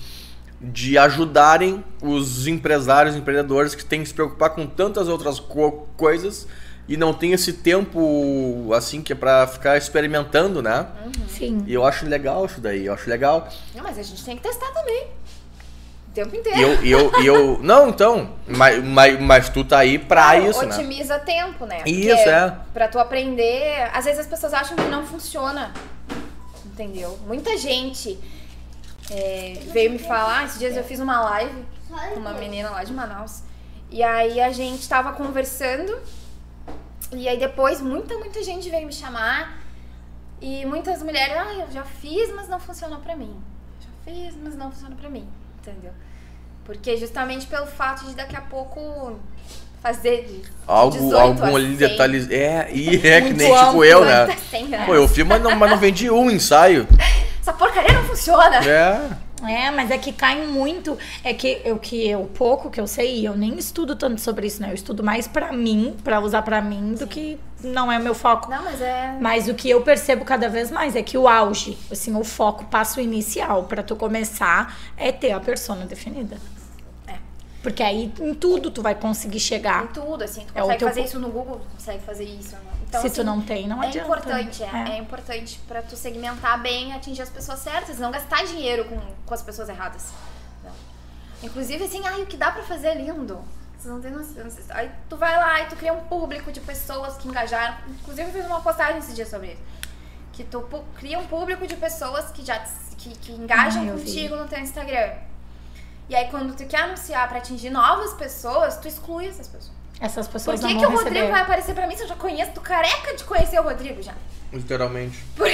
de 0.60 0.96
ajudarem 0.96 1.84
os 2.02 2.46
empresários, 2.46 3.14
empreendedores 3.16 3.74
que 3.74 3.84
têm 3.84 4.02
que 4.02 4.08
se 4.08 4.14
preocupar 4.14 4.50
com 4.50 4.66
tantas 4.66 5.06
outras 5.08 5.38
co- 5.38 5.86
coisas 5.96 6.46
e 6.88 6.96
não 6.96 7.12
tem 7.12 7.32
esse 7.32 7.52
tempo, 7.52 8.70
assim, 8.72 9.02
que 9.02 9.12
é 9.12 9.16
pra 9.16 9.46
ficar 9.46 9.76
experimentando, 9.76 10.62
né? 10.62 10.86
Sim. 11.28 11.62
E 11.66 11.74
eu 11.74 11.84
acho 11.84 12.06
legal 12.06 12.46
isso 12.46 12.60
daí, 12.60 12.86
eu 12.86 12.94
acho 12.94 13.10
legal. 13.10 13.48
Não, 13.74 13.82
mas 13.82 13.98
a 13.98 14.02
gente 14.02 14.24
tem 14.24 14.36
que 14.36 14.42
testar 14.42 14.70
também. 14.72 15.08
Tempo 16.16 16.34
inteiro. 16.34 16.59
E 16.59 16.62
eu, 16.62 16.82
e 16.82 16.90
eu, 16.90 17.20
e 17.20 17.26
eu. 17.26 17.59
Não, 17.62 17.90
então. 17.90 18.30
Mas, 18.48 18.82
mas, 18.82 19.20
mas 19.20 19.48
tu 19.51 19.62
tá 19.62 19.80
aí 19.80 19.98
pra 19.98 20.22
Claro, 20.22 20.48
isso, 20.48 20.64
né? 20.64 20.74
otimiza 20.74 21.18
tempo, 21.18 21.66
né? 21.66 21.82
Isso, 21.84 22.16
Porque 22.16 22.30
é. 22.30 22.56
Pra 22.72 22.88
tu 22.88 22.98
aprender. 22.98 23.90
Às 23.93 24.06
vezes 24.06 24.20
as 24.20 24.26
pessoas 24.26 24.55
acham 24.55 24.74
que 24.76 24.84
não 24.84 25.05
funciona. 25.06 25.74
Entendeu? 26.64 27.18
Muita 27.26 27.59
gente 27.59 28.18
é, 29.10 29.59
veio 29.74 29.90
me 29.90 29.98
falar. 29.98 30.47
Esses 30.47 30.59
dias 30.59 30.74
eu 30.74 30.84
fiz 30.84 31.01
uma 31.01 31.20
live 31.20 31.64
com 32.14 32.18
uma 32.18 32.32
menina 32.32 32.70
lá 32.70 32.82
de 32.82 32.94
Manaus. 32.94 33.43
E 33.90 34.02
aí 34.02 34.40
a 34.40 34.51
gente 34.51 34.88
tava 34.88 35.12
conversando. 35.12 35.98
E 37.12 37.28
aí 37.28 37.38
depois 37.38 37.82
muita, 37.82 38.16
muita 38.16 38.43
gente 38.43 38.70
veio 38.70 38.86
me 38.86 38.93
chamar. 38.93 39.59
E 40.40 40.64
muitas 40.64 41.02
mulheres, 41.02 41.36
ah, 41.36 41.52
eu 41.52 41.70
já 41.70 41.84
fiz, 41.84 42.34
mas 42.34 42.48
não 42.48 42.59
funcionou 42.59 43.01
pra 43.01 43.14
mim. 43.14 43.36
Já 43.80 44.10
fiz, 44.10 44.34
mas 44.43 44.56
não 44.56 44.72
funcionou 44.72 44.97
pra 44.97 45.10
mim. 45.10 45.28
Entendeu? 45.66 45.93
Porque 46.64 46.97
justamente 46.97 47.47
pelo 47.47 47.66
fato 47.66 48.06
de 48.06 48.14
daqui 48.14 48.36
a 48.36 48.40
pouco 48.40 49.18
fazer 49.82 50.43
Algo, 50.66 50.97
18 50.97 51.16
algum 51.16 51.56
ali 51.56 51.76
100. 51.76 51.76
detalhes. 51.76 52.30
É, 52.30 52.68
e 52.72 52.97
é 53.06 53.20
que 53.20 53.32
nem 53.32 53.55
tipo 53.55 53.84
eu, 53.84 54.02
Até 54.02 54.26
né? 54.26 54.36
100 54.51 54.66
reais. 54.66 54.86
Pô, 54.86 54.94
eu 54.94 55.09
fiz, 55.09 55.24
mas 55.24 55.43
não, 55.43 55.55
mas 55.56 55.70
não 55.70 55.78
vendi 55.78 56.10
um 56.10 56.30
ensaio. 56.30 56.86
Essa 57.40 57.52
porcaria 57.52 57.93
não 57.93 58.05
funciona. 58.05 58.56
É. 58.56 59.26
É, 59.42 59.70
mas 59.70 59.90
é 59.90 59.98
que 59.98 60.12
cai 60.12 60.46
muito. 60.46 60.96
É 61.22 61.34
que 61.34 61.60
eu 61.64 61.78
que 61.78 62.08
eu 62.08 62.24
pouco 62.34 62.70
que 62.70 62.80
eu 62.80 62.86
sei, 62.86 63.26
eu 63.26 63.36
nem 63.36 63.58
estudo 63.58 63.94
tanto 63.94 64.20
sobre 64.20 64.46
isso, 64.46 64.62
né? 64.62 64.70
Eu 64.70 64.74
estudo 64.74 65.02
mais 65.02 65.28
pra 65.28 65.52
mim, 65.52 65.96
pra 66.02 66.20
usar 66.20 66.42
pra 66.42 66.62
mim, 66.62 66.94
do 66.94 67.06
que 67.06 67.38
não 67.62 67.90
é 67.90 67.98
o 67.98 68.02
meu 68.02 68.14
foco. 68.14 68.50
Não, 68.50 68.64
mas 68.64 68.80
é. 68.80 69.16
Mas 69.20 69.48
o 69.48 69.54
que 69.54 69.68
eu 69.68 69.82
percebo 69.82 70.24
cada 70.24 70.48
vez 70.48 70.70
mais 70.70 70.96
é 70.96 71.02
que 71.02 71.18
o 71.18 71.28
auge, 71.28 71.76
assim, 71.90 72.14
o 72.16 72.24
foco, 72.24 72.64
o 72.64 72.66
passo 72.66 73.00
inicial 73.00 73.64
pra 73.64 73.82
tu 73.82 73.94
começar 73.94 74.76
é 74.96 75.12
ter 75.12 75.32
a 75.32 75.40
persona 75.40 75.84
definida. 75.84 76.38
É. 77.58 77.62
Porque 77.62 77.82
aí 77.82 78.12
em 78.20 78.34
tudo 78.34 78.70
tu 78.70 78.80
vai 78.82 78.94
conseguir 78.94 79.36
Em 79.36 79.40
chegar. 79.40 79.88
tudo, 79.92 80.22
assim, 80.22 80.44
tu 80.46 80.52
É 80.56 80.60
consegue 80.60 80.78
teu 80.78 80.88
fazer 80.88 81.00
isso 81.04 81.18
no 81.18 81.30
Google, 81.30 81.58
tu 81.60 81.74
consegue 81.76 82.02
fazer 82.04 82.24
isso. 82.24 82.54
né? 82.54 82.60
Então, 82.88 83.00
Se 83.00 83.06
assim, 83.08 83.16
tu 83.16 83.24
não 83.24 83.40
tem, 83.42 83.66
não 83.66 83.82
é 83.82 83.88
adianta. 83.88 84.06
importante, 84.06 84.62
é, 84.62 84.66
É. 84.66 84.88
é 84.92 84.98
importante 84.98 85.60
pra 85.66 85.82
tu 85.82 85.96
segmentar 85.96 86.60
bem, 86.62 86.92
atingir 86.92 87.22
as 87.22 87.30
pessoas 87.30 87.58
certas, 87.58 87.98
não 87.98 88.10
gastar 88.12 88.44
dinheiro 88.46 88.84
com, 88.84 88.98
com 89.26 89.34
as 89.34 89.42
pessoas 89.42 89.68
erradas. 89.68 90.12
Não. 90.64 90.70
Inclusive, 91.42 91.82
assim, 91.84 92.00
ai, 92.06 92.22
o 92.22 92.26
que 92.26 92.36
dá 92.36 92.52
pra 92.52 92.62
fazer 92.62 92.88
é 92.88 92.94
lindo. 92.94 93.40
Vocês 93.76 93.92
não 93.92 94.00
têm 94.00 94.10
noção. 94.12 94.44
Aí 94.70 94.90
tu 95.08 95.16
vai 95.16 95.36
lá 95.36 95.62
e 95.62 95.66
tu 95.66 95.76
cria 95.76 95.92
um 95.92 96.00
público 96.04 96.50
de 96.52 96.60
pessoas 96.60 97.16
que 97.16 97.28
engajaram. 97.28 97.76
Inclusive, 97.88 98.28
eu 98.28 98.32
fiz 98.34 98.46
uma 98.46 98.60
postagem 98.60 98.98
esse 98.98 99.12
dia 99.12 99.26
sobre 99.26 99.48
isso. 99.48 99.62
Que 100.32 100.44
tu 100.44 100.62
cria 100.94 101.18
um 101.18 101.26
público 101.26 101.66
de 101.66 101.76
pessoas 101.76 102.30
que 102.30 102.44
já 102.44 102.58
que, 102.96 103.10
que 103.18 103.32
engajam 103.32 103.82
Ah, 103.82 103.86
eu 103.86 103.96
vi. 103.96 104.04
contigo 104.04 104.36
no 104.36 104.46
teu 104.48 104.58
Instagram. 104.60 105.12
E 106.08 106.14
aí, 106.14 106.28
quando 106.30 106.54
tu 106.56 106.64
quer 106.66 106.82
anunciar 106.82 107.28
pra 107.28 107.38
atingir 107.38 107.70
novas 107.70 108.12
pessoas, 108.14 108.76
tu 108.78 108.86
exclui 108.86 109.26
essas 109.26 109.48
pessoas. 109.48 109.72
Essas 110.00 110.26
Por 110.26 110.34
pessoas 110.34 110.60
que, 110.60 110.72
não 110.74 110.78
que 110.80 110.86
o 110.86 110.90
Rodrigo 110.90 111.14
receber. 111.14 111.30
vai 111.32 111.40
aparecer 111.42 111.74
pra 111.74 111.86
mim 111.86 111.96
se 111.96 112.02
eu 112.02 112.08
já 112.08 112.16
conheço? 112.16 112.52
Tô 112.52 112.60
careca 112.60 113.16
de 113.16 113.24
conhecer 113.24 113.58
o 113.58 113.62
Rodrigo 113.62 114.02
já. 114.02 114.12
Literalmente. 114.52 115.24
Por 115.36 115.46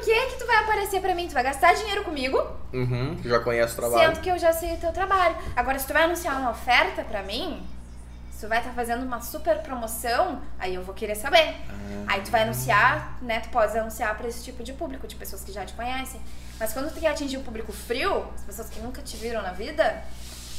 que 0.00 0.26
que 0.26 0.36
tu 0.38 0.46
vai 0.46 0.56
aparecer 0.58 1.00
pra 1.00 1.14
mim? 1.14 1.26
Tu 1.28 1.34
vai 1.34 1.42
gastar 1.42 1.74
dinheiro 1.74 2.04
comigo, 2.04 2.40
Uhum, 2.72 3.16
já 3.24 3.40
conhece 3.40 3.72
o 3.72 3.76
trabalho. 3.76 4.14
sendo 4.14 4.22
que 4.22 4.30
eu 4.30 4.38
já 4.38 4.52
sei 4.52 4.74
o 4.74 4.76
teu 4.76 4.92
trabalho. 4.92 5.34
Agora, 5.56 5.78
se 5.78 5.86
tu 5.86 5.92
vai 5.92 6.04
anunciar 6.04 6.36
uma 6.38 6.50
oferta 6.50 7.02
pra 7.02 7.22
mim, 7.22 7.66
se 8.30 8.42
tu 8.42 8.48
vai 8.48 8.58
estar 8.58 8.70
fazendo 8.72 9.02
uma 9.04 9.20
super 9.20 9.58
promoção, 9.62 10.40
aí 10.58 10.74
eu 10.74 10.82
vou 10.82 10.94
querer 10.94 11.14
saber. 11.16 11.56
Aí 12.06 12.20
tu 12.20 12.30
vai 12.30 12.42
anunciar, 12.42 13.16
né? 13.22 13.40
Tu 13.40 13.48
pode 13.48 13.76
anunciar 13.76 14.14
pra 14.16 14.28
esse 14.28 14.44
tipo 14.44 14.62
de 14.62 14.72
público, 14.72 15.06
de 15.08 15.16
pessoas 15.16 15.42
que 15.42 15.50
já 15.52 15.64
te 15.64 15.72
conhecem. 15.72 16.20
Mas 16.58 16.72
quando 16.72 16.92
tu 16.92 17.00
quer 17.00 17.08
atingir 17.08 17.36
o 17.36 17.42
público 17.42 17.72
frio, 17.72 18.28
as 18.34 18.42
pessoas 18.42 18.68
que 18.68 18.80
nunca 18.80 19.00
te 19.02 19.16
viram 19.16 19.42
na 19.42 19.52
vida, 19.52 20.02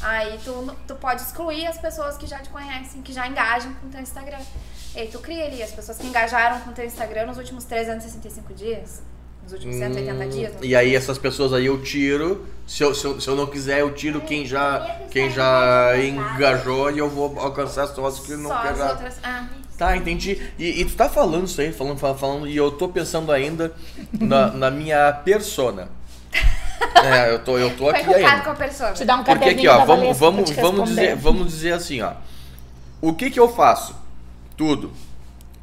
aí 0.02 0.40
tu, 0.44 0.76
tu 0.88 0.96
pode 0.96 1.22
excluir 1.22 1.68
as 1.68 1.78
pessoas 1.78 2.18
que 2.18 2.26
já 2.26 2.40
te 2.40 2.50
conhecem, 2.50 3.02
que 3.02 3.12
já 3.12 3.28
engajam 3.28 3.74
com 3.76 3.88
o 3.88 3.90
teu 3.90 4.00
Instagram. 4.00 4.40
E 4.96 5.00
aí 5.00 5.08
tu 5.10 5.20
cria 5.20 5.46
ali 5.46 5.62
as 5.62 5.72
pessoas 5.72 5.98
que 5.98 6.08
engajaram 6.08 6.62
com 6.62 6.72
o 6.72 6.74
teu 6.74 6.86
Instagram 6.86 7.26
nos 7.28 7.38
últimos 7.38 7.66
365 7.66 8.54
dias, 8.54 9.02
nos 9.50 9.54
últimos 9.54 9.76
180 9.78 10.28
dias. 10.28 10.54
E 10.62 10.76
aí 10.76 10.96
essas 10.96 11.18
pessoas 11.18 11.54
aí 11.54 11.66
eu 11.66 11.82
tiro. 11.82 12.46
Se 12.68 12.84
eu, 12.84 12.94
se 12.94 13.06
eu, 13.06 13.20
se 13.20 13.28
eu 13.28 13.36
não 13.36 13.48
quiser, 13.48 13.80
eu 13.80 13.92
tiro 13.94 14.22
quem 14.22 14.46
já, 14.46 15.00
quem 15.10 15.32
já 15.32 15.94
engajou 15.98 16.92
e 16.92 17.00
eu 17.00 17.10
vou 17.10 17.40
alcançar 17.40 17.84
as 17.84 17.90
pessoas 17.90 18.20
que 18.20 18.36
não 18.36 18.50
Só 18.50 18.56
as 18.58 18.78
querem. 18.78 18.92
outras. 18.92 19.20
Ah, 19.24 19.48
Tá, 19.76 19.96
entendi. 19.96 20.38
E, 20.60 20.82
e 20.82 20.86
tu 20.86 20.94
tá 20.94 21.08
falando 21.08 21.48
isso 21.48 21.62
aí, 21.62 21.72
falando, 21.72 21.98
falando, 21.98 22.18
falando, 22.20 22.48
e 22.50 22.58
eu 22.58 22.70
tô 22.70 22.90
pensando 22.90 23.32
ainda 23.32 23.74
na, 24.12 24.52
na 24.52 24.70
minha 24.70 25.12
persona. 25.14 25.88
É, 27.04 27.34
eu 27.34 27.40
tô, 27.40 27.58
eu 27.58 27.70
tô 27.76 27.90
foi 27.90 28.00
aqui 28.00 28.14
ainda. 28.14 28.40
com 28.40 28.52
a 28.52 28.56
pessoa. 28.56 28.92
Te 28.94 29.04
dá 29.04 29.18
um 29.18 29.24
Porque 29.24 29.50
aqui, 29.50 29.68
ó, 29.68 29.86
vamos, 29.86 30.18
vamos, 30.18 30.50
vamos, 30.52 30.90
dizer, 30.90 31.16
vamos 31.18 31.48
dizer 31.48 31.74
assim, 31.74 32.02
ó. 32.02 32.14
O 33.02 33.14
que 33.14 33.30
que 33.30 33.38
eu 33.38 33.50
faço? 33.50 33.94
Tudo. 34.56 34.92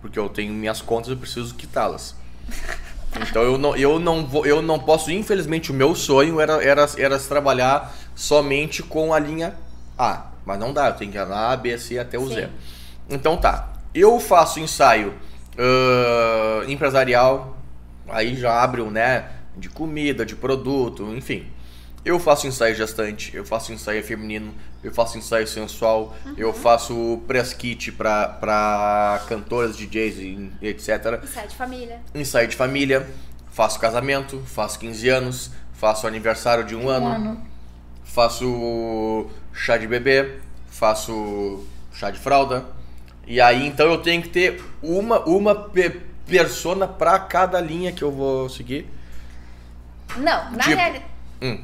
Porque 0.03 0.19
eu 0.19 0.29
tenho 0.29 0.53
minhas 0.53 0.83
contas, 0.83 1.11
eu 1.11 1.17
preciso 1.17 1.55
quitá-las. 1.55 2.15
Então 3.23 3.43
eu 3.43 3.59
não, 3.59 3.77
eu 3.77 3.99
não 3.99 4.27
vou, 4.27 4.47
eu 4.47 4.61
não 4.63 4.79
posso, 4.79 5.11
infelizmente, 5.11 5.71
o 5.71 5.75
meu 5.75 5.95
sonho 5.95 6.41
era, 6.41 6.63
era, 6.63 6.87
era 6.97 7.19
trabalhar 7.19 7.95
somente 8.15 8.83
com 8.83 9.13
a 9.13 9.19
linha 9.19 9.55
A. 9.99 10.27
Mas 10.45 10.59
não 10.59 10.73
dá, 10.73 10.89
eu 10.89 10.93
tenho 10.95 11.11
que 11.11 11.19
ir 11.19 11.21
A, 11.21 11.57
B, 11.57 11.77
C 11.79 11.99
até 11.99 12.19
o 12.19 12.29
Z. 12.29 12.43
Sim. 12.43 12.49
Então 13.11 13.37
tá. 13.37 13.73
Eu 13.95 14.21
faço 14.21 14.61
ensaio 14.61 15.15
ãh, 15.59 16.71
empresarial, 16.71 17.57
aí 18.09 18.37
já 18.37 18.63
abre 18.63 18.81
um, 18.81 18.91
né? 18.91 19.31
De 19.57 19.69
comida, 19.69 20.25
de 20.25 20.37
produto, 20.37 21.15
enfim. 21.17 21.47
Eu 22.07 22.21
faço 22.21 22.47
ensaio 22.47 22.73
gestante, 22.73 23.35
eu 23.37 23.45
faço 23.45 23.73
ensaio 23.73 24.01
feminino, 24.05 24.55
eu 24.81 24.93
faço 24.93 25.19
ensaio 25.19 25.45
sensual, 25.49 26.15
eu 26.37 26.53
faço 26.53 27.21
press 27.27 27.53
kit 27.53 27.91
pra, 27.91 28.29
pra 28.29 29.25
cantoras, 29.29 29.77
DJs 29.77 30.53
etc. 30.63 31.21
Ensaio 31.25 31.49
de 31.49 31.57
família. 31.57 32.01
Ensaio 32.15 32.47
de 32.47 32.55
família, 32.55 33.11
faço 33.51 33.81
casamento, 33.81 34.41
faço 34.47 34.79
15 34.79 35.09
anos, 35.09 35.51
faço 35.73 36.07
aniversário 36.07 36.63
de 36.65 36.77
um, 36.77 36.89
ano, 36.89 37.07
ano. 37.07 37.47
faço 38.05 39.27
chá 39.53 39.77
de 39.77 39.89
bebê, 39.89 40.39
faço 40.69 41.67
chá 41.93 42.13
de 42.13 42.21
fralda. 42.21 42.67
E 43.27 43.41
aí 43.41 43.67
então 43.67 43.87
eu 43.91 43.99
tenho 43.99 44.23
que 44.23 44.29
ter 44.29 44.63
uma, 44.81 45.19
uma 45.25 45.57
pe- 45.57 46.01
persona 46.25 46.87
pra 46.87 47.19
cada 47.19 47.61
linha 47.61 47.91
que 47.91 48.05
eu 48.05 48.13
vou 48.13 48.49
seguir. 48.49 48.89
Não, 50.17 50.53
na 50.53 50.59
Tipo- 50.63 50.77
realidade. 50.77 51.05
Hum. 51.43 51.59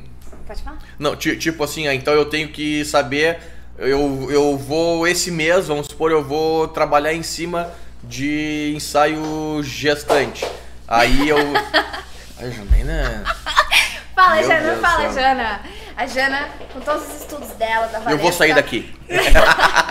Pode 0.47 0.63
falar? 0.63 0.79
Não, 0.99 1.15
ti- 1.17 1.37
tipo 1.37 1.63
assim, 1.65 1.87
ah, 1.89 1.95
então 1.95 2.13
eu 2.15 2.25
tenho 2.27 2.49
que 2.49 2.85
saber, 2.85 3.39
eu, 3.79 4.29
eu 4.31 4.57
vou 4.59 5.07
esse 5.07 5.31
mês, 5.31 5.69
vamos 5.69 5.87
supor, 5.87 6.11
eu 6.11 6.23
vou 6.25 6.69
trabalhar 6.69 7.13
em 7.13 7.23
cima 7.23 7.71
de 8.03 8.73
ensaio 8.77 9.61
gestante. 9.63 10.45
Aí 10.89 11.29
eu. 11.29 11.37
Ai, 12.39 12.51
Janaína. 12.51 13.25
Fala, 14.15 14.35
Meu 14.37 14.45
Jana, 14.47 14.61
Deus 14.71 14.81
fala. 14.81 15.13
Jana. 15.13 15.61
A 15.97 16.07
Jana, 16.07 16.49
com 16.73 16.81
todos 16.81 17.07
os 17.07 17.21
estudos 17.21 17.49
dela, 17.51 17.87
da 17.89 17.99
Eu 17.99 18.03
Valesca, 18.05 18.23
vou 18.23 18.33
sair 18.33 18.55
daqui. 18.55 18.95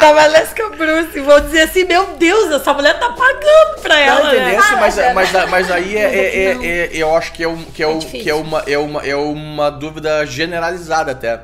Da 0.02 0.14
Valesca 0.14 0.70
Bruce, 0.70 1.20
vou 1.20 1.40
dizer 1.42 1.62
assim, 1.62 1.84
meu 1.86 2.16
Deus, 2.18 2.52
essa 2.52 2.74
mulher 2.74 3.00
tá 3.00 3.10
pagando 3.12 3.82
pra 3.82 3.94
Não, 3.96 4.02
ela, 4.02 4.34
né? 4.34 4.56
Mas, 4.80 4.96
Fala, 4.96 5.14
mas, 5.14 5.32
mas 5.50 5.72
aí 5.72 5.96
é, 5.96 6.04
Mas 6.04 6.16
é- 6.16 6.36
é- 6.36 6.68
é- 6.68 6.90
eu 6.98 7.16
acho 7.16 7.32
que 7.34 7.44
é, 7.44 7.48
um, 7.48 7.64
que, 7.66 7.84
é, 7.84 7.86
É 7.86 7.90
um- 7.90 8.00
que 8.00 8.30
é, 8.30 8.34
uma, 8.34 8.60
é, 8.68 8.78
uma, 8.80 9.02
é 9.06 9.16
uma 9.16 9.70
dúvida 9.70 10.26
generalizada 10.26 11.12
até. 11.12 11.42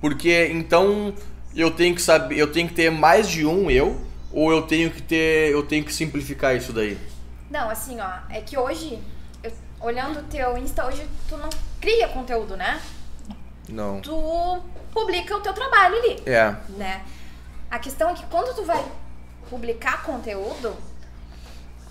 Porque 0.00 0.50
então 0.52 1.14
eu 1.54 1.70
tenho 1.70 1.94
que 1.94 2.02
saber, 2.02 2.36
eu 2.36 2.50
tenho 2.50 2.66
que 2.68 2.74
ter 2.74 2.90
mais 2.90 3.28
de 3.28 3.46
um 3.46 3.70
eu, 3.70 4.00
ou 4.32 4.50
eu 4.50 4.62
tenho 4.62 4.90
que 4.90 5.00
ter. 5.00 5.52
Eu 5.52 5.62
tenho 5.62 5.84
que 5.84 5.94
simplificar 5.94 6.56
isso 6.56 6.72
daí. 6.72 6.98
Não, 7.48 7.70
assim, 7.70 7.98
ó, 8.00 8.10
é 8.28 8.40
que 8.40 8.58
hoje, 8.58 8.98
eu- 9.42 9.52
olhando 9.80 10.18
o 10.18 10.22
teu 10.24 10.58
Insta, 10.58 10.84
hoje 10.84 11.06
tu 11.28 11.36
não 11.36 11.48
cria 11.80 12.08
conteúdo, 12.08 12.56
né? 12.56 12.80
Não. 13.68 14.00
Tu 14.00 14.62
publica 14.92 15.36
o 15.36 15.40
teu 15.40 15.52
trabalho 15.52 15.96
ali, 15.96 16.22
É. 16.26 16.54
né? 16.70 17.02
A 17.70 17.78
questão 17.78 18.10
é 18.10 18.14
que 18.14 18.24
quando 18.26 18.54
tu 18.54 18.64
vai 18.64 18.84
publicar 19.50 20.02
conteúdo, 20.02 20.76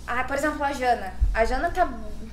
ah, 0.06 0.24
por 0.24 0.36
exemplo, 0.36 0.62
a 0.62 0.72
Jana. 0.72 1.12
A 1.32 1.44
Jana 1.44 1.70
tá 1.70 1.88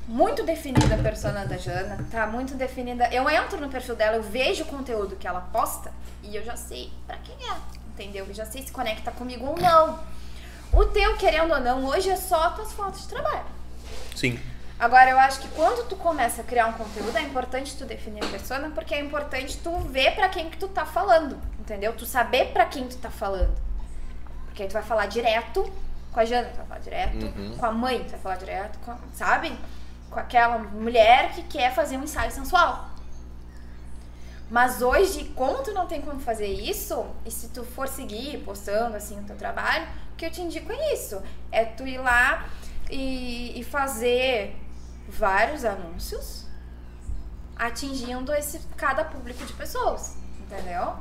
muito 0.07 0.43
definida 0.43 0.93
a 0.95 0.97
persona 0.97 1.45
da 1.45 1.57
Jana, 1.57 2.05
tá 2.11 2.27
muito 2.27 2.55
definida. 2.55 3.07
Eu 3.13 3.29
entro 3.29 3.59
no 3.59 3.69
perfil 3.69 3.95
dela, 3.95 4.17
eu 4.17 4.23
vejo 4.23 4.63
o 4.63 4.67
conteúdo 4.67 5.15
que 5.15 5.27
ela 5.27 5.41
posta 5.41 5.91
e 6.23 6.35
eu 6.35 6.43
já 6.43 6.55
sei 6.55 6.91
pra 7.07 7.17
quem 7.17 7.35
é, 7.49 7.55
entendeu? 7.89 8.25
Eu 8.27 8.33
já 8.33 8.45
sei 8.45 8.61
se 8.63 8.71
conecta 8.71 9.11
comigo 9.11 9.45
ou 9.45 9.57
não. 9.59 9.99
O 10.73 10.85
teu, 10.85 11.17
querendo 11.17 11.51
ou 11.53 11.59
não, 11.59 11.85
hoje 11.85 12.09
é 12.09 12.15
só 12.15 12.51
tuas 12.51 12.71
fotos 12.73 13.01
de 13.01 13.07
trabalho. 13.09 13.43
Sim. 14.15 14.39
Agora, 14.81 15.11
eu 15.11 15.19
acho 15.19 15.39
que 15.41 15.47
quando 15.49 15.87
tu 15.87 15.95
começa 15.95 16.41
a 16.41 16.43
criar 16.43 16.65
um 16.65 16.73
conteúdo, 16.73 17.15
é 17.15 17.21
importante 17.21 17.77
tu 17.77 17.85
definir 17.85 18.23
a 18.23 18.27
persona, 18.27 18.71
porque 18.71 18.95
é 18.95 18.99
importante 18.99 19.57
tu 19.59 19.77
ver 19.77 20.15
pra 20.15 20.27
quem 20.27 20.49
que 20.49 20.57
tu 20.57 20.67
tá 20.67 20.87
falando, 20.87 21.39
entendeu? 21.59 21.93
Tu 21.93 22.03
saber 22.03 22.47
pra 22.51 22.65
quem 22.65 22.87
tu 22.87 22.97
tá 22.97 23.11
falando. 23.11 23.55
Porque 24.45 24.63
aí 24.63 24.67
tu 24.67 24.73
vai 24.73 24.81
falar 24.81 25.05
direto 25.05 25.71
com 26.11 26.19
a 26.19 26.25
Jana, 26.25 26.49
tu 26.49 26.57
vai 26.57 26.65
falar 26.65 26.79
direto 26.79 27.25
Uhum. 27.27 27.57
com 27.59 27.65
a 27.67 27.71
mãe, 27.71 28.03
tu 28.05 28.09
vai 28.09 28.19
falar 28.19 28.35
direto 28.37 28.79
com, 28.79 28.97
sabe? 29.13 29.55
Com 30.09 30.19
aquela 30.19 30.57
mulher 30.57 31.31
que 31.33 31.43
quer 31.43 31.71
fazer 31.75 31.97
um 31.97 32.03
ensaio 32.03 32.31
sensual. 32.31 32.89
Mas 34.49 34.81
hoje, 34.81 35.25
como 35.35 35.59
tu 35.63 35.71
não 35.73 35.85
tem 35.85 36.01
como 36.01 36.19
fazer 36.19 36.47
isso, 36.47 37.05
e 37.23 37.29
se 37.29 37.49
tu 37.49 37.63
for 37.63 37.87
seguir 37.87 38.39
postando 38.43 38.97
assim 38.97 39.19
o 39.19 39.23
teu 39.25 39.35
trabalho, 39.37 39.85
o 40.13 40.15
que 40.15 40.25
eu 40.25 40.31
te 40.31 40.41
indico 40.41 40.71
é 40.73 40.93
isso. 40.95 41.21
É 41.51 41.65
tu 41.65 41.85
ir 41.87 41.99
lá 41.99 42.49
e, 42.89 43.59
e 43.59 43.63
fazer 43.63 44.57
vários 45.07 45.65
anúncios 45.65 46.45
atingindo 47.57 48.33
esse 48.33 48.59
cada 48.77 49.03
público 49.03 49.45
de 49.45 49.53
pessoas. 49.53 50.15
Entendeu? 50.39 50.93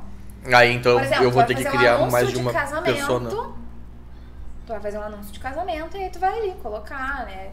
Aí 0.53 0.73
então 0.73 0.99
exemplo, 0.99 1.23
eu 1.23 1.31
vou 1.31 1.43
ter 1.43 1.55
que 1.55 1.67
um 1.67 1.71
criar 1.71 1.95
anúncio 1.95 2.11
mais 2.11 2.29
de 2.29 2.37
uma 2.37 2.51
casamento, 2.53 2.95
persona. 2.95 3.29
Tu 3.29 3.53
vai 4.67 4.79
fazer 4.79 4.97
um 4.97 5.03
anúncio 5.03 5.31
de 5.33 5.39
casamento 5.39 5.97
e 5.97 6.03
aí 6.03 6.09
tu 6.09 6.19
vai 6.19 6.37
ali 6.39 6.51
colocar, 6.61 7.25
né? 7.25 7.51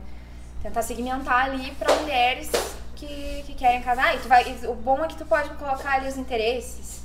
Tentar 0.62 0.82
segmentar 0.82 1.46
ali 1.46 1.70
pra 1.72 1.94
mulheres 1.96 2.50
que, 2.96 3.42
que 3.46 3.54
querem 3.54 3.82
casar. 3.82 4.14
E 4.14 4.18
tu 4.18 4.28
vai, 4.28 4.44
o 4.64 4.74
bom 4.74 5.04
é 5.04 5.08
que 5.08 5.16
tu 5.16 5.24
pode 5.24 5.48
colocar 5.50 5.94
ali 5.94 6.08
os 6.08 6.16
interesses. 6.16 7.02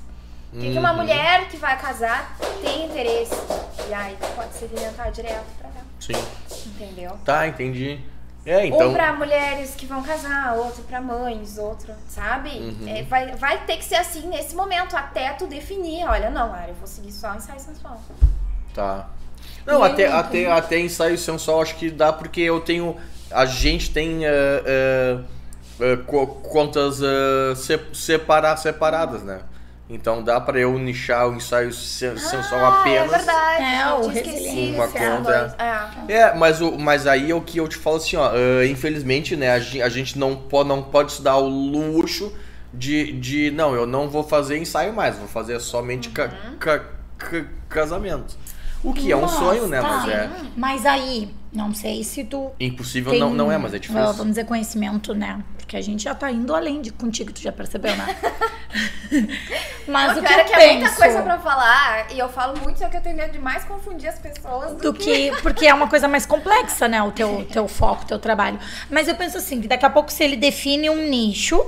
O 0.53 0.59
que, 0.59 0.71
que 0.71 0.77
uma 0.77 0.91
Uhum. 0.91 0.97
mulher 0.97 1.47
que 1.49 1.57
vai 1.57 1.77
casar 1.79 2.37
tem 2.61 2.85
interesse? 2.85 3.33
E 3.89 3.93
aí 3.93 4.15
tu 4.21 4.27
pode 4.35 4.53
segmentar 4.53 5.11
direto 5.11 5.45
pra 5.57 5.69
ela. 5.69 5.85
Sim. 5.99 6.13
Entendeu? 6.67 7.17
Tá, 7.25 7.47
entendi. 7.47 7.99
É, 8.45 8.65
então. 8.67 8.89
Um 8.89 8.93
pra 8.93 9.13
mulheres 9.13 9.73
que 9.75 9.85
vão 9.85 10.03
casar, 10.03 10.55
outro 10.57 10.83
pra 10.83 10.99
mães, 10.99 11.57
outro, 11.57 11.93
sabe? 12.09 12.49
Uhum. 12.49 12.87
É, 12.87 13.03
vai, 13.03 13.35
vai 13.37 13.65
ter 13.65 13.77
que 13.77 13.85
ser 13.85 13.95
assim 13.95 14.27
nesse 14.27 14.53
momento, 14.55 14.97
até 14.97 15.31
tu 15.33 15.47
definir. 15.47 16.05
Olha, 16.05 16.29
não, 16.29 16.53
Ara, 16.53 16.67
eu 16.69 16.73
vou 16.75 16.85
seguir 16.87 17.11
só 17.13 17.31
o 17.31 17.35
ensaio 17.37 17.59
sensual. 17.59 18.01
Tá. 18.73 19.07
Não, 19.65 19.81
E 19.85 19.91
até, 19.91 20.07
aí, 20.07 20.13
até, 20.13 20.51
até 20.51 20.79
ensaio 20.79 21.17
sensual 21.17 21.61
acho 21.61 21.75
que 21.75 21.89
dá 21.89 22.11
porque 22.11 22.41
eu 22.41 22.59
tenho. 22.59 22.97
A 23.31 23.45
gente 23.45 23.91
tem 23.91 24.25
eh, 24.25 25.19
eh, 25.79 25.97
co- 26.05 26.27
contas 26.27 26.99
eh, 27.01 27.55
se- 27.55 27.79
separa, 27.93 28.55
separadas, 28.57 29.23
né? 29.23 29.39
Então 29.89 30.23
dá 30.23 30.39
pra 30.39 30.57
eu 30.59 30.77
nichar 30.79 31.27
o 31.29 31.35
ensaio 31.35 31.71
se- 31.73 32.17
sensual 32.17 32.65
ah, 32.65 32.79
apenas. 32.81 33.11
É 33.13 33.17
verdade. 33.17 33.63
É, 33.63 33.83
eu 33.91 33.95
o 33.97 34.07
resiliência. 34.07 34.73
Uma 34.75 34.87
conta. 34.87 35.55
É. 36.07 36.13
É, 36.13 36.35
mas, 36.35 36.61
o, 36.61 36.77
mas 36.79 37.05
aí 37.05 37.29
é 37.29 37.35
o 37.35 37.41
que 37.41 37.57
eu 37.57 37.67
te 37.67 37.75
falo 37.77 37.97
assim, 37.97 38.15
ó. 38.15 38.31
eh, 38.33 38.67
infelizmente, 38.67 39.35
né, 39.35 39.51
a 39.51 39.59
gente, 39.59 39.81
a 39.81 39.89
gente 39.89 40.17
não, 40.17 40.35
pode, 40.35 40.69
não 40.69 40.81
pode 40.81 41.11
se 41.13 41.21
dar 41.21 41.37
o 41.37 41.47
luxo 41.47 42.33
de, 42.73 43.11
de. 43.13 43.51
Não, 43.51 43.75
eu 43.75 43.85
não 43.85 44.09
vou 44.09 44.23
fazer 44.23 44.57
ensaio 44.57 44.93
mais, 44.93 45.17
vou 45.17 45.27
fazer 45.27 45.59
somente 45.59 46.09
ca- 46.09 46.31
Uhum. 46.49 46.57
ca- 46.57 46.83
ca- 47.17 47.45
casamento. 47.69 48.35
O 48.83 48.93
que 48.93 49.11
é 49.11 49.15
um 49.15 49.21
Nossa, 49.21 49.37
sonho, 49.39 49.67
né? 49.67 49.79
tá. 49.79 49.87
Mas 49.87 50.09
é. 50.09 50.29
Mas 50.57 50.85
aí, 50.85 51.33
não 51.53 51.73
sei 51.73 52.03
se 52.03 52.23
tu 52.25 52.51
Impossível 52.59 53.11
tem, 53.11 53.19
não, 53.21 53.33
não 53.33 53.49
é, 53.51 53.57
mas 53.57 53.73
é 53.73 53.79
difícil. 53.79 54.01
Vamos 54.13 54.27
dizer 54.29 54.43
conhecimento, 54.45 55.13
né? 55.13 55.39
Porque 55.73 55.77
a 55.81 55.81
gente 55.81 56.03
já 56.03 56.13
tá 56.13 56.29
indo 56.29 56.53
além 56.53 56.83
de 56.83 56.91
contigo, 56.91 57.33
tu 57.33 57.41
já 57.41 57.51
percebeu, 57.51 57.95
né? 57.95 58.15
mas 59.87 60.15
O 60.15 60.19
o 60.19 60.23
que 60.23 60.31
é 60.31 60.41
eu 60.41 60.45
que 60.45 60.53
é 60.53 60.57
penso 60.57 60.79
muita 60.81 60.95
coisa 60.95 61.21
pra 61.23 61.39
falar, 61.39 62.13
e 62.13 62.19
eu 62.19 62.29
falo 62.29 62.59
muito, 62.61 62.77
só 62.77 62.87
que 62.89 62.97
eu 62.97 63.01
tenho 63.01 63.17
medo 63.17 63.31
de 63.31 63.39
mais 63.39 63.63
confundir 63.63 64.07
as 64.07 64.19
pessoas 64.19 64.73
do, 64.73 64.91
do 64.91 64.93
que 64.93 65.31
porque 65.41 65.65
é 65.65 65.73
uma 65.73 65.87
coisa 65.87 66.07
mais 66.07 66.27
complexa, 66.27 66.87
né? 66.87 67.01
O 67.01 67.11
teu, 67.11 67.47
teu 67.51 67.67
foco, 67.67 68.05
teu 68.05 68.19
trabalho. 68.19 68.59
Mas 68.87 69.07
eu 69.07 69.15
penso 69.15 69.39
assim, 69.39 69.61
que 69.61 69.67
daqui 69.67 69.83
a 69.83 69.89
pouco 69.89 70.11
se 70.11 70.23
ele 70.23 70.35
define 70.35 70.91
um 70.91 71.09
nicho, 71.09 71.65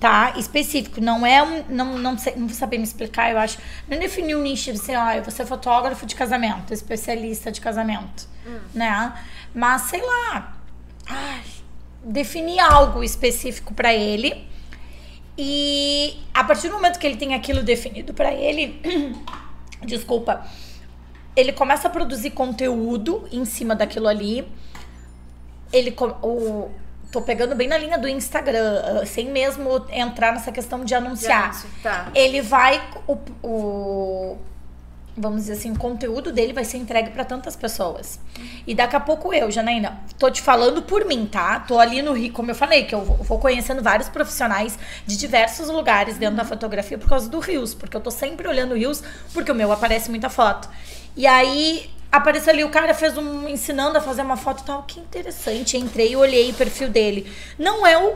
tá? 0.00 0.32
Específico, 0.36 1.00
não 1.00 1.24
é 1.24 1.40
um, 1.40 1.62
não, 1.68 1.96
não 1.96 2.18
sei, 2.18 2.34
não 2.34 2.48
vou 2.48 2.56
saber 2.56 2.78
me 2.78 2.84
explicar, 2.84 3.30
eu 3.30 3.38
acho. 3.38 3.58
Não 3.88 4.00
definir 4.00 4.34
um 4.34 4.42
nicho 4.42 4.72
de 4.72 4.78
ser, 4.78 4.96
ó, 4.96 5.12
eu 5.12 5.22
vou 5.22 5.30
ser 5.30 5.46
fotógrafo 5.46 6.04
de 6.06 6.16
casamento, 6.16 6.74
especialista 6.74 7.52
de 7.52 7.60
casamento, 7.60 8.26
né? 8.74 9.12
Mas 9.54 9.82
sei 9.82 10.02
lá, 10.02 10.54
ai, 11.06 11.44
definir 12.04 12.60
algo 12.60 13.02
específico 13.02 13.72
pra 13.74 13.92
ele. 13.94 14.46
E 15.36 16.16
a 16.32 16.44
partir 16.44 16.68
do 16.68 16.74
momento 16.74 16.98
que 16.98 17.06
ele 17.06 17.16
tem 17.16 17.34
aquilo 17.34 17.62
definido 17.62 18.14
pra 18.14 18.32
ele, 18.32 18.80
desculpa, 19.84 20.46
ele 21.34 21.52
começa 21.52 21.88
a 21.88 21.90
produzir 21.90 22.30
conteúdo 22.30 23.26
em 23.32 23.44
cima 23.44 23.74
daquilo 23.74 24.06
ali. 24.06 24.46
Ele 25.72 25.94
o 26.22 26.70
tô 27.10 27.22
pegando 27.22 27.54
bem 27.54 27.68
na 27.68 27.78
linha 27.78 27.96
do 27.96 28.08
Instagram, 28.08 28.82
ah, 29.02 29.06
sem 29.06 29.30
mesmo 29.30 29.86
entrar 29.90 30.32
nessa 30.32 30.50
questão 30.50 30.84
de 30.84 30.94
anunciar. 30.94 31.44
anúncio, 31.44 31.68
tá. 31.82 32.10
Ele 32.14 32.40
vai. 32.42 32.82
O, 33.06 33.18
o- 33.42 34.38
vamos 35.16 35.42
dizer 35.42 35.52
assim, 35.54 35.72
o 35.72 35.78
conteúdo 35.78 36.32
dele 36.32 36.52
vai 36.52 36.64
ser 36.64 36.78
entregue 36.78 37.10
pra 37.10 37.24
tantas 37.24 37.54
pessoas. 37.54 38.18
E 38.66 38.74
daqui 38.74 38.96
a 38.96 39.00
pouco 39.00 39.32
eu, 39.32 39.50
Janaína, 39.50 40.00
tô 40.18 40.28
te 40.30 40.42
falando 40.42 40.82
por 40.82 41.04
mim, 41.04 41.26
tá? 41.26 41.60
Tô 41.60 41.78
ali 41.78 42.02
no 42.02 42.12
Rio, 42.12 42.32
como 42.32 42.50
eu 42.50 42.54
falei, 42.54 42.84
que 42.84 42.94
eu 42.94 43.02
vou- 43.04 43.38
conhecendo 43.38 43.82
vários 43.82 44.08
profissionais 44.08 44.76
de 45.06 45.16
diversos 45.16 45.68
lugares 45.68 46.16
dentro 46.18 46.36
da 46.36 46.44
fotografia 46.44 46.98
por 46.98 47.08
causa 47.08 47.28
do 47.28 47.38
Rios, 47.38 47.74
porque 47.74 47.96
eu 47.96 48.00
tô 48.00 48.10
sempre 48.10 48.48
olhando 48.48 48.74
Rios, 48.74 49.02
porque 49.32 49.52
o 49.52 49.54
meu 49.54 49.70
aparece 49.70 50.10
muita 50.10 50.28
foto. 50.28 50.68
E 51.16 51.26
aí 51.26 51.88
apareceu 52.10 52.52
ali, 52.52 52.64
o 52.64 52.70
cara 52.70 52.92
fez 52.94 53.16
um 53.16 53.48
ensinando 53.48 53.98
a 53.98 54.00
fazer 54.00 54.22
uma 54.22 54.36
foto 54.36 54.62
e 54.62 54.64
tal, 54.66 54.82
que 54.82 54.98
interessante. 54.98 55.76
Entrei 55.76 56.12
e 56.12 56.16
olhei 56.16 56.50
o 56.50 56.54
perfil 56.54 56.88
dele. 56.88 57.30
Não 57.58 57.86
é 57.86 57.96
o, 57.96 58.14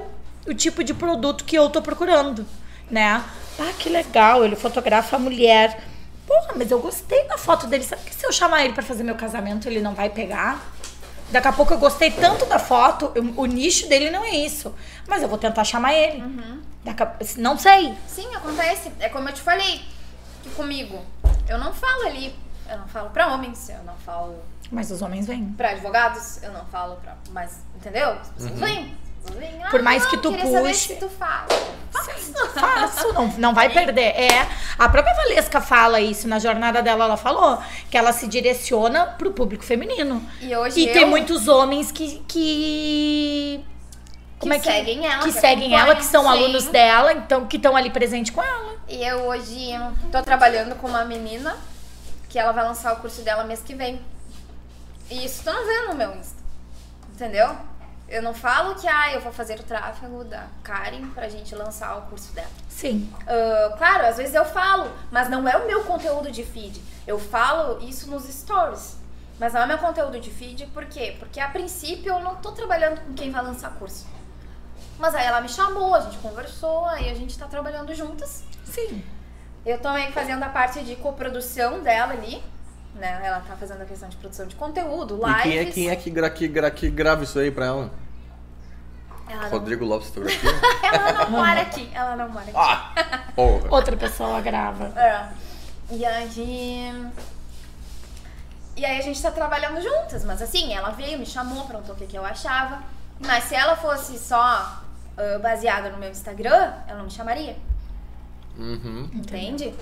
o 0.49 0.55
tipo 0.55 0.83
de 0.83 0.95
produto 0.95 1.45
que 1.45 1.57
eu 1.57 1.69
tô 1.71 1.81
procurando, 1.83 2.45
né? 2.91 3.23
Ah, 3.61 3.73
que 3.79 3.89
legal, 3.89 4.45
ele 4.45 4.57
fotografa 4.57 5.17
a 5.17 5.19
mulher. 5.19 5.81
Porra, 6.29 6.53
mas 6.57 6.71
eu 6.71 6.79
gostei 6.79 7.27
da 7.27 7.39
foto 7.39 7.67
dele. 7.67 7.83
Sabe 7.83 8.03
que 8.03 8.15
se 8.15 8.25
eu 8.27 8.31
chamar 8.31 8.63
ele 8.65 8.75
pra 8.75 8.83
fazer 8.83 9.03
meu 9.03 9.15
casamento, 9.17 9.67
ele 9.67 9.81
não 9.81 9.95
vai 9.95 10.11
pegar? 10.11 10.63
Daqui 11.33 11.49
a 11.49 11.53
pouco 11.53 11.73
eu 11.75 11.79
gostei 11.79 12.11
tanto 12.11 12.45
da 12.47 12.59
foto, 12.59 13.11
eu- 13.15 13.33
o 13.37 13.47
nicho 13.47 13.89
dele 13.89 14.11
não 14.11 14.23
é 14.25 14.31
isso. 14.31 14.75
Mas 15.07 15.23
eu 15.23 15.29
vou 15.29 15.39
tentar 15.39 15.65
chamar 15.65 15.93
ele. 15.95 16.23
Daqui 16.85 17.03
a- 17.03 17.17
não 17.39 17.57
sei. 17.59 17.95
Sim, 18.07 18.35
acontece. 18.35 18.93
É 19.01 19.09
como 19.09 19.29
eu 19.29 19.33
te 19.35 19.41
falei, 19.41 19.83
que 20.43 20.51
comigo, 20.51 21.03
eu 21.49 21.59
não 21.59 21.73
falo 21.73 22.07
ali, 22.07 22.35
eu 22.69 22.79
não 22.79 22.89
falo 22.89 23.11
pra 23.11 23.29
homens, 23.33 23.69
eu 23.71 23.83
não 23.85 23.95
falo 23.97 24.37
Mas 24.71 24.91
os 24.91 25.01
homens 25.03 25.27
vêm. 25.27 25.47
pra 25.57 25.71
advogados, 25.71 26.43
eu 26.43 26.53
não 26.53 26.65
falo 26.67 26.97
pra. 26.97 27.17
Mas, 27.31 27.59
entendeu? 27.77 28.11
As 28.11 28.29
pessoas 28.29 28.53
pessoas 28.53 28.61
vêm. 28.61 28.97
Por 29.71 29.83
mais 29.83 30.07
que 30.07 30.17
tu 30.17 30.33
puxe. 30.33 30.95
tu. 30.97 31.09
Faço, 32.55 33.13
não, 33.13 33.27
não 33.39 33.55
vai 33.55 33.69
perder. 33.69 34.15
É, 34.15 34.47
a 34.79 34.89
própria 34.89 35.15
Valesca 35.15 35.61
fala 35.61 36.01
isso 36.01 36.29
na 36.29 36.39
jornada 36.39 36.83
dela, 36.83 37.05
ela 37.05 37.17
falou 37.17 37.59
que 37.91 37.97
ela 37.97 38.13
se 38.13 38.27
direciona 38.27 39.07
pro 39.07 39.33
público 39.33 39.65
feminino. 39.65 40.23
E 40.41 40.55
hoje 40.55 40.81
E 40.81 40.89
eu, 40.89 40.93
tem 40.93 41.05
muitos 41.05 41.49
homens 41.49 41.91
que. 41.91 42.23
que... 42.29 43.65
Como 44.39 44.53
Que 44.53 44.59
é 44.59 44.61
que 44.61 44.71
seguem 44.71 45.07
ela, 45.07 45.23
que 45.23 45.33
seguem 45.33 45.75
ela, 45.75 45.97
que 45.97 46.05
são 46.05 46.21
acompanham, 46.23 46.45
alunos 46.45 46.65
sim. 46.65 46.71
dela, 46.71 47.13
então 47.13 47.47
que 47.47 47.57
estão 47.57 47.77
ali 47.77 47.91
presente 47.91 48.31
com 48.31 48.41
ela. 48.41 48.77
E 48.89 49.05
eu 49.05 49.19
hoje 49.27 49.71
tô 50.13 50.23
trabalhando 50.23 50.77
com 50.77 50.87
uma 50.87 51.05
menina 51.05 51.57
que 52.29 52.39
ela 52.39 52.53
vai 52.53 52.65
lançar 52.65 52.93
o 52.93 52.97
curso 52.97 53.23
dela 53.23 53.43
mês 53.43 53.63
que 53.63 53.75
vem. 53.75 54.01
E 55.11 55.25
isso 55.25 55.43
tu 55.43 55.53
não 55.53 55.67
vê 55.67 55.89
no 55.89 55.95
meu 55.95 56.15
Insta. 56.15 56.39
Entendeu? 57.15 57.57
Eu 58.09 58.23
não 58.23 58.33
falo 58.33 58.75
que 58.75 58.89
ah, 58.89 59.13
eu 59.13 59.21
vou 59.21 59.31
fazer 59.31 59.61
o 59.61 59.63
tráfego 59.63 60.25
da 60.25 60.47
Karen 60.63 61.11
pra 61.11 61.29
gente 61.29 61.55
lançar 61.55 61.97
o 61.99 62.03
curso 62.03 62.33
dela. 62.33 62.49
Sim. 62.69 63.13
Ah, 63.27 63.75
claro, 63.77 64.07
às 64.07 64.17
vezes 64.17 64.35
eu 64.35 64.45
falo, 64.45 64.91
mas 65.11 65.29
não 65.29 65.47
é 65.47 65.57
o 65.57 65.67
meu 65.67 65.85
conteúdo 65.85 66.31
de 66.31 66.43
feed. 66.43 66.83
Eu 67.07 67.19
falo 67.19 67.83
isso 67.87 68.11
nos 68.11 68.25
stories. 68.25 68.97
Mas 69.39 69.53
não 69.53 69.63
é 69.63 69.67
meu 69.67 69.79
conteúdo 69.79 70.19
de 70.19 70.31
feed, 70.31 70.67
por 70.69 70.87
quê? 70.87 71.15
Porque 71.19 71.39
a 71.39 71.49
princípio 71.49 72.13
eu 72.13 72.21
não 72.21 72.37
tô 72.37 72.51
trabalhando 72.51 73.01
com 73.01 73.15
quem 73.15 73.31
vai 73.31 73.43
lançar 73.43 73.71
curso. 73.73 74.07
Mas 74.99 75.15
aí 75.15 75.25
ela 75.25 75.41
me 75.41 75.49
chamou, 75.49 75.95
a 75.95 76.01
gente 76.01 76.19
conversou, 76.19 76.87
aí 76.87 77.09
a 77.09 77.15
gente 77.15 77.39
tá 77.39 77.47
trabalhando 77.47 77.95
juntas. 77.95 78.43
Sim. 78.65 79.05
Eu 79.65 79.79
tô 79.79 79.93
meio 79.93 80.11
fazendo 80.13 80.43
a 80.43 80.49
parte 80.49 80.83
de 80.83 80.97
coprodução 80.97 81.81
dela 81.81 82.15
ali, 82.15 82.43
né? 82.95 83.21
Ela 83.23 83.41
tá 83.41 83.57
fazendo 83.57 83.83
a 83.83 83.85
questão 83.85 84.09
de 84.09 84.17
produção 84.17 84.47
de 84.47 84.57
conteúdo, 84.57 85.21
E 85.23 85.27
lives. 85.27 85.43
quem 85.43 85.59
é, 85.59 85.65
quem 85.65 85.91
é 85.91 85.97
que, 85.97 86.11
gra, 86.11 86.31
que, 86.31 86.49
gra, 86.49 86.71
que 86.71 86.91
grava 86.91 87.25
isso 87.25 87.39
aí 87.39 87.51
pra 87.51 87.67
ela? 87.67 87.91
Ela 89.29 89.43
não, 89.43 89.51
Rodrigo 89.51 89.85
Lopes 89.85 90.09
Fotografia? 90.09 90.51
ela 90.83 91.13
não 91.13 91.31
mora 91.31 91.61
aqui, 91.61 91.91
ela 91.93 92.17
não 92.17 92.29
mora 92.31 92.45
aqui. 92.47 92.57
ah! 92.57 93.25
Porra! 93.35 93.69
Outra 93.71 93.97
pessoa 93.97 94.41
grava. 94.41 94.87
É. 94.99 95.29
E 95.91 96.05
aí. 96.05 97.11
E 98.77 98.85
aí 98.85 98.99
a 98.99 99.03
gente 99.03 99.21
tá 99.21 99.31
trabalhando 99.31 99.83
juntas, 99.83 100.25
mas 100.25 100.41
assim, 100.41 100.73
ela 100.73 100.91
veio, 100.91 101.19
me 101.19 101.27
chamou, 101.27 101.65
perguntou 101.67 101.95
o 101.95 101.99
que, 101.99 102.07
que 102.07 102.17
eu 102.17 102.25
achava. 102.25 102.81
Mas 103.21 103.45
se 103.45 103.55
ela 103.55 103.77
fosse 103.77 104.17
só 104.19 104.39
ah, 105.19 105.39
baseada 105.43 105.91
no 105.91 105.99
meu 105.99 106.11
Instagram, 106.11 106.73
ela 106.87 106.99
não 106.99 107.07
me 107.07 107.11
chamaria. 107.11 107.57
Uhum. 108.57 109.11
Entende? 109.13 109.75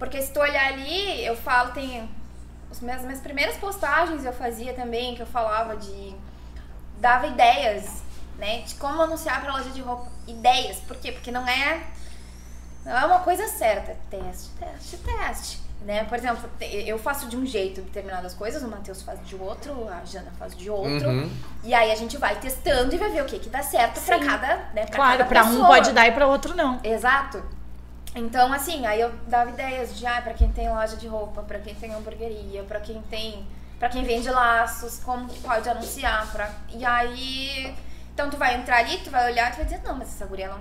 Porque 0.00 0.20
se 0.22 0.32
tu 0.32 0.40
olhar 0.40 0.72
ali, 0.72 1.24
eu 1.24 1.36
falo, 1.36 1.72
tem. 1.72 2.08
As 2.70 2.80
minhas, 2.80 3.02
minhas 3.02 3.20
primeiras 3.20 3.56
postagens 3.58 4.24
eu 4.24 4.32
fazia 4.32 4.72
também, 4.72 5.14
que 5.14 5.20
eu 5.20 5.26
falava 5.26 5.76
de. 5.76 6.16
dava 6.98 7.26
ideias, 7.26 8.02
né? 8.38 8.62
De 8.62 8.74
como 8.76 9.02
anunciar 9.02 9.42
pra 9.42 9.52
loja 9.52 9.68
de 9.68 9.82
roupa. 9.82 10.10
Ideias. 10.26 10.78
Por 10.78 10.96
quê? 10.96 11.12
Porque 11.12 11.30
não 11.30 11.46
é. 11.46 11.82
Não 12.82 12.96
é 12.96 13.04
uma 13.04 13.18
coisa 13.18 13.46
certa. 13.46 13.94
Teste, 14.08 14.48
teste, 14.58 14.96
teste. 14.96 15.60
Né? 15.82 16.04
Por 16.04 16.16
exemplo, 16.16 16.48
eu 16.60 16.98
faço 16.98 17.26
de 17.26 17.36
um 17.36 17.44
jeito 17.44 17.80
determinadas 17.82 18.34
coisas, 18.34 18.62
o 18.62 18.68
Matheus 18.68 19.02
faz 19.02 19.18
de 19.26 19.34
outro, 19.34 19.88
a 19.88 20.04
Jana 20.04 20.30
faz 20.38 20.54
de 20.54 20.68
outro. 20.70 21.08
Uhum. 21.08 21.30
E 21.64 21.72
aí 21.72 21.90
a 21.90 21.94
gente 21.94 22.18
vai 22.18 22.38
testando 22.38 22.94
e 22.94 22.98
vai 22.98 23.10
ver 23.10 23.22
o 23.22 23.24
que, 23.26 23.38
que 23.38 23.48
dá 23.48 23.62
certo 23.62 24.00
pra 24.00 24.18
Sim. 24.18 24.26
cada. 24.26 24.56
Né, 24.74 24.86
pra 24.86 24.96
Claro, 24.96 25.18
cada 25.18 25.24
pra 25.26 25.44
um 25.44 25.66
pode 25.66 25.92
dar 25.92 26.06
e 26.06 26.12
pra 26.12 26.26
outro 26.26 26.54
não. 26.54 26.80
Exato. 26.84 27.42
Então, 28.14 28.52
assim, 28.52 28.86
aí 28.86 29.00
eu 29.00 29.12
dava 29.28 29.50
ideias 29.50 29.96
de, 29.96 30.04
ah, 30.06 30.20
pra 30.20 30.34
quem 30.34 30.50
tem 30.50 30.68
loja 30.68 30.96
de 30.96 31.06
roupa, 31.06 31.42
pra 31.42 31.60
quem 31.60 31.74
tem 31.74 31.94
hamburgueria, 31.94 32.62
pra 32.64 32.80
quem 32.80 33.00
tem, 33.02 33.46
para 33.78 33.88
quem 33.88 34.02
vende 34.02 34.28
laços, 34.28 34.98
como 35.04 35.28
que 35.28 35.38
pode 35.40 35.68
anunciar, 35.68 36.30
pra... 36.32 36.50
e 36.74 36.84
aí, 36.84 37.74
então 38.12 38.28
tu 38.28 38.36
vai 38.36 38.56
entrar 38.56 38.78
ali, 38.78 38.98
tu 38.98 39.10
vai 39.10 39.30
olhar 39.30 39.48
e 39.48 39.52
tu 39.52 39.56
vai 39.56 39.64
dizer, 39.64 39.82
não, 39.84 39.96
mas 39.96 40.08
essa 40.08 40.26
guria 40.26 40.48
não 40.48 40.60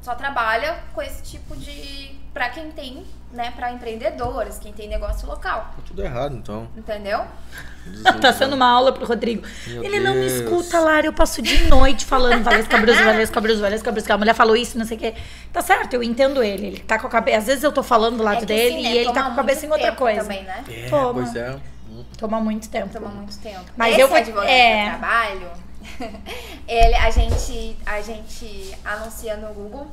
só 0.00 0.14
trabalha 0.14 0.84
com 0.94 1.02
esse 1.02 1.20
tipo 1.22 1.56
de, 1.56 2.16
pra 2.32 2.48
quem 2.50 2.70
tem, 2.70 3.04
né, 3.36 3.52
pra 3.54 3.70
empreendedores, 3.70 4.58
quem 4.58 4.72
tem 4.72 4.88
negócio 4.88 5.28
local, 5.28 5.70
Tá 5.76 5.82
tudo 5.86 6.02
errado, 6.02 6.34
então. 6.34 6.66
entendeu? 6.76 7.20
Tá 8.20 8.32
sendo 8.32 8.56
uma 8.56 8.66
aula 8.68 8.90
pro 8.92 9.06
Rodrigo. 9.06 9.46
Meu 9.68 9.84
Ele 9.84 10.00
não 10.00 10.12
me 10.14 10.20
Deus. 10.28 10.32
escuta, 10.32 10.80
Lara. 10.80 11.06
Eu 11.06 11.12
passo 11.12 11.40
de 11.40 11.68
noite 11.68 12.04
falando 12.04 12.42
Valesca 12.42 12.78
Bruce, 12.78 13.00
Valesca 13.04 13.40
Bruce, 13.40 13.60
Valesca 13.60 13.92
que 13.92 14.10
A 14.12 14.18
mulher 14.18 14.34
falou 14.34 14.56
isso, 14.56 14.76
não 14.76 14.84
sei 14.84 14.96
o 14.96 15.00
quê. 15.00 15.14
Tá 15.52 15.62
certo, 15.62 15.94
eu 15.94 16.02
entendo 16.02 16.42
ele. 16.42 16.66
Ele 16.66 16.80
tá 16.80 16.98
com 16.98 17.06
a 17.06 17.10
cabeça. 17.10 17.38
Às 17.38 17.46
vezes 17.46 17.62
eu 17.62 17.70
tô 17.70 17.84
falando 17.84 18.16
do 18.16 18.24
lado 18.24 18.42
É 18.42 18.46
dele 18.46 18.74
assim, 18.74 18.82
né, 18.82 18.90
e 18.92 18.96
ele 18.98 19.04
tá 19.06 19.12
toma 19.12 19.26
com 19.26 19.32
a 19.32 19.36
cabeça 19.36 19.66
em 19.66 19.70
outra 19.70 19.92
coisa. 19.92 20.20
Também, 20.22 20.42
né? 20.42 20.64
É, 20.68 20.88
Toma. 20.90 21.12
pois 21.14 21.36
é. 21.36 21.56
Toma 22.18 22.40
muito 22.40 22.68
tempo. 22.68 22.88
Toma 22.92 23.08
muito 23.08 23.38
tempo. 23.38 23.64
Mas 23.76 23.92
Esse 23.92 24.00
eu 24.00 24.08
fui- 24.08 24.18
advogado 24.18 24.48
é. 24.50 24.82
eu 24.86 24.88
trabalho, 24.98 25.50
ele, 26.66 26.94
a 26.96 27.10
gente, 27.10 27.76
a 27.86 28.00
gente 28.00 28.76
anuncia 28.84 29.36
no 29.36 29.54
Google. 29.54 29.86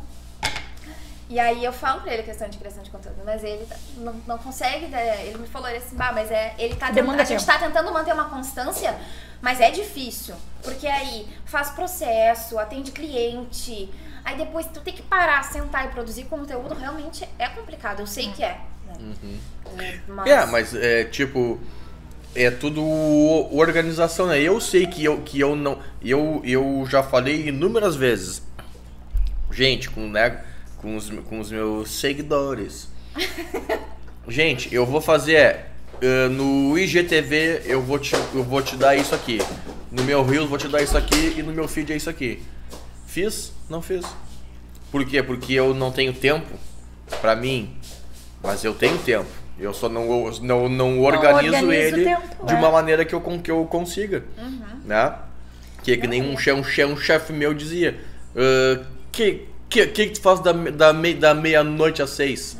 E 1.33 1.39
aí 1.39 1.65
eu 1.65 1.73
falo 1.73 2.01
pra 2.01 2.13
ele 2.13 2.21
a 2.21 2.25
questão 2.25 2.47
de 2.47 2.59
criação 2.59 2.83
de 2.83 2.91
conteúdo, 2.91 3.21
mas 3.25 3.43
ele 3.43 3.65
tá- 3.65 3.75
não, 3.97 4.13
não 4.27 4.37
consegue, 4.37 4.85
né? 4.85 5.25
ele 5.25 5.39
me 5.39 5.47
falou 5.47 5.67
ele 5.67 5.79
assim, 5.79 5.95
bah, 5.95 6.11
mas 6.13 6.29
é, 6.29 6.53
ele 6.59 6.75
tá 6.75 6.91
tentando, 6.91 7.19
a 7.19 7.23
gente 7.23 7.43
tá 7.43 7.57
tentando 7.57 7.91
manter 7.91 8.13
uma 8.13 8.25
constância, 8.29 8.95
mas 9.41 9.59
é 9.59 9.71
difícil, 9.71 10.35
porque 10.61 10.85
aí 10.85 11.27
faz 11.43 11.71
processo, 11.71 12.59
atende 12.59 12.91
cliente, 12.91 13.89
aí 14.23 14.37
depois 14.37 14.67
tu 14.67 14.79
tem 14.81 14.93
que 14.93 15.01
parar, 15.01 15.43
sentar 15.43 15.85
e 15.85 15.87
produzir 15.87 16.25
conteúdo, 16.25 16.75
realmente 16.75 17.27
é 17.39 17.49
complicado, 17.49 18.01
eu 18.01 18.07
sei 18.07 18.31
que 18.31 18.43
é. 18.43 18.59
né? 18.85 19.15
Mas, 20.07 20.27
É, 20.29 20.45
mas 20.45 20.75
é 20.75 21.03
tipo. 21.05 21.59
É 22.35 22.49
tudo 22.51 22.81
organização, 23.55 24.27
né? 24.27 24.39
Eu 24.39 24.59
sei 24.61 24.85
que 24.87 25.03
eu, 25.03 25.21
que 25.21 25.39
eu 25.39 25.55
não. 25.55 25.79
Eu, 26.01 26.41
eu 26.43 26.85
já 26.87 27.01
falei 27.03 27.47
inúmeras 27.47 27.95
vezes. 27.95 28.41
Gente, 29.51 29.89
com, 29.89 30.07
né, 30.09 30.43
com, 30.83 30.95
os, 30.97 31.09
com 31.09 31.39
os 31.39 31.49
meus 31.49 31.89
seguidores. 31.89 32.89
Gente, 34.27 34.73
eu 34.75 34.85
vou 34.85 35.01
fazer. 35.01 35.61
eh, 36.01 36.27
no 36.27 36.77
IGTV 36.77 37.61
eu 37.65 37.81
vou, 37.81 37.97
te, 37.97 38.13
eu 38.33 38.43
vou 38.43 38.61
te 38.61 38.75
dar 38.75 38.95
isso 38.95 39.15
aqui. 39.15 39.39
No 39.89 40.03
meu 40.03 40.23
Reels 40.23 40.49
vou 40.49 40.57
te 40.57 40.67
dar 40.67 40.81
isso 40.81 40.97
aqui 40.97 41.35
e 41.37 41.41
no 41.41 41.53
meu 41.53 41.67
feed 41.67 41.93
é 41.93 41.95
isso 41.95 42.09
aqui. 42.09 42.43
Fiz? 43.07 43.53
Não 43.69 43.81
fiz. 43.81 44.05
Por 44.91 45.05
quê? 45.05 45.23
Porque 45.23 45.53
eu 45.53 45.73
não 45.73 45.91
tenho 45.91 46.13
tempo 46.13 46.47
pra 47.21 47.35
mim, 47.35 47.73
mas 48.41 48.63
eu 48.63 48.73
tenho 48.73 48.97
tempo. 48.97 49.29
Eu 49.59 49.73
só 49.73 49.87
não, 49.87 50.29
não, 50.41 50.67
não 50.67 51.01
organizo 51.01 51.37
organiza 51.37 51.65
o 51.67 51.71
ele 51.73 52.03
tempo, 52.03 52.45
de 52.45 52.53
é. 52.53 52.57
uma 52.57 52.71
maneira 52.71 53.05
que 53.05 53.13
eu, 53.15 53.21
que 53.21 53.51
eu 53.51 53.65
consiga. 53.65 54.23
Né? 54.83 55.13
Que 55.83 55.93
é 55.93 55.97
que 55.97 56.07
nem 56.07 56.21
um 56.21 56.37
chefe 56.37 56.83
um 56.83 56.93
um 56.93 56.97
chefe 56.97 57.31
meu 57.31 57.53
dizia. 57.53 57.99
"Ah, 58.35 58.83
que, 59.11 59.45
que, 59.73 60.07
que 60.07 60.09
tu 60.11 60.21
faz 60.21 60.39
da, 60.39 60.51
da, 60.51 60.93
mei- 60.93 61.13
da 61.15 61.33
meia-noite 61.33 62.01
às 62.01 62.11
seis? 62.11 62.57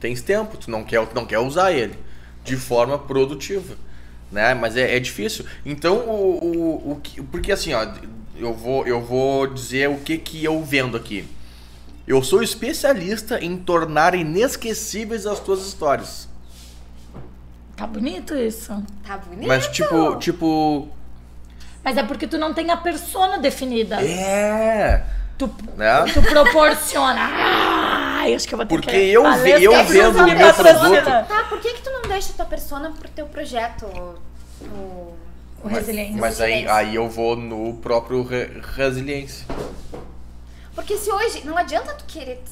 Tens 0.00 0.20
tempo, 0.22 0.56
tu 0.56 0.70
não 0.70 0.84
quer, 0.84 1.04
tu 1.06 1.14
não 1.14 1.24
quer 1.26 1.38
usar 1.38 1.72
ele 1.72 1.98
de 2.44 2.56
forma 2.56 2.98
produtiva. 2.98 3.74
Né? 4.30 4.54
Mas 4.54 4.76
é, 4.76 4.96
é 4.96 5.00
difícil. 5.00 5.44
Então, 5.64 5.96
o, 5.98 6.44
o, 6.44 6.92
o 6.92 7.00
que- 7.02 7.22
porque 7.22 7.52
assim, 7.52 7.72
ó, 7.74 7.86
eu 8.36 8.52
vou, 8.52 8.86
eu 8.86 9.00
vou 9.02 9.46
dizer 9.46 9.88
o 9.88 9.96
que, 9.98 10.18
que 10.18 10.44
eu 10.44 10.62
vendo 10.62 10.96
aqui. 10.96 11.24
Eu 12.06 12.22
sou 12.22 12.42
especialista 12.42 13.42
em 13.42 13.56
tornar 13.56 14.14
inesquecíveis 14.14 15.26
as 15.26 15.40
tuas 15.40 15.66
histórias. 15.66 16.28
Tá 17.76 17.86
bonito 17.86 18.34
isso. 18.34 18.80
Tá 19.06 19.18
bonito. 19.18 19.46
Mas 19.48 19.66
tipo, 19.68 20.16
tipo. 20.16 20.88
Mas 21.84 21.96
é 21.96 22.02
porque 22.02 22.26
tu 22.26 22.38
não 22.38 22.54
tem 22.54 22.70
a 22.70 22.76
persona 22.76 23.38
definida. 23.38 24.00
É. 24.02 25.04
Tu, 25.38 25.50
Né? 25.76 26.04
tu 26.14 26.22
proporciona. 26.22 27.20
Ai, 28.20 28.34
acho 28.34 28.48
que 28.48 28.54
eu 28.54 28.58
vou 28.58 28.66
ter 28.66 28.74
Porque 28.74 28.90
que 28.90 28.96
eu 29.12 29.26
essa 29.26 29.48
eu 29.48 29.70
persona 29.72 29.84
vendo 30.12 30.18
no 30.26 30.34
meu 30.34 30.54
produto- 30.54 31.04
Tá, 31.28 31.44
por 31.48 31.60
que 31.60 31.74
que 31.74 31.82
tu 31.82 31.90
não 31.90 32.02
deixa 32.02 32.32
tua 32.32 32.46
persona 32.46 32.90
pro 32.98 33.08
teu 33.10 33.26
projeto? 33.26 33.84
O... 34.62 35.14
O 35.62 35.68
resiliência. 35.68 36.16
Mas 36.20 36.40
aí, 36.40 36.66
aí 36.68 36.94
eu 36.94 37.08
vou 37.08 37.36
no 37.36 37.74
próprio 37.74 38.22
re- 38.22 38.62
resiliência. 38.76 39.46
Porque 40.74 40.96
se 40.96 41.10
hoje, 41.10 41.42
não 41.44 41.56
adianta 41.58 41.92
tu 41.94 42.04
querer 42.06 42.42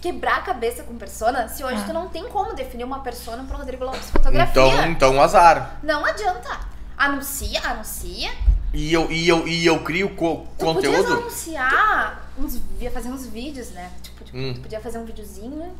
quebrar 0.00 0.36
a 0.38 0.42
cabeça 0.42 0.82
com 0.82 0.96
persona, 0.96 1.48
se 1.48 1.62
hoje 1.64 1.80
Ah. 1.82 1.86
tu 1.86 1.92
não 1.92 2.08
tem 2.08 2.24
como 2.28 2.54
definir 2.54 2.84
uma 2.84 3.00
persona 3.00 3.42
pro 3.44 3.56
Rodrigo 3.56 3.84
Lopes 3.84 4.10
Fotografia. 4.10 4.50
Então, 4.50 4.86
então 4.90 5.22
azar. 5.22 5.78
Não 5.82 6.04
adianta. 6.04 6.60
Anuncia, 6.96 7.60
anuncia. 7.64 8.30
E 8.74 8.92
eu, 8.92 9.10
e 9.10 9.28
eu, 9.28 9.46
e 9.46 9.64
eu 9.64 9.78
crio 9.84 10.10
co- 10.16 10.46
Tu 10.58 10.64
podia 10.64 10.90
conteúdo. 10.90 11.12
anunciar, 11.12 12.30
uns, 12.36 12.60
fazer 12.92 13.08
uns 13.08 13.26
vídeos, 13.26 13.70
né? 13.70 13.90
Tipo, 14.02 14.24
tipo, 14.24 14.36
Hum. 14.36 14.52
tu 14.54 14.60
podia 14.62 14.80
fazer 14.80 14.98
um 14.98 15.04
videozinho, 15.04 15.72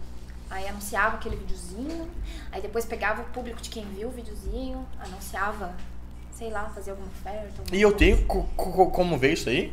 aí 0.49 0.69
anunciava 0.69 1.17
aquele 1.17 1.35
videozinho, 1.37 2.09
aí 2.53 2.63
depois 2.63 2.85
pegava 2.85 3.23
o 3.23 3.25
público 3.27 3.61
de 3.61 3.69
quem 3.69 3.85
viu 3.87 4.09
o 4.09 4.11
videozinho, 4.13 4.87
anunciava, 5.01 5.75
sei 6.33 6.51
lá, 6.51 6.71
fazia 6.75 6.93
alguma 6.93 7.09
oferta. 7.19 7.49
alguma 7.59 7.77
E 7.77 7.83
eu 7.83 7.91
coisa. 7.91 7.99
tenho 7.99 8.25
co- 8.27 8.47
co- 8.57 8.91
como 8.91 9.19
ver 9.19 9.33
isso 9.33 9.49
aí? 9.49 9.73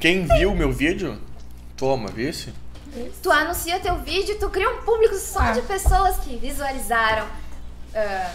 Quem 0.00 0.24
viu 0.24 0.54
meu 0.54 0.70
vídeo, 0.72 1.20
toma, 1.76 2.08
vê 2.08 2.32
se. 2.32 2.52
Tu 3.22 3.30
anuncia 3.32 3.80
teu 3.80 3.96
vídeo, 3.98 4.38
tu 4.38 4.48
cria 4.48 4.70
um 4.70 4.82
público 4.82 5.14
só 5.16 5.40
Ah. 5.40 5.52
de 5.52 5.62
pessoas 5.62 6.18
que 6.20 6.36
visualizaram. 6.36 7.26
ah, 7.94 8.32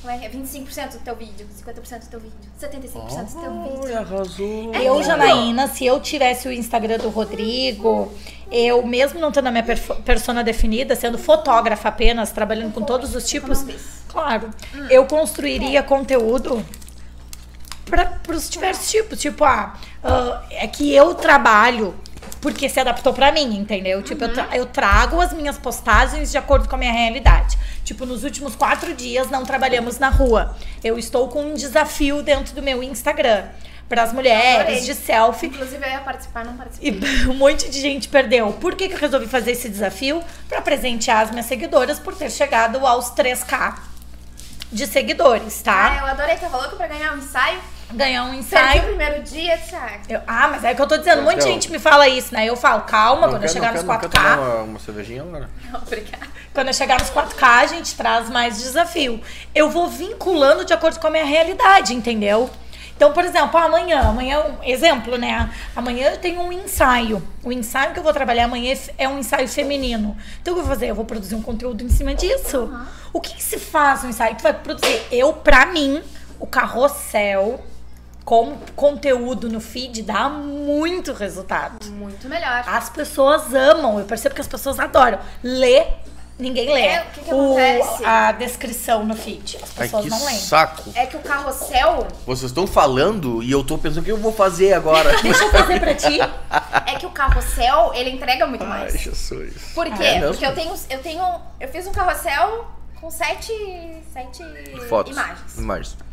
como 0.00 0.12
é 0.12 0.18
que 0.18 0.26
é? 0.26 0.28
25% 0.30 0.92
do 0.92 0.98
teu 1.00 1.16
vídeo, 1.16 1.46
50% 1.66 2.00
do 2.00 2.06
teu 2.06 2.20
vídeo, 2.20 2.36
75% 2.60 3.34
do 3.34 3.40
teu 3.40 3.62
vídeo. 3.80 3.98
arrasou. 3.98 4.74
Eu, 4.74 5.02
Janaína, 5.02 5.66
se 5.68 5.84
eu 5.84 5.98
tivesse 6.00 6.46
o 6.48 6.52
Instagram 6.52 6.98
do 6.98 7.08
Rodrigo, 7.08 8.12
eu, 8.50 8.86
mesmo 8.86 9.18
não 9.20 9.32
tendo 9.32 9.48
a 9.48 9.50
minha 9.50 9.64
persona 10.04 10.42
definida, 10.44 10.94
sendo 10.96 11.18
fotógrafa 11.18 11.88
apenas, 11.88 12.30
trabalhando 12.32 12.72
com 12.72 12.82
todos 12.82 13.14
os 13.14 13.28
tipos, 13.28 13.64
claro, 14.08 14.50
eu 14.88 15.04
construiria 15.06 15.82
conteúdo 15.82 16.64
para 17.86 18.18
os 18.34 18.48
diversos 18.48 18.90
tipos. 18.90 19.18
Tipo, 19.20 19.44
ah, 19.44 19.74
ah, 20.02 20.42
é 20.50 20.66
que 20.66 20.94
eu 20.94 21.14
trabalho 21.14 21.94
porque 22.40 22.68
se 22.68 22.78
adaptou 22.78 23.12
pra 23.12 23.32
mim, 23.32 23.56
entendeu? 23.58 24.00
Tipo, 24.02 24.24
eu, 24.24 24.32
tra- 24.32 24.48
eu 24.56 24.66
trago 24.66 25.20
as 25.20 25.32
minhas 25.32 25.58
postagens 25.58 26.30
de 26.30 26.38
acordo 26.38 26.68
com 26.68 26.76
a 26.76 26.78
minha 26.78 26.92
realidade. 26.92 27.58
Tipo, 27.88 28.04
nos 28.04 28.22
últimos 28.22 28.54
quatro 28.54 28.92
dias 28.92 29.30
não 29.30 29.46
trabalhamos 29.46 29.98
na 29.98 30.10
rua. 30.10 30.54
Eu 30.84 30.98
estou 30.98 31.26
com 31.28 31.42
um 31.42 31.54
desafio 31.54 32.22
dentro 32.22 32.54
do 32.54 32.62
meu 32.62 32.82
Instagram. 32.82 33.46
Para 33.88 34.02
as 34.02 34.12
mulheres, 34.12 34.84
de 34.84 34.94
selfie. 34.94 35.46
Inclusive 35.46 35.82
eu 35.82 35.90
ia 35.92 36.00
participar, 36.00 36.44
não 36.44 36.54
participei. 36.54 36.90
E 37.00 37.24
um 37.26 37.32
monte 37.32 37.70
de 37.70 37.80
gente 37.80 38.06
perdeu. 38.10 38.52
Por 38.52 38.74
que, 38.74 38.88
que 38.88 38.94
eu 38.94 38.98
resolvi 38.98 39.26
fazer 39.26 39.52
esse 39.52 39.70
desafio? 39.70 40.22
Para 40.50 40.60
presentear 40.60 41.22
as 41.22 41.30
minhas 41.30 41.46
seguidoras 41.46 41.98
por 41.98 42.14
ter 42.14 42.30
chegado 42.30 42.86
aos 42.86 43.06
3K 43.12 43.78
de 44.70 44.86
seguidores, 44.86 45.62
Ah, 45.62 45.64
tá? 45.64 45.96
eu 46.02 46.06
adorei, 46.08 46.36
tava 46.36 46.58
louco 46.58 46.76
pra 46.76 46.88
ganhar 46.88 47.14
um 47.14 47.16
ensaio. 47.16 47.58
Ganhar 47.92 48.24
um 48.24 48.32
o 48.32 48.34
ensaio. 48.34 48.82
primeiro 48.82 49.22
dia, 49.22 49.58
ah, 49.72 49.90
Eu- 50.08 50.20
ah, 50.26 50.48
mas 50.48 50.62
é 50.64 50.74
que 50.74 50.82
eu 50.82 50.86
tô 50.86 50.96
dizendo, 50.98 51.20
um 51.22 51.24
monte 51.24 51.36
de 51.38 51.42
gente 51.44 51.70
me 51.72 51.78
fala 51.78 52.06
isso, 52.06 52.34
né? 52.34 52.44
Eu 52.46 52.54
falo, 52.56 52.82
calma, 52.82 53.22
Não 53.22 53.28
quando 53.30 53.34
eu 53.44 53.48
quer- 53.48 53.52
chegar 53.54 53.66
não 53.68 53.74
nos 53.74 53.82
quer- 53.82 53.86
não 53.88 53.94
4K. 53.94 54.08
quer 54.08 54.18
tomar 54.36 54.38
uma, 54.38 54.62
uma 54.64 54.78
cervejinha 54.78 55.22
agora? 55.22 55.48
não, 55.72 55.80
obrigada. 55.80 56.26
Quando 56.52 56.66
eu 56.68 56.74
chegar 56.74 56.98
nos 57.00 57.08
4K, 57.10 57.60
a 57.60 57.66
gente 57.66 57.94
traz 57.96 58.28
mais 58.28 58.58
desafio. 58.58 59.20
Eu 59.54 59.70
vou 59.70 59.88
vinculando 59.88 60.64
de 60.64 60.72
acordo 60.74 60.98
com 61.00 61.06
a 61.06 61.10
minha 61.10 61.24
realidade, 61.24 61.94
entendeu? 61.94 62.50
Então, 62.96 63.12
por 63.12 63.24
exemplo, 63.24 63.56
amanhã, 63.58 64.00
amanhã, 64.00 64.40
um 64.40 64.64
exemplo, 64.64 65.16
né? 65.16 65.48
Amanhã 65.76 66.10
eu 66.10 66.18
tenho 66.18 66.40
um 66.42 66.52
ensaio. 66.52 67.22
O 67.44 67.52
ensaio 67.52 67.92
que 67.92 68.00
eu 68.00 68.02
vou 68.02 68.12
trabalhar 68.12 68.46
amanhã 68.46 68.74
é 68.98 69.08
um 69.08 69.18
ensaio 69.20 69.46
feminino. 69.48 70.16
Então, 70.42 70.52
o 70.52 70.56
que 70.56 70.62
eu 70.62 70.66
vou 70.66 70.74
fazer? 70.74 70.88
Eu 70.90 70.96
vou 70.96 71.04
produzir 71.04 71.36
um 71.36 71.42
conteúdo 71.42 71.84
em 71.84 71.88
cima 71.88 72.12
disso. 72.12 72.68
O 73.12 73.20
que, 73.20 73.34
que 73.34 73.42
se 73.42 73.56
faz 73.58 74.02
no 74.02 74.08
ensaio? 74.10 74.34
Tu 74.34 74.42
vai 74.42 74.52
produzir? 74.52 75.00
Eu, 75.12 75.32
pra 75.32 75.66
mim, 75.66 76.02
o 76.40 76.46
carrossel 76.46 77.64
como 78.28 78.58
conteúdo 78.76 79.48
no 79.48 79.58
feed 79.58 80.02
dá 80.02 80.28
muito 80.28 81.14
resultado. 81.14 81.82
Muito 81.86 82.28
melhor. 82.28 82.62
As 82.66 82.90
pessoas 82.90 83.54
amam, 83.54 83.98
eu 83.98 84.04
percebo 84.04 84.34
que 84.34 84.42
as 84.42 84.46
pessoas 84.46 84.78
adoram. 84.78 85.18
Lê, 85.42 85.86
ninguém 86.38 86.70
lê. 86.70 86.82
É, 86.82 87.00
o 87.00 87.04
que 87.06 87.20
que 87.22 87.30
acontece? 87.30 88.04
a 88.04 88.32
descrição 88.32 89.02
no 89.02 89.16
feed. 89.16 89.56
As 89.56 89.70
Ai, 89.70 89.88
pessoas 89.88 90.04
que 90.04 90.10
não 90.10 90.24
leem. 90.26 90.38
saco. 90.38 90.90
É 90.94 91.06
que 91.06 91.16
o 91.16 91.20
carrossel, 91.20 92.06
Vocês 92.26 92.50
estão 92.50 92.66
falando 92.66 93.42
e 93.42 93.50
eu 93.50 93.64
tô 93.64 93.78
pensando 93.78 94.02
o 94.02 94.04
que 94.04 94.12
eu 94.12 94.18
vou 94.18 94.30
fazer 94.34 94.74
agora. 94.74 95.10
Deixa 95.22 95.44
eu 95.44 95.50
fazer 95.50 95.80
pra 95.80 95.94
ti. 95.94 96.20
é 96.20 96.98
que 96.98 97.06
o 97.06 97.10
carrossel, 97.10 97.92
ele 97.94 98.10
entrega 98.10 98.46
muito 98.46 98.62
Ai, 98.64 98.68
mais. 98.68 98.92
Jesus. 99.00 99.72
Por 99.74 99.86
quê? 99.86 100.04
É? 100.04 100.20
Porque 100.28 100.44
eu 100.44 100.54
tenho, 100.54 100.74
eu 100.90 100.98
tenho, 101.02 101.40
eu 101.58 101.68
fiz 101.68 101.86
um 101.86 101.92
carrossel 101.92 102.66
com 103.00 103.10
sete, 103.10 103.54
sete 104.12 104.42
Fotos. 104.86 105.12
imagens. 105.12 105.56
Imagens. 105.56 106.07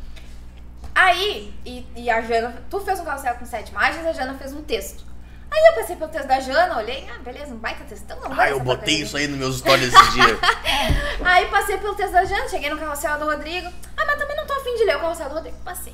Aí, 0.96 1.54
e, 1.66 1.86
e 1.94 2.10
a 2.10 2.22
Jana, 2.22 2.64
tu 2.70 2.80
fez 2.80 2.98
um 3.02 3.04
carrossel 3.04 3.36
com 3.36 3.46
sete 3.46 3.72
imagens, 3.72 4.06
a 4.06 4.14
Jana 4.14 4.34
fez 4.36 4.54
um 4.54 4.64
texto. 4.64 5.04
Aí 5.52 5.66
eu 5.68 5.74
passei 5.76 5.96
pelo 5.98 6.10
texto 6.10 6.28
da 6.28 6.40
Jana, 6.40 6.78
olhei, 6.78 7.08
ah, 7.14 7.20
beleza, 7.20 7.54
um 7.54 7.58
baita 7.58 7.84
textão, 7.84 8.18
não 8.22 8.40
Ah, 8.40 8.50
eu 8.50 8.60
botei 8.62 9.02
isso 9.02 9.16
aí 9.18 9.28
nos 9.28 9.38
meus 9.38 9.58
stories 9.58 9.94
esse 9.94 10.12
dia. 10.12 10.40
Aí 11.24 11.46
passei 11.48 11.78
pelo 11.78 11.96
texto 11.96 12.14
da 12.14 12.26
Jana, 12.26 12.48
cheguei 12.48 12.70
no 12.70 12.78
carrossel 12.78 13.20
do 13.20 13.26
Rodrigo. 13.26 13.68
Ah, 13.96 14.06
mas 14.06 14.18
também 14.18 14.36
não 14.36 14.46
tô 14.46 14.54
afim 14.54 14.76
de 14.76 14.86
ler 14.86 14.98
o 14.98 15.02
carrossel 15.02 15.30
do 15.30 15.36
Rodrigo. 15.36 15.58
Passei. 15.64 15.94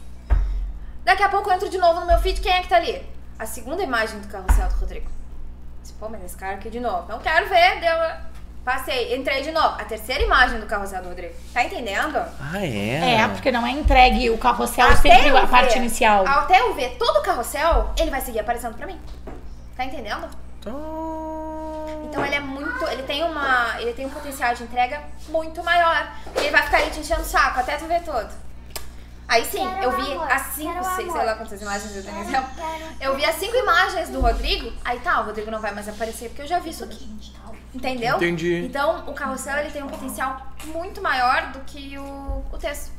Daqui 1.04 1.24
a 1.24 1.30
pouco 1.30 1.50
eu 1.50 1.56
entro 1.56 1.70
de 1.70 1.78
novo 1.78 2.00
no 2.00 2.06
meu 2.06 2.20
feed, 2.20 2.40
quem 2.40 2.52
é 2.52 2.62
que 2.62 2.70
tá 2.70 2.78
ali? 2.78 3.08
A 3.38 3.46
segunda 3.46 3.84
imagem 3.84 4.20
do 4.20 4.28
carrossel 4.28 4.68
do 4.70 4.76
Rodrigo. 4.76 5.10
Disse, 5.82 5.94
Pô, 5.94 6.10
mas 6.10 6.24
esse 6.24 6.38
cara 6.38 6.56
aqui 6.56 6.70
de 6.70 6.80
novo. 6.80 7.08
Não 7.08 7.20
quero 7.20 7.48
ver, 7.50 7.80
deu. 7.80 8.31
Passei, 8.64 9.16
entrei 9.16 9.42
de 9.42 9.52
novo. 9.52 9.70
A 9.80 9.84
terceira 9.86 10.22
imagem 10.24 10.60
do 10.60 10.68
carrossel 10.68 11.02
do 11.02 11.10
Rodrigo. 11.10 11.34
Tá 11.52 11.64
entendendo? 11.64 12.18
Ah, 12.40 12.64
é? 12.64 13.16
É, 13.22 13.28
porque 13.28 13.52
não 13.52 13.66
é 13.66 13.72
entregue 13.72 14.30
o 14.30 14.38
carrossel 14.38 14.86
Até 14.88 14.96
sempre 15.16 15.30
eu 15.30 15.38
a 15.38 15.48
parte 15.48 15.74
ver- 15.74 15.80
inicial. 15.80 16.28
Até 16.28 16.62
eu 16.62 16.74
ver 16.76 16.96
todo 16.98 17.18
o 17.18 17.24
carrossel, 17.24 17.90
ele 17.98 18.12
vai 18.12 18.22
seguir 18.22 18.40
aparecendo 18.40 18.76
pra 18.78 18.86
mim. 18.86 19.00
Tá 19.76 19.84
entendendo? 19.86 20.28
Então... 20.60 21.02
Então 22.06 22.26
ele 22.26 22.36
é 22.36 22.40
muito. 22.42 22.86
Ele 22.90 23.04
tem 23.04 23.24
uma. 23.24 23.80
Ele 23.80 23.94
tem 23.94 24.06
um 24.06 24.10
potencial 24.10 24.54
de 24.54 24.64
entrega 24.64 25.02
muito 25.30 25.64
maior. 25.64 26.12
Ele 26.36 26.50
vai 26.52 26.62
ficar 26.64 26.78
ali 26.80 26.90
te 26.92 27.00
enchendo 27.00 27.22
o 27.22 27.26
saco 27.26 27.60
até 27.62 27.78
tu 27.78 27.86
ver 27.86 28.04
todo. 28.04 28.30
Aí 29.32 29.46
sim, 29.46 29.66
Quero 29.66 29.84
eu 29.84 29.92
vi 29.92 30.12
amor, 30.12 30.30
as 30.30 30.42
cinco, 30.48 30.84
seis, 30.84 31.10
sei 31.10 31.24
lá 31.26 31.36
quantas 31.36 31.62
imagens 31.62 31.96
eu 31.96 32.04
tenho 32.04 32.26
quero, 32.26 32.46
Eu 33.00 33.16
vi 33.16 33.24
as 33.24 33.36
cinco 33.38 33.56
imagens 33.56 34.10
do 34.10 34.20
Rodrigo, 34.20 34.74
aí 34.84 35.00
tá, 35.00 35.22
o 35.22 35.26
Rodrigo 35.28 35.50
não 35.50 35.62
vai 35.62 35.74
mais 35.74 35.88
aparecer 35.88 36.28
porque 36.28 36.42
eu 36.42 36.48
já 36.48 36.60
vi 36.60 36.72
isso 36.72 36.84
aqui. 36.84 37.10
Entendeu? 37.74 38.18
Entendi. 38.18 38.66
Então 38.66 39.06
o 39.08 39.14
carrossel 39.14 39.58
ele 39.60 39.72
tem 39.72 39.82
um 39.82 39.88
potencial 39.88 40.48
muito 40.66 41.02
maior 41.02 41.54
do 41.54 41.60
que 41.62 41.98
o, 41.98 42.44
o 42.52 42.58
texto. 42.58 42.92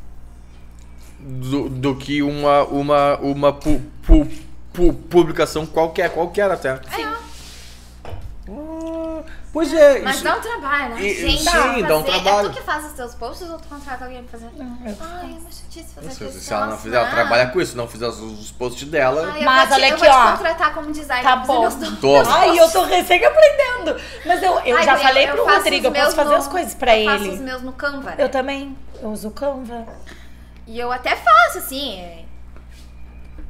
Do, 1.20 1.68
do 1.68 1.94
que 1.96 2.22
uma, 2.22 2.62
uma, 2.64 3.18
uma 3.18 3.52
pu, 3.52 3.82
pu, 4.02 4.26
pu- 4.72 4.94
publicação 4.94 5.66
qualquer, 5.66 6.08
qualquer 6.14 6.50
até. 6.50 6.76
Sim. 6.96 7.04
Ah, 8.48 9.22
pois 9.52 9.72
é, 9.72 10.00
Mas 10.00 10.16
isso- 10.16 10.24
dá 10.24 10.36
um 10.36 10.40
trabalho, 10.40 10.94
né? 10.94 11.02
E- 11.02 11.14
Gente, 11.20 11.42
sim, 11.50 11.82
dá 11.84 11.96
um 11.98 12.02
trabalho. 12.02 12.46
É 12.46 12.50
tu 12.50 12.56
que 12.56 12.62
faz 12.62 12.84
os 12.86 12.92
teus 12.92 13.14
posts 13.14 13.48
ou 13.50 13.58
tu 13.58 13.68
contrata 13.68 14.04
alguém 14.04 14.22
pra 14.24 14.38
fazer? 14.38 14.50
Não, 14.56 14.78
eu- 14.86 14.96
Ai, 15.00 15.22
é 15.36 15.38
uma 15.38 15.50
chatice 15.52 15.94
fazer 15.94 16.10
se, 16.10 16.24
isso. 16.24 16.40
se 16.40 16.52
ela 16.52 16.66
não 16.66 16.78
fizer, 16.78 16.96
ela 16.96 17.08
ah. 17.08 17.10
trabalha 17.10 17.46
com 17.50 17.60
isso, 17.60 17.72
se 17.72 17.76
não 17.76 17.86
fizer 17.86 18.06
os, 18.08 18.18
os 18.20 18.50
posts 18.52 18.88
dela. 18.88 19.30
Ai, 19.32 19.40
eu 19.40 19.44
Mas 19.44 19.68
vou 19.68 19.76
olha 19.78 19.88
eu 19.88 19.94
aqui, 19.94 20.04
vou 20.04 20.12
te 20.14 20.16
ó. 20.16 20.30
contratar 20.36 20.74
como 20.74 20.92
designer 20.92 21.22
Tá 21.22 21.36
bom. 21.36 21.60
meus. 21.60 21.98
Toma. 22.00 22.34
Ai, 22.38 22.58
eu 22.58 22.70
tô 22.70 22.84
recém 22.84 23.24
aprendendo. 23.24 24.00
Mas 24.26 24.42
eu, 24.42 24.52
eu 24.60 24.76
Ai, 24.76 24.84
já 24.84 24.92
guria, 24.92 25.06
falei 25.08 25.28
eu 25.28 25.34
pro 25.34 25.44
faço 25.44 25.56
Rodrigo, 25.58 25.86
eu 25.86 25.92
posso 25.92 26.02
meus 26.04 26.14
fazer 26.14 26.30
no- 26.30 26.36
as 26.36 26.48
coisas 26.48 26.74
pra 26.74 26.98
eu 26.98 27.10
faço 27.10 27.24
ele. 27.24 27.34
os 27.34 27.40
meus 27.40 27.62
no 27.62 27.72
Canva. 27.72 28.10
né? 28.10 28.16
Eu 28.18 28.28
também. 28.28 28.76
Eu 29.02 29.10
uso 29.10 29.28
o 29.28 29.30
Canva. 29.32 29.86
E 30.66 30.78
eu 30.78 30.90
até 30.92 31.16
faço, 31.16 31.58
assim. 31.58 32.00
é, 32.00 32.24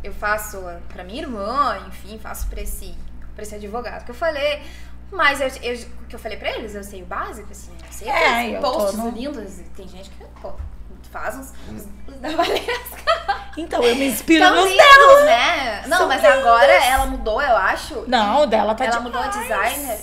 Eu 0.04 0.12
faço 0.12 0.60
pra 0.92 1.04
minha 1.04 1.22
irmã, 1.22 1.78
enfim, 1.86 2.18
faço 2.18 2.48
pra 2.48 2.60
esse, 2.60 2.92
pra 3.36 3.44
esse 3.44 3.54
advogado 3.54 4.04
que 4.04 4.10
eu 4.10 4.14
falei. 4.14 4.60
Mas 5.12 5.40
eu, 5.40 5.48
eu- 5.62 5.86
o 6.02 6.06
que 6.08 6.16
eu 6.16 6.18
falei 6.18 6.38
pra 6.38 6.50
eles, 6.50 6.74
eu 6.74 6.82
sei 6.82 7.02
o 7.02 7.06
básico, 7.06 7.48
assim. 7.50 7.70
Eu 7.86 7.92
sei 7.92 8.08
É, 8.08 8.56
eu 8.56 8.60
tô 8.60 8.72
posts 8.72 8.98
no- 8.98 9.10
lindos. 9.10 9.58
e 9.60 9.62
Tem 9.76 9.86
gente 9.86 10.08
que, 10.10 10.24
pô, 10.40 10.52
faz 11.10 11.36
uns, 11.36 11.52
uns, 11.70 11.86
uns 12.08 12.20
da 12.20 12.30
Valesca. 12.30 13.42
Então, 13.56 13.82
eu 13.82 13.94
me 13.96 14.06
inspiro 14.08 14.44
Tão 14.46 14.54
nos 14.56 14.70
lindos, 14.70 14.86
dela. 14.86 15.24
né? 15.26 15.82
Não, 15.86 15.98
São 15.98 16.08
mas 16.08 16.22
lindos. 16.22 16.38
agora 16.38 16.72
ela 16.72 17.06
mudou, 17.06 17.42
eu 17.42 17.54
acho. 17.56 18.04
Não, 18.08 18.42
o 18.42 18.46
dela 18.46 18.74
tá 18.74 18.84
ela 18.86 18.96
demais. 18.96 19.04
mudou 19.14 19.20
a 19.20 19.26
designer. 19.28 20.00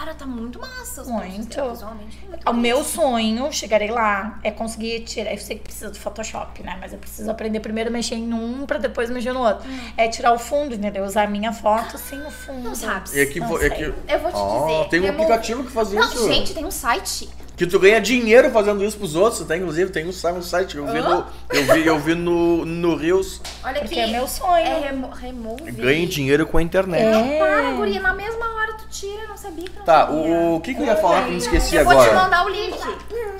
Cara, 0.00 0.14
tá 0.14 0.24
muito 0.24 0.58
massa 0.58 1.02
os 1.02 1.08
Muito. 1.08 1.54
dela, 1.54 1.72
visualmente. 1.74 2.18
Muito 2.26 2.48
O 2.48 2.54
meu 2.54 2.82
sonho, 2.82 3.52
chegarei 3.52 3.90
lá, 3.90 4.38
é 4.42 4.50
conseguir 4.50 5.00
tirar. 5.00 5.30
Eu 5.30 5.36
sei 5.36 5.56
que 5.58 5.64
precisa 5.64 5.90
do 5.90 5.98
Photoshop, 5.98 6.62
né? 6.62 6.78
Mas 6.80 6.94
eu 6.94 6.98
preciso 6.98 7.30
aprender 7.30 7.60
primeiro 7.60 7.90
a 7.90 7.92
mexer 7.92 8.14
em 8.14 8.32
um 8.32 8.64
pra 8.64 8.78
depois 8.78 9.10
mexer 9.10 9.34
no 9.34 9.40
outro. 9.40 9.68
É 9.98 10.08
tirar 10.08 10.32
o 10.32 10.38
fundo, 10.38 10.74
entendeu? 10.74 11.04
Usar 11.04 11.24
a 11.24 11.26
minha 11.26 11.52
foto 11.52 11.98
sem 11.98 12.18
o 12.26 12.30
fundo. 12.30 12.62
Não 12.70 12.74
sabe. 12.74 13.10
E 13.14 13.20
aqui, 13.20 13.40
Não 13.40 13.48
vo- 13.48 13.56
aqui 13.56 13.82
Eu 14.08 14.18
vou 14.20 14.32
te 14.32 14.36
Ah, 14.38 14.78
dizer. 14.78 14.88
tem 14.88 15.00
um 15.00 15.04
remo- 15.04 15.18
aplicativo 15.22 15.64
que 15.64 15.70
faz 15.70 15.92
Não, 15.92 16.02
isso. 16.02 16.26
gente, 16.32 16.54
tem 16.54 16.64
um 16.64 16.70
site 16.70 17.28
Que 17.60 17.66
tu 17.66 17.78
ganha 17.78 18.00
dinheiro 18.00 18.50
fazendo 18.52 18.82
isso 18.82 18.96
pros 18.96 19.14
outros, 19.14 19.46
tá? 19.46 19.54
Inclusive, 19.54 19.90
tem 19.90 20.06
um, 20.06 20.08
um 20.08 20.42
site 20.42 20.72
que 20.72 20.78
eu 20.78 20.86
vi 20.86 20.98
no. 21.02 21.26
Eu 21.50 21.64
vi, 21.74 21.86
eu 21.86 21.98
vi 21.98 22.14
no, 22.14 22.64
no 22.64 22.96
Rios. 22.96 23.38
Olha 23.62 23.80
Porque 23.82 24.00
aqui. 24.00 24.10
é 24.10 24.16
meu 24.16 24.26
sonho. 24.26 24.64
É 24.66 24.78
remo 24.80 25.10
remove. 25.10 25.70
Ganha 25.72 26.06
dinheiro 26.06 26.46
com 26.46 26.56
a 26.56 26.62
internet. 26.62 27.02
É. 27.04 27.38
Para, 27.38 27.72
guria, 27.72 28.00
na 28.00 28.14
mesma 28.14 28.46
hora 28.54 28.72
tu 28.78 28.88
tira, 28.88 29.24
eu 29.24 29.28
não 29.28 29.36
sabia 29.36 29.64
que 29.68 29.76
não 29.78 29.84
Tá, 29.84 30.06
sabia. 30.06 30.16
o, 30.16 30.56
o 30.56 30.60
que, 30.62 30.72
que 30.72 30.80
eu 30.80 30.86
ia 30.86 30.96
falar 30.96 31.20
que 31.24 31.26
eu 31.28 31.32
me 31.32 31.36
esqueci 31.36 31.76
Eu 31.76 31.84
vou 31.84 31.92
te 31.96 32.00
agora? 32.00 32.14
mandar 32.22 32.46
o 32.46 32.48
link. 32.48 32.78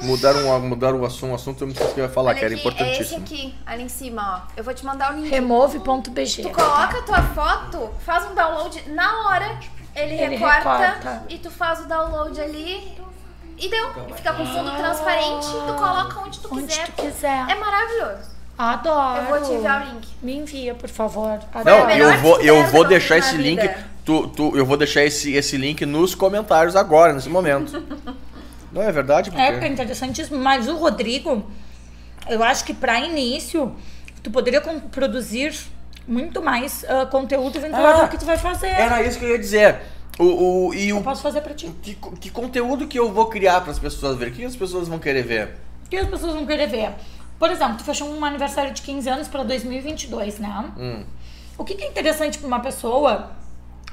Mudaram, 0.03 0.61
mudaram 0.61 1.01
o 1.01 1.07
assunto, 1.07 1.33
o 1.33 1.35
assunto 1.37 1.63
eu 1.63 1.69
me 1.69 1.73
esqueci 1.73 1.95
que 1.95 2.01
eu 2.01 2.05
ia 2.05 2.11
falar, 2.11 2.33
Olha 2.33 2.39
que 2.39 2.45
era 2.45 2.55
aqui, 2.55 2.67
é 2.69 2.69
esse 2.69 3.15
importantíssimo. 3.15 3.23
aqui, 3.25 3.55
ali 3.65 3.83
em 3.85 3.89
cima, 3.89 4.45
ó. 4.47 4.53
Eu 4.55 4.63
vou 4.63 4.75
te 4.75 4.85
mandar 4.85 5.15
o 5.15 5.17
link. 5.17 5.31
Remove.bg. 5.31 6.43
Tu 6.43 6.51
coloca 6.51 6.99
a 6.99 7.03
tua 7.05 7.23
foto, 7.23 7.89
faz 8.05 8.31
um 8.31 8.35
download 8.35 8.83
na 8.91 9.29
hora, 9.29 9.59
ele, 9.97 10.13
Ele 10.13 10.37
recorta, 10.37 10.77
recorta. 10.79 11.23
e 11.31 11.39
tu 11.39 11.51
faz 11.51 11.81
o 11.81 11.89
download 11.89 12.39
ali 12.39 13.01
e 13.61 13.69
deu. 13.69 13.91
E 14.09 14.13
fica 14.15 14.33
com 14.33 14.47
fundo 14.47 14.71
transparente, 14.77 15.47
tu 15.47 15.75
coloca 15.75 16.21
onde 16.21 16.41
tu 16.41 16.49
Onde 16.53 16.67
quiser. 16.67 16.87
tu 16.87 17.03
quiser. 17.03 17.47
É 17.49 17.55
maravilhoso. 17.55 18.31
Adoro. 18.59 19.19
Eu 19.19 19.25
vou 19.25 19.41
te 19.43 19.53
enviar 19.53 19.87
o 19.87 19.95
link. 19.95 20.09
Me 20.23 20.37
envia, 20.37 20.75
por 20.75 20.89
favor. 20.89 21.39
Foi 21.51 21.61
a 21.63 21.65
Não, 21.65 21.91
eu 21.91 22.19
vou, 22.19 22.41
eu 22.41 22.67
vou 22.67 22.85
deixar 22.85 23.19
esse 23.19 23.37
link. 23.37 23.63
Tu, 24.05 24.29
tu, 24.29 24.57
eu 24.57 24.67
vou 24.67 24.77
deixar 24.77 25.05
esse, 25.05 25.33
esse 25.35 25.57
link 25.57 25.85
nos 25.87 26.15
comentários 26.15 26.75
agora, 26.75 27.13
nesse 27.13 27.29
momento. 27.29 27.83
Não 28.73 28.83
é 28.83 28.93
verdade? 28.93 29.31
É, 29.31 29.33
porque 29.33 29.43
é 29.43 29.53
Porque... 29.53 29.67
interessantíssimo. 29.67 30.39
Mas 30.39 30.69
o 30.69 30.77
Rodrigo, 30.77 31.45
eu 32.29 32.43
acho 32.43 32.65
que 32.65 32.73
para 32.73 33.01
início, 33.01 33.75
tu 34.23 34.31
poderia 34.31 34.61
produzir 34.61 35.55
muito 36.07 36.43
mais 36.43 36.85
ah, 36.89 37.07
conteúdo 37.07 37.61
vinculado 37.61 38.01
Ah, 38.01 38.03
ao 38.03 38.09
que 38.09 38.19
tu 38.19 38.25
vai 38.25 38.37
fazer. 38.39 38.69
Era 38.69 39.03
isso 39.03 39.19
que 39.19 39.25
eu 39.25 39.31
ia 39.31 39.39
dizer. 39.39 39.81
O, 40.21 40.69
o, 40.69 40.75
e 40.75 40.91
Eu 40.91 40.99
o, 40.99 41.03
posso 41.03 41.23
fazer 41.23 41.41
pra 41.41 41.55
ti. 41.55 41.75
que, 41.83 41.95
que 41.95 42.31
conteúdo 42.31 42.87
que 42.87 42.99
eu 42.99 43.11
vou 43.11 43.27
criar 43.27 43.63
para 43.63 43.71
as 43.71 43.79
pessoas 43.79 44.19
verem? 44.19 44.35
O 44.35 44.37
que 44.37 44.45
as 44.45 44.55
pessoas 44.55 44.87
vão 44.87 44.99
querer 44.99 45.23
ver? 45.23 45.57
O 45.87 45.89
que 45.89 45.97
as 45.97 46.07
pessoas 46.09 46.35
vão 46.35 46.45
querer 46.47 46.67
ver? 46.67 46.93
Por 47.39 47.51
exemplo, 47.51 47.79
tu 47.79 47.85
fechou 47.85 48.07
um 48.07 48.23
aniversário 48.23 48.73
de 48.75 48.83
15 48.83 49.09
anos 49.09 49.29
para 49.29 49.43
2022, 49.43 50.39
né? 50.39 50.73
Hum. 50.77 51.05
O 51.57 51.65
que 51.65 51.75
que 51.75 51.85
é 51.85 51.89
interessante 51.89 52.39
para 52.39 52.47
uma 52.47 52.61
pessoa, 52.61 53.31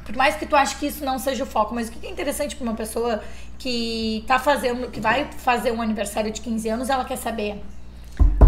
por 0.06 0.16
mais 0.18 0.36
que 0.36 0.46
tu 0.46 0.54
ache 0.56 0.76
que 0.76 0.88
isso 0.88 1.06
não 1.06 1.18
seja 1.18 1.46
o 1.46 1.48
foco, 1.48 1.74
mas 1.74 1.88
o 1.88 1.92
que 1.94 2.00
que 2.00 2.08
é 2.08 2.10
interessante 2.12 2.58
para 2.58 2.64
uma 2.64 2.76
pessoa 2.76 3.24
que 3.58 4.26
tá 4.28 4.38
fazendo, 4.38 4.92
que 4.92 5.00
vai 5.00 5.30
fazer 5.38 5.72
um 5.72 5.82
aniversário 5.82 6.30
de 6.30 6.42
15 6.42 6.70
anos, 6.70 6.90
ela 6.90 7.06
quer 7.06 7.18
saber. 7.18 7.64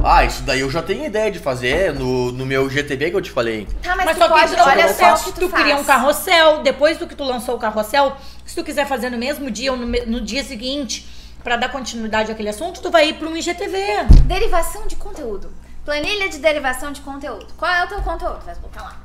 Ah, 0.03 0.23
isso 0.23 0.43
daí 0.43 0.61
eu 0.61 0.71
já 0.71 0.81
tenho 0.81 1.05
ideia 1.05 1.29
de 1.29 1.39
fazer 1.39 1.93
no, 1.93 2.31
no 2.31 2.45
meu 2.45 2.69
GTB 2.69 3.11
que 3.11 3.15
eu 3.17 3.21
te 3.21 3.31
falei. 3.31 3.67
Tá, 3.81 3.95
mas, 3.95 4.05
Mas 4.05 4.17
tu 4.17 4.19
só 4.19 4.27
que 4.27 4.39
pode, 4.39 4.55
tu, 4.55 4.61
olha 4.61 4.93
só 4.93 5.13
que 5.15 5.31
tu, 5.33 5.39
tu, 5.41 5.49
cria 5.49 5.75
um 5.75 5.83
carrossel, 5.83 6.61
depois 6.61 6.97
do 6.97 7.05
que 7.05 7.15
tu 7.15 7.23
lançou 7.23 7.55
o 7.55 7.59
carrossel, 7.59 8.15
se 8.45 8.55
tu 8.55 8.63
quiser 8.63 8.87
fazer 8.87 9.09
no 9.09 9.17
mesmo 9.17 9.51
dia 9.51 9.71
ou 9.71 9.77
no, 9.77 9.85
no 9.85 10.21
dia 10.21 10.43
seguinte, 10.43 11.07
para 11.43 11.57
dar 11.57 11.69
continuidade 11.69 12.31
àquele 12.31 12.49
assunto, 12.49 12.81
tu 12.81 12.89
vai 12.89 13.09
ir 13.09 13.13
para 13.15 13.27
um 13.27 13.35
IGTV. 13.35 13.77
Derivação 14.25 14.87
de 14.87 14.95
conteúdo. 14.95 15.51
Planilha 15.85 16.29
de 16.29 16.37
derivação 16.37 16.91
de 16.91 17.01
conteúdo. 17.01 17.47
Qual 17.57 17.71
é 17.71 17.83
o 17.83 17.87
teu 17.87 18.01
conteúdo? 18.01 18.39
Vai 18.45 18.55
botar 18.55 18.81
lá. 18.81 18.97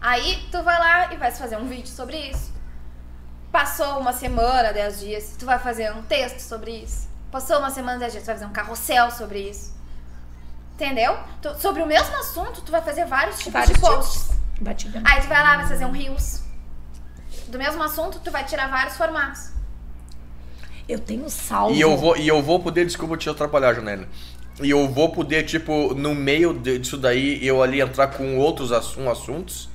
Aí 0.00 0.46
tu 0.52 0.62
vai 0.62 0.78
lá 0.78 1.12
e 1.12 1.16
vai 1.16 1.30
fazer 1.30 1.56
um 1.56 1.66
vídeo 1.66 1.88
sobre 1.88 2.16
isso. 2.16 2.54
Passou 3.50 3.98
uma 3.98 4.12
semana, 4.12 4.72
10 4.72 5.00
dias, 5.00 5.36
tu 5.38 5.46
vai 5.46 5.58
fazer 5.58 5.92
um 5.92 6.02
texto 6.02 6.40
sobre 6.40 6.72
isso. 6.82 7.08
Passou 7.30 7.58
uma 7.58 7.70
semana, 7.70 7.98
10 7.98 8.12
dias, 8.12 8.24
tu 8.24 8.26
vai 8.26 8.34
fazer 8.36 8.46
um 8.46 8.52
carrossel 8.52 9.10
sobre 9.10 9.50
isso. 9.50 9.75
Entendeu? 10.76 11.16
Tu- 11.40 11.58
sobre 11.58 11.82
o 11.82 11.86
mesmo 11.86 12.14
assunto, 12.16 12.60
tu 12.60 12.70
vai 12.70 12.82
fazer 12.82 13.06
vários 13.06 13.38
tipos 13.38 13.52
Vários 13.54 13.72
de 13.74 13.80
posts. 13.80 14.22
tipos. 14.28 14.36
Batida. 14.60 15.02
Aí 15.04 15.22
tu 15.22 15.26
vai 15.28 15.42
lá, 15.42 15.56
vai 15.56 15.66
fazer 15.66 15.86
um 15.86 15.90
reels. 15.90 16.42
Do 17.48 17.58
mesmo 17.58 17.82
assunto, 17.82 18.20
tu 18.22 18.30
vai 18.30 18.44
tirar 18.44 18.68
vários 18.68 18.94
formatos. 18.96 19.50
Eu 20.88 20.98
tenho 20.98 21.28
salvo. 21.30 21.74
E 21.74 21.80
eu 21.80 21.96
vou, 21.96 22.16
e 22.16 22.28
eu 22.28 22.42
vou 22.42 22.60
poder, 22.60 22.84
desculpa 22.84 23.16
te 23.16 23.28
atrapalhar, 23.28 23.74
Janela. 23.74 24.06
E 24.62 24.68
eu 24.70 24.86
vou 24.88 25.10
poder, 25.12 25.42
tipo, 25.44 25.94
no 25.94 26.14
meio 26.14 26.52
disso 26.58 26.96
daí, 26.96 27.44
eu 27.44 27.62
ali 27.62 27.80
entrar 27.80 28.08
com 28.08 28.36
outros 28.38 28.70
assun- 28.72 29.08
assuntos. 29.10 29.68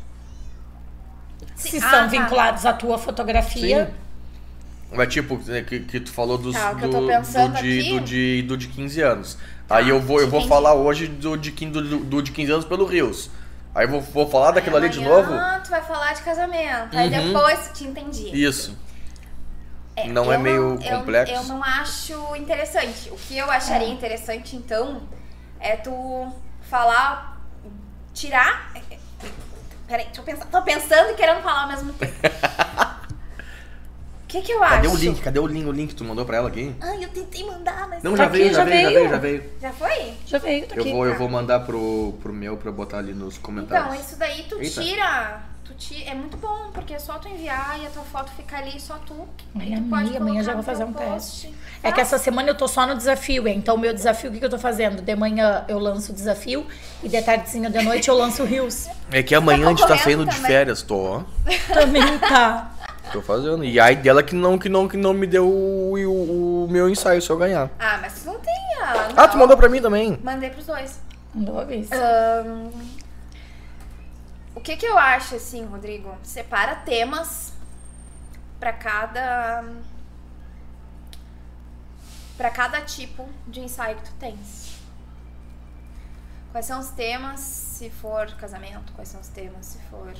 Se 1.55 1.77
Ah, 1.77 1.81
são 1.81 1.89
tá. 1.89 2.07
vinculados 2.07 2.65
à 2.65 2.73
tua 2.73 2.97
fotografia. 2.97 3.87
Sim. 3.87 3.93
Mas 4.95 5.13
tipo, 5.13 5.37
né, 5.45 5.61
que, 5.61 5.79
que 5.81 5.99
tu 5.99 6.11
falou 6.11 6.37
dos, 6.37 6.53
Tá, 6.55 6.71
o 6.71 6.75
que 6.75 6.83
eu 6.85 6.89
do, 6.89 6.99
tô 7.01 7.07
pensando 7.07 7.53
do, 7.55 7.61
de, 7.61 7.79
aqui- 7.79 7.89
do, 7.91 7.99
de, 8.01 8.41
do 8.43 8.57
de 8.57 8.67
15 8.67 9.01
anos. 9.01 9.37
Aí 9.71 9.89
eu 9.89 9.99
vou, 10.01 10.19
eu 10.19 10.29
vou 10.29 10.47
falar 10.47 10.73
hoje 10.73 11.07
do 11.07 11.37
de, 11.37 11.51
15 11.51 11.71
do, 11.71 11.97
do 11.99 12.21
de 12.21 12.31
15 12.31 12.51
anos 12.51 12.65
pelo 12.65 12.85
Rios. 12.85 13.29
Aí 13.73 13.85
eu 13.85 13.89
vou, 13.89 14.01
vou 14.01 14.29
falar 14.29 14.51
daquilo 14.51 14.75
ali 14.75 14.89
de 14.89 14.99
novo. 14.99 15.31
Tu 15.63 15.69
vai 15.69 15.81
falar 15.81 16.13
de 16.13 16.21
casamento. 16.21 16.97
Aí 16.97 17.09
Uhum. 17.13 17.27
depois 17.33 17.71
te 17.73 17.85
entendi. 17.85 18.29
Isso. 18.35 18.77
Não 20.09 20.31
é 20.31 20.35
eu 20.35 20.39
meio 20.39 20.79
eu- 20.83 20.97
complexo? 20.99 21.33
Eu, 21.33 21.43
não 21.43 21.63
acho 21.63 22.35
interessante. 22.35 23.09
O 23.11 23.15
que 23.15 23.37
eu 23.37 23.49
acharia 23.49 23.87
É. 23.87 23.91
interessante, 23.91 24.55
então, 24.55 25.01
é 25.59 25.75
tu 25.77 26.31
falar, 26.69 27.39
tirar. 28.13 28.71
Peraí, 29.87 30.07
tô 30.13 30.23
pensando, 30.23 30.49
tô 30.49 30.61
pensando 30.63 31.11
e 31.11 31.13
querendo 31.13 31.41
falar 31.41 31.63
ao 31.63 31.67
mesmo 31.69 31.93
tempo. 31.93 32.13
O 34.31 34.33
que 34.33 34.41
que 34.43 34.51
eu 34.53 34.59
Cadê 34.61 34.87
acho? 34.87 34.95
o 34.95 34.99
link? 34.99 35.19
Cadê 35.21 35.39
o 35.39 35.45
link? 35.45 35.65
O 35.67 35.71
link 35.73 35.89
que 35.89 35.95
tu 35.95 36.05
mandou 36.05 36.23
pra 36.25 36.37
ela 36.37 36.47
aqui? 36.47 36.73
Ai, 36.79 37.03
eu 37.03 37.09
tentei 37.09 37.45
mandar, 37.45 37.85
mas. 37.89 38.01
Não, 38.01 38.11
Tá 38.11 38.17
já, 38.19 38.23
aqui, 38.29 38.37
veio, 38.37 38.47
já, 38.53 38.59
já 38.59 38.63
veio, 38.63 38.81
já 38.83 38.89
veio. 38.89 38.99
veio, 38.99 39.09
já 39.09 39.17
veio. 39.17 39.43
Já 39.61 39.73
foi? 39.73 40.13
Já 40.25 40.37
veio, 40.37 40.67
tá 40.67 40.75
Eu 40.77 40.81
aqui. 40.83 40.91
vou, 40.93 41.05
eu 41.05 41.11
tá. 41.11 41.17
vou 41.17 41.27
mandar 41.29 41.59
pro, 41.61 42.13
pro 42.21 42.31
meu 42.31 42.55
pra 42.55 42.71
botar 42.71 42.99
ali 42.99 43.13
nos 43.13 43.37
comentários. 43.37 43.93
Então, 43.93 44.01
isso 44.05 44.17
daí 44.17 44.43
tu 44.47 44.55
Eita. 44.61 44.81
tira. 44.81 45.41
Tu 45.65 45.73
ti- 45.75 46.03
é 46.05 46.15
muito 46.15 46.37
bom, 46.37 46.69
porque 46.73 46.93
é 46.93 46.99
só 46.99 47.13
tu 47.19 47.27
enviar 47.27 47.77
e 47.81 47.85
a 47.85 47.89
tua 47.89 48.03
foto 48.03 48.31
fica 48.37 48.57
ali, 48.57 48.79
só 48.79 48.95
tu. 49.05 49.27
Ai, 49.59 49.73
tu 49.75 49.83
pode 49.83 50.01
amiga, 50.03 50.17
amanhã 50.17 50.43
já 50.43 50.53
vou 50.53 50.63
fazer 50.63 50.85
um 50.85 50.93
post. 50.93 51.41
teste. 51.47 51.55
É 51.83 51.91
que 51.91 51.99
essa 52.01 52.17
semana 52.17 52.49
eu 52.49 52.55
tô 52.55 52.67
só 52.67 52.85
no 52.87 52.95
desafio, 52.95 53.47
então 53.47 53.75
o 53.75 53.77
meu 53.77 53.93
desafio, 53.93 54.29
o 54.29 54.33
que, 54.33 54.39
que 54.39 54.45
eu 54.45 54.49
tô 54.49 54.57
fazendo? 54.59 55.01
De 55.01 55.15
manhã 55.15 55.63
eu 55.67 55.77
lanço 55.77 56.11
o 56.11 56.15
desafio 56.15 56.65
e 57.03 57.07
de 57.09 57.21
tardezinha 57.21 57.69
de 57.69 57.81
noite 57.83 58.07
eu 58.09 58.15
lanço 58.17 58.43
o 58.43 58.45
Rios. 58.45 58.87
É 59.11 59.21
que 59.21 59.35
amanhã 59.35 59.67
a 59.67 59.69
gente 59.69 59.85
tá 59.87 59.97
saindo 59.97 60.25
de 60.25 60.35
também. 60.35 60.51
férias, 60.51 60.81
tô. 60.81 61.21
Também 61.73 62.17
tá. 62.19 62.71
Tô 63.11 63.21
fazendo. 63.21 63.63
E 63.63 63.79
aí 63.79 63.95
dela 63.95 64.23
que 64.23 64.33
não, 64.35 64.57
que 64.57 64.69
não, 64.69 64.87
que 64.87 64.95
não 64.97 65.13
me 65.13 65.27
deu 65.27 65.47
o, 65.47 65.93
o, 65.97 66.65
o 66.65 66.67
meu 66.69 66.89
ensaio 66.89 67.21
se 67.21 67.29
eu 67.29 67.37
ganhar. 67.37 67.69
Ah, 67.79 67.97
mas 68.01 68.21
tu 68.21 68.25
não 68.27 68.39
tem. 68.39 68.53
Ah, 68.81 69.07
Ah, 69.17 69.27
tu 69.27 69.37
mandou 69.37 69.57
pra 69.57 69.67
mim 69.69 69.81
também. 69.81 70.17
Mandei 70.23 70.49
pros 70.49 70.65
dois. 70.65 70.99
Mandou 71.33 71.65
vez. 71.65 71.89
Ahn, 71.91 72.69
o 74.55 74.61
que 74.61 74.75
que 74.77 74.85
eu 74.85 74.97
acho, 74.97 75.35
assim, 75.35 75.65
Rodrigo? 75.65 76.13
Separa 76.23 76.75
temas 76.75 77.53
pra 78.59 78.71
cada. 78.73 79.63
pra 82.37 82.49
cada 82.49 82.81
tipo 82.81 83.27
de 83.47 83.59
ensaio 83.61 83.97
que 83.97 84.03
tu 84.03 84.13
tens. 84.19 84.71
Quais 86.51 86.65
são 86.65 86.79
os 86.79 86.89
temas 86.89 87.39
se 87.39 87.89
for 87.89 88.27
casamento? 88.35 88.91
Quais 88.93 89.07
são 89.09 89.21
os 89.21 89.27
temas 89.29 89.65
se 89.65 89.77
for 89.89 90.13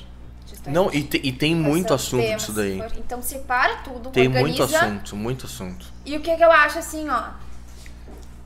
Não, 0.66 0.92
e, 0.92 1.02
te- 1.02 1.20
e 1.22 1.32
tem 1.32 1.54
muito 1.54 1.92
assunto 1.94 2.22
temas 2.22 2.40
disso 2.42 2.52
se 2.52 2.56
daí. 2.56 2.82
Então 2.98 3.20
separa 3.22 3.76
tudo, 3.78 4.10
Tem 4.10 4.26
organiza. 4.28 4.48
muito 4.62 4.62
assunto, 4.76 5.16
muito 5.16 5.46
assunto. 5.46 5.86
E 6.06 6.16
o 6.16 6.20
que 6.20 6.36
que 6.36 6.44
eu 6.44 6.52
acho 6.52 6.78
assim, 6.78 7.08
ó? 7.08 7.22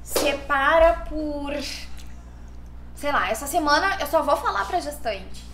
Separa 0.02 1.04
por. 1.08 1.52
Sei 2.94 3.12
lá, 3.12 3.28
essa 3.30 3.46
semana 3.46 3.96
eu 4.00 4.06
só 4.06 4.22
vou 4.22 4.36
falar 4.36 4.64
pra 4.66 4.80
gestante. 4.80 5.44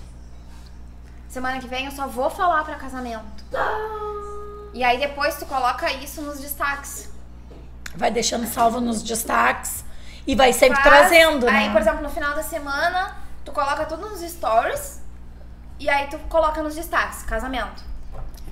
Semana 1.29 1.59
que 1.59 1.67
vem 1.67 1.87
eu 1.87 1.93
só 1.93 2.07
vou 2.07 2.29
falar 2.31 2.63
pra 2.65 2.77
casamento. 2.77 3.45
E 4.75 4.85
aí 4.85 4.99
depois 4.99 5.37
tu 5.37 5.47
coloca 5.47 5.91
isso 5.95 6.23
nos 6.23 6.41
destaques. 6.41 7.11
Vai 7.95 8.11
deixando 8.11 8.47
salvo 8.47 8.81
nos 8.81 9.03
destaques 9.03 9.85
e 10.27 10.35
vai 10.35 10.53
sempre 10.53 10.81
Faz- 10.81 10.89
trazendo, 10.89 11.47
né? 11.47 11.53
Aí, 11.67 11.71
por 11.71 11.81
exemplo, 11.81 12.03
no 12.03 12.09
final 12.11 12.35
da 12.35 12.43
semana, 12.43 13.17
tu 13.45 13.53
coloca 13.53 13.85
tudo 13.85 14.09
nos 14.09 14.21
stories. 14.21 15.02
E 15.83 15.91
aí 15.91 16.07
tu 16.07 16.17
coloca 16.29 16.63
nos 16.63 16.77
destaques, 16.77 17.25
casamento. 17.25 17.83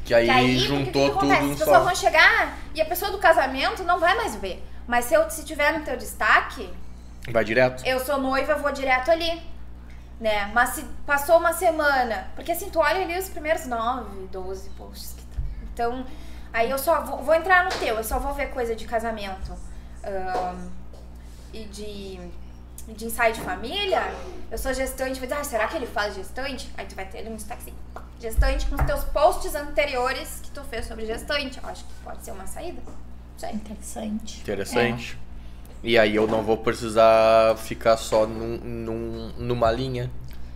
Que 0.04 0.12
aí, 0.12 0.24
Que 0.24 0.30
aí, 0.32 0.58
juntou 0.58 0.84
que, 0.84 1.12
que 1.12 1.18
tudo 1.20 1.32
acontece? 1.32 1.52
As 1.52 1.58
pessoas 1.58 1.76
só. 1.78 1.84
vão 1.84 1.94
chegar 1.94 2.58
e 2.74 2.80
a 2.80 2.84
pessoa 2.84 3.12
do 3.12 3.18
casamento 3.18 3.84
não 3.84 4.00
vai 4.00 4.16
mais 4.16 4.34
ver. 4.34 4.66
Mas 4.84 5.04
se, 5.04 5.14
eu, 5.14 5.30
se 5.30 5.44
tiver 5.44 5.78
no 5.78 5.84
teu 5.84 5.96
destaque, 5.96 6.68
Vai 7.30 7.44
direto. 7.44 7.86
eu 7.86 8.00
sou 8.00 8.18
noiva, 8.18 8.56
vou 8.56 8.72
direto 8.72 9.12
ali. 9.12 9.40
Né? 10.18 10.50
Mas 10.52 10.70
se 10.70 10.82
passou 11.06 11.38
uma 11.38 11.52
semana. 11.52 12.28
Porque 12.34 12.50
assim, 12.50 12.68
tu 12.68 12.80
olha 12.80 13.02
ali 13.02 13.16
os 13.16 13.28
primeiros 13.28 13.64
9, 13.64 14.26
12 14.26 14.70
posts 14.70 15.12
que 15.12 15.22
tá. 15.22 15.40
Então, 15.72 16.04
aí 16.52 16.68
eu 16.68 16.78
só 16.78 17.00
vou, 17.02 17.18
vou 17.22 17.34
entrar 17.34 17.62
no 17.62 17.70
teu, 17.70 17.94
eu 17.94 18.02
só 18.04 18.18
vou 18.18 18.34
ver 18.34 18.50
coisa 18.50 18.74
de 18.74 18.86
casamento 18.86 19.52
ahn, 20.02 20.68
e 21.52 21.64
de, 21.66 22.20
de 22.88 23.04
ensaio 23.06 23.34
de 23.34 23.40
família. 23.40 24.02
Eu 24.50 24.58
sou 24.58 24.72
gestante, 24.74 25.20
dizer, 25.20 25.32
ah, 25.34 25.44
será 25.44 25.68
que 25.68 25.76
ele 25.76 25.86
faz 25.86 26.14
gestante? 26.14 26.68
Aí 26.76 26.84
tu 26.86 26.94
vai 26.94 27.04
ter 27.04 27.26
um 27.28 27.36
destaque 27.36 27.62
assim, 27.62 27.74
gestante 28.20 28.66
com 28.66 28.74
os 28.76 28.82
teus 28.82 29.04
posts 29.04 29.54
anteriores 29.54 30.40
que 30.42 30.50
tu 30.50 30.62
fez 30.64 30.86
sobre 30.86 31.06
gestante. 31.06 31.58
Eu 31.62 31.68
acho 31.68 31.84
que 31.84 31.92
pode 32.04 32.24
ser 32.24 32.32
uma 32.32 32.46
saída. 32.46 32.80
Sei. 33.36 33.50
Interessante. 33.50 34.40
Interessante. 34.40 35.18
E 35.82 35.98
aí 35.98 36.14
eu 36.16 36.26
não 36.26 36.42
vou 36.42 36.58
precisar 36.58 37.56
ficar 37.56 37.96
só 37.96 38.26
num, 38.26 38.58
num- 38.58 39.32
numa 39.38 39.70
linha. 39.72 40.10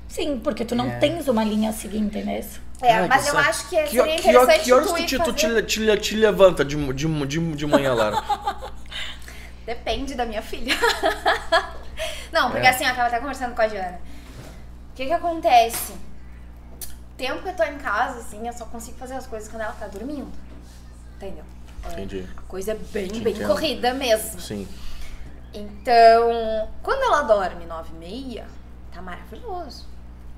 Sim, 0.09 0.39
porque 0.39 0.65
tu 0.65 0.75
não 0.75 0.87
É. 0.91 0.99
tens 0.99 1.27
uma 1.29 1.43
linha 1.43 1.71
a 1.71 1.73
seguir, 1.73 1.99
entendeu? 1.99 2.45
É, 2.83 2.93
Ai, 2.95 3.09
mas 3.09 3.27
eu 3.27 3.39
acho 3.39 3.69
que 3.71 3.77
Que, 3.85 3.89
seria 3.97 4.17
que, 4.17 4.29
interessante 4.29 4.65
que 4.65 4.73
horas 4.73 4.89
tu 4.93 4.95
te, 5.07 5.19
tu 5.19 5.25
fazer... 5.35 5.63
te, 5.63 5.81
te, 5.81 5.97
te 5.97 6.17
levanta 6.17 6.65
de, 6.65 6.77
de, 6.93 7.07
de, 7.27 7.53
de 7.55 7.67
manhã, 7.67 7.95
Lara? 7.95 8.23
Depende 9.65 10.15
da 10.15 10.27
minha 10.27 10.43
filha. 10.43 10.75
Não, 12.33 12.51
porque 12.51 12.67
É. 12.67 12.71
assim, 12.71 12.85
eu 12.85 12.95
tava 12.95 13.09
até 13.09 13.19
conversando 13.19 13.55
com 13.55 13.63
a 13.63 13.69
Jana. 13.69 14.01
O 14.93 14.95
que 14.97 15.07
que 15.07 15.13
acontece? 15.13 15.95
Tempo 17.17 17.43
que 17.43 17.49
eu 17.49 17.57
tô 17.57 17.63
em 17.65 17.79
casa, 17.79 18.19
assim, 18.19 18.47
eu 18.47 18.53
só 18.53 18.65
consigo 18.67 18.97
fazer 18.99 19.15
as 19.15 19.27
coisas 19.27 19.49
quando 19.49 19.63
ela 19.63 19.73
tá 19.73 19.87
dormindo. 19.87 20.31
Entendeu? 21.17 21.45
É, 21.85 21.93
Entendi. 21.93 22.29
A 22.37 22.43
coisa 22.43 22.73
é 22.73 22.75
bem, 22.75 23.09
Te 23.09 23.21
bem 23.21 23.35
corrida 23.47 23.95
mesmo. 23.95 24.41
Sim. 24.41 24.67
Então, 25.53 26.69
quando 26.83 27.03
ela 27.03 27.23
dorme 27.23 27.65
nove 27.67 27.91
e 27.95 27.99
meia, 27.99 28.47
tá 28.93 29.01
maravilhoso. 29.01 29.87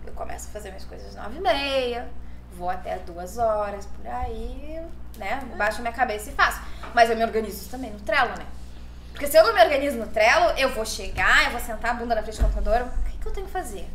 Eu 0.07 0.13
começo 0.13 0.49
a 0.49 0.53
fazer 0.53 0.69
minhas 0.69 0.85
coisas 0.85 1.15
nove 1.15 1.39
e 1.39 1.41
meia, 1.41 2.09
vou 2.57 2.69
até 2.69 2.99
duas 2.99 3.39
horas, 3.39 3.87
por 3.87 4.07
aí, 4.07 4.81
né? 5.17 5.41
Baixo 5.57 5.81
minha 5.81 5.93
cabeça 5.93 6.31
e 6.31 6.35
faço. 6.35 6.61
Mas 6.95 7.09
eu 7.09 7.17
me 7.17 7.25
organizo 7.25 7.69
também 7.71 7.91
no 7.91 8.01
Trello, 8.01 8.37
né? 8.37 8.47
Porque 9.17 9.29
se 9.29 9.39
eu 9.39 9.45
não 9.45 9.55
me 9.55 9.63
organizo 9.63 9.97
no 9.97 10.07
Trello, 10.09 10.51
eu 10.59 10.69
vou 10.69 10.85
chegar, 10.85 11.47
eu 11.47 11.53
vou 11.53 11.61
sentar 11.61 11.93
a 11.93 11.95
bunda 11.95 12.15
na 12.15 12.23
frente 12.23 12.37
do 12.37 12.43
computador, 12.45 12.83
o 12.83 13.11
que, 13.11 13.17
que 13.17 13.27
eu 13.27 13.33
tenho 13.33 13.47
que 13.47 13.53
fazer? 13.53 13.89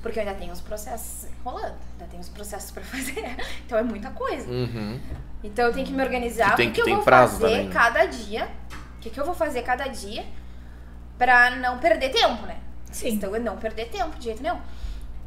Porque 0.00 0.16
eu 0.16 0.22
ainda 0.22 0.38
tenho 0.38 0.52
os 0.52 0.60
processos 0.60 1.28
rolando, 1.44 1.74
ainda 1.94 2.06
tenho 2.08 2.22
os 2.22 2.28
processos 2.28 2.70
pra 2.70 2.80
fazer. 2.86 3.36
Então 3.66 3.76
é 3.76 3.82
muita 3.82 4.10
coisa. 4.10 4.48
Uhum. 4.48 5.00
Então 5.42 5.66
eu 5.66 5.72
tenho 5.72 5.84
que 5.84 5.92
me 5.92 6.00
organizar 6.00 6.52
o 6.52 6.56
que, 6.56 6.70
que 6.70 6.80
eu 6.80 6.84
tem 6.84 6.94
vou 6.94 7.02
prazo 7.02 7.40
fazer 7.40 7.52
também, 7.52 7.66
né? 7.66 7.74
cada 7.74 8.06
dia. 8.06 8.48
O 8.96 9.00
que, 9.00 9.10
que 9.10 9.18
eu 9.18 9.24
vou 9.24 9.34
fazer 9.34 9.62
cada 9.62 9.88
dia 9.88 10.24
pra 11.18 11.50
não 11.56 11.78
perder 11.80 12.10
tempo, 12.10 12.46
né? 12.46 12.58
Sim. 12.92 13.08
Então 13.08 13.34
é 13.34 13.40
não 13.40 13.56
perder 13.56 13.88
tempo 13.88 14.16
de 14.16 14.26
jeito 14.26 14.40
nenhum. 14.40 14.60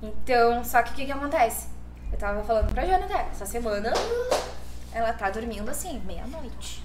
Então, 0.01 0.63
só 0.63 0.81
que 0.81 0.91
o 0.91 0.93
que, 0.93 1.05
que 1.05 1.11
acontece? 1.11 1.67
Eu 2.09 2.17
tava 2.17 2.41
falando 2.45 2.73
pra 2.73 2.85
Jana 2.85 3.03
até, 3.03 3.27
essa 3.29 3.45
semana 3.45 3.91
ela 4.93 5.11
tá 5.11 5.29
dormindo 5.29 5.69
assim, 5.69 6.01
meia-noite. 6.05 6.81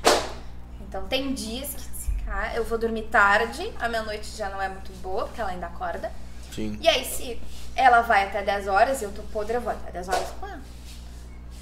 Então 0.81 1.07
tem 1.07 1.33
dias 1.33 1.75
que 1.75 1.92
ah, 2.33 2.55
eu 2.57 2.65
vou 2.65 2.79
dormir 2.79 3.03
tarde, 3.03 3.71
a 3.81 3.89
meia-noite 3.89 4.37
já 4.37 4.49
não 4.49 4.61
é 4.61 4.69
muito 4.69 4.91
boa, 5.03 5.27
porque 5.27 5.41
ela 5.41 5.51
ainda 5.51 5.67
acorda. 5.67 6.11
Sim. 6.55 6.79
E 6.81 6.89
aí, 6.89 7.05
se 7.05 7.41
ela 7.77 8.01
vai 8.03 8.25
até 8.25 8.43
10 8.43 8.69
horas 8.69 9.01
e 9.01 9.05
eu 9.05 9.13
tô 9.13 9.23
podre, 9.25 9.55
eu 9.57 9.61
vou 9.61 9.73
até 9.73 9.91
10 9.91 10.09
horas 10.09 10.29
com 10.41 10.47
ela. 10.47 10.61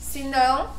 Se 0.01 0.23
não, 0.25 0.71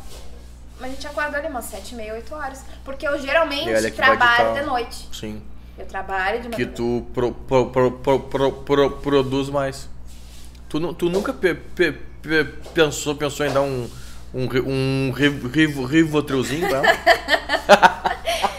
a 0.82 0.88
gente 0.88 1.06
acorda 1.08 1.38
ali 1.38 1.48
umas 1.48 1.66
7 1.66 1.92
e 1.92 1.96
meia, 1.96 2.14
8 2.14 2.34
horas. 2.36 2.64
Porque 2.84 3.08
eu 3.08 3.20
geralmente 3.20 3.66
que 3.82 3.92
trabalho 3.92 4.54
de 4.54 4.66
noite. 4.66 5.08
Sim. 5.14 5.42
Eu 5.78 5.86
trabalho 5.86 6.42
de 6.42 6.50
Que 6.50 6.66
madrugada. 6.66 6.76
tu 6.76 7.08
pro- 7.14 7.32
pro- 7.34 7.70
pro- 7.72 7.92
pro- 7.92 8.20
pro- 8.20 8.52
pro- 8.52 8.92
produz 8.98 9.50
mais. 9.50 9.90
Tu, 10.68 10.94
tu 10.94 11.10
nunca 11.10 11.34
pe- 11.34 11.56
pe- 11.56 11.94
pe- 12.22 12.44
pensou, 12.74 13.16
pensou 13.16 13.46
em 13.46 13.52
dar 13.54 13.62
um, 13.62 13.90
um, 14.34 14.48
um 14.68 15.12
riv- 15.12 15.86
rivotrilzinho 15.86 16.68
pra 16.68 16.78
ela? 16.80 18.12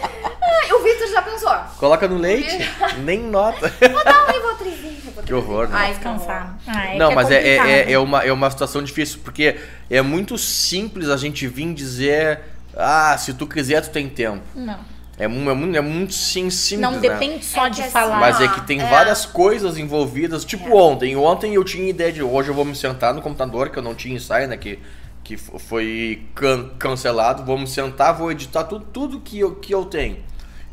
Coloca 1.82 2.06
no 2.06 2.16
leite, 2.16 2.56
nem 3.02 3.18
nota. 3.20 3.68
Vou 3.80 4.04
dar 4.04 4.28
um 4.28 4.32
rivotrizinho. 4.32 4.92
Que 5.26 5.34
horror, 5.34 5.66
né? 5.66 5.74
Ai, 5.76 5.90
Descansar. 5.90 6.56
Ah, 6.64 6.94
é 6.94 6.96
Não, 6.96 7.08
que 7.08 7.14
mas 7.16 7.28
é, 7.28 7.42
é, 7.42 7.56
é, 7.56 7.92
é 7.94 7.98
uma, 7.98 8.22
é 8.22 8.32
uma 8.32 8.48
situação 8.48 8.84
difícil, 8.84 9.18
porque 9.24 9.56
é 9.90 10.00
muito 10.00 10.38
simples 10.38 11.08
a 11.08 11.16
gente 11.16 11.44
vir 11.48 11.74
dizer, 11.74 12.38
ah, 12.76 13.16
se 13.18 13.34
tu 13.34 13.48
quiser, 13.48 13.80
tu 13.80 13.90
tem 13.90 14.08
tempo. 14.08 14.42
Não. 14.54 14.78
É, 15.18 15.26
mu- 15.26 15.50
é, 15.50 15.54
muito, 15.54 15.76
é 15.76 15.80
muito 15.80 16.14
sim, 16.14 16.50
simples, 16.50 16.80
Não 16.88 16.92
né? 16.92 17.00
depende 17.00 17.44
só 17.44 17.66
É 17.66 17.70
de 17.70 17.82
falar. 17.90 18.20
Mas 18.20 18.40
é 18.40 18.46
que 18.46 18.60
tem 18.60 18.80
é. 18.80 18.86
várias 18.88 19.26
coisas 19.26 19.76
envolvidas. 19.76 20.44
Tipo 20.44 20.76
ontem. 20.76 21.16
Ontem 21.16 21.54
eu 21.56 21.64
tinha 21.64 21.90
ideia 21.90 22.12
de 22.12 22.22
hoje 22.22 22.48
eu 22.48 22.54
vou 22.54 22.64
me 22.64 22.76
sentar 22.76 23.12
no 23.12 23.20
computador, 23.20 23.70
que 23.70 23.78
eu 23.78 23.82
não 23.82 23.94
tinha 23.96 24.14
ensaio, 24.14 24.46
né? 24.46 24.56
Que, 24.56 24.78
que 25.24 25.36
foi 25.36 26.22
can- 26.32 26.70
cancelado. 26.78 27.44
Vou 27.44 27.58
me 27.58 27.66
sentar, 27.66 28.14
vou 28.14 28.30
editar 28.30 28.62
tudo, 28.62 28.84
tudo 28.92 29.18
que, 29.18 29.40
eu, 29.40 29.56
que 29.56 29.74
eu 29.74 29.84
tenho. 29.84 30.18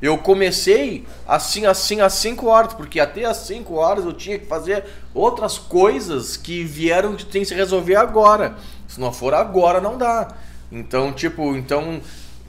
Eu 0.01 0.17
comecei 0.17 1.05
assim, 1.27 1.65
assim, 1.65 1.99
às 1.99 2.13
5 2.13 2.47
horas, 2.47 2.73
porque 2.73 2.99
até 2.99 3.25
às 3.25 3.37
5 3.37 3.73
horas 3.75 4.05
eu 4.05 4.13
tinha 4.13 4.39
que 4.39 4.45
fazer 4.45 4.85
outras 5.13 5.57
coisas 5.57 6.37
que 6.37 6.63
vieram 6.63 7.15
que 7.15 7.25
tem 7.25 7.41
que 7.41 7.47
se 7.49 7.53
resolver 7.55 7.95
agora. 7.95 8.55
Se 8.87 8.99
não 8.99 9.11
for 9.11 9.33
agora, 9.33 9.81
não 9.81 9.97
dá. 9.97 10.29
Então, 10.71 11.11
tipo, 11.11 11.55
então 11.55 11.99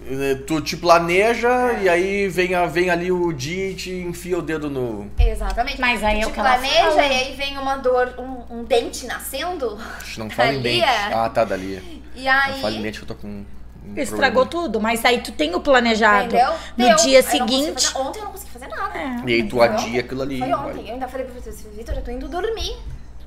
eh, 0.07 0.37
tu 0.47 0.61
te 0.61 0.77
planeja 0.77 1.73
e 1.83 1.89
aí 1.89 2.29
vem, 2.29 2.55
a, 2.55 2.67
vem 2.67 2.89
ali 2.89 3.11
o 3.11 3.33
dia 3.33 3.71
e 3.71 3.75
te 3.75 3.91
enfia 3.91 4.39
o 4.39 4.43
dedo 4.43 4.71
no. 4.71 5.11
Exatamente. 5.19 5.81
Mas 5.81 6.05
aí 6.05 6.21
tu 6.21 6.29
é 6.29 6.31
te 6.31 6.35
planeja 6.35 7.07
e 7.07 7.15
aí 7.15 7.37
vem 7.37 7.59
uma 7.59 7.77
dor, 7.77 8.15
um, 8.19 8.59
um 8.59 8.65
dente 8.65 9.07
nascendo. 9.07 9.77
Não 10.17 10.31
fala 10.31 10.55
em 10.55 10.61
dente. 10.63 10.85
Ah, 10.85 11.29
tá, 11.29 11.45
dali. 11.45 12.03
E 12.15 12.25
Não 12.25 12.33
aí. 12.33 12.61
fala 12.61 12.75
em 12.77 12.83
dente 12.83 12.99
que 12.99 13.05
eu 13.05 13.09
tô 13.09 13.15
com. 13.15 13.45
Um 13.85 13.97
Estragou 13.97 14.45
problema. 14.47 14.69
tudo, 14.69 14.81
mas 14.81 15.05
aí 15.05 15.21
tu 15.21 15.33
tem 15.33 15.55
o 15.55 15.61
planejado. 15.61 16.27
Entendeu? 16.35 16.53
No 16.77 16.87
Deu. 16.87 16.97
dia 16.97 17.19
Eu 17.19 17.23
seguinte. 17.23 17.87
fazer- 17.89 17.99
Ontem 17.99 18.19
eu 18.21 18.25
não 18.27 18.33
consegui 18.33 18.51
fazer 18.53 18.69
nada. 18.69 18.99
É. 18.99 19.17
E 19.27 19.35
aí 19.35 19.49
tu 19.49 19.57
Foi 19.57 19.67
adia 19.69 19.87
ontem. 19.89 19.99
aquilo 19.99 20.23
ali. 20.23 20.39
Foi 20.39 20.49
vai. 20.49 20.71
ontem. 20.71 20.87
Eu 20.89 20.95
ainda 20.95 21.09
falei 21.09 21.27
pro 21.27 21.35
Vitor, 21.35 21.53
Vitor, 21.73 21.95
eu 21.97 22.03
tô 22.05 22.11
indo 22.11 22.29
dormir. 22.29 22.77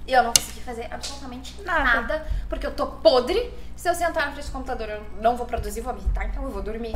E 0.05 0.11
eu 0.13 0.21
não 0.23 0.33
consegui 0.33 0.59
fazer 0.61 0.87
absolutamente 0.91 1.61
Nada. 1.63 1.83
nada. 2.01 2.27
porque 2.49 2.67
eu 2.67 2.71
tô 2.71 2.87
podre. 2.87 3.53
Se 3.75 3.89
eu 3.89 3.95
sentar 3.95 4.27
na 4.27 4.31
frente 4.33 4.45
do 4.47 4.51
computador, 4.51 4.89
eu 4.89 5.01
não 5.21 5.35
vou 5.35 5.45
produzir, 5.45 5.81
vou 5.81 5.93
me 5.93 5.99
irritar, 6.01 6.25
então 6.25 6.43
eu 6.43 6.51
vou 6.51 6.61
dormir. 6.61 6.95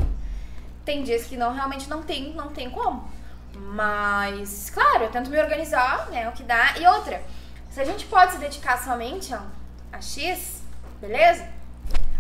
Tem 0.86 1.04
dias 1.04 1.24
que 1.26 1.36
não 1.38 1.54
realmente 1.54 1.90
não 1.90 2.02
tem, 2.04 2.34
não 2.34 2.48
tem 2.50 2.70
como. 2.70 3.10
Mas, 3.54 4.70
claro, 4.70 5.04
eu 5.06 5.10
tento 5.10 5.30
me 5.30 5.40
organizar, 5.40 6.08
né? 6.10 6.28
O 6.30 6.32
que 6.32 6.44
dá. 6.44 6.74
E 6.80 6.86
outra, 6.88 7.22
se 7.70 7.80
a 7.82 7.86
gente 7.86 8.06
pode 8.06 8.34
se 8.34 8.38
dedicar 8.38 8.78
somente 8.84 9.34
a, 9.34 9.42
a 9.92 10.02
X, 10.02 10.62
beleza? 11.02 11.46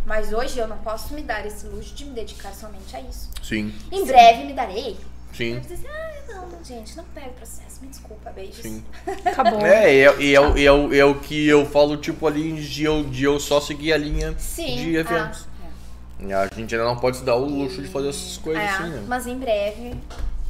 Mas 0.07 0.31
hoje 0.31 0.57
eu 0.57 0.69
não 0.69 0.77
posso 0.77 1.13
me 1.13 1.21
dar 1.21 1.45
esse 1.45 1.65
luxo 1.67 1.93
de 1.93 2.05
me 2.05 2.11
dedicar 2.11 2.53
somente 2.53 2.95
a 2.95 3.01
isso. 3.01 3.29
Sim, 3.43 3.73
Em 3.91 4.05
breve 4.05 4.45
me 4.45 4.53
darei. 4.53 4.95
sim. 5.33 5.59
Vai 5.59 5.61
dizer, 5.75 5.89
ah, 5.89 6.33
não, 6.33 6.63
gente, 6.63 6.95
não 6.95 7.03
pega 7.13 7.27
o 7.27 7.33
processo, 7.33 7.81
me 7.81 7.89
desculpa, 7.89 8.29
beijos. 8.31 8.55
Sim. 8.61 8.81
Acabou. 9.25 9.59
É, 9.65 9.93
e 9.93 10.05
é, 10.05 10.15
e 10.21 10.33
é, 10.33 10.39
o- 10.71 10.93
e 10.93 10.97
é, 10.99 11.09
é 11.09 11.13
que 11.15 11.45
eu 11.47 11.65
falo, 11.65 11.97
tipo, 11.97 12.25
ali 12.25 12.53
de 12.53 12.85
eu, 12.85 13.03
de 13.03 13.25
eu 13.25 13.37
só 13.37 13.59
seguir 13.59 13.91
a 13.91 13.97
linha 13.97 14.33
Sim. 14.39 14.77
de 14.77 14.95
eventos. 14.95 15.45
Ah, 16.31 16.47
A 16.51 16.55
gente 16.55 16.73
ainda 16.73 16.87
não 16.87 16.95
pode 16.97 17.17
se 17.17 17.23
dar 17.25 17.35
o 17.35 17.43
luxo 17.45 17.81
de 17.81 17.89
fazer 17.89 18.07
essas 18.07 18.37
é. 18.37 18.41
coisas 18.41 18.63
É, 18.63 18.67
assim, 18.69 18.89
né? 18.89 19.03
Mas 19.09 19.27
em 19.27 19.37
breve 19.37 19.93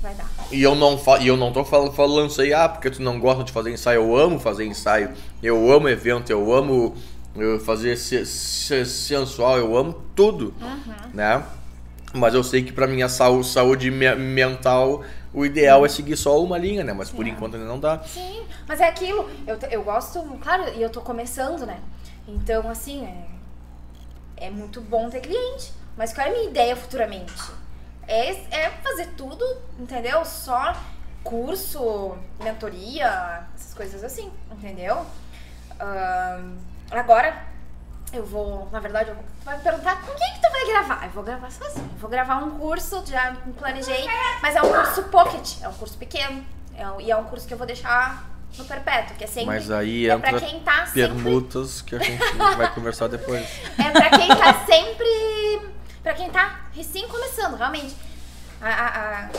vai 0.04 0.14
dar. 0.14 0.30
E 0.52 0.62
eu 0.62 0.76
não, 0.76 1.00
fa 1.00 1.18
e 1.18 1.28
eu 1.28 1.36
não 1.36 1.52
tô 1.52 1.66
fal 1.66 1.92
falando 1.92 2.30
isso 2.30 2.42
aí, 2.42 2.54
ah, 2.54 2.70
porque 2.70 2.92
tu 2.92 3.02
não 3.02 3.20
gosta 3.20 3.44
de 3.44 3.52
fazer 3.52 3.72
ensaio. 3.74 4.02
Eu 4.02 4.16
amo 4.16 4.40
fazer 4.40 4.66
ensaio. 4.66 5.10
Eu 5.44 5.70
amo 5.72 5.90
evento, 5.90 6.30
eu 6.30 6.54
amo 6.54 6.96
eu 7.42 7.60
fazer 7.60 7.96
se- 7.98 8.26
se- 8.26 8.86
sensual, 8.86 9.58
eu 9.58 9.76
amo 9.78 9.94
tudo, 10.16 10.54
né? 11.14 11.44
Mas 12.14 12.34
eu 12.34 12.44
sei 12.44 12.64
que 12.64 12.72
pra 12.72 12.88
minha 12.88 13.08
saúde, 13.10 13.48
saúde 13.48 13.92
me- 13.92 14.16
mental, 14.16 15.04
o 15.34 15.46
ideal 15.46 15.86
é 15.86 15.90
seguir 15.90 16.16
só 16.18 16.42
uma 16.42 16.58
linha, 16.58 16.84
né? 16.84 16.94
Mas 16.94 17.10
por 17.12 17.28
enquanto 17.28 17.56
ainda 17.56 17.68
não 17.68 17.80
dá. 17.80 18.02
Sim, 18.04 18.44
mas 18.68 18.80
é 18.80 18.88
aquilo. 18.88 19.30
Eu, 19.46 19.58
eu 19.70 19.84
gosto, 19.84 20.22
claro, 20.42 20.64
e 20.76 20.82
eu 20.82 20.90
tô 20.90 21.02
começando, 21.02 21.66
né? 21.66 21.80
Então, 22.28 22.68
assim, 22.70 23.06
é, 23.06 24.46
é 24.48 24.50
muito 24.50 24.82
bom 24.82 25.10
ter 25.10 25.20
cliente. 25.22 25.72
Mas 25.98 26.14
qual 26.14 26.28
é 26.28 26.30
a 26.30 26.34
minha 26.34 26.50
ideia 26.50 26.76
futuramente? 26.76 27.34
É, 28.08 28.30
é 28.32 28.70
fazer 28.84 29.08
tudo, 29.18 29.44
entendeu? 29.80 30.24
Só 30.24 30.76
curso, 31.24 32.16
mentoria, 32.42 33.44
essas 33.56 33.74
coisas 33.74 34.04
assim, 34.04 34.32
entendeu? 34.52 35.06
Ahn, 35.80 36.56
agora, 36.92 37.36
eu 38.14 38.26
vou, 38.26 38.68
na 38.72 38.80
verdade, 38.80 39.10
eu 39.10 39.16
vou, 39.16 39.24
tu 39.24 39.46
vai 39.46 39.58
me 39.58 39.64
perguntar 39.64 40.02
com 40.02 40.14
quem 40.16 40.34
que 40.34 40.42
tu 40.42 40.52
vai 40.52 40.66
gravar? 40.68 41.04
Eu 41.06 41.10
vou 41.12 41.24
gravar 41.24 41.52
sozinho. 41.52 41.90
Vou 42.00 42.10
gravar 42.10 42.36
um 42.38 42.52
curso, 42.58 43.04
já 43.06 43.32
me 43.32 43.54
planejei, 43.54 44.08
mas 44.42 44.56
é 44.56 44.62
um 44.62 44.72
curso 44.72 45.04
pocket, 45.04 45.62
é 45.62 45.68
um 45.68 45.74
curso 45.74 45.98
pequeno. 45.98 46.44
É 46.76 46.88
um- 46.90 47.02
e 47.02 47.10
é 47.12 47.18
um 47.18 47.24
curso 47.26 47.48
que 47.48 47.54
eu 47.54 47.58
vou 47.58 47.66
deixar 47.68 48.24
no 48.58 48.64
perpétuo, 48.66 49.16
que 49.18 49.24
é 49.24 49.28
sempre. 49.28 49.46
Mas 49.48 49.70
aí 49.72 50.08
é 50.10 50.14
entra 50.14 50.30
pra 50.30 50.40
quem 50.40 50.60
tá 50.62 50.86
sempre. 50.86 51.02
permutas 51.02 51.82
que 51.82 51.96
a 51.96 52.00
gente 52.00 52.20
vai 52.56 52.72
conversar 52.74 53.08
depois. 53.08 53.44
É 53.80 53.90
pra 53.92 54.10
quem 54.12 54.28
tá 54.30 54.66
sempre. 54.66 55.70
Pra 56.04 56.14
quem 56.14 56.30
tá 56.30 56.62
recém 56.74 57.08
começando, 57.08 57.56
realmente. 57.58 57.96
A, 58.62 58.70
a, 58.70 59.30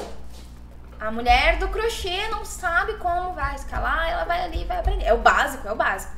a, 1.00 1.06
a 1.06 1.10
mulher 1.10 1.58
do 1.58 1.68
crochê 1.68 2.28
não 2.28 2.44
sabe 2.44 2.94
como 2.94 3.32
vai 3.32 3.54
escalar, 3.54 4.10
ela 4.10 4.24
vai 4.24 4.44
ali 4.44 4.62
e 4.62 4.64
vai 4.64 4.78
aprender. 4.78 5.04
É 5.04 5.12
o 5.14 5.18
básico, 5.18 5.66
é 5.66 5.72
o 5.72 5.76
básico. 5.76 6.12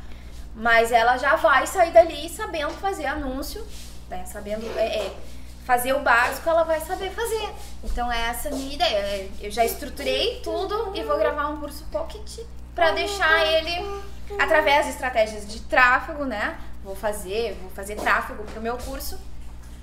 Mas 0.55 0.91
ela 0.93 1.17
já 1.17 1.37
vai 1.37 1.67
sair 1.67 1.93
dali 1.93 2.29
sabendo 2.29 2.73
fazer 2.75 3.07
anúncio, 3.07 3.65
né? 4.09 4.25
Sabendo 4.27 4.67
é, 4.77 5.07
é, 5.07 5.17
fazer 5.65 5.93
o 5.93 6.01
básico, 6.01 6.49
ela 6.49 6.65
vai 6.65 6.81
saber 6.81 7.11
fazer. 7.11 7.49
Então 7.85 8.11
essa 8.11 8.49
é 8.49 8.53
a 8.53 8.55
minha 8.55 8.75
ideia. 8.75 8.97
É, 8.99 9.29
Eu 9.41 9.51
já 9.51 9.65
estruturei 9.65 10.41
tudo 10.43 10.93
e 10.95 11.03
vou 11.03 11.17
gravar 11.19 11.49
um 11.49 11.59
curso 11.59 11.85
pocket 11.93 12.41
pra 12.75 12.91
deixar 12.93 13.47
ele 13.47 14.03
através 14.39 14.87
de 14.87 14.93
estratégias 14.93 15.47
de 15.47 15.61
tráfego, 15.61 16.25
né? 16.25 16.59
Vou 16.83 16.97
fazer, 16.97 17.57
vou 17.61 17.71
fazer 17.71 17.95
tráfego 17.97 18.43
pro 18.45 18.61
meu 18.61 18.77
curso 18.79 19.19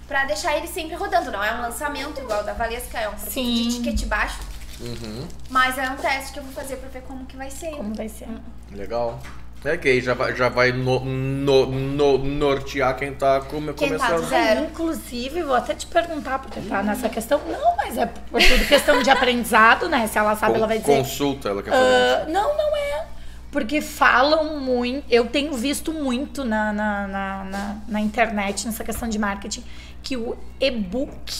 pra 0.08 0.26
deixar 0.26 0.58
ele 0.58 0.68
sempre 0.68 0.96
rodando. 0.96 1.32
Não 1.32 1.44
é 1.44 1.54
um 1.54 1.62
lançamento 1.62 2.20
igual 2.20 2.44
da 2.44 2.54
Valesca, 2.54 2.98
é 3.00 3.08
um 3.08 3.14
produto 3.14 3.34
de 3.34 3.72
Sim. 3.72 3.84
ticket 3.84 4.06
baixo, 4.08 4.40
Uhum, 4.80 5.28
mas 5.50 5.76
é 5.80 5.90
um 5.90 5.96
teste 5.96 6.34
que 6.34 6.40
eu 6.40 6.44
vou 6.44 6.54
fazer 6.54 6.76
pra 6.78 6.88
ver 6.90 7.02
como 7.02 7.26
que 7.26 7.36
vai 7.36 7.50
ser. 7.50 7.72
Como 7.72 7.96
vai 7.96 8.08
ser? 8.08 8.28
legal. 8.72 9.20
É 9.66 9.76
que 9.76 9.88
aí 9.90 10.00
já 10.02 10.14
vai, 10.14 10.36
já 10.36 10.48
vai 10.50 10.72
no, 10.72 11.00
no- 11.04 11.66
no- 11.66 12.18
nortear 12.20 12.96
quem 12.96 13.14
tá 13.14 13.42
come, 13.42 13.74
Quem 13.74 13.90
tá 13.90 13.98
começando. 13.98 14.22
do 14.24 14.30
zero. 14.30 14.66
Inclusive, 14.66 15.44
vou 15.44 15.56
até 15.56 15.74
te 15.74 15.86
perguntar, 15.88 16.40
porque 16.40 16.62
tá 16.62 16.82
nessa 16.84 17.10
questão. 17.10 17.42
Não, 17.48 17.76
mas 17.76 17.98
é 17.98 18.06
por 18.06 18.42
tudo 18.42 18.66
questão 18.68 19.02
de 19.02 19.10
aprendizado, 19.10 19.90
né? 19.90 20.08
Se 20.08 20.18
ela 20.18 20.36
sabe, 20.36 20.54
Con- 20.54 20.58
ela 20.60 20.68
vai 20.68 20.80
dizer. 20.80 20.98
Consulta, 20.98 21.50
ela 21.50 21.62
quer 21.64 21.72
fazer. 21.72 21.84
Ah, 21.84 22.26
não, 22.30 22.56
não 22.56 22.78
é. 22.78 23.06
Porque 23.52 23.82
falam 23.82 24.60
muito. 24.60 25.04
Eu 25.10 25.26
tenho 25.26 25.52
visto 25.54 25.92
muito 25.92 26.46
na, 26.46 26.72
na, 26.72 27.08
na, 27.08 27.44
na- 27.46 27.76
na 27.88 28.00
internet, 28.00 28.66
nessa 28.68 28.84
questão 28.84 29.10
de 29.10 29.18
marketing, 29.18 29.64
que 30.04 30.16
o 30.16 30.38
e-book 30.62 31.34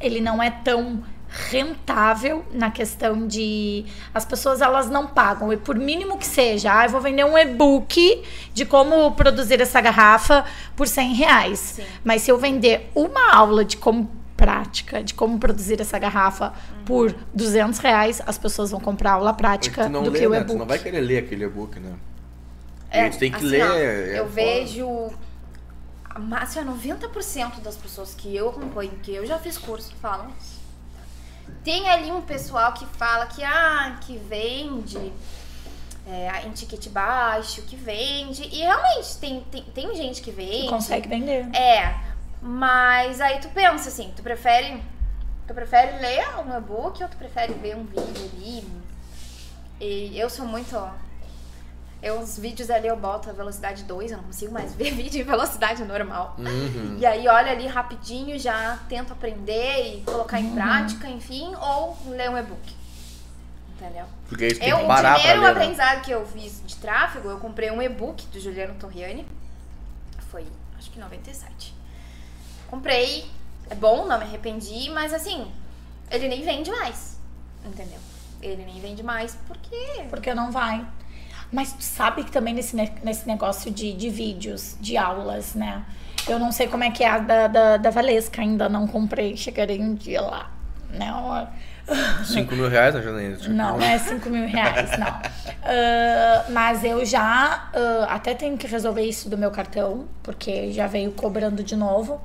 ele 0.00 0.20
não 0.20 0.42
é 0.42 0.50
tão 0.50 1.02
rentável 1.50 2.44
na 2.52 2.70
questão 2.70 3.26
de 3.26 3.84
as 4.12 4.24
pessoas 4.24 4.60
elas 4.60 4.88
não 4.88 5.06
pagam 5.06 5.52
e 5.52 5.56
por 5.56 5.76
mínimo 5.76 6.16
que 6.16 6.26
seja 6.26 6.78
ah, 6.78 6.84
eu 6.86 6.90
vou 6.90 7.00
vender 7.00 7.24
um 7.24 7.36
e-book 7.36 8.22
de 8.52 8.64
como 8.64 9.12
produzir 9.12 9.60
essa 9.60 9.80
garrafa 9.80 10.44
por 10.76 10.86
100 10.86 11.14
reais 11.14 11.58
Sim. 11.58 11.84
mas 12.04 12.22
se 12.22 12.30
eu 12.30 12.38
vender 12.38 12.90
uma 12.94 13.34
aula 13.34 13.64
de 13.64 13.76
como 13.76 14.10
prática 14.36 15.02
de 15.02 15.14
como 15.14 15.38
produzir 15.38 15.80
essa 15.80 15.98
garrafa 15.98 16.52
por 16.84 17.14
200 17.34 17.78
reais 17.80 18.22
as 18.26 18.38
pessoas 18.38 18.70
vão 18.70 18.80
comprar 18.80 19.10
a 19.10 19.14
aula 19.14 19.34
prática 19.34 19.88
do 19.88 20.10
lê, 20.10 20.20
que 20.20 20.26
o 20.26 20.30
né? 20.30 20.36
e-book 20.38 20.52
Tu 20.52 20.58
não 20.58 20.66
vai 20.66 20.78
querer 20.78 21.00
ler 21.00 21.18
aquele 21.18 21.44
e-book, 21.44 21.80
né? 21.80 21.92
É, 22.94 23.00
a 23.00 23.04
gente 23.06 23.18
tem 23.18 23.30
que 23.30 23.38
assim, 23.38 23.46
ler. 23.46 23.62
ó, 23.62 23.74
é 23.74 24.12
eu 24.20 24.24
foda. 24.24 24.30
vejo. 24.30 25.10
Mas, 26.16 26.56
assim, 26.56 26.60
ó, 26.60 26.72
90% 26.72 27.60
das 27.60 27.76
pessoas 27.76 28.14
que 28.14 28.34
eu 28.36 28.50
acompanho, 28.50 28.92
que 29.02 29.12
eu 29.12 29.26
já 29.26 29.36
fiz 29.36 29.58
curso, 29.58 29.92
falam 30.00 30.28
isso. 30.40 30.53
Tem 31.62 31.88
ali 31.88 32.10
um 32.10 32.20
pessoal 32.20 32.72
que 32.72 32.84
fala 32.86 33.26
que, 33.26 33.42
ah, 33.42 33.98
que 34.02 34.16
vende 34.18 35.12
é, 36.06 36.46
em 36.46 36.52
ticket 36.52 36.88
baixo, 36.88 37.62
que 37.62 37.76
vende. 37.76 38.44
E 38.44 38.58
realmente, 38.58 39.16
tem, 39.18 39.40
tem, 39.50 39.62
tem 39.62 39.94
gente 39.94 40.20
que 40.20 40.30
vende. 40.30 40.68
consegue 40.68 41.08
vender 41.08 41.48
É, 41.54 41.94
mas 42.40 43.20
aí 43.20 43.38
tu 43.40 43.48
pensa 43.48 43.88
assim, 43.88 44.12
tu 44.14 44.22
prefere. 44.22 44.82
Tu 45.46 45.52
prefere 45.52 45.98
ler 46.00 46.26
um 46.38 46.56
e-book 46.56 47.02
ou 47.02 47.08
tu 47.08 47.16
prefere 47.18 47.52
ver 47.52 47.76
um 47.76 47.84
vídeo 47.84 48.30
ali? 48.32 48.66
E 49.80 50.18
eu 50.18 50.30
sou 50.30 50.46
muito. 50.46 50.74
Eu, 52.04 52.20
os 52.20 52.38
vídeos 52.38 52.68
ali 52.68 52.86
eu 52.86 52.96
boto 52.98 53.30
a 53.30 53.32
velocidade 53.32 53.82
2, 53.84 54.10
eu 54.10 54.18
não 54.18 54.24
consigo 54.24 54.52
mais 54.52 54.74
ver 54.74 54.90
vídeo 54.94 55.22
em 55.22 55.24
velocidade 55.24 55.82
normal. 55.84 56.36
Uhum. 56.38 56.98
E 56.98 57.06
aí 57.06 57.26
olha 57.26 57.50
ali 57.50 57.66
rapidinho, 57.66 58.38
já 58.38 58.78
tento 58.90 59.14
aprender 59.14 59.96
e 59.96 60.02
colocar 60.02 60.38
em 60.38 60.50
prática, 60.54 61.08
enfim, 61.08 61.54
ou 61.56 61.96
ler 62.08 62.28
um 62.28 62.36
e-book. 62.36 62.76
Entendeu? 63.74 64.04
Porque 64.28 64.48
tu 64.48 64.60
tem 64.60 64.68
Eu, 64.68 64.78
que 64.78 64.84
o 64.84 64.86
parar 64.86 65.14
pra 65.14 65.18
primeiro 65.20 65.40
ler. 65.40 65.46
né? 65.46 65.50
aprendizado 65.52 66.02
que 66.02 66.10
eu 66.10 66.26
fiz 66.26 66.62
de 66.66 66.76
tráfego, 66.76 67.30
eu 67.30 67.38
comprei 67.38 67.70
um 67.70 67.80
e-book 67.80 68.26
do 68.26 68.38
Juliano 68.38 68.74
Torriani. 68.74 69.26
Foi, 70.30 70.46
acho 70.78 70.90
que 70.90 70.98
97. 70.98 71.74
Comprei, 72.68 73.26
é 73.70 73.74
bom, 73.74 74.06
não 74.06 74.18
me 74.18 74.24
arrependi, 74.24 74.90
mas 74.90 75.14
assim, 75.14 75.50
ele 76.10 76.28
nem 76.28 76.42
vende 76.44 76.70
mais. 76.70 77.18
Entendeu? 77.64 77.98
Ele 78.42 78.62
nem 78.64 78.78
vende 78.78 79.02
mais 79.02 79.38
porque. 79.46 80.04
porque 80.10 80.34
não 80.34 80.52
vai. 80.52 80.86
Mas 81.52 81.72
tu 81.72 81.82
sabe 81.82 82.24
que 82.24 82.32
também 82.32 82.52
nesse, 82.54 82.74
ne- 82.74 82.92
nesse 83.02 83.26
negócio 83.26 83.70
de, 83.70 83.92
de 83.92 84.08
vídeos, 84.10 84.76
de 84.80 84.96
aulas, 84.96 85.54
né? 85.54 85.82
Eu 86.26 86.38
não 86.38 86.50
sei 86.50 86.66
como 86.68 86.82
é 86.84 86.90
que 86.90 87.04
é 87.04 87.08
a 87.10 87.18
da, 87.18 87.46
da, 87.46 87.76
da 87.76 87.90
Valesca, 87.90 88.40
ainda 88.40 88.68
não 88.68 88.86
comprei, 88.86 89.36
chegarei 89.36 89.80
um 89.80 89.94
dia 89.94 90.20
lá. 90.20 90.50
Né? 90.90 91.10
Uma- 91.12 91.50
5 92.24 92.54
mil 92.54 92.68
reais 92.68 92.94
na 92.94 93.02
Janaína. 93.02 93.36
tipo, 93.36 93.52
Não, 93.52 93.76
não 93.78 93.84
é 93.84 93.98
5 93.98 94.30
mil 94.30 94.46
reais, 94.48 94.90
não. 94.98 95.06
Ah, 95.62 96.44
mas 96.50 96.82
eu 96.82 97.04
já 97.04 97.68
ah, 97.74 98.06
até 98.08 98.34
tenho 98.34 98.56
que 98.56 98.66
resolver 98.66 99.02
isso 99.02 99.28
do 99.28 99.36
meu 99.36 99.50
cartão, 99.50 100.06
porque 100.22 100.72
já 100.72 100.86
veio 100.86 101.12
cobrando 101.12 101.62
de 101.62 101.76
novo. 101.76 102.20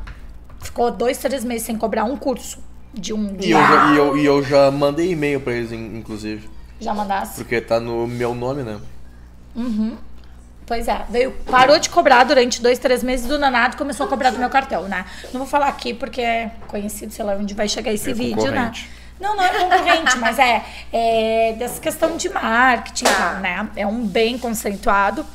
Ficou 0.62 0.92
dois, 0.92 1.18
três 1.18 1.44
meses 1.44 1.66
sem 1.66 1.78
cobrar 1.78 2.04
um 2.06 2.16
curso 2.18 2.60
de 2.94 3.14
um 3.14 3.34
E 3.34 3.38
dia. 3.38 3.56
eu, 3.58 3.62
já, 3.68 3.94
e, 3.94 3.98
eu, 3.98 4.18
e 4.18 4.26
eu 4.26 4.44
já 4.44 4.72
mandei 4.72 5.12
e-mail 5.12 5.40
pra 5.42 5.54
eles, 5.54 5.72
in- 5.72 5.98
inclusive. 5.98 6.50
Já 6.80 6.94
mandasse? 6.94 7.36
Porque 7.36 7.60
tá 7.62 7.80
no 7.80 8.08
meu 8.08 8.34
nome, 8.34 8.64
né? 8.64 8.80
Pois 10.66 10.88
é, 10.88 11.04
veio, 11.10 11.32
parou 11.50 11.80
de 11.80 11.90
cobrar 11.90 12.24
durante 12.26 12.62
dois, 12.62 12.78
três 12.78 13.02
meses 13.02 13.26
do 13.26 13.40
Nanado 13.40 13.76
começou 13.76 14.06
a 14.06 14.10
cobrar 14.10 14.30
do 14.30 14.38
meu 14.38 14.52
cartão, 14.52 14.84
né? 14.84 15.04
Não 15.34 15.40
vou 15.40 15.48
falar 15.48 15.68
aqui 15.68 15.96
porque 15.96 16.22
é 16.22 16.52
conhecido, 16.68 17.12
sei 17.12 17.26
lá 17.26 17.34
onde 17.34 17.56
vai 17.56 17.68
chegar 17.68 17.92
esse 17.92 18.12
É 18.12 18.14
vídeo, 18.14 18.52
né? 18.52 18.72
Não, 19.20 19.36
não 19.36 19.44
é 19.44 19.50
concorrente, 19.50 20.18
mas 20.20 20.38
é, 20.38 20.64
é 20.94 21.56
dessa 21.58 21.82
questão 21.82 22.16
de 22.16 22.30
marketing 22.30 23.06
e 23.06 23.08
tal, 23.08 23.34
né? 23.38 23.70
É 23.76 23.88
um 23.88 24.06
bem 24.06 24.38
conceituado. 24.38 25.26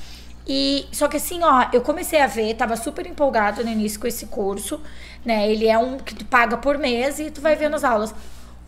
E 0.46 0.86
só 0.92 1.08
que 1.08 1.16
assim, 1.16 1.40
ó, 1.42 1.66
eu 1.72 1.80
comecei 1.80 2.20
a 2.20 2.26
ver, 2.26 2.54
tava 2.54 2.76
super 2.76 3.04
empolgado 3.04 3.64
no 3.64 3.70
início 3.70 3.98
com 3.98 4.06
esse 4.06 4.26
curso, 4.26 4.80
né? 5.24 5.50
Ele 5.50 5.66
é 5.66 5.76
um 5.76 5.98
que 5.98 6.14
tu 6.14 6.24
paga 6.24 6.56
por 6.56 6.78
mês 6.78 7.18
e 7.18 7.30
tu 7.30 7.40
vai 7.40 7.56
vendo 7.56 7.74
as 7.74 7.82
aulas. 7.82 8.14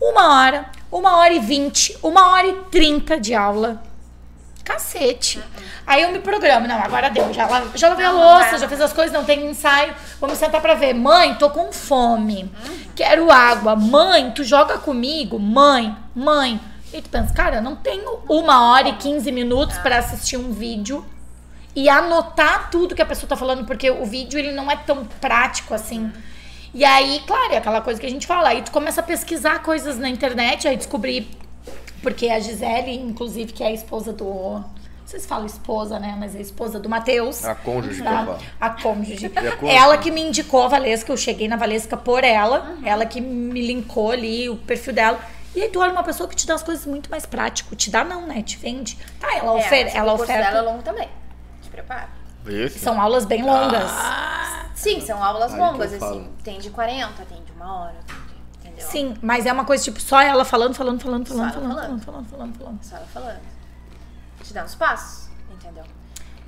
Uma 0.01 0.35
hora, 0.35 0.69
uma 0.91 1.17
hora 1.17 1.33
e 1.33 1.39
vinte, 1.39 1.97
uma 2.03 2.33
hora 2.33 2.47
e 2.47 2.53
trinta 2.71 3.19
de 3.19 3.33
aula. 3.33 3.81
Cacete. 4.67 5.41
Aí 5.85 6.03
eu 6.03 6.11
me 6.11 6.19
programo, 6.19 6.67
não, 6.67 6.77
agora 6.77 7.09
deu. 7.09 7.33
Já, 7.33 7.47
já 7.73 7.87
lavei 7.87 8.05
a 8.05 8.11
louça, 8.11 8.51
não. 8.51 8.59
já 8.59 8.67
fiz 8.67 8.81
as 8.81 8.91
coisas, 8.91 9.13
não 9.13 9.23
tem 9.23 9.49
ensaio. 9.49 9.95
Vamos 10.19 10.37
sentar 10.37 10.59
pra 10.59 10.73
ver. 10.73 10.93
Mãe, 10.93 11.35
tô 11.35 11.49
com 11.49 11.71
fome. 11.71 12.51
Quero 12.93 13.31
água. 13.31 13.77
Mãe, 13.77 14.29
tu 14.31 14.43
joga 14.43 14.77
comigo? 14.77 15.39
Mãe, 15.39 15.95
mãe. 16.13 16.59
E 16.93 17.01
tu 17.01 17.07
pensa, 17.09 17.33
cara, 17.33 17.55
eu 17.57 17.61
não 17.61 17.77
tenho 17.77 18.19
uma 18.27 18.69
hora 18.69 18.89
e 18.89 18.97
15 18.97 19.31
minutos 19.31 19.77
pra 19.77 19.99
assistir 19.99 20.35
um 20.35 20.51
vídeo 20.51 21.05
e 21.73 21.87
anotar 21.87 22.69
tudo 22.69 22.93
que 22.93 23.01
a 23.01 23.05
pessoa 23.05 23.29
tá 23.29 23.37
falando, 23.37 23.63
porque 23.63 23.89
o 23.89 24.03
vídeo 24.03 24.37
ele 24.37 24.51
não 24.51 24.69
é 24.69 24.75
tão 24.75 25.05
prático 25.05 25.73
assim. 25.73 26.11
E 26.73 26.83
aí, 26.83 27.23
claro, 27.25 27.53
é 27.53 27.57
aquela 27.57 27.79
coisa 27.79 28.01
que 28.01 28.05
a 28.05 28.09
gente 28.09 28.27
fala. 28.27 28.49
Aí 28.49 28.61
tu 28.61 28.71
começa 28.71 28.99
a 28.99 29.03
pesquisar 29.03 29.63
coisas 29.63 29.97
na 29.97 30.09
internet, 30.09 30.67
aí 30.67 30.75
descobri. 30.75 31.29
Porque 32.01 32.29
a 32.29 32.39
Gisele, 32.39 32.95
inclusive, 32.95 33.51
que 33.53 33.63
é 33.63 33.67
a 33.67 33.71
esposa 33.73 34.13
do. 34.13 34.25
Não 34.25 34.65
sei 35.11 35.19
se 35.21 35.27
fala 35.27 35.45
esposa, 35.45 35.99
né? 35.99 36.15
Mas 36.19 36.35
é 36.35 36.39
a 36.39 36.41
esposa 36.41 36.79
do 36.79 36.89
Matheus. 36.89 37.43
A 37.45 37.55
cônjuge 37.55 38.03
Tá? 38.03 38.37
A 38.59 38.69
cônjuge. 38.71 39.25
a 39.27 39.41
cônjuge. 39.55 39.75
Ela 39.75 39.97
que 39.97 40.11
me 40.11 40.21
indicou 40.21 40.63
a 40.63 40.67
Valesca, 40.67 41.11
eu 41.11 41.17
cheguei 41.17 41.47
na 41.47 41.55
Valesca 41.55 41.95
por 41.95 42.23
ela. 42.23 42.77
Ela 42.83 43.05
que 43.05 43.21
me 43.21 43.65
linkou 43.65 44.11
ali 44.11 44.49
o 44.49 44.57
perfil 44.57 44.93
dela. 44.93 45.19
E 45.55 45.61
aí 45.61 45.69
tu 45.69 45.79
olha 45.79 45.91
uma 45.93 46.03
pessoa 46.03 46.27
que 46.29 46.35
te 46.35 46.45
dá 46.45 46.55
as 46.55 46.61
coisas 46.61 46.85
muito 46.85 47.09
mais 47.09 47.25
prático. 47.25 47.75
Te 47.75 47.89
dá 47.89 48.03
não, 48.03 48.27
né? 48.27 48.41
Te 48.43 48.57
vende. 48.57 48.97
Tá, 49.19 49.33
ela, 49.35 49.53
É, 49.53 49.55
ofer 49.65 49.95
ela 49.95 50.13
oferta. 50.13 50.43
dela 50.51 50.57
é 50.59 50.61
longo 50.61 50.83
também. 50.83 51.07
Te 51.61 51.69
prepara. 51.69 52.09
Esse? 52.45 52.77
São 52.79 52.99
aulas 53.01 53.25
bem 53.25 53.43
longas. 53.43 53.89
Sim, 54.75 55.01
são 55.01 55.23
aulas 55.23 55.53
longas, 55.53 55.93
assim. 55.93 56.29
Tem 56.43 56.59
de 56.59 56.69
40, 56.69 57.23
tem 57.25 57.41
de 57.43 57.51
uma 57.53 57.81
hora, 57.81 57.95
tem 58.05 58.15
entendeu? 58.77 58.91
Sim, 58.91 59.17
mas 59.21 59.45
é 59.45 59.51
uma 59.53 59.65
coisa 59.65 59.83
tipo 59.83 59.99
só 59.99 60.21
ela 60.21 60.45
falando, 60.45 60.73
falando, 60.73 60.99
falando, 61.01 61.27
falando, 61.27 61.53
falando, 61.53 61.75
falando. 61.75 62.01
falando, 62.03 62.29
falando, 62.29 62.57
falando. 62.57 62.83
Só 62.83 62.95
ela 62.97 63.07
falando. 63.07 63.39
Te 64.43 64.53
dando 64.53 64.65
os 64.67 64.75
passos, 64.75 65.29
entendeu? 65.51 65.83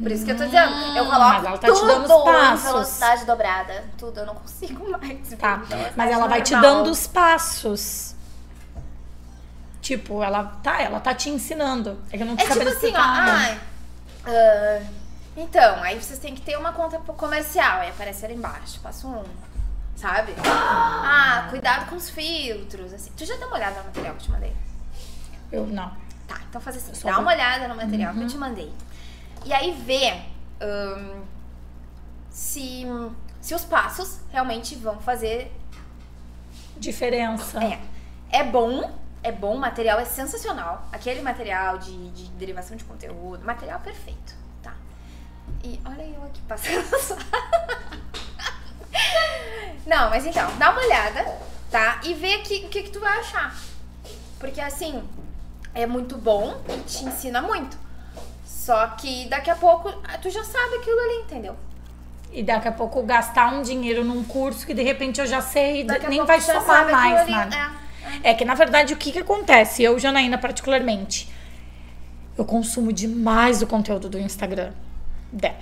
Por 0.01 0.11
isso 0.11 0.23
que 0.23 0.31
eu 0.31 0.37
tô 0.37 0.45
dizendo, 0.45 0.71
eu 0.95 1.05
coloco 1.05 1.19
mas 1.19 1.43
ela 1.45 1.57
tá 1.57 1.67
te 1.67 1.73
tudo 1.73 1.87
dando 1.87 2.03
os 2.05 2.23
passos. 2.23 2.63
velocidade 2.63 3.25
dobrada. 3.25 3.83
Tudo, 3.97 4.19
eu 4.21 4.25
não 4.25 4.35
consigo 4.35 4.87
mais. 4.89 5.29
Tá. 5.37 5.55
Velocidade 5.57 5.93
Mas 5.97 6.11
ela 6.11 6.27
vai 6.27 6.41
te 6.41 6.53
normal. 6.53 6.71
dando 6.75 6.91
os 6.91 7.07
passos. 7.07 8.15
Tipo, 9.81 10.23
ela 10.23 10.43
tá, 10.63 10.81
ela 10.81 10.99
tá 10.99 11.13
te 11.13 11.29
ensinando. 11.29 11.99
É 12.11 12.17
que 12.17 12.23
eu 12.23 12.27
não 12.27 12.35
tô 12.37 12.43
É 12.43 12.45
tipo 12.45 12.57
sabendo 12.59 12.77
assim, 12.77 12.93
ó, 12.95 12.99
ah, 12.99 14.81
então, 15.35 15.81
aí 15.83 16.01
vocês 16.01 16.19
têm 16.19 16.35
que 16.35 16.41
ter 16.41 16.57
uma 16.57 16.73
conta 16.73 16.97
comercial, 16.99 17.79
aí 17.79 17.89
aparece 17.89 18.25
ali 18.25 18.35
embaixo, 18.35 18.79
passo 18.81 19.07
um, 19.07 19.23
sabe? 19.99 20.33
Ah, 20.45 21.47
cuidado 21.49 21.89
com 21.89 21.95
os 21.97 22.09
filtros, 22.09 22.93
assim. 22.93 23.11
Tu 23.17 23.25
já 23.25 23.35
deu 23.35 23.47
uma 23.47 23.57
olhada 23.57 23.79
no 23.79 23.85
material 23.87 24.15
que 24.15 24.21
eu 24.21 24.25
te 24.25 24.31
mandei? 24.31 24.55
Eu 25.51 25.67
não. 25.67 25.91
Tá, 26.27 26.39
então 26.47 26.61
faz 26.61 26.77
assim, 26.77 26.93
Só 26.93 27.09
dá 27.09 27.19
uma 27.19 27.31
olhada 27.31 27.67
no 27.67 27.75
material 27.75 28.13
Uhum. 28.13 28.19
que 28.19 28.23
eu 28.25 28.29
te 28.29 28.37
mandei. 28.37 28.71
E 29.45 29.53
aí 29.53 29.71
vê 29.73 30.21
ahn, 30.61 31.21
se, 32.29 32.85
se 33.41 33.53
os 33.53 33.65
passos 33.65 34.19
realmente 34.31 34.75
vão 34.75 34.99
fazer. 34.99 35.51
Diferença. 36.77 37.61
É, 37.63 37.79
é 38.31 38.43
bom, 38.43 38.89
é 39.23 39.31
bom, 39.31 39.55
o 39.55 39.59
material 39.59 39.99
é 39.99 40.05
sensacional. 40.05 40.87
Aquele 40.93 41.21
material 41.21 41.77
de, 41.77 42.09
de 42.11 42.29
derivação 42.31 42.77
de 42.77 42.83
conteúdo, 42.85 43.43
material 43.43 43.79
perfeito, 43.81 44.33
tá? 44.63 44.73
E 45.63 45.79
olha 45.85 46.03
eu 46.03 46.23
aqui 46.23 46.41
passando. 46.41 46.85
Não, 49.85 50.09
mas 50.09 50.25
então, 50.25 50.49
dá 50.57 50.71
uma 50.71 50.81
olhada, 50.81 51.25
tá? 51.71 51.99
E 52.03 52.13
vê 52.13 52.35
o 52.37 52.43
que, 52.43 52.59
que 52.83 52.89
tu 52.89 52.99
vai 52.99 53.19
achar. 53.19 53.55
Porque 54.39 54.61
assim, 54.61 55.03
é 55.73 55.85
muito 55.85 56.17
bom 56.17 56.61
e 56.69 56.77
te 56.81 57.03
ensina 57.05 57.41
muito. 57.41 57.77
Só 58.45 58.87
que 58.87 59.27
daqui 59.29 59.49
a 59.49 59.55
pouco 59.55 59.89
ah, 60.03 60.17
tu 60.17 60.29
já 60.29 60.43
sabe 60.43 60.75
aquilo 60.75 60.99
ali, 60.99 61.21
entendeu? 61.23 61.55
E 62.31 62.43
daqui 62.43 62.67
a 62.67 62.71
pouco 62.71 63.01
gastar 63.01 63.51
um 63.51 63.63
dinheiro 63.63 64.03
num 64.03 64.23
curso 64.23 64.65
que 64.65 64.73
de 64.75 64.83
repente 64.83 65.19
eu 65.19 65.25
já 65.25 65.41
sei 65.41 65.81
e 65.81 65.83
nem 66.07 66.23
vai 66.23 66.39
somar 66.39 66.89
mais 66.91 67.21
ali, 67.21 67.31
nada. 67.31 67.55
é. 68.23 68.31
É 68.31 68.33
que 68.33 68.45
na 68.45 68.53
verdade 68.53 68.93
o 68.93 68.97
que 68.97 69.11
que 69.11 69.19
acontece? 69.19 69.81
Eu, 69.83 69.97
Janaína, 69.99 70.37
particularmente, 70.37 71.27
Eu 72.37 72.45
consumo 72.45 72.93
demais 72.93 73.61
o 73.61 73.67
conteúdo 73.67 74.07
do 74.07 74.17
Instagram 74.17 74.71
dela. 75.31 75.57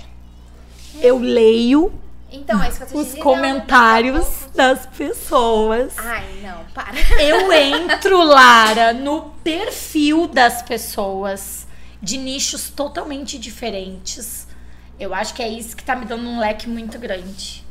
Eu 1.02 1.18
leio 1.18 1.92
Então, 2.32 2.62
é 2.62 2.68
isso 2.68 2.78
que 2.78 2.84
eu 2.84 2.88
tô 2.88 2.98
os 3.00 3.06
dizendo. 3.08 3.24
comentários 3.24 4.48
das 4.54 4.86
pessoas. 4.86 5.94
Ai, 5.98 6.26
não, 6.42 6.66
para. 6.74 6.94
Eu 7.22 7.52
entro, 7.54 8.22
Lara, 8.22 8.94
no 8.94 9.32
perfil 9.44 10.28
das 10.28 10.62
pessoas 10.62 11.66
de 12.02 12.18
nichos 12.18 12.70
totalmente 12.70 13.38
diferentes. 13.40 14.48
Eu 15.00 15.14
acho 15.14 15.34
que 15.34 15.44
é 15.44 15.48
isso 15.48 15.76
que 15.76 15.84
tá 15.84 15.96
me 15.96 16.06
dando 16.06 16.28
um 16.28 16.40
leque 16.40 16.68
muito 16.68 16.98
grande. 17.00 17.66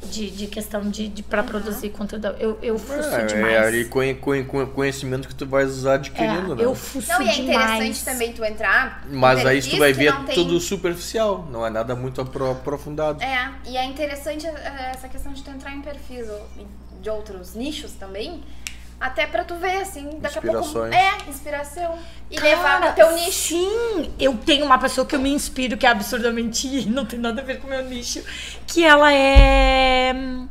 De, 0.00 0.30
de 0.30 0.46
questão 0.46 0.88
de, 0.88 1.08
de 1.08 1.22
para 1.24 1.42
produzir 1.42 1.90
conteúdo. 1.90 2.28
Eu, 2.38 2.56
eu 2.62 2.78
fuço 2.78 3.08
É, 3.14 3.26
demais. 3.26 3.52
é 3.52 3.58
ali 3.58 3.84
conhe- 3.86 4.14
conhe- 4.14 4.44
conhe- 4.44 4.66
conhecimento 4.66 5.26
que 5.26 5.34
tu 5.34 5.44
vais 5.44 5.70
usar 5.70 5.94
adquirindo, 5.94 6.52
É, 6.52 6.56
né? 6.56 6.64
eu 6.64 6.74
fuço 6.74 7.08
Não, 7.08 7.20
e 7.22 7.28
é 7.28 7.32
demais. 7.34 7.70
interessante 7.80 8.04
também 8.04 8.32
tu 8.32 8.44
entrar. 8.44 9.04
Mas 9.10 9.44
aí 9.44 9.60
tu 9.60 9.76
vai 9.76 9.92
ver 9.92 10.14
tem- 10.24 10.34
tudo 10.36 10.58
superficial, 10.60 11.46
não 11.50 11.66
é 11.66 11.70
nada 11.70 11.96
muito 11.96 12.20
apro- 12.20 12.52
aprofundado. 12.52 13.20
É, 13.22 13.50
e 13.66 13.76
é 13.76 13.84
interessante 13.84 14.46
eh, 14.46 14.92
essa 14.94 15.08
questão 15.08 15.32
de 15.32 15.42
tu 15.42 15.50
entrar 15.50 15.74
em 15.74 15.82
perfis 15.82 16.26
de 17.02 17.10
outros 17.10 17.54
nichos 17.54 17.92
também. 17.92 18.40
Até 19.00 19.26
pra 19.26 19.44
tu 19.44 19.54
ver, 19.54 19.82
assim, 19.82 20.18
daqui 20.20 20.38
a 20.38 20.42
pouco. 20.42 20.58
Inspirações. 20.58 20.94
É, 20.94 21.30
inspiração. 21.30 21.98
E 22.30 22.36
Cara, 22.36 22.48
levar 22.48 22.80
pro 22.80 22.92
teu 22.94 23.12
nicho. 23.14 23.32
Sim, 23.32 24.12
eu 24.18 24.36
tenho 24.36 24.64
uma 24.66 24.78
pessoa 24.78 25.06
que 25.06 25.14
eu 25.14 25.20
me 25.20 25.30
inspiro 25.32 25.76
que 25.76 25.86
é 25.86 25.88
absurdamente 25.88 26.84
não 26.90 27.06
tem 27.06 27.18
nada 27.18 27.40
a 27.40 27.44
ver 27.44 27.60
com 27.60 27.68
o 27.68 27.70
meu 27.70 27.84
nicho, 27.84 28.22
que 28.66 28.84
ela 28.84 29.12
é 29.12 30.12
hum, 30.14 30.48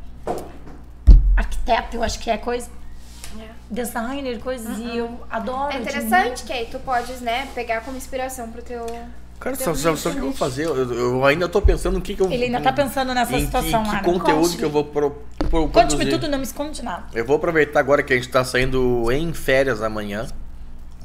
arquiteta, 1.36 1.96
eu 1.96 2.02
acho 2.02 2.18
que 2.18 2.30
é 2.30 2.38
coisa, 2.38 2.70
É. 3.38 3.48
designer, 3.70 4.38
coisas 4.40 4.78
e 4.78 4.96
eu 4.96 5.20
adoro. 5.30 5.76
É 5.76 5.80
interessante 5.80 6.42
que 6.44 6.52
aí 6.52 6.66
tu 6.70 6.78
podes, 6.80 7.20
né, 7.20 7.48
pegar 7.54 7.82
como 7.82 7.96
inspiração 7.98 8.50
pro 8.50 8.62
teu. 8.62 8.86
Cara, 9.40 9.56
teu 9.56 9.74
sabe, 9.74 9.98
sabe, 9.98 10.16
o 10.16 10.18
que 10.18 10.18
eu 10.18 10.30
vou 10.30 10.32
fazer? 10.34 10.64
Eu, 10.66 10.92
eu 10.92 11.24
ainda 11.24 11.48
tô 11.48 11.62
pensando 11.62 11.94
no 11.94 12.00
que, 12.00 12.14
que 12.14 12.20
eu 12.22 12.30
Ele 12.30 12.44
ainda 12.44 12.60
tá 12.60 12.72
pensando 12.72 13.14
nessa 13.14 13.36
em 13.36 13.44
situação, 13.46 13.82
que, 13.84 13.88
que 13.88 13.94
Lara. 13.94 14.04
conteúdo 14.04 14.40
Conte-me. 14.40 14.56
que 14.58 14.64
eu 14.64 14.70
vou 14.70 14.84
pro, 14.84 15.10
pro, 15.48 15.68
Conte-me 15.68 16.06
tudo, 16.06 16.28
não 16.28 16.38
me 16.38 16.44
esconde 16.44 16.82
nada. 16.82 17.04
Eu 17.14 17.24
vou 17.24 17.36
aproveitar 17.36 17.78
agora 17.80 18.02
que 18.02 18.12
a 18.12 18.16
gente 18.16 18.28
tá 18.28 18.44
saindo 18.44 19.10
em 19.12 19.32
férias 19.32 19.80
amanhã. 19.82 20.26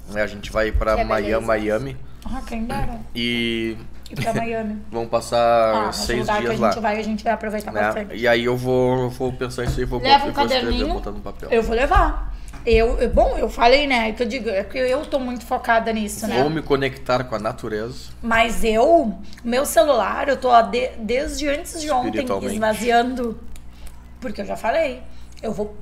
né, 0.10 0.22
A 0.24 0.28
gente 0.28 0.52
vai 0.52 0.72
pra 0.72 0.96
Que 0.96 1.02
é 1.02 1.04
Miami. 1.04 1.46
Miami 1.46 1.98
Ah, 2.26 2.42
quem 2.48 2.66
dera. 2.66 3.00
e 3.16 3.78
Ir 4.10 4.16
pra 4.22 4.34
Miami. 4.34 4.82
vamos 4.92 5.08
Ah, 5.08 5.12
passar 5.12 5.90
o 5.90 5.94
seis 5.94 6.20
lugar 6.22 6.42
que 6.42 6.46
a 6.46 6.50
dias 6.50 6.60
lá. 6.60 6.72
gente 6.72 6.82
vai, 6.82 7.00
a 7.00 7.04
gente 7.04 7.24
vai 7.24 7.34
aproveitar 7.34 7.72
né? 7.72 7.82
bastante. 7.82 8.16
E 8.16 8.28
aí 8.28 8.44
eu 8.46 8.58
vou, 8.58 9.10
vou 9.12 9.32
pensar 9.34 9.64
isso 9.66 9.80
aí, 9.80 9.86
vou, 9.86 10.00
Leva 10.02 10.26
um 10.28 10.32
vou 10.32 10.44
escrever, 10.46 10.66
caderninho. 10.66 10.94
botar 10.96 11.12
no 11.12 11.20
papel. 11.20 11.50
Eu 11.52 11.62
vou 11.64 11.76
levar. 11.76 12.34
Eu, 12.66 12.98
eu- 13.00 13.10
bom, 13.10 13.38
eu 13.38 13.50
falei, 13.50 13.86
né? 13.86 14.14
Que 14.14 14.24
eu 14.24 14.28
digo, 14.28 14.50
é 14.50 14.64
que 14.64 14.78
eu 14.78 15.06
tô 15.06 15.20
muito 15.20 15.46
focada 15.46 15.92
nisso, 15.92 16.26
né? 16.28 16.40
Vou 16.42 16.50
me 16.50 16.62
conectar 16.62 17.24
com 17.26 17.36
a 17.36 17.40
natureza. 17.40 18.12
Mas 18.22 18.64
eu, 18.64 19.18
meu 19.44 19.66
celular, 19.66 20.30
eu 20.30 20.38
tô 20.38 20.50
de- 20.64 20.92
desde 21.00 21.48
antes 21.50 21.82
de 21.82 21.92
ontem 21.92 22.26
esvaziando. 22.54 23.38
Porque 24.22 24.42
eu 24.42 24.46
já 24.46 24.56
falei, 24.56 25.04
eu 25.42 25.52
vou 25.52 25.76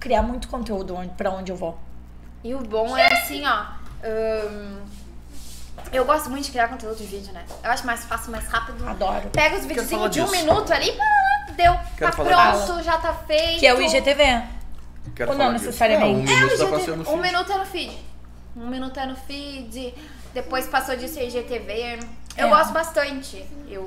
criar 0.00 0.22
muito 0.22 0.48
conteúdo 0.48 0.98
pra 1.16 1.30
onde 1.30 1.52
eu 1.52 1.56
vou. 1.56 1.78
E 2.42 2.52
o 2.54 2.58
bom 2.58 2.96
é 2.96 3.06
assim, 3.12 3.44
ó. 3.46 3.80
hum, 4.04 4.78
eu 5.92 6.04
gosto 6.04 6.28
muito 6.28 6.46
de 6.46 6.50
criar 6.50 6.66
conteúdo 6.66 6.96
de 6.96 7.04
vídeo, 7.04 7.32
né? 7.32 7.44
Eu 7.62 7.70
acho 7.70 7.86
mais 7.86 8.04
fácil, 8.04 8.32
mais 8.32 8.48
rápido. 8.48 8.84
Adoro. 8.88 9.30
Pega 9.32 9.56
os 9.56 9.64
videozinhos 9.64 10.10
de 10.10 10.20
um 10.20 10.24
disso. 10.24 10.36
minuto 10.36 10.72
ali, 10.72 10.90
pá, 10.90 11.52
deu. 11.56 11.78
Quero 11.96 12.10
tá 12.10 12.24
pronto, 12.24 12.82
já 12.82 12.98
tá 12.98 13.14
feito. 13.14 13.60
Que 13.60 13.66
é 13.68 13.74
o 13.74 13.80
IGTV. 13.80 14.42
Quero 15.14 15.30
Ou 15.32 15.36
não 15.36 15.44
falar 15.46 15.56
disso. 15.56 15.66
necessariamente? 15.66 16.32
É, 16.32 16.34
um 16.34 16.36
É, 16.36 16.40
minuto 16.40 16.54
o 16.54 16.58
dá 16.58 16.66
pra 16.66 16.76
IGTV. 16.78 16.84
ser 16.84 16.96
no 16.96 17.10
Um 17.18 17.22
minuto 17.22 17.52
é 17.52 17.58
no 17.58 17.66
feed. 17.66 17.98
Um 18.56 18.66
minuto 18.68 19.00
é 19.00 19.06
no 19.06 19.16
feed. 19.16 19.94
Depois 20.34 20.66
passou 20.66 20.96
disso 20.96 21.18
a 21.18 21.22
IGTV. 21.22 21.98
Eu 22.36 22.46
É. 22.46 22.48
gosto 22.50 22.72
bastante. 22.72 23.44
Eu. 23.68 23.84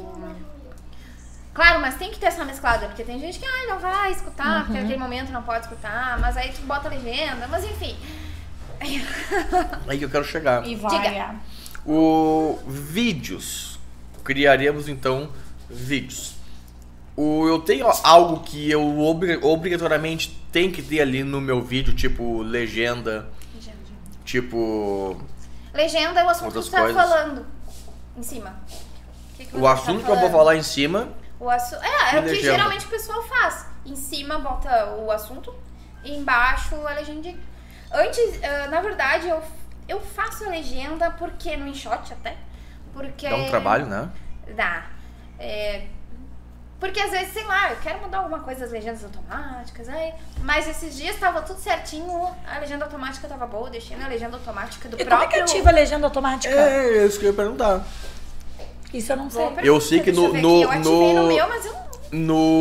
Claro, 1.54 1.80
mas 1.80 1.96
tem 1.96 2.12
que 2.12 2.20
ter 2.20 2.26
essa 2.28 2.44
mesclada, 2.44 2.88
porque 2.88 3.04
tem 3.04 3.18
gente 3.20 3.40
que 3.40 3.46
ah, 3.46 3.68
não 3.70 3.80
vai 3.80 4.12
escutar, 4.12 4.66
porque 4.66 4.74
Uhum. 4.74 4.82
naquele 4.84 5.00
momento 5.00 5.32
não 5.32 5.42
pode 5.42 5.64
escutar, 5.66 6.20
mas 6.20 6.36
aí 6.36 6.52
tu 6.52 6.62
bota 6.64 6.88
a 6.90 6.92
legenda, 6.92 7.48
mas 7.48 7.64
enfim. 7.64 7.96
Aí 9.88 9.98
que 9.98 10.04
eu 10.06 10.10
quero 10.10 10.26
chegar. 10.26 10.68
E 10.68 10.76
vai. 10.76 10.92
Diga. 10.92 11.08
é. 11.08 11.36
O 11.86 12.60
vídeos. 12.68 13.80
Criaremos 14.24 14.90
então 14.90 15.30
vídeos. 15.70 16.35
O, 17.18 17.48
eu 17.48 17.60
tenho 17.60 17.88
algo 18.04 18.42
que 18.42 18.70
eu 18.70 19.00
obri- 19.00 19.40
obrigatoriamente 19.42 20.38
tenho 20.52 20.72
que 20.72 20.82
ter 20.82 21.00
ali 21.02 21.24
no 21.24 21.40
meu 21.40 21.62
vídeo, 21.62 21.94
tipo 21.94 22.42
legenda, 22.42 23.30
tipo 24.24 25.18
Legenda 25.74 26.20
é 26.22 26.26
o 26.26 26.30
assunto 26.30 26.54
que 26.54 26.62
tu 26.62 26.72
tá 26.72 26.82
coisas. 26.82 27.02
falando. 27.02 27.46
Em 28.18 28.24
cima. 28.24 28.56
Que 29.36 29.46
que 29.46 29.56
o 29.56 29.60
você 29.60 29.66
tá 29.66 29.74
assunto 29.74 30.06
que 30.06 30.12
eu 30.12 30.16
vou 30.20 30.30
falar 30.32 30.56
em 30.56 30.64
cima. 30.64 31.10
O 31.40 31.50
assu... 31.50 31.76
É, 31.76 32.16
é 32.16 32.20
o 32.20 32.24
que 32.24 32.30
legenda. 32.30 32.52
geralmente 32.52 32.86
o 32.86 32.90
pessoal 32.90 33.22
faz. 33.24 33.66
Em 33.86 33.96
cima 33.96 34.40
bota 34.40 34.96
o 34.96 35.12
assunto 35.12 35.54
e 36.04 36.16
embaixo 36.16 36.76
a 36.88 36.94
legenda. 36.94 37.34
Antes, 37.92 38.42
ah, 38.44 38.68
na 38.68 38.80
verdade, 38.82 39.28
eu, 39.28 39.42
eu 39.88 40.00
faço 40.00 40.46
a 40.46 40.50
legenda 40.50 41.12
porque 41.12 41.58
no 41.58 41.68
InShot 41.68 42.14
até. 42.14 42.38
Porque. 42.94 43.28
Dá 43.30 43.36
um 43.36 43.48
trabalho, 43.50 43.86
né? 43.86 44.10
Dá. 44.56 44.86
É, 45.38 45.88
porque 46.86 47.00
às 47.00 47.10
vezes, 47.10 47.34
sei 47.34 47.44
lá, 47.46 47.72
eu 47.72 47.78
quero 47.82 48.00
mudar 48.00 48.20
alguma 48.20 48.40
coisa 48.42 48.62
das 48.62 48.72
legendas 48.72 49.04
automáticas, 49.04 49.90
aí, 49.90 50.14
mas 50.44 50.68
esses 50.68 50.96
dias 50.96 51.16
tava 51.18 51.42
tudo 51.42 51.60
certinho, 51.60 52.28
a 52.48 52.60
legenda 52.60 52.86
automática 52.86 53.28
tava 53.28 53.48
boa, 53.48 53.68
eu 53.68 53.72
deixei 53.72 53.98
na 53.98 54.08
legenda 54.08 54.38
automática 54.38 54.88
do 54.88 54.96
E 54.96 55.04
como 55.04 55.16
é 55.16 55.18
próprio. 55.18 55.30
que 55.46 55.52
ativa 55.52 55.70
a 55.70 55.74
legenda 55.74 56.06
automática? 56.06 56.54
É, 56.54 56.98
é 57.00 57.06
isso 57.08 57.18
que 57.20 57.26
eu 57.26 57.32
ia 57.32 57.36
perguntar. 57.36 57.84
Isso 58.94 59.12
eu 59.12 59.18
não 59.18 59.30
sei. 59.32 59.46
Eu 59.64 59.82
sei 59.82 60.00
que 60.00 60.12
no- 60.12 60.26
eu 60.28 60.34
no-. 60.42 60.62
Eu 60.62 60.70
ativei 60.72 61.14
no, 61.14 61.22
no- 61.24 61.28
meu, 61.28 61.50
mas 61.50 61.66
eu 61.66 61.74
não. 61.74 61.86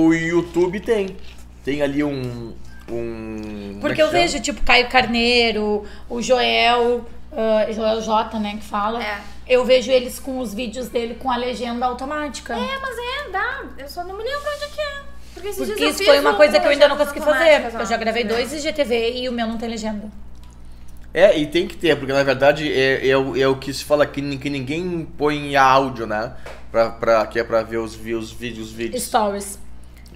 No 0.07 0.15
YouTube 0.15 0.81
tem. 0.81 1.17
Tem 1.63 1.83
ali 1.83 2.03
um. 2.03 2.55
um 2.91 3.75
é 3.77 3.81
Porque 3.81 3.97
que 3.97 4.03
eu 4.03 4.07
chama? 4.07 4.19
vejo, 4.19 4.41
tipo, 4.41 4.63
Caio 4.65 4.89
Carneiro, 4.89 5.85
o 6.09 6.23
Joel, 6.23 7.05
ah, 7.31 7.71
Joel 7.71 8.01
J, 8.01 8.39
né, 8.41 8.57
que 8.57 8.65
fala. 8.65 9.03
É. 9.03 9.21
Eu 9.47 9.65
vejo 9.65 9.91
eles 9.91 10.19
com 10.19 10.39
os 10.39 10.55
vídeos 10.55 10.89
dele 10.89 11.15
com 11.15 11.31
a 11.31 11.37
legenda 11.37 11.85
automática. 11.87 12.55
É, 12.55 12.79
mas 12.81 12.97
é, 12.97 13.31
dá. 13.31 13.65
Eu 13.79 13.89
só 13.89 14.03
não 14.05 14.17
me 14.17 14.25
lembro 14.25 14.41
onde 14.55 14.65
é 14.65 14.69
que 14.69 14.81
é. 14.81 15.03
Porque 15.35 15.49
esses 15.49 15.67
Porque 15.69 15.85
isso 15.87 16.05
foi 16.05 16.21
uma 16.21 16.33
um 16.33 16.37
coisa 16.37 16.59
que 16.61 16.67
eu 16.67 16.71
ainda 16.71 16.89
não 16.89 16.97
consegui 16.97 17.21
fazer. 17.21 17.31
automáticas, 17.57 17.75
Eu 17.75 17.81
ó. 17.81 17.85
já 17.85 17.97
gravei 17.97 18.25
dois 18.25 18.53
IGTV 18.53 19.13
e 19.21 19.29
o 19.29 19.33
meu 19.33 19.47
não 19.47 19.59
tem 19.59 19.69
legenda. 19.69 20.11
É, 21.13 21.39
e 21.39 21.47
tem 21.47 21.69
que 21.69 21.77
ter, 21.77 21.97
porque 21.97 22.13
na 22.13 22.23
verdade 22.25 22.73
é, 22.73 23.07
é, 23.09 23.17
o, 23.17 23.37
é 23.37 23.47
o 23.47 23.57
que 23.57 23.73
se 23.73 23.85
fala 23.85 24.05
que, 24.07 24.37
que 24.39 24.51
ninguém 24.51 25.07
põe 25.17 25.55
áudio, 25.55 26.07
né? 26.07 26.33
Pra, 26.73 26.91
pra, 26.91 27.27
que 27.27 27.39
é 27.39 27.45
pra 27.45 27.63
ver 27.63 27.77
os, 27.77 27.93
os 27.95 28.33
vídeos, 28.33 28.73
vídeos. 28.73 29.03
Stories. 29.05 29.59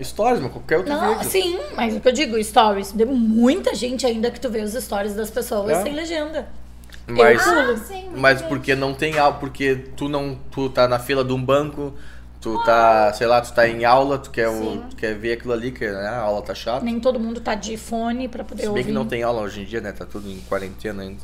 Stories, 0.03 0.41
mas 0.41 0.53
qualquer 0.53 0.79
outro 0.79 0.93
Não, 0.93 1.19
vídeo. 1.19 1.31
sim, 1.31 1.59
mas 1.77 1.95
o 1.97 2.01
que 2.01 2.09
eu 2.09 2.13
digo, 2.13 2.43
stories. 2.43 2.93
Tem 2.93 3.07
muita 3.07 3.75
gente 3.75 4.07
ainda 4.07 4.31
que 4.31 4.41
tu 4.41 4.49
vê 4.49 4.61
os 4.63 4.73
stories 4.73 5.15
das 5.15 5.31
pessoas 5.31 5.71
É. 5.79 5.83
sem 5.83 5.93
legenda. 5.93 6.49
Mas, 7.09 7.47
Eu- 7.47 7.53
Ah, 7.73 7.77
sim, 7.77 8.11
mas 8.15 8.41
bem. 8.41 8.49
porque 8.49 8.75
não 8.75 8.93
tem 8.95 9.19
áudio, 9.19 9.41
porque 9.41 9.75
tu 9.97 10.09
não. 10.09 10.39
Tu 10.51 10.69
tá 10.71 10.87
na 10.87 10.99
fila 10.99 11.25
de 11.25 11.33
um 11.33 11.43
banco, 11.43 11.95
tu 12.41 12.63
tá, 12.65 13.13
sei 13.15 13.27
lá, 13.27 13.41
tu 13.41 13.53
tá 13.53 13.67
em 13.69 13.85
aula, 13.85 14.19
tu 14.19 14.31
quer, 14.31 14.49
o, 14.49 14.83
tu 14.91 14.97
quer 14.97 15.15
ver 15.15 15.33
aquilo 15.33 15.53
ali, 15.53 15.73
que 15.73 15.89
né, 15.89 16.07
a 16.07 16.19
aula 16.21 16.43
tá 16.43 16.55
chata. 16.55 16.85
Nem 16.85 17.01
todo 17.01 17.19
mundo 17.19 17.41
tá 17.41 17.55
de 17.55 17.77
fone 17.77 18.29
pra 18.29 18.45
poder 18.45 18.63
Se 18.63 18.69
bem 18.69 18.71
ouvir. 18.71 18.85
que 18.85 18.93
não 18.93 19.07
tem 19.07 19.23
aula 19.23 19.41
hoje 19.43 19.63
em 19.63 19.65
dia, 19.65 19.81
né? 19.81 19.93
Tá 19.93 20.05
tudo 20.05 20.29
em 20.31 20.39
quarentena 20.49 21.03
ainda. 21.03 21.23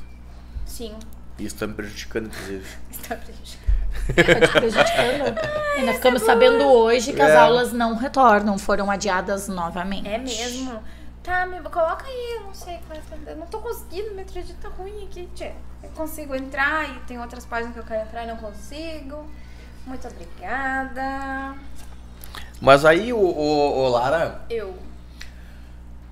Sim. 0.67 0.95
E 1.39 1.45
isso 1.45 1.57
tá 1.57 1.67
me 1.67 1.75
prejudicando, 1.75 2.27
inclusive. 2.27 2.65
Está 2.91 3.17
prejudicado. 3.17 3.65
Tá 4.07 4.47
te 4.47 4.53
prejudicando. 4.53 5.39
Ainda 5.79 5.93
ficamos 5.95 6.23
sabendo 6.23 6.65
hoje 6.65 7.13
que 7.13 7.21
as 7.23 7.31
É. 7.31 7.37
aulas 7.37 7.73
não 7.73 7.95
retornam, 7.97 8.59
foram 8.59 8.91
adiadas 8.91 9.49
novamente. 9.49 10.09
É 10.09 10.19
mesmo. 10.19 10.81
Tá, 11.25 11.47
me 11.47 11.59
coloca 11.63 12.05
aí, 12.05 12.37
eu 12.37 12.43
não 12.43 12.55
sei. 12.55 12.79
qual 12.87 12.99
é- 12.99 13.33
Eu 13.33 13.37
não 13.37 13.47
tô 13.47 13.59
conseguindo, 13.59 14.11
minha 14.13 14.27
thread 14.27 14.53
tá 14.61 14.69
ruim 14.69 15.05
aqui, 15.05 15.27
tia. 15.35 15.55
Eu 15.83 15.89
consigo 15.91 16.35
entrar 16.35 16.87
e 16.91 17.01
tem 17.07 17.19
outras 17.19 17.47
páginas 17.47 17.73
que 17.73 17.81
eu 17.81 17.85
quero 17.85 18.03
entrar 18.07 18.25
e 18.25 18.27
não 18.27 18.37
consigo. 18.37 19.27
Muito 19.87 20.07
obrigada. 20.07 21.55
Mas 22.61 22.85
aí, 22.85 23.11
o, 23.11 23.19
o, 23.19 23.85
o 23.85 23.89
Lara, 23.89 24.43
Eu. 24.51 24.75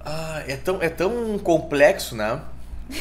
Ah, 0.01 0.43
é 0.47 0.57
tão, 0.57 0.83
é 0.83 0.89
tão 0.89 1.39
complexo, 1.39 2.17
né? 2.17 2.41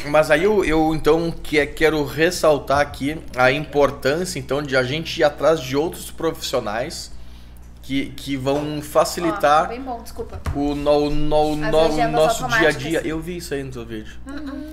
Mas 0.06 0.30
aí 0.30 0.44
eu, 0.44 0.64
eu 0.64 0.94
então 0.94 1.30
que, 1.30 1.64
quero 1.66 2.04
ressaltar 2.04 2.78
aqui 2.80 3.20
a 3.36 3.50
importância 3.50 4.38
então 4.38 4.62
de 4.62 4.76
a 4.76 4.82
gente 4.82 5.18
ir 5.18 5.24
atrás 5.24 5.60
de 5.60 5.76
outros 5.76 6.10
profissionais 6.10 7.10
que, 7.82 8.10
que 8.10 8.36
vão 8.36 8.80
facilitar 8.80 9.66
bem 9.68 9.80
bom, 9.82 10.00
desculpa. 10.02 10.40
o, 10.54 10.74
no, 10.74 11.10
no, 11.10 11.56
no- 11.56 12.08
nosso 12.10 12.46
dia 12.48 12.68
a 12.68 12.72
dia. 12.72 13.00
Eu 13.04 13.18
vi 13.20 13.38
isso 13.38 13.52
aí 13.52 13.62
no 13.64 13.72
seu 13.72 13.84
vídeo. 13.84 14.14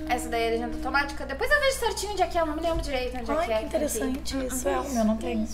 Essa 0.08 0.28
daí 0.28 0.44
é 0.44 0.50
legenda 0.50 0.76
automática. 0.76 1.26
Depois 1.26 1.50
eu 1.50 1.60
vejo 1.60 1.78
certinho 1.78 2.12
onde 2.12 2.22
é 2.22 2.26
que 2.28 2.38
é, 2.38 2.40
eu 2.40 2.46
não 2.46 2.54
me 2.54 2.62
lembro 2.62 2.80
direito 2.80 3.18
onde 3.18 3.30
é 3.30 3.34
Ai, 3.34 3.46
que 3.46 3.52
é. 3.52 3.58
que 3.58 3.64
interessante 3.64 4.36
tem. 4.36 4.46
isso. 4.46 4.68
É, 4.68 4.78
o 4.78 4.90
meu 4.94 5.04
não 5.04 5.16
tem. 5.16 5.46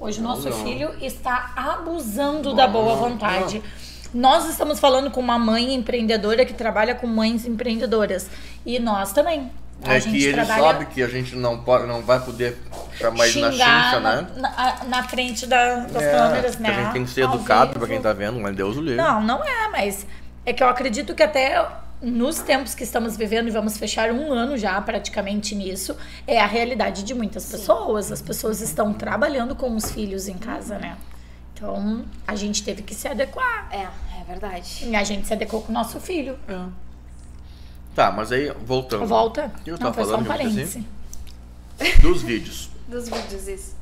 Hoje 0.00 0.20
o 0.20 0.22
nosso 0.22 0.48
Não. 0.48 0.64
filho 0.64 0.94
está 1.00 1.52
abusando 1.56 2.54
da 2.54 2.68
boa 2.68 2.94
vontade. 2.94 3.60
Nós 4.14 4.48
estamos 4.48 4.78
falando 4.78 5.10
com 5.10 5.20
uma 5.20 5.38
mãe 5.38 5.74
empreendedora 5.74 6.44
que 6.46 6.54
trabalha 6.54 6.94
com 6.94 7.06
mães 7.08 7.44
empreendedoras. 7.44 8.30
E 8.64 8.78
nós 8.78 9.12
também. 9.12 9.50
A 9.84 9.94
É 9.94 10.00
que 10.00 10.24
ele 10.24 10.32
trabalha- 10.44 10.62
sabe 10.62 10.86
que 10.86 11.02
a 11.02 11.06
gente 11.08 11.36
não, 11.36 11.58
pode, 11.60 11.86
não 11.86 12.02
vai 12.02 12.18
poder 12.20 12.58
chamar 12.98 13.28
ele 13.28 13.40
na 13.40 13.52
chincha, 13.52 14.00
né? 14.00 14.26
na, 14.36 14.84
na 14.84 15.02
frente 15.08 15.46
da- 15.46 15.76
das 15.86 16.02
É, 16.02 16.10
câmeras, 16.10 16.58
né? 16.58 16.68
A 16.68 16.82
gente 16.82 16.92
tem 16.92 17.04
que 17.04 17.10
ser 17.10 17.22
Ao 17.22 17.34
educado 17.34 17.68
vivo. 17.68 17.78
pra 17.80 17.88
quem 17.88 18.02
tá 18.02 18.12
vendo, 18.12 18.40
mas 18.40 18.56
Deus 18.56 18.76
o 18.76 18.80
livre. 18.80 18.96
Não, 18.96 19.20
não 19.22 19.42
é, 19.44 19.68
mas 19.70 20.04
é 20.44 20.52
que 20.52 20.62
eu 20.62 20.68
acredito 20.68 21.14
que 21.14 21.22
até 21.22 21.64
nos 22.02 22.40
tempos 22.40 22.74
que 22.74 22.82
estamos 22.82 23.16
vivendo 23.16 23.46
e 23.48 23.50
vamos 23.50 23.76
fechar 23.78 24.10
um 24.10 24.32
ano 24.32 24.56
já 24.56 24.80
praticamente 24.80 25.54
nisso, 25.54 25.96
é 26.26 26.40
a 26.40 26.46
realidade 26.46 27.04
de 27.04 27.14
muitas 27.14 27.44
pessoas. 27.46 28.10
As 28.10 28.20
pessoas 28.20 28.60
estão 28.60 28.92
trabalhando 28.92 29.54
com 29.54 29.74
os 29.76 29.90
filhos 29.92 30.26
em 30.28 30.38
casa, 30.38 30.76
né? 30.78 30.96
Então 31.54 32.04
a 32.26 32.34
gente 32.34 32.62
teve 32.64 32.82
que 32.82 32.94
se 32.94 33.06
adequar. 33.08 33.68
É, 33.70 33.82
é 34.20 34.24
verdade. 34.26 34.86
E 34.88 34.94
a 34.96 35.02
gente 35.04 35.26
se 35.26 35.32
adequou 35.32 35.62
com 35.62 35.70
o 35.70 35.74
nosso 35.74 35.98
filho. 36.00 36.36
Tá, 37.94 38.10
mas 38.12 38.30
aí, 38.32 38.52
voltando. 38.64 39.06
Volta. 39.06 39.52
Eu 39.66 39.72
Não, 39.72 39.78
tava 39.78 39.94
foi 39.94 40.04
só 40.04 40.16
um 40.18 40.24
falando, 40.24 40.42
gente, 40.50 40.84
parêntese. 41.78 42.00
Dos 42.00 42.22
vídeos. 42.22 42.70
Dos 42.88 43.08
vídeos, 43.08 43.48
isso. 43.48 43.76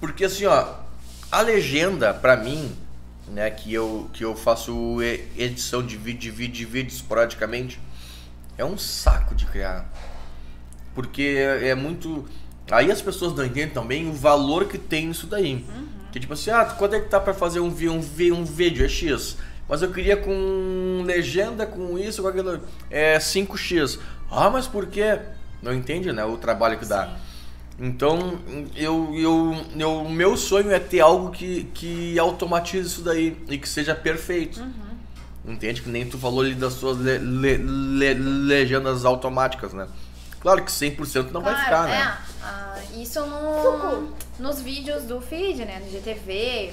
Porque 0.00 0.24
assim, 0.24 0.46
ó, 0.46 0.74
a 1.30 1.40
legenda, 1.40 2.14
pra 2.14 2.36
mim, 2.36 2.74
né, 3.28 3.50
que 3.50 3.72
eu, 3.72 4.08
que 4.12 4.24
eu 4.24 4.34
faço 4.36 5.02
e- 5.02 5.26
edição 5.36 5.84
de 5.84 5.96
vídeo, 5.96 6.20
de 6.20 6.30
vídeo, 6.30 6.54
de 6.54 6.64
vídeo 6.64 6.92
esporadicamente, 6.94 7.80
é 8.56 8.64
um 8.64 8.78
saco 8.78 9.34
de 9.34 9.44
criar. 9.46 9.86
Porque 10.94 11.22
é 11.62 11.74
muito. 11.74 12.24
Aí 12.70 12.90
as 12.90 13.02
pessoas 13.02 13.34
não 13.34 13.44
entendem 13.44 13.70
também 13.70 14.08
o 14.08 14.12
valor 14.12 14.66
que 14.66 14.78
tem 14.78 15.10
isso 15.10 15.26
daí. 15.26 15.64
Que 16.10 16.18
tipo 16.20 16.32
assim, 16.32 16.50
ah, 16.50 16.64
quanto 16.64 16.94
é 16.94 17.00
que 17.00 17.08
tá 17.08 17.20
pra 17.20 17.34
fazer 17.34 17.60
um, 17.60 17.70
vi- 17.70 17.88
um, 17.90 18.00
vi- 18.00 18.32
um 18.32 18.44
vídeo? 18.44 18.84
É 18.84 18.88
X. 18.88 19.36
Mas 19.68 19.82
eu 19.82 19.90
queria 19.92 20.16
com 20.16 21.02
legenda, 21.04 21.66
com 21.66 21.98
isso, 21.98 22.22
com 22.22 22.28
aquilo. 22.28 22.60
É 22.90 23.18
5X. 23.18 23.98
Ah, 24.30 24.48
mas 24.50 24.66
por 24.66 24.86
quê? 24.86 25.18
Não 25.62 25.72
entende, 25.74 26.12
né? 26.12 26.24
O 26.24 26.36
trabalho 26.36 26.78
que 26.78 26.84
dá. 26.86 27.16
Então, 27.78 28.38
eu, 28.74 29.12
eu, 29.14 29.64
eu, 29.76 29.92
o 30.02 30.10
meu 30.10 30.36
sonho 30.36 30.70
é 30.72 30.78
ter 30.78 31.00
algo 31.00 31.30
que, 31.30 31.64
que 31.74 32.18
automatize 32.18 32.86
isso 32.88 33.02
daí 33.02 33.36
e 33.48 33.58
que 33.58 33.68
seja 33.68 33.94
perfeito. 33.94 34.64
Entende? 35.44 35.82
Que 35.82 35.88
nem 35.88 36.06
tu 36.06 36.16
falou 36.18 36.40
ali 36.40 36.54
das 36.54 36.72
suas 36.74 36.96
le- 36.98 37.18
le- 37.18 37.56
le- 37.58 38.14
legendas 38.14 39.04
automáticas, 39.04 39.72
né? 39.72 39.86
Claro 40.40 40.62
que 40.64 40.70
100% 40.72 41.30
não 41.32 41.40
vai 41.40 41.52
Claro, 41.54 41.64
ficar, 41.64 41.88
é. 41.88 41.98
né? 41.98 42.18
Ah, 42.42 42.78
isso 42.96 43.20
no, 43.26 44.12
nos 44.38 44.60
vídeos 44.62 45.04
do 45.04 45.20
feed, 45.20 45.64
né? 45.64 45.80
No 45.84 45.90
GTV 45.90 46.72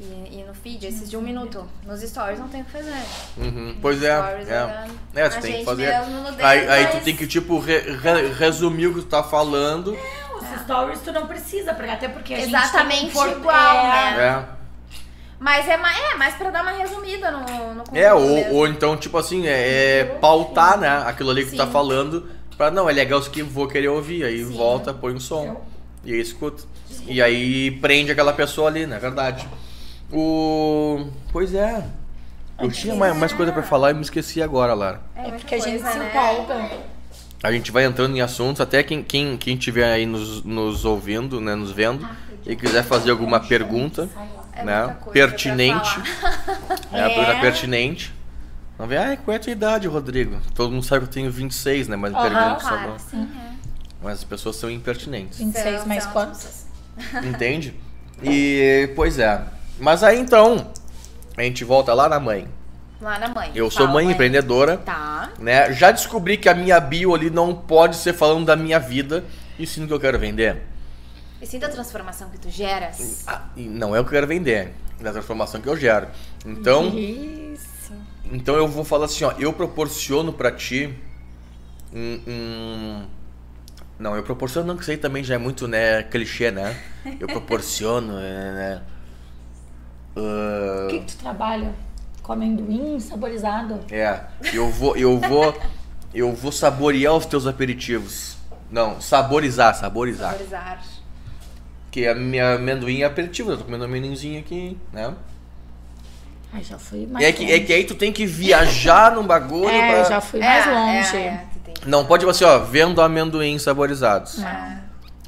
e, 0.00 0.40
e 0.40 0.44
no 0.46 0.54
feed, 0.54 0.86
esses 0.86 1.10
de 1.10 1.16
um 1.16 1.20
minuto. 1.20 1.66
Nos 1.86 2.00
stories 2.00 2.38
não 2.38 2.48
tem 2.48 2.62
o 2.62 2.64
que 2.64 2.72
fazer. 2.72 2.94
Uhum, 3.36 3.76
Pois 3.82 4.02
é, 4.02 4.08
é. 4.08 5.20
É, 5.20 5.28
tu 5.28 5.36
A 5.36 5.40
tem 5.40 5.58
que 5.58 5.64
fazer. 5.64 5.86
mesmo 5.88 6.20
no 6.22 6.30
dedo, 6.32 6.44
Aí, 6.46 6.68
aí 6.68 6.86
tu 6.86 6.94
mas- 6.94 7.04
tem 7.04 7.16
que, 7.16 7.26
tipo, 7.26 7.58
re- 7.58 7.78
re- 7.96 8.32
resumir 8.32 8.86
o 8.86 8.94
que 8.94 9.00
tu 9.00 9.06
tá 9.06 9.22
falando. 9.22 9.96
Os 10.36 10.60
stories 10.62 11.00
tu 11.00 11.12
não 11.12 11.26
precisa, 11.26 11.74
porque 11.74 11.90
até 11.90 12.08
porque 12.08 12.32
a 12.34 12.36
gente 12.38 12.48
Exatamente 12.48 13.00
tem 13.00 13.08
um 13.08 13.12
for- 13.12 13.28
igual, 13.30 13.76
é, 13.76 14.16
né? 14.16 14.46
É. 14.56 14.60
Mas 15.38 15.66
é 15.68 15.76
mais, 15.76 15.98
é 16.12 16.16
mais 16.16 16.34
pra 16.34 16.50
dar 16.50 16.62
uma 16.62 16.72
resumida 16.72 17.30
no, 17.30 17.40
no 17.40 17.84
conteúdo 17.84 17.96
É, 17.96 18.12
ou, 18.12 18.20
mesmo. 18.36 18.54
ou 18.56 18.66
então, 18.68 18.96
tipo 18.96 19.16
assim, 19.16 19.46
é, 19.46 20.00
é 20.00 20.04
pautar, 20.20 20.78
né? 20.78 20.88
Aquilo 21.06 21.30
ali 21.30 21.44
que 21.44 21.52
tu 21.52 21.56
tá 21.56 21.66
Sim. 21.66 21.72
falando. 21.72 22.28
Pra, 22.58 22.70
não, 22.70 22.90
é 22.90 22.92
legal 22.92 23.20
isso 23.20 23.30
que 23.30 23.40
eu 23.40 23.46
vou 23.46 23.66
querer 23.66 23.88
ouvir. 23.88 24.22
Aí 24.22 24.44
Sim. 24.44 24.52
volta, 24.54 24.92
põe 24.92 25.14
um 25.14 25.20
som. 25.20 25.62
E 26.04 26.12
aí 26.12 26.20
escuta. 26.20 26.62
E 27.06 27.22
aí 27.22 27.70
prende 27.70 28.12
aquela 28.12 28.34
pessoa 28.34 28.68
ali, 28.68 28.86
né? 28.86 28.98
Verdade. 28.98 29.48
O. 30.12 31.06
Pois 31.32 31.54
é. 31.54 31.84
Eu 32.58 32.70
tinha 32.70 32.94
mais, 32.94 33.16
mais 33.16 33.32
coisa 33.32 33.52
pra 33.52 33.62
falar 33.62 33.90
e 33.90 33.94
me 33.94 34.02
esqueci 34.02 34.42
agora, 34.42 34.74
Lara. 34.74 35.00
É, 35.16 35.28
É 35.28 35.30
porque 35.32 35.54
a 35.54 35.58
gente 35.58 35.78
se 35.78 35.98
né? 35.98 36.08
empolga. 36.10 36.70
A 37.42 37.50
gente 37.52 37.72
vai 37.72 37.84
entrando 37.86 38.14
em 38.14 38.20
assuntos, 38.20 38.60
até 38.60 38.82
quem, 38.82 39.02
quem, 39.02 39.36
quem 39.38 39.56
tiver 39.56 39.90
aí 39.90 40.04
nos, 40.04 40.44
nos 40.44 40.84
ouvindo, 40.84 41.40
né, 41.40 41.54
nos 41.54 41.70
vendo, 41.70 42.06
e 42.44 42.54
quiser 42.54 42.82
fazer 42.84 43.10
alguma 43.12 43.40
pergunta, 43.40 44.10
É 44.52 44.62
né, 44.62 44.94
pertinente, 45.10 46.00
pra 46.90 47.06
a 47.06 47.08
pergunta 47.08 47.32
É. 47.32 47.40
pertinente. 47.40 48.12
Não 48.78 48.86
vê, 48.86 48.98
ah, 48.98 49.16
qual 49.16 49.32
é 49.34 49.36
a 49.38 49.40
tua 49.40 49.52
idade, 49.52 49.88
Rodrigo? 49.88 50.36
Todo 50.54 50.70
mundo 50.70 50.84
sabe 50.84 51.06
que 51.06 51.08
eu 51.10 51.14
tenho 51.14 51.30
26, 51.30 51.88
né, 51.88 51.96
mas 51.96 52.12
Aham, 52.12 52.22
pergunta 52.28 52.60
só 52.60 52.68
Claro, 52.68 52.96
sim. 53.10 53.28
Mas 54.02 54.12
as 54.18 54.24
pessoas 54.24 54.56
são 54.56 54.70
impertinentes, 54.70 55.38
26 55.38 55.78
São- 55.78 55.88
mais 55.88 56.04
quantos? 56.06 56.66
entende? 57.24 57.74
E, 58.22 58.90
pois 58.94 59.18
é. 59.18 59.42
Mas 59.80 60.02
aí 60.04 60.18
então, 60.20 60.70
a 61.36 61.42
gente 61.42 61.64
volta 61.64 61.92
lá 61.94 62.08
na 62.08 62.20
mãe. 62.20 62.46
Lá 63.00 63.18
na 63.18 63.28
mãe. 63.28 63.50
Eu 63.54 63.70
sou 63.70 63.86
Fala, 63.86 63.94
mãe 63.94 64.10
empreendedora, 64.10 64.76
Tá. 64.76 65.30
né? 65.38 65.72
Já 65.72 65.90
descobri 65.90 66.36
que 66.36 66.48
a 66.48 66.54
minha 66.54 66.78
bio 66.78 67.14
ali 67.14 67.30
não 67.30 67.54
pode 67.54 67.96
ser 67.96 68.12
falando 68.12 68.44
da 68.44 68.54
minha 68.54 68.78
vida 68.78 69.24
e 69.58 69.66
sim 69.66 69.80
do 69.82 69.86
que 69.88 69.94
eu 69.94 70.00
quero 70.00 70.18
vender. 70.18 70.62
E 71.40 71.46
sinta 71.46 71.66
a 71.66 71.70
transformação 71.70 72.28
que 72.28 72.38
tu 72.38 72.50
geras. 72.50 73.24
Ah, 73.26 73.46
não 73.56 73.96
é 73.96 74.00
o 74.00 74.04
que 74.04 74.08
eu 74.08 74.12
quero 74.12 74.26
vender, 74.26 74.74
é 75.00 75.02
da 75.02 75.12
transformação 75.12 75.62
que 75.62 75.68
eu 75.68 75.76
gero. 75.76 76.08
Então, 76.44 76.88
Isso. 76.94 77.92
então 78.30 78.54
eu 78.56 78.68
vou 78.68 78.84
falar 78.84 79.06
assim, 79.06 79.24
ó, 79.24 79.32
eu 79.38 79.50
proporciono 79.50 80.30
pra 80.34 80.52
ti 80.52 80.94
um, 81.94 82.20
um- 82.28 83.06
não, 83.98 84.14
eu 84.16 84.22
proporciono 84.22 84.66
não 84.66 84.76
que 84.76 84.82
isso 84.82 84.90
aí 84.90 84.98
também 84.98 85.24
já 85.24 85.34
é 85.36 85.38
muito, 85.38 85.66
né, 85.66 86.02
clichê, 86.02 86.50
né? 86.50 86.76
Eu 87.18 87.26
proporciono, 87.26 88.18
é, 88.18 88.20
né? 88.52 88.82
Ah, 90.16 90.84
O 90.86 90.88
que, 90.88 90.98
que 91.00 91.06
tu 91.12 91.16
trabalha? 91.18 91.72
Com 92.22 92.32
amendoim 92.32 92.98
saborizado? 93.00 93.80
é, 93.90 94.20
eu 94.52 94.70
vou, 94.70 94.96
eu 94.96 95.18
vou, 95.18 95.56
eu 96.14 96.32
vou 96.34 96.52
saborear 96.52 97.14
os 97.14 97.26
teus 97.26 97.46
aperitivos. 97.46 98.36
Não, 98.70 99.00
saborizar, 99.00 99.74
saborizar. 99.74 100.32
Valorizar. 100.32 100.80
Que 101.90 102.06
a 102.06 102.14
minha 102.14 102.54
amendoim 102.54 103.00
é 103.02 103.04
aperitivo, 103.06 103.50
eu 103.50 103.58
tô 103.58 103.64
comendo 103.64 103.84
amendoinzinho 103.84 104.38
aqui, 104.38 104.78
né? 104.92 105.12
Ai, 106.52 106.62
já 106.62 106.78
fui 106.78 107.06
mais 107.06 107.24
É 107.24 107.32
que, 107.32 107.44
é 107.44 107.54
longe. 107.54 107.60
que 107.64 107.72
aí 107.72 107.84
tu 107.84 107.94
tem 107.96 108.12
que 108.12 108.26
viajar 108.26 109.12
num 109.12 109.24
bagulho 109.26 109.68
É, 109.70 110.00
pra... 110.02 110.04
já 110.08 110.20
fui 110.20 110.40
mais 110.40 110.66
É, 110.66 110.70
longe. 110.70 111.16
É, 111.16 111.20
é, 111.26 111.46
que- 111.74 111.88
Não, 111.88 112.04
pode 112.04 112.24
você, 112.24 112.44
ó, 112.44 112.58
vendo 112.60 113.00
amendoim 113.00 113.58
saborizados. 113.58 114.40
É. 114.42 114.78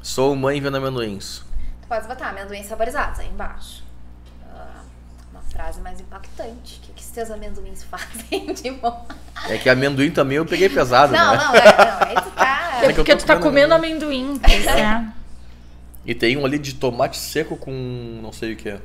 Sou 0.01 0.35
mãe 0.35 0.59
vendo 0.61 0.77
amendoins. 0.77 1.43
Tu 1.81 1.87
pode 1.87 2.07
botar 2.07 2.29
amendoins 2.29 2.65
saborizados 2.65 3.19
aí 3.19 3.27
embaixo. 3.29 3.82
Uma 5.53 5.63
frase 5.63 5.81
mais 5.81 6.01
impactante. 6.01 6.79
O 6.79 6.87
que, 6.87 6.93
que 6.93 7.01
os 7.03 7.09
teus 7.09 7.29
amendoins 7.29 7.83
fazem 7.85 8.53
de 8.53 8.71
bom? 8.71 9.07
É 9.47 9.57
que 9.57 9.69
amendoim 9.69 10.09
também 10.09 10.37
eu 10.37 10.45
peguei 10.45 10.67
pesado, 10.67 11.13
Não, 11.13 11.31
né? 11.31 11.37
não, 11.37 11.55
é, 11.55 11.63
não. 11.63 12.07
Aí 12.07 12.15
tu 12.15 12.31
tá. 12.31 12.79
É 12.81 12.89
eu 12.89 12.95
porque 12.95 13.15
tu 13.15 13.25
tá 13.25 13.37
comendo 13.37 13.73
amendoim. 13.73 14.39
pois 14.39 14.65
é. 14.65 15.03
E 16.05 16.13
tem 16.13 16.35
um 16.35 16.45
ali 16.45 16.59
de 16.59 16.73
tomate 16.75 17.15
seco 17.15 17.55
com 17.55 17.71
não 18.21 18.33
sei 18.33 18.53
o 18.53 18.57
que. 18.57 18.75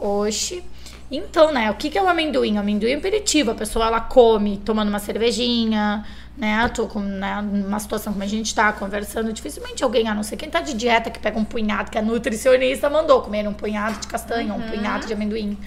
Oxi. 0.00 0.64
Então, 1.08 1.52
né, 1.52 1.70
o 1.70 1.74
que, 1.74 1.88
que 1.90 1.96
é 1.98 2.02
o 2.02 2.08
amendoim? 2.08 2.56
O 2.56 2.60
amendoim 2.60 2.90
é 2.90 2.94
aperitivo, 2.96 3.50
a 3.52 3.54
pessoa 3.54 3.86
ela 3.86 4.00
come 4.00 4.56
tomando 4.64 4.88
uma 4.88 4.98
cervejinha, 4.98 6.04
né? 6.36 6.68
Tô 6.70 6.86
com 6.88 7.00
né, 7.00 7.40
numa 7.42 7.78
situação 7.78 8.12
como 8.12 8.24
a 8.24 8.28
gente 8.28 8.54
tá 8.54 8.72
conversando, 8.72 9.32
dificilmente 9.32 9.82
alguém, 9.84 10.08
a 10.08 10.14
não 10.14 10.22
ser 10.22 10.36
quem 10.36 10.50
tá 10.50 10.60
de 10.60 10.74
dieta, 10.74 11.10
que 11.10 11.18
pega 11.20 11.38
um 11.38 11.44
punhado, 11.44 11.90
que 11.90 11.98
a 11.98 12.02
nutricionista 12.02 12.88
mandou 12.90 13.22
comer 13.22 13.46
um 13.48 13.54
punhado 13.54 14.00
de 14.00 14.06
castanha, 14.06 14.54
um 14.54 14.62
punhado 14.62 15.06
de 15.06 15.12
amendoim. 15.12 15.58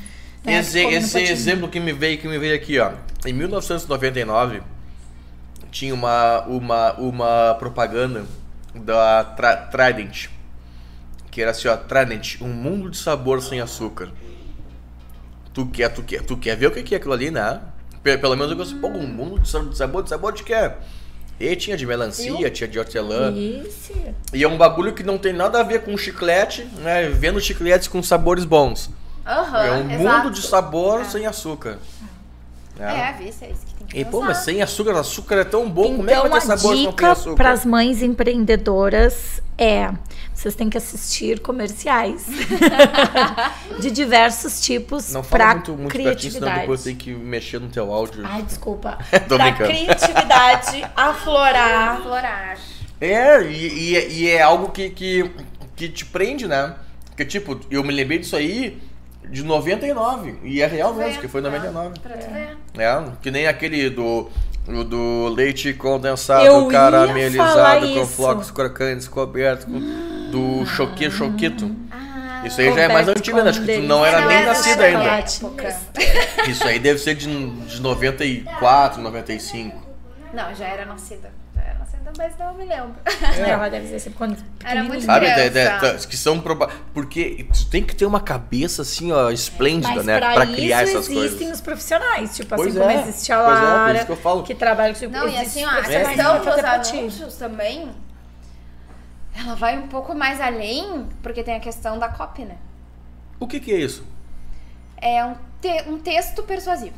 né, 0.44 0.60
Esse, 0.60 0.84
no 0.84 0.90
esse 0.92 1.20
exemplo 1.20 1.70
que 1.70 1.80
me 1.80 1.92
veio, 1.94 2.18
que 2.20 2.28
me 2.28 2.38
veio 2.38 2.56
aqui, 2.56 2.80
ó. 2.80 2.94
Em 3.26 3.34
1999 3.34 4.62
tinha 5.72 5.94
uma, 5.94 6.42
uma, 6.48 6.94
uma 6.94 7.56
propaganda 7.60 8.26
da 8.74 9.24
Tra- 9.24 9.58
Trident. 9.68 10.28
Que 11.32 11.42
era 11.42 11.52
assim, 11.52 11.68
ó, 11.68 11.76
Trident, 11.78 12.42
um 12.42 12.48
mundo 12.50 12.90
de 12.90 12.98
sabor 12.98 13.42
sem 13.42 13.60
açúcar. 13.62 14.10
Tu 15.54 15.66
quer, 15.68 15.90
tu 15.90 16.04
quer, 16.04 16.22
tu 16.24 16.38
quer 16.38 16.56
ver 16.58 16.68
o 16.68 16.72
que 16.72 16.84
que 16.84 16.94
é 16.96 16.98
aquilo 16.98 17.14
ali, 17.14 17.32
né? 17.32 17.62
Pe- 18.06 18.20
Pelo 18.20 18.36
menos 18.36 18.52
eu 18.52 18.58
gosto, 18.58 18.76
pô, 18.78 18.88
um 18.88 19.08
mundo 19.08 19.40
de 19.40 19.50
sabor, 19.76 20.04
de 20.04 20.10
sabor, 20.10 20.32
de 20.32 20.38
de 20.38 20.44
quê? 20.44 20.72
E 21.40 21.56
tinha 21.56 21.76
de 21.76 21.88
melancia, 21.88 22.52
tinha 22.52 22.68
de 22.68 22.78
hortelã. 22.78 23.34
Isso. 23.34 23.92
E 24.32 24.44
é 24.44 24.48
um 24.48 24.58
bagulho 24.58 24.94
que 24.94 25.02
não 25.02 25.18
tem 25.18 25.34
nada 25.34 25.60
a 25.60 25.64
ver 25.64 25.82
com 25.82 25.98
chiclete, 25.98 26.64
né? 26.78 27.10
Vendo 27.10 27.42
chicletes 27.42 27.88
com 27.88 28.02
sabores 28.04 28.46
bons. 28.46 28.92
Aham, 29.26 29.64
é 29.66 29.72
um 29.72 29.92
exato. 29.92 30.24
mundo 30.28 30.34
de 30.36 30.42
sabor 30.44 31.02
É. 31.02 31.06
sem 31.06 31.26
açúcar. 31.26 31.80
É, 32.80 33.24
isso 33.24 33.44
é 33.44 33.50
isso 33.50 33.66
que 33.66 33.74
que 33.74 33.75
E 33.94 34.04
pô, 34.04 34.22
mas 34.22 34.38
sem 34.40 34.62
açúcar, 34.62 35.00
açúcar 35.00 35.36
é 35.36 35.44
tão 35.44 35.70
bom, 35.70 35.96
como 35.98 36.10
é 36.10 36.14
que 36.14 36.20
Então, 36.20 36.22
vai 36.30 36.32
ter 36.32 36.38
a 36.38 36.42
sabor 36.42 36.60
se 36.60 36.68
não 36.68 36.74
tem 36.76 36.90
dica 36.92 37.12
açúcar? 37.12 37.36
para 37.36 37.52
as 37.52 37.66
mães 37.66 38.02
empreendedoras 38.02 39.42
é: 39.58 39.92
vocês 40.34 40.54
têm 40.56 40.70
que 40.70 40.78
assistir 40.78 41.40
comerciais 41.40 42.26
de 43.80 43.92
diversos 43.92 44.62
tipos 44.62 45.12
Não 45.14 45.24
fala 45.24 45.54
muito, 45.56 45.72
muito 45.74 45.92
pertinho, 45.94 46.32
senão 46.34 46.48
criatividade. 46.48 46.60
depois 46.62 46.84
tem 46.84 46.96
que 46.96 47.12
mexer 47.14 47.60
no 47.60 47.68
teu 47.70 47.92
áudio. 47.94 48.22
Ai, 48.26 48.42
desculpa. 48.44 48.98
Tô 49.28 49.36
pra 49.38 49.46
brincando. 49.52 49.70
criatividade 49.70 50.86
aflorar. 50.96 52.02
Florar. 52.02 52.58
É, 53.00 53.42
e, 53.44 53.92
e 53.92 53.96
é- 53.96 54.10
e 54.10 54.30
é 54.30 54.42
algo 54.42 54.70
que, 54.72 54.90
que, 54.90 55.30
que 55.76 55.90
te 55.90 56.06
prende, 56.06 56.48
né? 56.48 56.76
Porque, 57.08 57.26
tipo, 57.26 57.60
eu 57.72 57.84
me 57.84 57.94
lembrei 57.94 58.20
disso 58.20 58.36
aí 58.36 58.82
de 59.30 59.44
99. 59.44 60.36
E 60.44 60.62
é 60.62 60.68
real 60.68 60.94
mesmo, 60.94 61.22
que 61.22 61.28
foi 61.28 61.42
em 61.42 61.44
99. 61.44 62.00
Pra 62.00 62.18
tu 62.18 62.28
ver. 62.32 62.58
É, 62.78 63.04
que 63.22 63.32
nem 63.32 63.48
aquele 63.48 63.90
do 63.90 64.30
do 64.66 65.28
leite 65.28 65.74
condensado 65.74 66.44
Eu 66.44 66.68
caramelizado 66.68 67.88
com 67.88 68.02
isso. 68.02 68.06
flocos 68.08 68.50
crocantes 68.50 69.08
coberto 69.08 69.68
com, 69.68 69.80
do 70.32 70.66
choque 70.66 71.10
choquito. 71.12 71.76
Ah, 71.92 72.48
Isso 72.48 72.60
aí 72.62 72.74
já 72.74 72.82
é 72.82 72.88
mais 72.88 73.08
antigo, 73.08 73.42
né? 73.44 73.50
Acho 73.52 73.64
que 73.64 73.76
tu 73.76 73.82
não 73.82 74.04
era 74.06 74.26
nem 74.26 74.44
nascida 74.44 74.84
ainda. 74.86 75.24
Isso 76.50 76.68
aí 76.68 76.80
deve 76.80 77.00
ser 77.00 77.16
de, 77.16 77.28
de 77.28 77.82
94, 77.82 79.02
95. 79.02 79.86
Não, 80.34 80.54
já 80.56 80.66
era 80.66 80.86
nascida. 80.86 81.32
Nascida, 82.06 82.12
mas 82.18 82.38
não 82.38 82.54
me 82.54 82.66
lembro. 82.66 82.96
Ela 83.38 83.70
deve 83.70 83.88
ser 83.88 84.00
sempre 84.00 84.18
quando 84.18 84.38
Era 84.64 84.84
muito 84.84 85.02
pequenininha. 85.06 85.06
Sabe? 85.06 85.26
Criança. 85.50 85.50
De- 85.86 85.92
de- 85.94 86.02
de- 86.02 86.08
que 86.08 86.18
são 86.18 86.40
proba- 86.40 86.70
Porque 86.94 87.48
tu 87.54 87.70
tem 87.70 87.84
que 87.84 87.96
ter 87.96 88.06
uma 88.06 88.20
cabeça 88.20 88.82
assim, 88.84 89.12
ó, 89.12 89.30
esplêndida, 89.32 89.94
Mas 89.96 90.06
né? 90.06 90.18
pra, 90.20 90.34
Pra 90.34 90.46
isso 90.46 90.56
criar 90.56 90.82
essas 90.84 91.08
existem 91.10 91.16
coisas. 91.38 91.52
os 91.56 91.62
profissionais, 91.62 92.36
tipo 92.36 92.56
Pois 92.56 92.70
assim 92.70 92.80
como 92.80 92.92
é, 92.92 93.02
existe 93.02 93.32
a 93.32 93.44
pois 93.44 93.58
é, 93.58 93.62
por 93.62 93.66
Lara, 93.68 93.98
isso 93.98 94.06
que 94.06 94.12
eu 94.12 94.18
falo. 94.18 94.44
trabalha 94.44 94.94
tipo, 94.94 95.12
Não, 95.12 95.28
e 95.28 95.38
assim, 95.38 95.66
ó, 95.66 95.70
a 95.70 95.84
questão 95.84 96.40
dos 96.40 96.64
anúncios 96.64 97.36
também, 97.36 97.90
ela 99.36 99.56
vai 99.56 99.78
um 99.78 99.88
pouco 99.88 100.14
mais 100.16 100.40
além, 100.40 101.08
porque 101.22 101.44
tem 101.44 101.56
a 101.56 101.60
questão 101.60 102.00
da 102.00 102.08
copy, 102.10 102.46
né? 102.46 102.56
O 103.40 103.48
que 103.48 103.60
que 103.60 103.72
é 103.74 103.78
isso? 103.78 104.06
É 104.98 105.26
um, 105.26 105.36
te- 105.62 105.84
um 105.90 106.00
texto 106.00 106.42
persuasivo. 106.44 106.96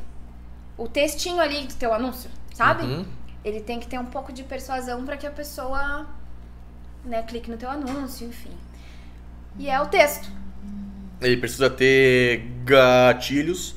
O 0.77 0.88
textinho 0.88 1.39
ali 1.39 1.65
do 1.65 1.73
teu 1.73 1.91
anúncio, 1.93 2.29
sabe? 2.53 2.84
Uhum. 2.84 3.05
Ele 3.48 3.61
tem 3.61 3.80
que 3.80 3.88
ter 3.88 3.98
um 3.98 4.06
pouco 4.06 4.34
de 4.34 4.44
persuasão 4.44 5.06
para 5.06 5.15
que 5.15 5.26
a 5.26 5.32
pessoa, 5.32 6.06
né, 7.06 7.24
clique 7.24 7.49
no 7.49 7.56
teu 7.56 7.69
anúncio, 7.69 8.28
enfim. 8.28 8.52
E 9.57 9.69
é 9.69 9.80
o 9.82 9.88
texto. 9.88 10.30
Ele 11.22 11.38
precisa 11.38 11.69
ter 11.69 12.40
gatilhos 12.65 13.74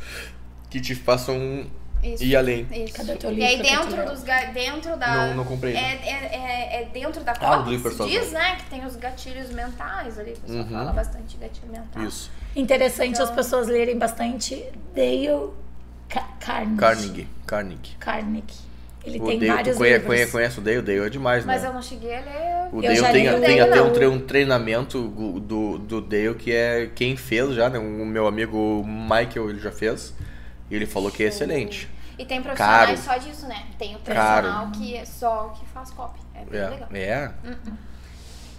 que 0.69 0.81
te 0.81 0.95
façam 0.97 1.67
Isso. 2.03 2.25
ir 2.25 2.35
além. 2.35 2.67
Isso. 2.73 2.95
Cadê 2.95 3.15
teu 3.15 3.31
E 3.31 3.35
livro 3.37 3.49
aí 3.49 3.61
que 3.61 3.73
eu 3.73 3.87
dentro 3.87 4.05
dos 4.11 4.23
dentro 4.53 4.97
da 4.97 5.27
Não- 5.29 5.35
não 5.37 5.45
comprei, 5.45 5.75
É, 5.77 5.81
não. 5.81 6.03
é, 6.03 6.27
é, 6.35 6.83
é 6.83 6.85
dentro 6.87 7.23
da 7.23 7.33
Ah, 7.41 7.57
do 7.59 7.71
que 7.71 7.91
se 7.91 8.05
diz, 8.09 8.33
né, 8.33 8.57
que 8.57 8.65
tem 8.71 8.85
os 8.85 8.97
gatilhos 8.97 9.51
mentais 9.51 10.19
ali, 10.19 10.33
o 10.33 10.37
pessoal 10.41 10.65
Uhum. 10.65 10.69
fala 10.71 10.93
bastante 10.93 11.37
gatilho 11.37 11.71
mental. 11.71 12.03
Isso. 12.05 12.29
Interessante 12.57 13.13
Então- 13.13 13.25
as 13.25 13.31
pessoas 13.31 13.69
lerem 13.69 13.97
bastante 13.97 14.65
Dale 14.97 15.51
Ca- 16.09 16.29
Carnegie. 16.41 16.77
Carnegie. 16.77 17.29
Carnegie. 17.47 17.97
Carnegie. 18.01 18.70
Ele 19.05 19.19
O 19.19 19.25
tem 19.27 19.47
vários 19.47 19.77
conhe- 19.77 19.93
livros. 19.93 20.07
conhe- 20.07 20.27
conhece 20.27 20.59
o 20.59 20.63
Dale? 20.63 20.79
O 20.79 20.83
Dale 20.83 20.99
é 21.07 21.09
demais, 21.09 21.45
Mas 21.47 21.63
né? 21.63 21.69
eu 21.69 21.73
não 21.73 21.81
cheguei 21.83 22.15
a 22.15 22.21
ler. 22.21 22.69
O 22.73 22.77
Eu 22.77 22.83
Dale 22.83 23.13
tem, 23.13 23.35
o 23.35 23.41
tem 23.41 23.61
até 23.61 23.83
um, 23.83 23.93
tre- 23.93 24.07
um 24.07 24.21
treinamento 24.21 25.09
do, 25.09 25.79
do, 25.79 26.01
Dale 26.03 26.35
que 26.35 26.53
é 26.53 26.91
quem 26.95 27.17
fez 27.17 27.55
já, 27.55 27.69
né? 27.71 27.79
O 27.79 28.05
meu 28.05 28.27
amigo 28.27 28.85
Michael, 28.87 29.51
ele 29.51 29.59
já 29.59 29.73
fez. 29.73 30.15
E 30.71 30.75
ele 30.77 30.87
falou 30.87 31.11
que 31.11 31.23
é 31.23 31.27
excelente. 31.29 31.89
E 32.19 32.25
tem 32.27 32.43
profissionais 32.43 33.03
Caro. 33.05 33.21
só 33.23 33.27
disso, 33.29 33.47
né? 33.49 33.65
Tem 33.79 33.97
o 33.97 33.99
Caro. 34.01 34.49
profissional 34.49 34.71
que 34.73 34.95
é 34.97 35.05
só 35.07 35.55
que 35.59 35.67
faz 35.71 35.91
copy. 35.91 36.21
É 36.35 36.45
bem 36.45 36.71
legal. 36.71 36.89
É. 36.93 37.01
é. 37.01 37.31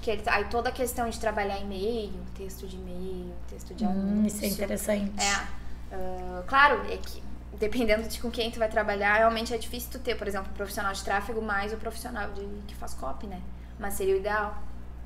Que 0.02 0.10
ele, 0.10 0.24
aí 0.26 0.46
toda 0.46 0.70
a 0.70 0.72
questão 0.72 1.08
de 1.08 1.20
trabalhar 1.20 1.60
e-mail, 1.60 2.12
texto 2.36 2.66
de 2.68 2.76
e-mail, 2.76 3.32
texto 3.48 3.76
de 3.76 3.86
Hum, 3.86 3.90
anúncio. 3.92 4.28
isso 4.36 4.44
é 4.44 4.48
interessante. 4.48 5.12
É. 5.22 5.96
ah, 5.96 6.44
claro, 6.48 6.82
é 6.90 6.98
que 6.98 7.22
dependendo 7.62 8.08
de 8.10 8.20
com 8.20 8.30
quem 8.30 8.52
tu 8.52 8.60
vai 8.60 8.68
trabalhar, 8.68 9.14
realmente 9.18 9.54
é 9.54 9.58
difícil 9.58 9.90
tu 9.92 10.00
ter, 10.00 10.16
por 10.16 10.28
exemplo, 10.28 10.50
um 10.52 10.56
profissional 10.56 10.92
de 10.92 11.02
tráfego 11.04 11.42
mais 11.42 11.72
o 11.72 11.78
profissional 11.78 12.30
de, 12.32 12.42
que 12.68 12.76
faz 12.76 12.94
copy, 12.94 13.28
né? 13.28 13.40
Mas 13.80 13.94
seria 13.94 14.16
o 14.16 14.18
ideal, 14.18 14.62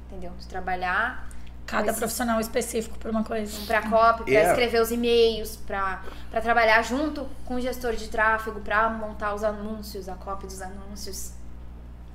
entendeu? 0.08 0.32
Tu 0.42 0.48
trabalhar 0.48 1.28
Cada 1.68 1.88
Mas- 1.88 1.98
profissional 1.98 2.40
específico 2.40 2.96
por 3.00 3.10
uma 3.10 3.24
coisa. 3.24 3.52
pra 3.66 3.82
copy, 3.82 4.26
pra 4.26 4.34
É. 4.34 4.50
escrever 4.50 4.80
os 4.82 4.92
e-mails, 4.92 5.56
pra, 5.56 6.04
pra 6.30 6.40
trabalhar 6.40 6.80
junto 6.84 7.28
com 7.44 7.56
o 7.56 7.60
gestor 7.62 7.94
de 7.96 8.08
tráfego, 8.08 8.60
pra 8.62 8.88
montar 8.88 9.34
os 9.34 9.44
anúncios, 9.44 10.08
a 10.08 10.14
copy 10.14 10.46
dos 10.46 10.62
anúncios. 10.62 11.32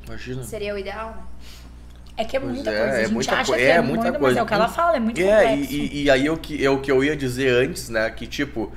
Imagina. 0.07 0.45
Seria 0.45 0.73
o 0.73 0.79
ideal, 0.79 1.11
né? 1.11 1.23
É 2.17 2.25
que 2.25 2.37
é 2.37 2.41
Pois 2.41 2.53
muita 2.55 2.71
é, 2.71 2.79
coisa. 2.79 2.93
A 2.93 2.99
é 3.01 3.03
gente 3.05 3.12
muita 3.12 3.33
acha 3.35 3.45
co- 3.53 3.59
que 3.59 3.65
é 3.65 3.71
é, 3.71 3.81
muita 3.81 4.03
muito, 4.05 4.12
mas 4.12 4.21
coisa. 4.21 4.39
é 4.39 4.43
o 4.43 4.47
que 4.47 4.55
ela 4.55 4.69
fala, 4.69 4.97
é 4.97 5.01
muito 5.01 5.21
É, 5.21 5.49
complexo. 5.49 5.73
e, 5.73 5.77
e, 5.97 6.03
e 6.05 6.11
aí 6.11 6.27
é 6.29 6.31
o 6.33 6.37
que, 6.37 6.65
é 6.65 6.71
o 6.71 6.81
que 6.81 6.93
eu 6.93 7.03
ia 7.03 7.17
dizer 7.17 7.49
antes, 7.53 7.89
né? 7.89 8.09
Que 8.11 8.29
tipo, 8.29 8.73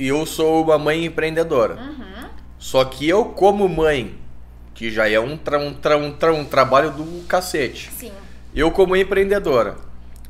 ah, 0.00 0.02
eu 0.02 0.26
sou 0.26 0.64
uma 0.64 0.78
mãe 0.78 1.04
empreendedora. 1.04 1.76
Uhum. 1.76 2.28
Só 2.58 2.84
que 2.84 3.08
eu, 3.08 3.24
como 3.24 3.68
mãe, 3.68 4.14
que 4.74 4.90
já 4.90 5.08
é 5.08 5.18
um, 5.18 5.36
tra, 5.36 5.58
um, 5.58 5.74
tra, 5.74 5.96
um, 5.96 6.12
tra, 6.12 6.32
um 6.32 6.44
trabalho 6.44 6.90
do 6.90 7.26
cacete. 7.26 7.90
Sim. 7.96 8.12
Eu, 8.54 8.70
como 8.70 8.96
empreendedora, 8.96 9.76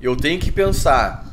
eu 0.01 0.17
tenho 0.17 0.39
que 0.39 0.53
pensar, 0.53 1.25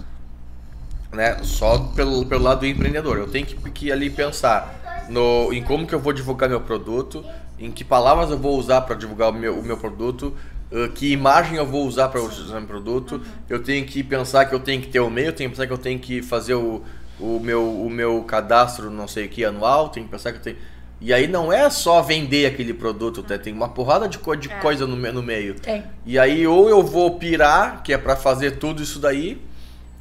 né? 1.12 1.40
Só 1.44 1.80
pelo, 1.96 2.26
pelo 2.26 2.44
lado 2.44 2.62
do 2.62 2.66
empreendedor, 2.66 3.18
eu 3.18 3.28
tenho 3.28 3.46
que, 3.46 3.56
que 3.72 3.92
ali 3.92 4.10
pensar 4.10 5.06
no, 5.10 5.52
em 5.52 5.64
como 5.64 5.86
que 5.86 5.94
eu 5.94 6.00
vou 6.00 6.14
divulgar 6.14 6.50
meu 6.50 6.62
produto, 6.62 7.24
em 7.60 7.72
que 7.72 7.84
palavras 7.84 8.30
eu 8.30 8.38
vou 8.38 8.58
usar 8.58 8.82
para 8.82 8.96
divulgar 8.96 9.30
o 9.30 9.34
meu, 9.34 9.60
o 9.60 9.64
meu 9.64 9.78
produto, 9.78 10.34
uh, 10.72 10.90
que 10.90 11.12
imagem 11.12 11.58
eu 11.58 11.66
vou 11.66 11.86
usar 11.86 12.10
para 12.10 12.22
usar 12.22 12.60
meu 12.60 12.68
produto. 12.68 13.22
Eu 13.50 13.62
tenho 13.62 13.86
que 13.86 14.04
pensar 14.04 14.46
que 14.46 14.54
eu 14.54 14.60
tenho 14.60 14.82
que 14.82 14.88
ter 14.88 15.00
o 15.00 15.10
meio, 15.10 15.28
eu 15.28 15.34
tenho 15.34 15.50
que 15.50 15.56
pensar 15.56 15.68
que 15.68 15.74
eu 15.74 15.78
tenho 15.78 16.00
que 16.00 16.22
fazer 16.22 16.54
o, 16.54 16.84
o, 17.20 17.40
meu, 17.40 17.64
o 17.82 17.90
meu 17.90 18.24
cadastro, 18.24 18.90
não 18.90 19.08
sei 19.08 19.26
o 19.26 19.30
que, 19.30 19.44
anual, 19.46 19.90
tenho 19.90 20.06
que 20.06 20.12
pensar 20.12 20.32
que 20.34 20.40
tenho. 20.40 20.58
E 21.00 21.14
aí 21.14 21.28
não 21.28 21.54
é 21.54 21.70
só 21.70 22.02
vender 22.02 22.48
aquele 22.48 22.74
produto, 22.74 23.22
tá? 23.22 23.38
tem 23.38 23.54
uma 23.54 23.70
porrada 23.70 24.08
de, 24.10 24.18
co 24.18 24.36
de 24.36 24.52
É. 24.52 24.56
coisa 24.60 24.88
no, 24.88 24.96
no 24.96 25.22
meio. 25.24 25.54
Tem. 25.60 25.84
E 26.06 26.18
aí 26.18 26.48
ou 26.48 26.68
eu 26.70 26.82
vou 26.84 27.20
pirar, 27.20 27.84
que 27.84 27.94
é 27.94 27.98
pra 27.98 28.16
fazer 28.16 28.58
tudo 28.58 28.82
isso 28.82 28.98
daí, 29.00 29.40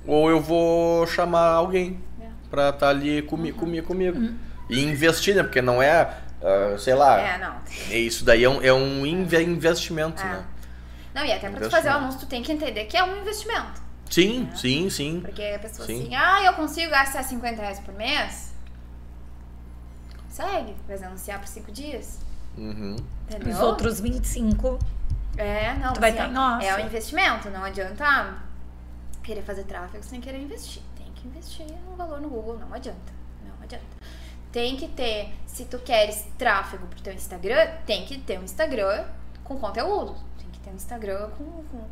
ou 0.06 0.30
eu 0.30 0.40
vou 0.40 1.06
chamar 1.06 1.48
alguém 1.48 2.00
É. 2.20 2.24
pra 2.50 2.70
estar 2.70 2.88
ali 2.88 3.20
comi 3.22 3.52
comi 3.52 3.82
comigo. 3.82 4.30
E 4.70 4.82
investir, 4.82 5.34
né? 5.36 5.42
Porque 5.42 5.60
não 5.60 5.82
é, 5.82 6.10
ah, 6.42 6.76
sei 6.78 6.94
lá, 6.94 7.20
É, 7.20 7.38
não. 7.38 7.54
é 7.90 7.98
isso 7.98 8.24
daí 8.24 8.42
é 8.42 8.48
um, 8.48 8.62
é 8.62 8.72
um 8.72 9.04
inve- 9.04 9.42
investimento, 9.44 10.22
É. 10.22 10.26
né? 10.26 10.44
Não, 11.14 11.24
e 11.24 11.32
até 11.32 11.40
pra 11.48 11.50
tu 11.50 11.56
Investimento. 11.56 11.70
fazer 11.70 11.88
o 11.88 11.92
anúncio, 11.98 12.20
tu 12.20 12.26
tem 12.26 12.42
que 12.42 12.52
entender 12.52 12.84
que 12.84 12.96
é 12.96 13.04
um 13.04 13.20
investimento. 13.20 13.80
Sim, 14.10 14.48
sim, 14.54 14.88
sim. 14.90 15.20
Porque 15.20 15.42
a 15.42 15.58
pessoa 15.58 15.86
Sim. 15.86 16.02
assim, 16.04 16.14
ah, 16.14 16.42
eu 16.44 16.52
consigo 16.54 16.90
gastar 16.90 17.22
50 17.22 17.60
reais 17.60 17.80
por 17.80 17.92
mês? 17.94 18.52
Consegue, 20.24 20.74
mas 20.88 21.02
anunciar 21.02 21.38
por 21.40 21.48
5 21.48 21.72
dias. 21.72 22.18
Uhum. 22.56 22.96
Entendeu? 23.28 23.52
Os 23.54 23.60
outros 23.60 24.00
25. 24.00 24.78
É, 25.36 25.74
não, 25.74 25.92
Tu 25.92 26.00
vai 26.00 26.10
assim, 26.10 26.18
ter- 26.20 26.28
nossa. 26.28 26.66
é 26.66 26.76
um 26.76 26.86
investimento, 26.86 27.50
não 27.50 27.62
adianta 27.64 28.36
querer 29.22 29.42
fazer 29.42 29.64
tráfego 29.64 30.02
sem 30.04 30.20
querer 30.20 30.40
investir. 30.40 30.82
Tem 30.96 31.06
que 31.14 31.26
investir 31.28 31.66
um 31.92 31.96
valor 31.96 32.20
no 32.20 32.28
Google, 32.28 32.58
não 32.58 32.72
adianta. 32.72 33.12
Não 33.44 33.62
adianta. 33.62 33.84
Tem 34.52 34.76
que 34.76 34.88
ter, 34.88 35.34
se 35.46 35.64
tu 35.66 35.78
queres 35.80 36.24
tráfego 36.38 36.86
pro 36.86 37.00
teu 37.02 37.12
Instagram, 37.12 37.68
tem 37.84 38.06
que 38.06 38.16
ter 38.18 38.38
um 38.38 38.44
Instagram 38.44 39.04
com 39.44 39.58
conteúdo. 39.58 40.14
Tem 40.38 40.48
que 40.50 40.58
ter 40.60 40.70
um 40.70 40.76
Instagram 40.76 41.28
com- 41.36 41.64
com- 41.70 41.88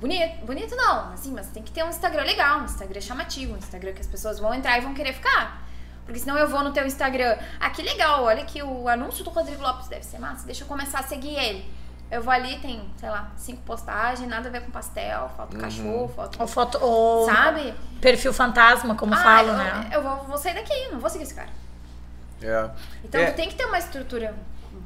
bonito, 0.00 0.44
bonito 0.46 0.74
não, 0.74 1.12
assim, 1.12 1.32
mas 1.32 1.48
tem 1.48 1.62
que 1.62 1.70
ter 1.70 1.84
um 1.84 1.88
Instagram 1.88 2.22
legal, 2.24 2.60
um 2.60 2.64
Instagram 2.64 3.00
chamativo, 3.00 3.54
um 3.54 3.58
Instagram 3.58 3.92
que 3.92 4.00
as 4.00 4.06
pessoas 4.06 4.38
vão 4.38 4.52
entrar 4.54 4.78
e 4.78 4.80
vão 4.80 4.94
querer 4.94 5.12
ficar. 5.12 5.62
Porque 6.04 6.18
senão 6.18 6.36
eu 6.36 6.48
vou 6.48 6.64
no 6.64 6.72
teu 6.72 6.84
Instagram, 6.86 7.36
ah, 7.60 7.70
que 7.70 7.82
legal, 7.82 8.24
olha 8.24 8.44
que 8.44 8.60
o 8.62 8.88
anúncio 8.88 9.22
do 9.22 9.30
Rodrigo 9.30 9.62
Lopes 9.62 9.86
deve 9.86 10.04
ser 10.04 10.18
massa, 10.18 10.44
deixa 10.46 10.64
eu 10.64 10.68
começar 10.68 11.00
a 11.00 11.02
seguir 11.04 11.36
ele. 11.36 11.80
Eu 12.10 12.20
vou 12.20 12.32
ali, 12.32 12.58
tem, 12.58 12.90
sei 12.96 13.08
lá, 13.08 13.30
cinco 13.36 13.62
postagens, 13.62 14.28
nada 14.28 14.48
a 14.48 14.50
ver 14.50 14.62
com 14.62 14.70
pastel, 14.72 15.30
foto 15.36 15.54
Uhum. 15.54 15.60
cachorro, 15.60 16.08
foto. 16.08 16.40
Ou 16.40 16.46
foto. 16.48 16.78
Ou 16.82 17.26
Sabe? 17.26 17.72
perfil 18.00 18.32
fantasma, 18.32 18.96
como 18.96 19.14
Ah, 19.14 19.18
falam, 19.18 19.52
eu, 19.52 19.56
né? 19.58 19.90
Eu 19.92 20.02
vou, 20.02 20.16
vou 20.24 20.36
sair 20.36 20.54
daqui, 20.54 20.88
não 20.90 20.98
vou 20.98 21.08
seguir 21.08 21.22
esse 21.22 21.34
cara. 21.34 21.50
É. 22.42 22.70
Então 23.04 23.20
é, 23.20 23.30
tu 23.30 23.36
tem 23.36 23.48
que 23.48 23.54
ter 23.54 23.64
uma 23.66 23.78
estrutura 23.78 24.34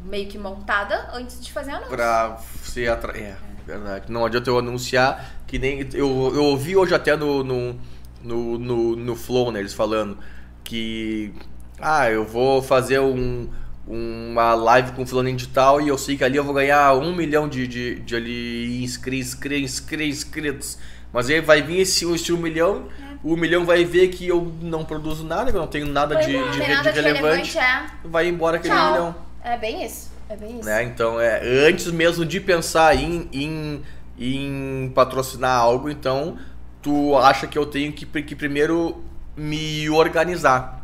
meio 0.04 0.28
que 0.28 0.36
montada 0.36 1.08
antes 1.14 1.42
de 1.42 1.50
fazer 1.50 1.70
anúncio. 1.70 1.96
Pra 1.96 2.36
ser 2.62 2.90
atra... 2.90 3.16
É, 3.16 3.34
verdade. 3.66 4.12
Não 4.12 4.24
adianta 4.24 4.50
eu 4.50 4.58
anunciar 4.58 5.34
que 5.46 5.58
nem. 5.58 5.80
Eu, 5.92 6.32
eu 6.34 6.44
ouvi 6.44 6.76
hoje 6.76 6.94
até 6.94 7.16
no, 7.16 7.42
no, 7.42 7.76
no, 8.22 8.58
no, 8.58 8.96
no 8.96 9.16
Flow, 9.16 9.50
né, 9.52 9.60
eles 9.60 9.74
falando 9.74 10.18
que. 10.62 11.32
Ah, 11.80 12.10
eu 12.10 12.24
vou 12.24 12.62
fazer 12.62 13.00
um, 13.00 13.48
uma 13.86 14.54
live 14.54 14.92
com 14.92 15.06
fulano 15.06 15.32
de 15.34 15.48
tal 15.48 15.80
e 15.80 15.88
eu 15.88 15.98
sei 15.98 16.16
que 16.16 16.24
ali 16.24 16.36
eu 16.36 16.44
vou 16.44 16.54
ganhar 16.54 16.94
um 16.94 17.14
milhão 17.14 17.48
de, 17.48 17.66
de, 17.66 17.96
de 17.96 18.16
ali 18.16 18.82
inscritos, 18.82 19.34
inscritos, 19.34 20.06
inscritos. 20.06 20.78
Mas 21.12 21.28
aí 21.30 21.40
vai 21.40 21.62
vir 21.62 21.80
esse, 21.80 22.04
esse 22.12 22.32
um 22.32 22.36
milhão, 22.36 22.88
o 23.22 23.36
milhão 23.36 23.64
vai 23.64 23.84
ver 23.84 24.08
que 24.08 24.26
eu 24.26 24.52
não 24.60 24.84
produzo 24.84 25.24
nada, 25.24 25.50
que 25.50 25.56
eu 25.56 25.60
não 25.60 25.68
tenho 25.68 25.86
nada 25.86 26.16
de, 26.16 26.32
Não 26.32 26.50
de, 26.50 26.60
de 26.60 26.68
nada 26.68 26.92
de 26.92 27.00
relevante, 27.00 27.54
relevante, 27.54 27.58
é. 27.58 27.86
vai 28.04 28.28
embora 28.28 28.56
aquele 28.56 28.74
Tchau. 28.74 28.90
milhão. 28.90 29.14
É 29.44 29.56
bem 29.56 29.84
isso. 29.84 30.13
É 30.28 30.36
bem 30.36 30.58
isso. 30.58 30.64
Né? 30.64 30.82
Então, 30.84 31.20
é, 31.20 31.40
antes 31.66 31.86
mesmo 31.88 32.24
de 32.24 32.40
pensar 32.40 32.96
em, 32.96 33.28
em, 33.32 33.82
em 34.18 34.92
patrocinar 34.94 35.58
algo, 35.58 35.88
então, 35.90 36.38
tu 36.82 37.16
acha 37.16 37.46
que 37.46 37.58
eu 37.58 37.66
tenho 37.66 37.92
que, 37.92 38.06
que 38.22 38.34
primeiro 38.34 39.02
me 39.36 39.88
organizar. 39.90 40.82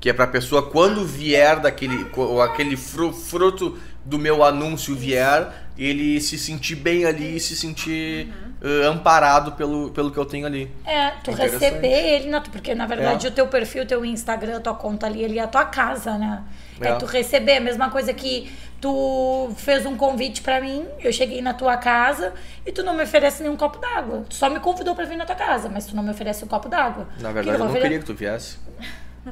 Que 0.00 0.10
é 0.10 0.12
pra 0.12 0.28
pessoa, 0.28 0.62
quando 0.70 1.04
vier 1.04 1.58
daquele 1.58 2.06
aquele 2.44 2.76
fru- 2.76 3.12
fruto 3.12 3.76
do 4.04 4.16
meu 4.16 4.44
anúncio 4.44 4.94
vier, 4.94 5.68
ele 5.76 6.20
se 6.20 6.38
sentir 6.38 6.76
bem 6.76 7.04
ali 7.04 7.36
e 7.36 7.40
se 7.40 7.56
sentir 7.56 8.32
uh, 8.62 8.88
amparado 8.88 9.52
pelo, 9.52 9.90
pelo 9.90 10.10
que 10.10 10.18
eu 10.18 10.24
tenho 10.24 10.46
ali. 10.46 10.70
É, 10.84 11.10
tu 11.22 11.30
receber 11.32 11.86
ele, 11.88 12.28
na, 12.28 12.40
porque 12.40 12.74
na 12.74 12.86
verdade 12.86 13.26
É. 13.26 13.30
o 13.30 13.32
teu 13.32 13.46
perfil, 13.46 13.86
teu 13.86 14.04
Instagram, 14.04 14.56
a 14.58 14.60
tua 14.60 14.74
conta 14.74 15.06
ali, 15.06 15.22
ele 15.22 15.38
é 15.38 15.42
a 15.42 15.46
tua 15.48 15.64
casa, 15.64 16.16
né? 16.18 16.42
É, 16.80 16.88
É. 16.88 16.94
tu 16.94 17.06
receber, 17.06 17.56
a 17.56 17.60
mesma 17.60 17.90
coisa 17.90 18.12
que 18.14 18.50
tu 18.80 19.50
fez 19.56 19.84
um 19.84 19.96
convite 19.96 20.40
pra 20.42 20.60
mim, 20.60 20.86
eu 21.00 21.12
cheguei 21.12 21.42
na 21.42 21.52
tua 21.52 21.76
casa 21.76 22.32
e 22.64 22.70
tu 22.70 22.82
não 22.84 22.94
me 22.94 23.02
oferece 23.02 23.42
nenhum 23.42 23.56
copo 23.56 23.78
d'água. 23.80 24.24
Tu 24.28 24.34
só 24.36 24.48
me 24.48 24.60
convidou 24.60 24.94
pra 24.94 25.04
vir 25.04 25.16
na 25.16 25.26
tua 25.26 25.34
casa, 25.34 25.68
mas 25.68 25.86
tu 25.86 25.96
não 25.96 26.02
me 26.02 26.10
oferece 26.10 26.44
um 26.44 26.48
copo 26.48 26.68
d'água. 26.68 27.08
Na 27.18 27.32
verdade, 27.32 27.56
que 27.56 27.62
eu 27.62 27.66
não 27.66 27.74
queria 27.74 27.98
que 27.98 28.04
tu 28.04 28.14
viesse. 28.14 28.56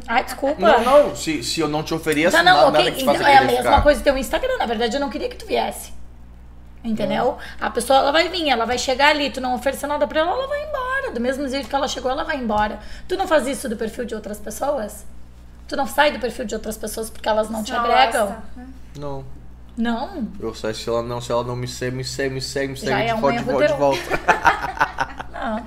Ai, 0.09 0.25
desculpa. 0.25 0.61
Não, 0.61 0.85
não, 0.85 1.17
se, 1.17 1.43
se 1.43 1.61
eu 1.61 1.69
não 1.69 1.83
te 1.83 1.95
ofereço, 1.95 2.37
Tá, 2.37 2.43
não, 2.43 2.55
nada, 2.55 2.67
ok. 2.69 2.79
nada 2.81 2.91
que 2.91 2.99
te 2.99 3.05
faça 3.05 3.19
Então, 3.19 3.29
é 3.29 3.37
a 3.39 3.43
mesma 3.45 3.81
coisa 3.83 4.01
do 4.01 4.05
teu 4.05 4.19
Instagram. 4.19 4.59
Na 4.59 4.67
verdade, 4.67 4.95
eu 4.97 5.01
não 5.01 5.09
queria 5.09 5.29
que 5.29 5.37
tu 5.37 5.47
viesse. 5.47 5.93
Entendeu? 6.87 7.37
A 7.61 7.69
pessoa, 7.69 7.99
ela 7.99 8.13
vai 8.13 8.29
vir, 8.29 8.49
ela 8.49 8.65
vai 8.65 8.79
chegar 8.79 9.09
ali, 9.09 9.29
tu 9.31 9.41
não 9.41 9.55
oferecer 9.55 9.87
nada 9.87 10.07
pra 10.07 10.21
ela, 10.21 10.31
ela 10.31 10.47
vai 10.47 10.63
embora. 10.69 11.11
Do 11.13 11.21
mesmo 11.21 11.49
jeito 11.49 11.69
que 11.69 11.75
ela 11.75 11.89
chegou, 11.89 12.11
ela 12.11 12.23
vai 12.25 12.37
embora. 12.37 12.79
Tu 13.09 13.17
não 13.17 13.27
faz 13.27 13.47
isso 13.47 13.69
do 13.69 13.77
perfil 13.77 14.05
de 14.05 14.15
outras 14.15 14.39
pessoas? 14.39 15.05
Tu 15.67 15.77
não 15.77 15.87
sai 15.87 16.13
do 16.13 16.21
perfil 16.21 16.45
de 16.45 16.55
outras 16.55 16.77
pessoas 16.77 17.11
porque 17.11 17.29
elas 17.29 17.51
não 17.51 17.65
te 17.65 17.73
Não 17.73 17.81
agregam? 17.81 18.27
gosta. 18.27 18.43
Não. 18.97 19.25
Não. 19.77 20.29
Eu 20.41 20.55
sei 20.55 20.73
se 20.73 20.89
ela 20.89 21.03
não, 21.03 21.21
se 21.21 21.31
ela 21.33 21.43
não 21.45 21.57
me 21.57 21.67
segue, 21.69 21.97
me 21.97 22.05
segue, 22.05 22.35
me 22.35 22.41
segue, 22.41 22.73
me 22.73 22.79
segue 22.79 23.11
é 23.11 23.15
um 23.15 23.21
volta, 23.21 23.39
de, 23.39 23.45
volta, 23.45 23.63
de 23.63 23.69
teu. 23.69 23.77
volta. 23.77 24.01
Não. 25.33 25.67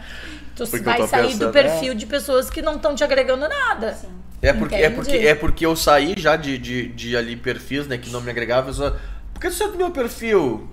Tu 0.55 0.67
Porque 0.67 0.77
eu 0.77 0.83
vai 0.83 1.07
sair 1.07 1.27
pensando, 1.27 1.45
do 1.47 1.51
perfil 1.53 1.93
de 1.93 2.05
pessoas 2.05 2.49
que 2.49 2.61
não 2.61 2.75
estão 2.75 2.95
te 2.95 3.03
agregando 3.03 3.47
nada. 3.47 3.93
Sim. 3.93 4.09
É 4.41 4.51
porque, 4.53 4.75
é, 4.75 4.89
porque, 4.89 5.15
é 5.15 5.35
porque 5.35 5.65
eu 5.65 5.75
saí 5.75 6.15
já 6.17 6.35
de, 6.35 6.57
de, 6.57 6.87
de 6.89 7.15
ali 7.15 7.35
perfis, 7.35 7.87
né, 7.87 7.97
que 7.97 8.09
não 8.09 8.21
me 8.21 8.31
agregavam. 8.31 8.69
Eu 8.69 8.73
só, 8.73 8.95
por 9.33 9.41
que 9.41 9.51
você 9.51 9.65
é 9.65 9.67
do 9.67 9.77
meu 9.77 9.91
perfil? 9.91 10.69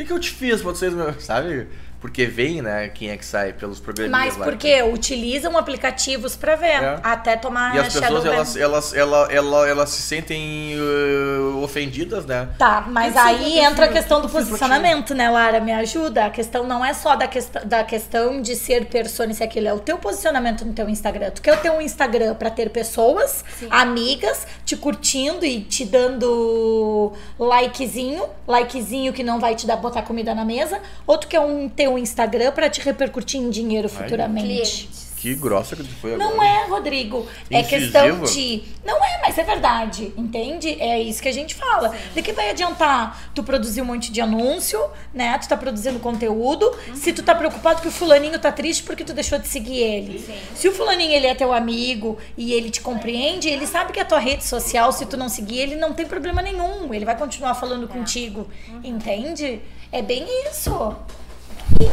Que, 0.00 0.06
que 0.06 0.12
eu 0.14 0.18
te 0.18 0.30
fiz 0.30 0.62
pra 0.62 0.70
vocês, 0.72 0.94
meu? 0.94 1.12
Sabe? 1.20 1.68
Porque 2.00 2.24
vem, 2.24 2.62
né, 2.62 2.88
quem 2.88 3.10
é 3.10 3.16
que 3.16 3.24
sai 3.24 3.52
pelos 3.52 3.78
programinhas 3.78 4.24
Mas 4.28 4.36
lá. 4.38 4.44
porque 4.46 4.82
utilizam 4.82 5.56
aplicativos 5.58 6.34
pra 6.34 6.56
ver, 6.56 6.82
É. 6.82 6.98
até 7.02 7.36
tomar 7.36 7.76
E 7.76 7.78
as 7.78 7.92
pessoas, 7.92 8.24
elas, 8.24 8.56
elas, 8.56 8.94
elas, 8.94 9.30
elas, 9.30 9.68
elas 9.68 9.90
se 9.90 10.00
sentem 10.02 10.76
uh, 10.78 11.62
ofendidas, 11.62 12.24
né? 12.24 12.48
Tá, 12.58 12.86
mas 12.88 13.12
você 13.12 13.18
aí 13.18 13.58
entra 13.58 13.84
a 13.84 13.88
questão 13.88 14.20
do 14.20 14.28
Eu 14.28 14.32
posicionamento, 14.32 15.14
né, 15.14 15.28
Lara? 15.28 15.60
Me 15.60 15.72
ajuda. 15.72 16.24
A 16.24 16.30
questão 16.30 16.66
não 16.66 16.82
é 16.82 16.94
só 16.94 17.16
da, 17.16 17.28
quest 17.28 17.52
da 17.66 17.84
questão 17.84 18.40
de 18.40 18.56
ser 18.56 18.86
persona 18.86 19.34
e 19.38 19.42
aquilo, 19.42 19.68
é 19.68 19.72
o 19.74 19.78
teu 19.78 19.98
posicionamento 19.98 20.64
no 20.64 20.72
teu 20.72 20.88
Instagram. 20.88 21.30
Tu 21.30 21.42
quer 21.42 21.60
ter 21.60 21.70
um 21.70 21.82
Instagram 21.82 22.34
pra 22.34 22.48
ter 22.48 22.70
pessoas, 22.70 23.44
Sim. 23.58 23.68
amigas, 23.70 24.46
te 24.64 24.74
curtindo 24.74 25.44
e 25.44 25.60
te 25.60 25.84
dando 25.84 27.12
likezinho, 27.38 28.24
likezinho 28.48 29.12
que 29.12 29.22
não 29.22 29.38
vai 29.38 29.54
te 29.54 29.66
dar 29.66 29.76
botar 29.76 30.02
comida 30.02 30.34
na 30.34 30.44
mesa, 30.44 30.80
ou 31.06 31.18
tu 31.18 31.28
quer 31.28 31.40
um, 31.40 31.68
ter 31.68 31.89
um 31.90 31.98
Instagram 31.98 32.52
pra 32.52 32.70
te 32.70 32.80
repercutir 32.80 33.40
em 33.40 33.50
dinheiro 33.50 33.88
futuramente? 33.88 34.46
Clientes. 34.46 35.10
Que 35.20 35.34
grossa 35.34 35.76
que 35.76 35.82
tu 35.82 35.94
foi 35.96 36.14
agora. 36.14 36.30
Não 36.30 36.42
é, 36.42 36.66
Rodrigo. 36.66 37.28
É 37.50 37.60
Incisiva. 37.60 38.00
questão 38.00 38.22
de. 38.22 38.62
Não 38.82 38.96
é, 39.04 39.20
mas 39.20 39.36
é 39.36 39.44
verdade. 39.44 40.14
Entende? 40.16 40.80
É 40.80 40.98
isso 40.98 41.20
que 41.20 41.28
a 41.28 41.32
gente 41.32 41.54
fala. 41.54 41.94
De 42.14 42.22
que 42.22 42.32
vai 42.32 42.48
adiantar 42.48 43.30
tu 43.34 43.42
produzir 43.42 43.82
um 43.82 43.84
monte 43.84 44.10
de 44.10 44.18
anúncio, 44.22 44.80
né? 45.12 45.36
Tu 45.36 45.46
tá 45.46 45.58
produzindo 45.58 45.98
conteúdo. 45.98 46.74
Se 46.94 47.12
tu 47.12 47.22
tá 47.22 47.34
preocupado 47.34 47.82
que 47.82 47.88
o 47.88 47.90
fulaninho 47.90 48.38
tá 48.38 48.50
triste 48.50 48.82
porque 48.82 49.04
tu 49.04 49.12
deixou 49.12 49.38
de 49.38 49.46
seguir 49.46 49.76
ele. 49.76 50.20
Sim. 50.20 50.38
Se 50.54 50.68
o 50.68 50.72
fulaninho 50.72 51.12
ele 51.12 51.26
é 51.26 51.34
teu 51.34 51.52
amigo 51.52 52.16
e 52.34 52.54
ele 52.54 52.70
te 52.70 52.80
compreende, 52.80 53.46
ele 53.46 53.66
sabe 53.66 53.92
que 53.92 53.98
é 53.98 54.02
a 54.02 54.06
tua 54.06 54.18
rede 54.18 54.42
social, 54.42 54.90
se 54.90 55.04
tu 55.04 55.18
não 55.18 55.28
seguir, 55.28 55.58
ele 55.58 55.76
não 55.76 55.92
tem 55.92 56.06
problema 56.06 56.40
nenhum. 56.40 56.94
Ele 56.94 57.04
vai 57.04 57.14
continuar 57.14 57.54
falando 57.54 57.86
contigo. 57.86 58.48
Entende? 58.82 59.60
É 59.92 60.00
bem 60.00 60.24
isso. 60.48 60.96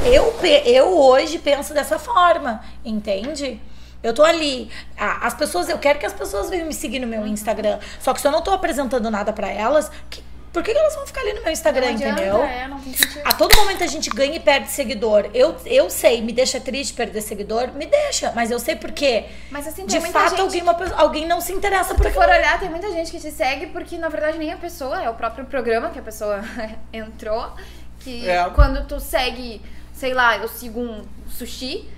Eu, 0.06 0.34
eu 0.66 0.98
hoje 0.98 1.40
penso 1.40 1.74
dessa 1.74 2.00
forma, 2.00 2.62
entende? 2.84 3.60
Eu 4.04 4.14
tô 4.14 4.24
ali. 4.24 4.70
As 4.98 5.34
pessoas, 5.34 5.68
eu 5.70 5.78
quero 5.80 6.00
que 6.00 6.06
as 6.06 6.14
pessoas 6.14 6.50
venham 6.50 6.68
me 6.68 6.74
seguir 6.74 7.00
no 7.00 7.08
meu 7.08 7.26
Instagram. 7.28 7.80
Só 8.00 8.14
que 8.14 8.22
se 8.22 8.28
eu 8.28 8.32
não 8.32 8.42
tô 8.42 8.52
apresentando 8.52 9.10
nada 9.12 9.34
pra 9.34 9.50
elas, 9.50 9.92
que- 10.10 10.24
por 10.54 10.64
que, 10.64 10.72
que 10.74 10.80
elas 10.80 10.96
vão 10.96 11.06
ficar 11.06 11.22
ali 11.22 11.34
no 11.34 11.44
meu 11.44 11.52
Instagram, 11.52 11.86
Não 11.88 11.94
adianta, 11.94 12.22
entendeu? 12.22 12.42
É, 12.44 12.68
não 12.68 12.80
tem 12.80 12.94
sentido. 12.94 13.22
A 13.26 13.34
todo 13.34 13.56
momento 13.58 13.84
a 13.84 13.88
gente 13.88 14.10
ganha 14.10 14.36
e 14.36 14.40
perde 14.40 14.70
seguidor. 14.70 15.30
Eu, 15.34 15.56
eu 15.66 15.90
sei, 15.90 16.22
me 16.22 16.32
deixa 16.32 16.60
triste 16.60 16.94
perder 16.94 17.22
seguidor, 17.22 17.74
me 17.74 17.86
deixa, 17.86 18.32
mas 18.34 18.50
eu 18.50 18.58
sei 18.60 18.76
por 18.76 18.92
quê. 18.92 19.26
Mas 19.52 19.68
assim, 19.68 19.86
tem 19.86 20.00
De 20.00 20.08
fato, 20.12 20.30
gente 20.32 20.40
alguém, 20.42 20.62
uma 20.64 20.76
alguém 20.96 21.28
não 21.28 21.42
se 21.42 21.52
interessa 21.54 21.94
por 21.94 22.06
Se 22.08 22.12
for 22.12 22.24
olhar, 22.28 22.60
tem 22.60 22.70
muita 22.70 22.90
gente 22.92 23.12
que 23.12 23.20
te 23.20 23.30
segue 23.32 23.68
porque 23.68 23.98
na 23.98 24.10
verdade 24.10 24.38
nem 24.40 24.52
a 24.54 24.58
pessoa, 24.58 25.02
é 25.04 25.10
o 25.10 25.14
próprio 25.14 25.46
programa 25.46 25.90
que 25.90 26.00
a 26.00 26.04
pessoa 26.04 26.42
entrou. 26.94 27.52
Que 28.00 28.30
É. 28.30 28.50
quando 28.52 28.86
tu 28.88 29.00
segue, 29.00 29.62
sei 29.94 30.14
lá, 30.14 30.38
eu 30.38 30.48
sigo 30.48 30.80
um 30.80 31.04
sushi, 31.30 31.90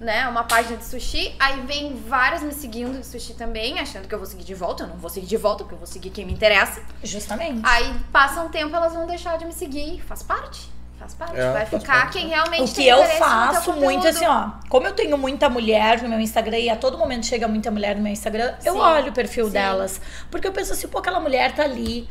né? 0.00 0.26
Uma 0.28 0.44
página 0.44 0.76
de 0.76 0.84
sushi, 0.84 1.34
aí 1.38 1.60
vem 1.60 1.94
vários 2.08 2.42
me 2.42 2.52
seguindo 2.52 2.98
de 2.98 3.06
sushi 3.06 3.34
também, 3.34 3.78
achando 3.78 4.08
que 4.08 4.14
eu 4.14 4.18
vou 4.18 4.26
seguir 4.26 4.44
de 4.44 4.54
volta. 4.54 4.84
Eu 4.84 4.88
não 4.88 4.96
vou 4.96 5.08
seguir 5.10 5.26
de 5.26 5.36
volta, 5.36 5.58
porque 5.64 5.74
eu 5.74 5.78
vou 5.78 5.86
seguir 5.86 6.10
quem 6.10 6.24
me 6.26 6.32
interessa. 6.32 6.80
Justamente. 7.04 7.60
Aí 7.62 7.94
passa 8.12 8.40
um 8.42 8.48
tempo, 8.48 8.74
elas 8.74 8.92
vão 8.94 9.06
deixar 9.06 9.36
de 9.38 9.44
me 9.44 9.52
seguir. 9.52 10.00
Faz 10.02 10.22
parte. 10.22 10.70
Faz 10.98 11.14
parte. 11.14 11.36
É, 11.36 11.50
Vai 11.52 11.66
faz 11.66 11.82
ficar 11.82 12.00
parte. 12.02 12.18
quem 12.18 12.28
realmente 12.28 12.62
O 12.62 12.64
tem 12.66 12.74
que 12.74 12.86
eu 12.88 12.96
interesse 12.98 13.20
no 13.20 13.26
teu 13.26 13.28
faço 13.54 13.72
muito 13.72 14.06
assim, 14.06 14.24
ó. 14.26 14.50
Como 14.68 14.86
eu 14.86 14.92
tenho 14.92 15.18
muita 15.18 15.48
mulher 15.48 16.00
no 16.00 16.08
meu 16.08 16.20
Instagram 16.20 16.58
e 16.58 16.70
a 16.70 16.76
todo 16.76 16.96
momento 16.96 17.26
chega 17.26 17.48
muita 17.48 17.72
mulher 17.72 17.96
no 17.96 18.02
meu 18.02 18.12
Instagram, 18.12 18.54
eu 18.64 18.74
Sim, 18.74 18.78
olho 18.78 19.10
o 19.10 19.12
perfil 19.12 19.46
sim. 19.46 19.52
delas. 19.52 20.00
Porque 20.30 20.46
eu 20.46 20.52
penso 20.52 20.72
assim, 20.72 20.86
pô, 20.86 20.98
aquela 20.98 21.18
mulher 21.18 21.52
tá 21.56 21.64
ali. 21.64 22.08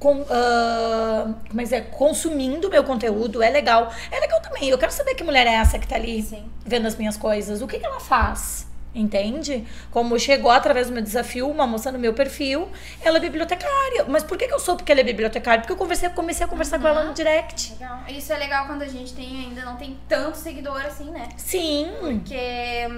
Com, 0.00 0.24
ah, 0.28 1.34
como 1.48 1.60
é? 1.60 1.80
Consumindo 1.82 2.68
meu 2.68 2.82
conteúdo, 2.82 3.42
é 3.42 3.50
legal. 3.50 3.92
É 4.10 4.18
legal 4.18 4.40
também. 4.40 4.68
Eu 4.68 4.78
quero 4.78 4.90
saber 4.90 5.14
que 5.14 5.22
mulher 5.22 5.46
é 5.46 5.54
essa 5.54 5.78
que 5.78 5.86
tá 5.86 5.94
ali 5.94 6.22
Sim. 6.22 6.44
vendo 6.66 6.86
as 6.86 6.96
minhas 6.96 7.16
coisas. 7.16 7.62
O 7.62 7.68
que, 7.68 7.78
que 7.78 7.86
ela 7.86 8.00
faz? 8.00 8.66
Entende? 8.92 9.64
Como 9.90 10.18
chegou 10.18 10.50
através 10.50 10.88
do 10.88 10.92
meu 10.92 11.02
desafio, 11.02 11.48
uma 11.48 11.64
moça 11.64 11.92
no 11.92 11.98
meu 11.98 12.12
perfil, 12.12 12.68
ela 13.02 13.18
é 13.18 13.20
bibliotecária. 13.20 14.04
Mas 14.08 14.24
por 14.24 14.36
que, 14.36 14.48
que 14.48 14.54
eu 14.54 14.58
soube 14.58 14.82
que 14.82 14.90
ela 14.90 15.00
é 15.00 15.04
bibliotecária? 15.04 15.60
Porque 15.60 15.72
eu 15.72 15.76
conversei, 15.76 16.08
comecei 16.08 16.44
a 16.44 16.48
conversar 16.48 16.80
com 16.80 16.88
ela 16.88 17.04
no 17.04 17.14
direct. 17.14 17.74
Legal. 17.74 18.00
Isso 18.08 18.32
é 18.32 18.36
legal 18.36 18.66
quando 18.66 18.82
a 18.82 18.88
gente 18.88 19.12
tem 19.14 19.44
ainda 19.44 19.64
não 19.64 19.76
tem 19.76 19.96
tanto 20.08 20.36
seguidor 20.36 20.80
assim, 20.84 21.10
né? 21.10 21.28
Sim. 21.36 21.88
Porque, 22.00 22.88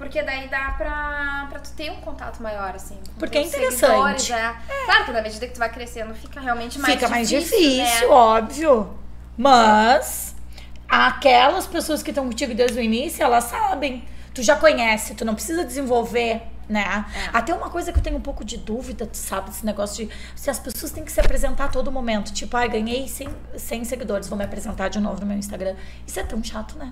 porque 0.00 0.22
daí 0.22 0.48
dá 0.48 0.70
pra, 0.78 1.46
pra 1.50 1.58
tu 1.60 1.70
ter 1.72 1.90
um 1.92 1.96
contato 2.00 2.42
maior, 2.42 2.74
assim. 2.74 2.96
com 2.96 3.18
Porque 3.18 3.36
é 3.36 3.42
interessante. 3.42 4.22
seguidores, 4.22 4.30
é. 4.30 4.56
Claro 4.86 5.04
que 5.04 5.12
na 5.12 5.20
medida 5.20 5.46
que 5.46 5.52
tu 5.52 5.58
vai 5.58 5.70
crescendo, 5.70 6.14
fica 6.14 6.40
realmente 6.40 6.78
mais 6.78 6.94
Fica 6.94 7.06
mais 7.06 7.28
difícil. 7.28 7.58
difícil, 7.84 8.08
né? 8.08 8.14
óbvio. 8.14 8.98
Mas 9.36 10.34
aquelas 10.88 11.66
pessoas 11.66 12.02
que 12.02 12.10
estão 12.10 12.24
contigo 12.24 12.54
desde 12.54 12.78
o 12.78 12.82
início, 12.82 13.22
elas 13.22 13.44
sabem. 13.44 14.02
Tu 14.32 14.42
já 14.42 14.56
conhece, 14.56 15.14
tu 15.14 15.22
não 15.24 15.34
precisa 15.34 15.64
desenvolver, 15.64 16.40
né? 16.66 17.04
É. 17.14 17.30
Até 17.36 17.52
uma 17.52 17.68
coisa 17.68 17.92
que 17.92 17.98
eu 17.98 18.02
tenho 18.02 18.16
um 18.16 18.20
pouco 18.22 18.42
de 18.42 18.56
dúvida, 18.56 19.04
tu 19.06 19.16
sabe, 19.18 19.50
esse 19.50 19.66
negócio 19.66 20.06
de 20.06 20.14
se 20.34 20.48
as 20.48 20.58
pessoas 20.58 20.92
têm 20.92 21.04
que 21.04 21.12
se 21.12 21.20
apresentar 21.20 21.64
a 21.66 21.68
todo 21.68 21.92
momento. 21.92 22.32
Tipo, 22.32 22.56
ai, 22.56 22.70
ganhei 22.70 23.06
100, 23.06 23.28
100 23.56 23.84
seguidores, 23.84 24.28
vou 24.28 24.38
me 24.38 24.44
apresentar 24.44 24.88
de 24.88 24.98
novo 24.98 25.20
no 25.20 25.26
meu 25.26 25.36
Instagram. 25.36 25.74
Isso 26.06 26.18
é 26.18 26.22
tão 26.22 26.42
chato, 26.42 26.78
né? 26.78 26.90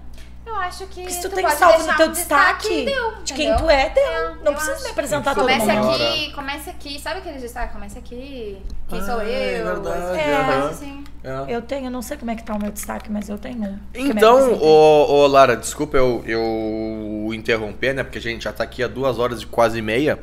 Eu 0.48 0.56
acho 0.56 0.86
que. 0.86 1.00
Porque 1.02 1.10
se 1.12 1.20
tu, 1.22 1.28
tu 1.28 1.34
tem 1.34 1.44
pode 1.44 1.56
salvo 1.56 1.86
no 1.86 1.96
teu 1.96 2.06
um 2.06 2.12
destaque, 2.12 2.84
deu, 2.84 3.14
de 3.22 3.34
quem 3.34 3.54
tu 3.56 3.68
é, 3.70 3.90
deu. 3.90 4.02
É, 4.02 4.34
não 4.42 4.52
precisa 4.54 4.74
acho. 4.74 4.84
me 4.84 4.90
apresentar 4.90 5.34
todo 5.34 5.42
Comece 5.42 5.66
momento. 5.66 5.84
momento. 5.84 6.02
aqui, 6.02 6.32
comece 6.32 6.70
aqui. 6.70 7.00
Sabe 7.00 7.18
aquele 7.20 7.38
destaque? 7.38 7.72
Comece 7.72 7.98
aqui. 7.98 8.58
Quem 8.88 9.00
Ah, 9.00 9.04
sou 9.04 9.20
é 9.20 9.60
eu? 9.60 9.64
verdade, 9.66 10.18
É. 10.18 10.68
assim. 10.70 11.04
É. 11.22 11.44
Eu 11.54 11.60
tenho, 11.62 11.90
não 11.90 12.00
sei 12.00 12.16
como 12.16 12.30
é 12.30 12.36
que 12.36 12.42
tá 12.44 12.54
o 12.54 12.58
meu 12.60 12.70
destaque, 12.70 13.10
mas 13.10 13.28
eu 13.28 13.36
tenho 13.38 13.62
um. 13.62 13.78
Então, 13.94 14.36
apresentei. 14.38 14.66
ô, 14.68 15.06
ô, 15.10 15.26
Lara, 15.26 15.56
desculpa 15.56 15.96
eu, 15.96 16.22
eu 16.26 17.30
interromper, 17.34 17.92
né? 17.94 18.02
Porque 18.04 18.18
a 18.18 18.20
gente 18.22 18.44
já 18.44 18.52
tá 18.52 18.64
aqui 18.64 18.82
há 18.82 18.88
duas 18.88 19.18
horas 19.18 19.42
e 19.42 19.46
quase 19.46 19.82
meia. 19.82 20.18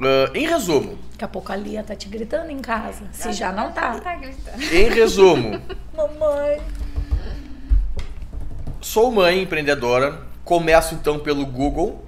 Ah, 0.00 0.30
em 0.34 0.46
resumo, 0.46 0.96
Daqui 1.12 1.24
a 1.24 1.28
pouco 1.28 1.52
a 1.52 1.56
Lia 1.56 1.82
tá 1.82 1.94
te 1.96 2.08
gritando 2.08 2.50
em 2.50 2.60
casa. 2.60 3.02
Se 3.12 3.32
já 3.32 3.50
não 3.52 3.72
tá. 3.72 3.98
Tá 4.00 4.14
gritando. 4.16 4.62
em 4.62 4.88
resumo, 4.88 5.60
Mamãe. 5.94 6.60
Sou 8.80 9.10
mãe 9.10 9.42
empreendedora, 9.42 10.20
começo 10.44 10.94
então 10.94 11.18
pelo 11.18 11.44
Google, 11.46 12.04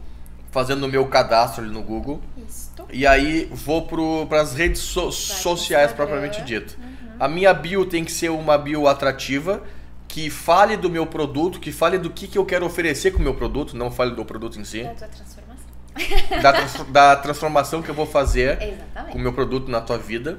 fazendo 0.51 0.85
o 0.85 0.89
meu 0.89 1.07
cadastro 1.07 1.63
ali 1.65 1.73
no 1.73 1.83
Google. 1.83 2.21
Isto. 2.49 2.85
E 2.93 3.07
aí 3.07 3.49
vou 3.53 3.87
para 4.27 4.41
as 4.41 4.55
redes 4.55 4.81
so- 4.81 5.13
sociais 5.13 5.93
propriamente 5.93 6.43
dito. 6.43 6.77
A 7.19 7.29
minha 7.29 7.53
bio 7.53 7.85
tem 7.85 8.05
que 8.05 8.11
ser 8.13 8.31
uma 8.31 8.57
bio 8.57 8.87
atrativa, 8.89 9.63
que 10.09 10.29
fale 10.31 10.77
do 10.77 10.89
meu 10.91 11.07
produto, 11.07 11.61
que 11.61 11.71
fale 11.71 11.99
do 11.99 12.11
que, 12.11 12.27
que 12.27 12.37
eu 12.39 12.45
quero 12.45 12.67
oferecer 12.67 13.13
com 13.13 13.19
o 13.19 13.23
meu 13.23 13.35
produto, 13.35 13.77
não 13.77 13.91
fale 13.91 14.15
do 14.15 14.25
produto 14.25 14.59
em 14.59 14.65
si, 14.65 14.83
Da 14.83 14.95
tua 14.95 15.09
transformação. 15.09 16.41
da, 16.43 16.53
trans- 16.53 16.87
da 16.91 17.17
transformação 17.17 17.83
que 17.83 17.89
eu 17.91 17.95
vou 17.95 18.07
fazer 18.07 18.57
com 18.59 18.65
o 18.65 18.69
Exatamente. 18.69 19.19
meu 19.19 19.33
produto 19.33 19.71
na 19.71 19.81
tua 19.81 19.99
vida. 19.99 20.39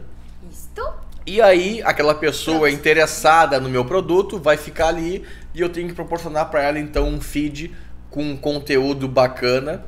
Isto. 0.51 0.81
E 1.25 1.39
aí, 1.39 1.81
aquela 1.85 2.15
pessoa 2.15 2.69
interessada 2.71 3.59
no 3.59 3.69
meu 3.69 3.85
produto 3.85 4.39
vai 4.39 4.57
ficar 4.57 4.87
ali 4.87 5.23
e 5.53 5.61
eu 5.61 5.69
tenho 5.69 5.87
que 5.87 5.93
proporcionar 5.93 6.45
para 6.49 6.61
ela 6.61 6.79
então 6.79 7.07
um 7.07 7.19
feed 7.21 7.75
com 8.09 8.23
um 8.23 8.37
conteúdo 8.37 9.07
bacana 9.07 9.85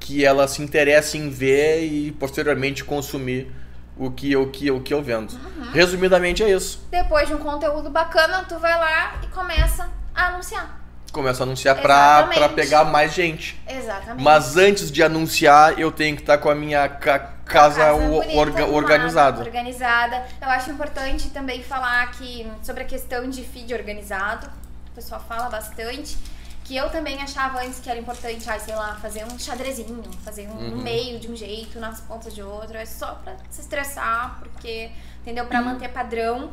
que 0.00 0.24
ela 0.24 0.46
se 0.46 0.62
interesse 0.62 1.16
em 1.18 1.30
ver 1.30 1.84
e 1.84 2.12
posteriormente 2.12 2.84
consumir 2.84 3.50
o 3.96 4.10
que 4.10 4.30
eu, 4.32 4.50
que, 4.50 4.66
eu- 4.66 4.76
o 4.76 4.80
que 4.80 4.92
eu 4.92 5.02
vendo. 5.02 5.32
Uhum. 5.32 5.70
Resumidamente 5.72 6.42
é 6.42 6.50
isso. 6.50 6.86
Depois 6.90 7.28
de 7.28 7.34
um 7.34 7.38
conteúdo 7.38 7.88
bacana, 7.90 8.44
tu 8.48 8.58
vai 8.58 8.76
lá 8.78 9.14
e 9.22 9.26
começa 9.28 9.88
a 10.14 10.26
anunciar. 10.28 10.80
Começo 11.12 11.42
a 11.42 11.46
anunciar 11.46 11.76
pra, 11.80 12.24
pra 12.24 12.48
pegar 12.48 12.84
mais 12.84 13.14
gente. 13.14 13.56
Exatamente. 13.68 14.20
Mas 14.22 14.56
antes 14.56 14.90
de 14.90 15.00
anunciar, 15.00 15.78
eu 15.78 15.92
tenho 15.92 16.16
que 16.16 16.22
estar 16.22 16.38
com 16.38 16.50
a 16.50 16.56
minha 16.56 16.88
ca- 16.88 17.34
casa, 17.44 17.92
o- 17.94 18.20
bonita, 18.20 18.36
orga- 18.36 18.66
organizada. 18.66 19.40
Organizada. 19.40 20.24
Eu 20.42 20.48
acho 20.50 20.72
importante 20.72 21.30
também 21.30 21.62
falar 21.62 22.10
que 22.10 22.44
sobre 22.64 22.82
a 22.82 22.86
questão 22.86 23.30
de 23.30 23.44
feed 23.44 23.72
organizado. 23.72 24.48
O 24.94 25.00
pessoal 25.02 25.20
fala 25.20 25.48
bastante. 25.50 26.16
Que 26.62 26.76
eu 26.76 26.88
também 26.88 27.20
achava 27.20 27.60
antes 27.62 27.80
que 27.80 27.90
era 27.90 27.98
importante, 27.98 28.48
ai, 28.48 28.58
sei 28.60 28.74
lá, 28.74 28.94
fazer 28.94 29.22
um 29.24 29.38
xadrezinho, 29.38 30.02
fazer 30.24 30.48
um, 30.48 30.52
Uhum. 30.52 30.72
um 30.74 30.76
meio 30.82 31.18
de 31.18 31.30
um 31.30 31.36
jeito, 31.36 31.78
nas 31.80 32.00
pontas 32.00 32.32
de 32.34 32.42
outro. 32.42 32.78
É 32.78 32.86
só 32.86 33.16
pra 33.16 33.34
se 33.50 33.60
estressar, 33.60 34.38
porque, 34.38 34.90
entendeu? 35.20 35.44
Pra 35.46 35.60
manter 35.60 35.88
padrão, 35.90 36.52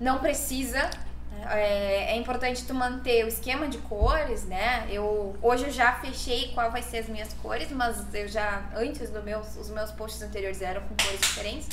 não 0.00 0.18
precisa. 0.18 0.88
É, 1.48 2.14
é 2.14 2.16
importante 2.16 2.64
tu 2.64 2.72
manter 2.74 3.24
o 3.24 3.28
esquema 3.28 3.68
de 3.68 3.76
cores, 3.78 4.44
né? 4.46 4.86
Eu 4.88 5.36
hoje 5.42 5.66
eu 5.66 5.70
já 5.70 5.92
fechei 5.92 6.50
qual 6.54 6.72
vai 6.72 6.82
ser 6.82 6.98
as 7.00 7.08
minhas 7.08 7.32
cores, 7.34 7.70
mas 7.70 8.02
eu 8.14 8.26
já 8.26 8.62
antes 8.74 9.10
dos 9.10 9.22
meus 9.22 9.54
os 9.56 9.68
meus 9.68 9.92
posts 9.92 10.22
anteriores 10.22 10.60
eram 10.62 10.80
com 10.80 10.96
cores 10.96 11.20
diferentes. 11.20 11.68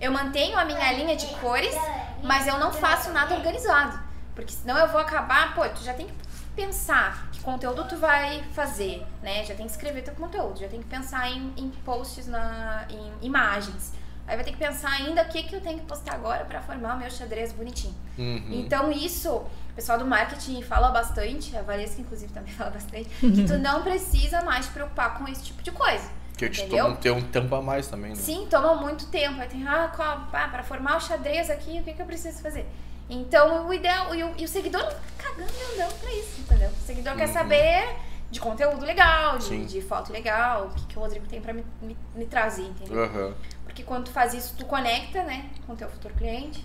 Eu 0.00 0.10
mantenho 0.10 0.58
a 0.58 0.64
minha 0.64 0.90
linha 0.92 1.14
de 1.14 1.26
cores, 1.36 1.74
mas 2.22 2.46
eu 2.48 2.58
não 2.58 2.72
faço 2.72 3.10
nada 3.12 3.34
organizado, 3.36 4.00
porque 4.34 4.52
senão 4.52 4.78
eu 4.78 4.88
vou 4.88 5.00
acabar, 5.00 5.54
pô, 5.54 5.68
tu 5.68 5.82
já 5.82 5.94
tem 5.94 6.06
que 6.06 6.14
pensar 6.54 7.28
que 7.32 7.40
conteúdo 7.40 7.84
tu 7.88 7.96
vai 7.96 8.42
fazer, 8.52 9.06
né? 9.22 9.44
Já 9.44 9.54
tem 9.54 9.66
que 9.66 9.72
escrever 9.72 10.02
teu 10.02 10.14
conteúdo, 10.14 10.60
já 10.60 10.68
tem 10.68 10.80
que 10.80 10.88
pensar 10.88 11.30
em, 11.30 11.52
em 11.56 11.70
posts 11.84 12.26
na 12.26 12.86
em 12.90 13.26
imagens. 13.26 13.92
Aí 14.26 14.36
vai 14.36 14.44
ter 14.44 14.52
que 14.52 14.58
pensar 14.58 14.90
ainda 14.90 15.22
o 15.22 15.28
que, 15.28 15.42
que 15.42 15.56
eu 15.56 15.60
tenho 15.60 15.80
que 15.80 15.86
postar 15.86 16.14
agora 16.14 16.44
pra 16.44 16.60
formar 16.60 16.94
o 16.94 16.98
meu 16.98 17.10
xadrez 17.10 17.52
bonitinho. 17.52 17.94
Uhum. 18.16 18.48
Então 18.52 18.92
isso, 18.92 19.30
o 19.30 19.74
pessoal 19.74 19.98
do 19.98 20.06
marketing 20.06 20.62
fala 20.62 20.90
bastante, 20.90 21.56
a 21.56 21.62
Valesca 21.62 22.00
inclusive 22.00 22.32
também 22.32 22.52
fala 22.54 22.70
bastante, 22.70 23.08
que 23.08 23.44
tu 23.44 23.58
não 23.58 23.82
precisa 23.82 24.42
mais 24.42 24.66
te 24.66 24.72
preocupar 24.72 25.18
com 25.18 25.26
esse 25.26 25.44
tipo 25.44 25.62
de 25.62 25.72
coisa. 25.72 26.08
Que 26.36 26.46
eu 26.46 26.50
te 26.50 26.66
tomo, 26.66 26.96
tem 26.96 27.12
um 27.12 27.20
tempo 27.20 27.54
a 27.54 27.60
mais 27.60 27.88
também, 27.88 28.10
né? 28.10 28.16
Sim, 28.16 28.46
toma 28.48 28.74
muito 28.76 29.06
tempo. 29.08 29.40
Aí 29.40 29.48
tem, 29.48 29.66
ah, 29.68 29.92
qual, 29.94 30.26
pra 30.30 30.62
formar 30.62 30.96
o 30.96 31.00
xadrez 31.00 31.50
aqui, 31.50 31.80
o 31.80 31.82
que, 31.82 31.92
que 31.92 32.00
eu 32.00 32.06
preciso 32.06 32.40
fazer? 32.40 32.66
Então, 33.14 33.66
o 33.68 33.74
ideal, 33.74 34.14
e 34.14 34.22
o, 34.24 34.32
e 34.38 34.44
o 34.44 34.48
seguidor 34.48 34.82
não 34.82 34.90
fica 34.90 35.02
cagando 35.28 35.52
e 35.52 35.74
andando 35.74 36.00
pra 36.00 36.10
isso, 36.12 36.40
entendeu? 36.40 36.70
O 36.70 36.86
seguidor 36.86 37.14
quer 37.16 37.26
Uhum. 37.28 37.32
saber 37.34 37.96
de 38.30 38.40
conteúdo 38.40 38.84
legal, 38.86 39.36
de, 39.38 39.66
de 39.66 39.82
foto 39.82 40.10
legal, 40.12 40.66
o 40.68 40.70
que, 40.70 40.86
que 40.86 40.98
o 40.98 41.00
Rodrigo 41.02 41.26
tem 41.26 41.40
pra 41.40 41.52
me, 41.52 41.64
me, 41.82 41.96
me 42.14 42.24
trazer, 42.26 42.62
entendeu? 42.62 43.04
Aham. 43.04 43.34
Porque 43.64 43.82
quando 43.82 44.06
tu 44.06 44.10
faz 44.12 44.32
isso, 44.32 44.54
tu 44.56 44.64
conecta, 44.64 45.22
né, 45.24 45.50
com 45.66 45.74
o 45.74 45.76
teu 45.76 45.88
futuro 45.88 46.14
cliente. 46.14 46.64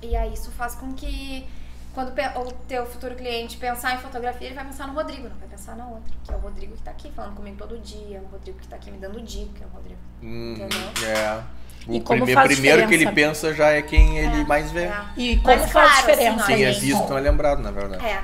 E 0.00 0.14
aí 0.16 0.32
isso 0.34 0.50
faz 0.52 0.74
com 0.76 0.92
que 0.94 1.48
quando 1.94 2.10
o 2.10 2.52
teu 2.68 2.84
futuro 2.86 3.14
cliente 3.14 3.56
pensar 3.56 3.94
em 3.94 3.98
fotografia, 3.98 4.46
ele 4.48 4.54
vai 4.56 4.64
pensar 4.64 4.86
no 4.86 4.94
Rodrigo, 4.94 5.28
não 5.28 5.36
vai 5.36 5.48
pensar 5.48 5.76
na 5.76 5.86
outra. 5.86 6.12
Que 6.24 6.32
é 6.32 6.36
o 6.36 6.40
Rodrigo 6.40 6.76
que 6.76 6.82
tá 6.82 6.90
aqui 6.90 7.10
falando 7.12 7.34
comigo 7.36 7.56
todo 7.56 7.78
dia, 7.78 8.20
o 8.20 8.26
Rodrigo 8.26 8.58
que 8.58 8.66
tá 8.68 8.76
aqui 8.76 8.90
me 8.90 8.98
dando 8.98 9.20
dica, 9.22 9.62
é 9.64 9.66
o 9.66 9.70
Rodrigo. 9.70 10.00
Uhum. 10.22 10.52
Entendeu? 10.54 11.08
É. 11.08 11.42
O 11.86 11.92
E 11.94 12.00
como 12.00 12.20
prime- 12.22 12.32
faz 12.34 12.52
primeiro 12.52 12.88
que 12.88 12.94
ele 12.94 13.12
pensa 13.12 13.52
já 13.52 13.68
é 13.70 13.82
quem 13.82 14.16
ele 14.18 14.40
É, 14.40 14.44
mais 14.44 14.70
vê. 14.70 14.84
é. 14.84 15.04
E 15.16 15.36
como 15.40 15.56
Mas, 15.58 15.70
faz 15.70 15.90
claro, 15.92 16.06
diferença 16.06 16.42
assim, 16.44 16.54
Quem 16.54 16.64
é 16.64 16.70
visto 16.72 17.08
não 17.10 17.18
é 17.18 17.20
lembrado, 17.20 17.60
na 17.60 17.70
verdade. 17.70 18.04
É. 18.04 18.22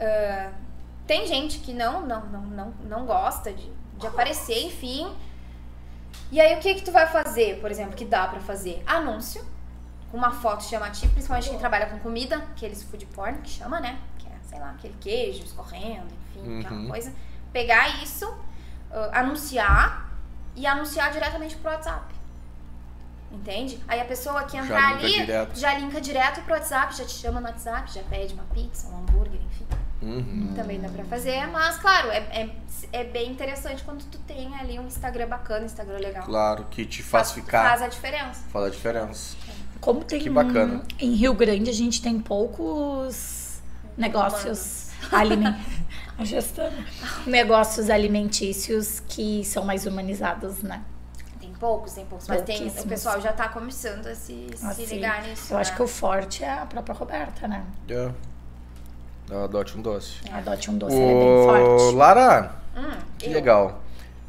Ah, 0.00 0.50
tem 1.06 1.26
gente 1.26 1.58
que 1.58 1.72
não, 1.72 2.06
não, 2.06 2.24
não, 2.26 2.40
não, 2.42 2.74
não 2.88 3.04
gosta 3.06 3.52
de, 3.52 3.68
de 3.98 4.06
aparecer, 4.06 4.66
enfim. 4.66 5.08
E 6.30 6.40
aí 6.40 6.54
o 6.56 6.60
que 6.60 6.74
que 6.74 6.82
tu 6.82 6.92
vai 6.92 7.06
fazer, 7.06 7.60
por 7.60 7.70
exemplo, 7.70 7.94
que 7.94 8.04
dá 8.04 8.26
pra 8.28 8.40
fazer? 8.40 8.82
Anúncio, 8.86 9.44
com 10.10 10.16
uma 10.16 10.30
foto 10.30 10.62
chamativa, 10.64 11.12
principalmente 11.12 11.50
quem 11.50 11.58
trabalha 11.58 11.86
com 11.86 11.98
comida, 11.98 12.36
aqueles 12.36 12.82
food 12.84 13.04
porn 13.06 13.38
que 13.38 13.50
chama, 13.50 13.80
né? 13.80 13.98
Que 14.18 14.26
é, 14.28 14.32
sei 14.48 14.58
lá, 14.60 14.70
aquele 14.70 14.94
queijo 15.00 15.42
escorrendo, 15.44 16.06
enfim, 16.30 16.60
aquela 16.60 16.76
Uhum. 16.80 16.88
coisa. 16.88 17.12
Pegar 17.52 18.02
isso, 18.02 18.32
ah, 18.92 19.10
anunciar 19.20 20.10
e 20.56 20.64
anunciar 20.66 21.10
diretamente 21.12 21.56
pro 21.56 21.70
WhatsApp. 21.72 22.13
Entende? 23.34 23.78
Aí 23.88 24.00
a 24.00 24.04
pessoa 24.04 24.44
que 24.44 24.56
Já 24.56 24.62
entrar 24.62 24.92
linka 24.92 25.06
ali 25.06 25.12
direto. 25.26 25.58
já 25.58 25.74
linka 25.78 26.00
direto 26.00 26.40
pro 26.42 26.54
WhatsApp, 26.54 26.96
já 26.96 27.04
te 27.04 27.12
chama 27.12 27.40
no 27.40 27.46
WhatsApp, 27.48 27.92
já 27.92 28.02
pede 28.04 28.32
uma 28.34 28.44
pizza, 28.54 28.88
um 28.88 28.98
hambúrguer, 28.98 29.40
enfim. 29.42 29.66
Uhum. 30.00 30.52
Também 30.54 30.80
dá 30.80 30.88
pra 30.88 31.04
fazer, 31.04 31.46
mas 31.48 31.76
claro, 31.78 32.10
é, 32.10 32.18
é, 32.18 32.50
é 32.92 33.04
bem 33.04 33.30
interessante 33.30 33.82
quando 33.82 34.04
tu 34.04 34.18
tem 34.18 34.54
ali 34.56 34.78
um 34.78 34.86
Instagram 34.86 35.28
bacana, 35.28 35.62
um 35.62 35.66
Instagram 35.66 35.98
legal. 35.98 36.24
Claro, 36.24 36.66
que 36.70 36.84
te 36.84 37.02
faz 37.02 37.32
ficar. 37.32 37.68
Faz 37.70 37.82
a 37.82 37.88
diferença. 37.88 38.42
Faz 38.50 38.66
a 38.66 38.70
diferença. 38.70 39.36
Como 39.80 40.04
tem 40.04 40.20
Que 40.20 40.30
bacana. 40.30 40.82
em 40.98 41.14
Rio 41.14 41.34
Grande 41.34 41.68
a 41.68 41.72
gente 41.72 42.00
tem 42.00 42.18
poucos 42.20 43.58
negócios 43.96 44.88
alimentícios. 45.10 46.54
negócios 47.26 47.90
alimentícios 47.90 49.00
que 49.08 49.44
são 49.44 49.64
mais 49.64 49.84
humanizados, 49.86 50.62
né? 50.62 50.82
Tem 51.54 51.60
poucos, 51.60 51.92
tem 51.92 52.04
poucos, 52.04 52.26
mas 52.26 52.42
tem, 52.42 52.66
o 52.66 52.86
pessoal 52.86 53.20
já 53.20 53.32
tá 53.32 53.48
começando 53.48 54.06
a 54.08 54.14
se, 54.14 54.48
se 54.56 54.66
Assim, 54.66 54.84
ligar 54.86 55.22
nisso. 55.22 55.54
Eu 55.54 55.58
acho 55.58 55.70
né? 55.70 55.76
que 55.76 55.82
o 55.82 55.86
forte 55.86 56.42
é 56.42 56.52
a 56.52 56.66
própria 56.66 56.94
Roberta, 56.94 57.46
né? 57.46 57.64
É. 57.88 58.10
Adote 59.44 59.78
um 59.78 59.80
doce. 59.82 60.16
Adote 60.32 60.70
um 60.70 60.76
doce, 60.76 60.96
ela 60.96 61.04
é 61.12 61.14
bem 61.14 61.32
Ô, 61.32 61.44
forte. 61.78 61.94
Lara, 61.96 62.50
Hum, 62.76 62.98
que 63.18 63.26
eu, 63.26 63.32
legal. 63.32 63.80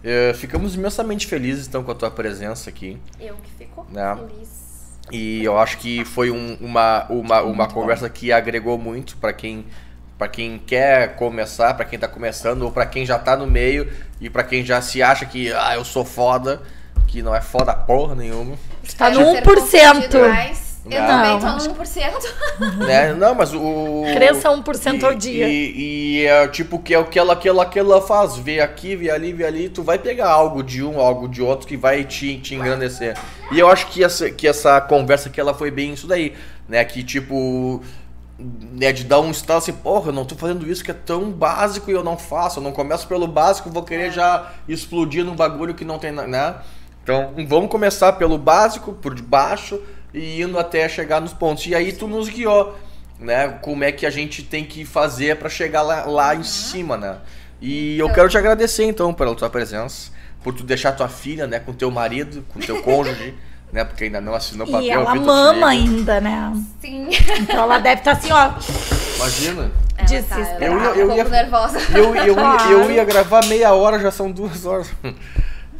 É, 0.03 0.33
ficamos 0.35 0.75
imensamente 0.75 1.25
felizes 1.25 1.67
então 1.67 1.83
com 1.83 1.91
a 1.91 1.95
tua 1.95 2.11
presença 2.11 2.69
aqui. 2.69 2.99
Eu 3.19 3.35
que 3.37 3.51
fico 3.57 3.85
Né? 3.89 4.15
feliz. 4.15 4.99
E 5.11 5.43
eu 5.43 5.57
acho 5.57 5.77
que 5.79 6.05
foi 6.05 6.29
um- 6.31 6.57
uma, 6.61 7.05
uma, 7.09 7.41
uma 7.41 7.43
Muito 7.55 7.73
bom. 7.73 7.81
conversa 7.81 8.09
que 8.09 8.31
agregou 8.31 8.77
muito 8.77 9.17
pra 9.17 9.33
quem 9.33 9.65
para 10.17 10.29
quem 10.29 10.57
quer 10.59 11.17
começar, 11.17 11.73
pra 11.73 11.83
quem 11.83 11.99
tá 11.99 12.07
começando 12.07 12.61
ou 12.61 12.71
pra 12.71 12.85
quem 12.85 13.05
já 13.05 13.19
tá 13.19 13.35
no 13.35 13.45
meio 13.45 13.91
e 14.21 14.29
pra 14.29 14.45
quem 14.45 14.63
já 14.63 14.81
se 14.81 15.03
acha 15.03 15.25
que 15.25 15.51
ah, 15.51 15.75
eu 15.75 15.83
sou 15.83 16.05
foda, 16.05 16.61
que 17.07 17.21
não 17.21 17.35
é 17.35 17.41
foda 17.41 17.73
porra 17.73 18.15
nenhuma. 18.15 18.55
Está 18.83 19.09
no 19.09 19.21
Espero 19.21 19.61
ter 19.61 19.79
1%. 19.81 19.93
confundido 19.93 20.19
mais. 20.29 20.65
Eu 20.87 21.01
Não. 21.01 21.07
também 21.07 21.39
tô 21.39 21.67
no 21.69 21.75
1%. 21.75 22.85
né? 22.85 23.13
Não, 23.13 23.33
mas 23.33 23.51
o 23.55 24.03
Cresça 24.13 24.49
1% 24.51 25.03
ao 25.03 25.13
e- 25.13 25.15
dia. 25.15 25.47
E, 25.47 25.77
e 26.21 26.25
é 26.27 26.47
tipo 26.47 26.77
que 26.77 26.93
é 26.93 26.99
o 26.99 27.05
que 27.05 27.17
ela, 27.17 27.35
que 27.35 27.49
ela, 27.49 27.65
que 27.65 27.79
ela 27.79 27.99
faz, 28.03 28.37
vê 28.37 28.59
aqui, 28.59 28.95
vê 28.95 29.09
ali, 29.09 29.33
vê 29.33 29.45
ali, 29.45 29.67
tu 29.67 29.81
vai 29.81 29.97
pegar 29.97 30.29
algo 30.29 30.61
de 30.61 30.83
um, 30.83 30.99
algo 30.99 31.27
de 31.27 31.41
outro 31.41 31.65
que 31.67 31.75
vai 31.75 32.03
te, 32.03 32.37
te 32.37 32.53
engrandecer. 32.53 33.17
E 33.51 33.57
eu 33.59 33.67
acho 33.67 33.87
que 33.87 34.03
essa, 34.03 34.29
que 34.29 34.47
essa 34.47 34.79
conversa 34.79 35.27
que 35.27 35.39
ela 35.41 35.55
foi 35.55 35.71
bem 35.71 35.93
isso 35.93 36.05
daí, 36.05 36.33
né? 36.69 36.85
Que 36.85 37.03
tipo, 37.03 37.81
né, 38.37 38.91
de 38.93 39.05
dar 39.05 39.21
um 39.21 39.31
estalo 39.31 39.57
assim, 39.57 39.73
porra, 39.73 40.09
eu 40.09 40.13
não 40.13 40.23
tô 40.23 40.35
fazendo 40.35 40.69
isso 40.69 40.83
que 40.83 40.91
é 40.91 40.95
tão 40.95 41.31
básico 41.31 41.89
e 41.89 41.93
eu 41.95 42.03
não 42.03 42.15
faço, 42.15 42.59
eu 42.59 42.63
não 42.63 42.71
começo 42.71 43.07
pelo 43.07 43.25
básico, 43.25 43.71
vou 43.71 43.81
querer 43.81 44.11
já 44.11 44.51
explodir 44.67 45.25
num 45.25 45.35
bagulho 45.35 45.73
que 45.73 45.83
não 45.83 45.97
tem, 45.97 46.11
né? 46.11 46.55
Então, 47.05 47.33
vamos 47.47 47.69
começar 47.69 48.13
pelo 48.13 48.35
básico, 48.35 48.93
por 48.93 49.13
debaixo, 49.13 49.79
e 50.11 50.41
indo 50.41 50.57
até 50.57 50.89
chegar 50.89 51.21
nos 51.21 51.33
pontos. 51.33 51.63
E 51.67 51.75
aí 51.75 51.91
tu 51.93 52.07
nos 52.07 52.27
guiou, 52.27 52.75
né? 53.19 53.47
Como 53.61 53.83
é 53.83 53.91
que 53.91 54.07
a 54.07 54.09
gente 54.09 54.41
tem 54.41 54.65
que 54.65 54.83
fazer 54.83 55.35
pra 55.35 55.47
chegar 55.47 55.83
lá, 55.83 56.03
lá 56.05 56.33
em 56.35 56.41
cima, 56.41 56.97
né? 56.97 57.17
E 57.61 57.99
eu 57.99 58.09
quero 58.11 58.27
te 58.27 58.39
agradecer, 58.39 58.85
então, 58.85 59.13
pela 59.13 59.35
tua 59.35 59.51
presença, 59.51 60.09
por 60.43 60.51
tu 60.55 60.63
deixar 60.63 60.93
tua 60.93 61.07
filha, 61.07 61.45
né, 61.45 61.59
com 61.59 61.73
teu 61.73 61.91
marido, 61.91 62.43
com 62.51 62.59
teu 62.59 62.81
cônjuge, 62.83 63.35
né? 63.71 63.83
Porque 63.83 64.05
ainda 64.05 64.19
não 64.19 64.33
assinou 64.33 64.65
papel. 64.65 64.81
E 64.81 64.89
ela 64.89 65.11
Vitor 65.13 65.25
mama 65.27 65.67
ainda, 65.67 66.19
né? 66.19 66.53
Sim. 66.81 67.07
Então 67.39 67.63
ela 67.65 67.77
deve 67.77 68.01
estar 68.01 68.13
assim, 68.13 68.31
ó. 68.31 68.49
Imagina. 69.17 69.71
Ela 69.95 70.07
Desesperada. 70.07 70.59
tá, 70.59 70.65
Eu 70.65 70.77
ia- 70.79 70.83
ela 70.85 70.93
tá 70.93 70.99
eu 70.99 71.05
um 71.07 71.09
ia- 71.11 71.15
pouco 71.17 71.29
nervosa. 71.29 71.79
Eu, 71.95 72.15
eu, 72.15 72.33
Claro. 72.33 72.71
eu 72.71 72.91
ia 72.91 73.05
gravar 73.05 73.45
meia 73.45 73.73
hora, 73.73 73.99
já 73.99 74.09
são 74.09 74.31
duas 74.31 74.65
horas. 74.65 74.87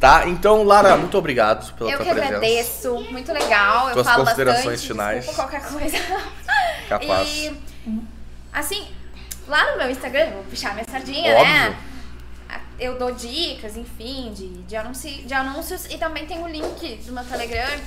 Tá? 0.00 0.28
Então, 0.28 0.62
Lara, 0.62 0.96
muito 0.96 1.16
obrigado 1.16 1.72
pela 1.74 1.90
Eu 1.90 1.96
tua 1.96 2.04
que 2.06 2.12
presença. 2.12 2.36
agradeço, 2.36 2.94
muito 3.10 3.32
legal. 3.32 3.88
Eu 3.88 3.94
Tuas 3.94 4.06
falo 4.06 4.24
considerações 4.24 4.64
bastante, 4.66 4.86
finais. 4.88 5.24
desculpa 5.24 5.48
qualquer 5.50 5.68
coisa. 5.72 5.98
Capaz. 6.88 7.28
E, 7.28 7.56
assim, 8.52 8.86
lá 9.48 9.72
no 9.72 9.78
meu 9.78 9.90
Instagram, 9.90 10.30
vou 10.32 10.42
puxar 10.44 10.74
minha 10.74 10.84
sardinha, 10.90 11.34
Óbvio. 11.34 11.52
né? 11.54 11.76
Eu 12.78 12.98
dou 12.98 13.10
dicas, 13.12 13.74
enfim, 13.74 14.32
de, 14.34 14.48
de, 14.64 14.76
anunci, 14.76 15.22
de 15.22 15.32
anúncios 15.32 15.86
e 15.86 15.96
também 15.96 16.26
tem 16.26 16.42
o 16.42 16.46
link 16.46 16.96
do 17.06 17.12
meu 17.12 17.24
Telegram, 17.24 17.80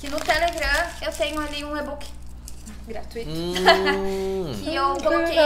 que 0.00 0.08
no 0.08 0.18
Telegram 0.18 0.86
eu 1.00 1.12
tenho 1.12 1.40
ali 1.40 1.64
um 1.64 1.76
e-book 1.76 2.04
gratuito. 2.88 3.30
Hum, 3.30 4.52
Que 4.64 4.74
eu 4.74 4.96
coloquei 4.96 5.38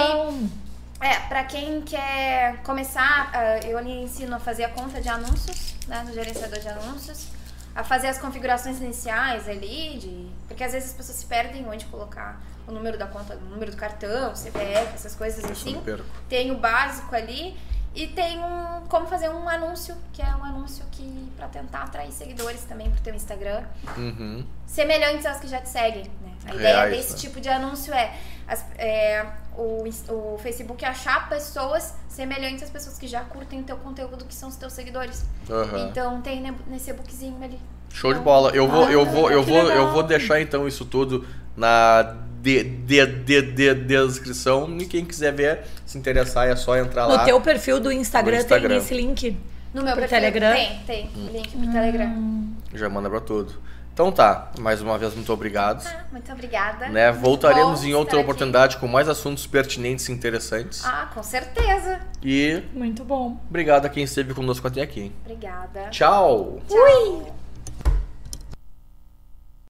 é, 1.00 1.18
pra 1.28 1.44
quem 1.44 1.82
quer 1.82 2.56
começar, 2.62 3.30
ah, 3.32 3.58
eu 3.66 3.76
ali 3.78 4.02
ensino 4.02 4.34
a 4.36 4.38
fazer 4.38 4.64
a 4.64 4.68
conta 4.70 5.00
de 5.00 5.08
anúncios, 5.08 5.74
né, 5.86 6.02
no 6.06 6.12
gerenciador 6.12 6.58
de 6.58 6.68
anúncios, 6.68 7.28
a 7.74 7.84
fazer 7.84 8.08
as 8.08 8.18
configurações 8.18 8.80
iniciais 8.80 9.48
ali, 9.48 9.98
de, 9.98 10.26
porque 10.48 10.64
às 10.64 10.72
vezes 10.72 10.90
as 10.90 10.96
pessoas 10.96 11.18
se 11.18 11.26
perdem 11.26 11.68
onde 11.68 11.84
colocar 11.86 12.40
o 12.66 12.72
número 12.72 12.98
da 12.98 13.06
conta, 13.06 13.34
o 13.36 13.50
número 13.50 13.70
do 13.70 13.76
cartão, 13.76 14.34
CPF, 14.34 14.94
essas 14.94 15.14
coisas 15.14 15.44
assim. 15.44 15.80
Tem 16.28 16.50
o 16.50 16.56
básico 16.58 17.14
ali 17.14 17.56
E 17.94 18.08
tem 18.08 18.38
um 18.38 18.82
como 18.88 19.06
fazer 19.06 19.28
um 19.30 19.48
anúncio, 19.48 19.96
que 20.12 20.20
é 20.20 20.26
um 20.36 20.44
anúncio 20.44 20.84
que 20.92 21.32
para 21.36 21.48
tentar 21.48 21.84
atrair 21.84 22.12
seguidores 22.12 22.60
também 22.64 22.90
pro 22.90 23.00
teu 23.00 23.14
Instagram, 23.14 23.62
Uhum. 23.96 24.44
semelhantes 24.66 25.24
às 25.24 25.40
que 25.40 25.48
já 25.48 25.60
te 25.62 25.68
seguem, 25.70 26.04
né? 26.22 26.32
A 26.44 26.54
ideia 26.54 26.76
Reais, 26.76 26.96
desse 26.96 27.12
né? 27.14 27.18
tipo 27.18 27.40
de 27.40 27.48
anúncio 27.48 27.94
é, 27.94 28.12
as- 28.48 28.64
é, 28.78 29.24
o, 29.56 29.84
o 30.08 30.38
Facebook 30.42 30.84
achar 30.84 31.28
pessoas 31.28 31.94
semelhantes 32.08 32.62
às 32.62 32.70
pessoas 32.70 32.98
que 32.98 33.06
já 33.06 33.20
curtem 33.20 33.60
o 33.60 33.62
teu 33.64 33.76
conteúdo, 33.76 34.24
que 34.24 34.34
são 34.34 34.48
os 34.48 34.56
teus 34.56 34.72
seguidores. 34.72 35.24
Aham. 35.50 35.88
Então 35.90 36.20
tem 36.20 36.40
ne- 36.40 36.54
nesse 36.66 36.90
e-bookzinho 36.90 37.36
ali. 37.42 37.58
Show 37.92 38.12
de 38.12 38.20
bola. 38.20 38.50
Eu 38.50 38.68
vou, 38.68 38.90
eu 38.90 39.04
vou, 39.06 39.30
eu 39.30 39.42
vou, 39.42 39.70
eu 39.70 39.92
vou 39.92 40.02
deixar 40.02 40.40
então 40.40 40.66
isso 40.68 40.84
tudo 40.84 41.26
na 41.56 42.14
de, 42.42 42.62
de, 42.62 43.06
de, 43.06 43.42
de, 43.42 43.74
descrição. 43.74 44.76
E 44.78 44.86
quem 44.86 45.04
quiser 45.04 45.32
ver, 45.32 45.60
se 45.86 45.96
interessar, 45.98 46.46
é 46.48 46.54
só 46.54 46.76
entrar 46.76 47.06
lá. 47.06 47.18
No 47.18 47.24
teu 47.24 47.40
perfil 47.40 47.80
do 47.80 47.90
Instagram, 47.90 48.36
No 48.36 48.42
Instagram. 48.42 48.68
tem 48.68 48.78
esse 48.78 48.94
link. 48.94 49.36
No 49.74 49.82
meu 49.82 49.92
Pro 49.94 50.02
perfil 50.08 50.18
Telegram? 50.32 50.54
tem, 50.54 50.78
tem 50.86 51.10
link 51.32 51.48
pro 51.56 51.72
Telegram. 51.72 52.44
Já 52.74 52.88
manda 52.88 53.10
pra 53.10 53.20
tudo. 53.20 53.54
Então 53.96 54.12
tá, 54.12 54.50
mais 54.58 54.82
uma 54.82 54.98
vez, 54.98 55.14
muito 55.14 55.32
obrigado. 55.32 55.82
Ah, 55.86 56.04
muito 56.12 56.30
obrigada. 56.30 56.86
Né? 56.90 57.10
Muito 57.10 57.22
Voltaremos 57.24 57.82
em 57.82 57.94
outra 57.94 58.10
estar 58.10 58.16
aqui. 58.18 58.24
oportunidade 58.24 58.76
com 58.76 58.86
mais 58.86 59.08
assuntos 59.08 59.46
pertinentes 59.46 60.06
e 60.10 60.12
interessantes. 60.12 60.84
Ah, 60.84 61.08
com 61.14 61.22
certeza. 61.22 62.00
E 62.22 62.62
Muito 62.74 63.02
bom. 63.02 63.40
obrigado 63.48 63.86
a 63.86 63.88
quem 63.88 64.04
esteve 64.04 64.34
conosco 64.34 64.68
até 64.68 64.82
aqui. 64.82 65.10
Obrigada. 65.24 65.88
Tchau! 65.88 66.60
Tchau. 66.68 67.35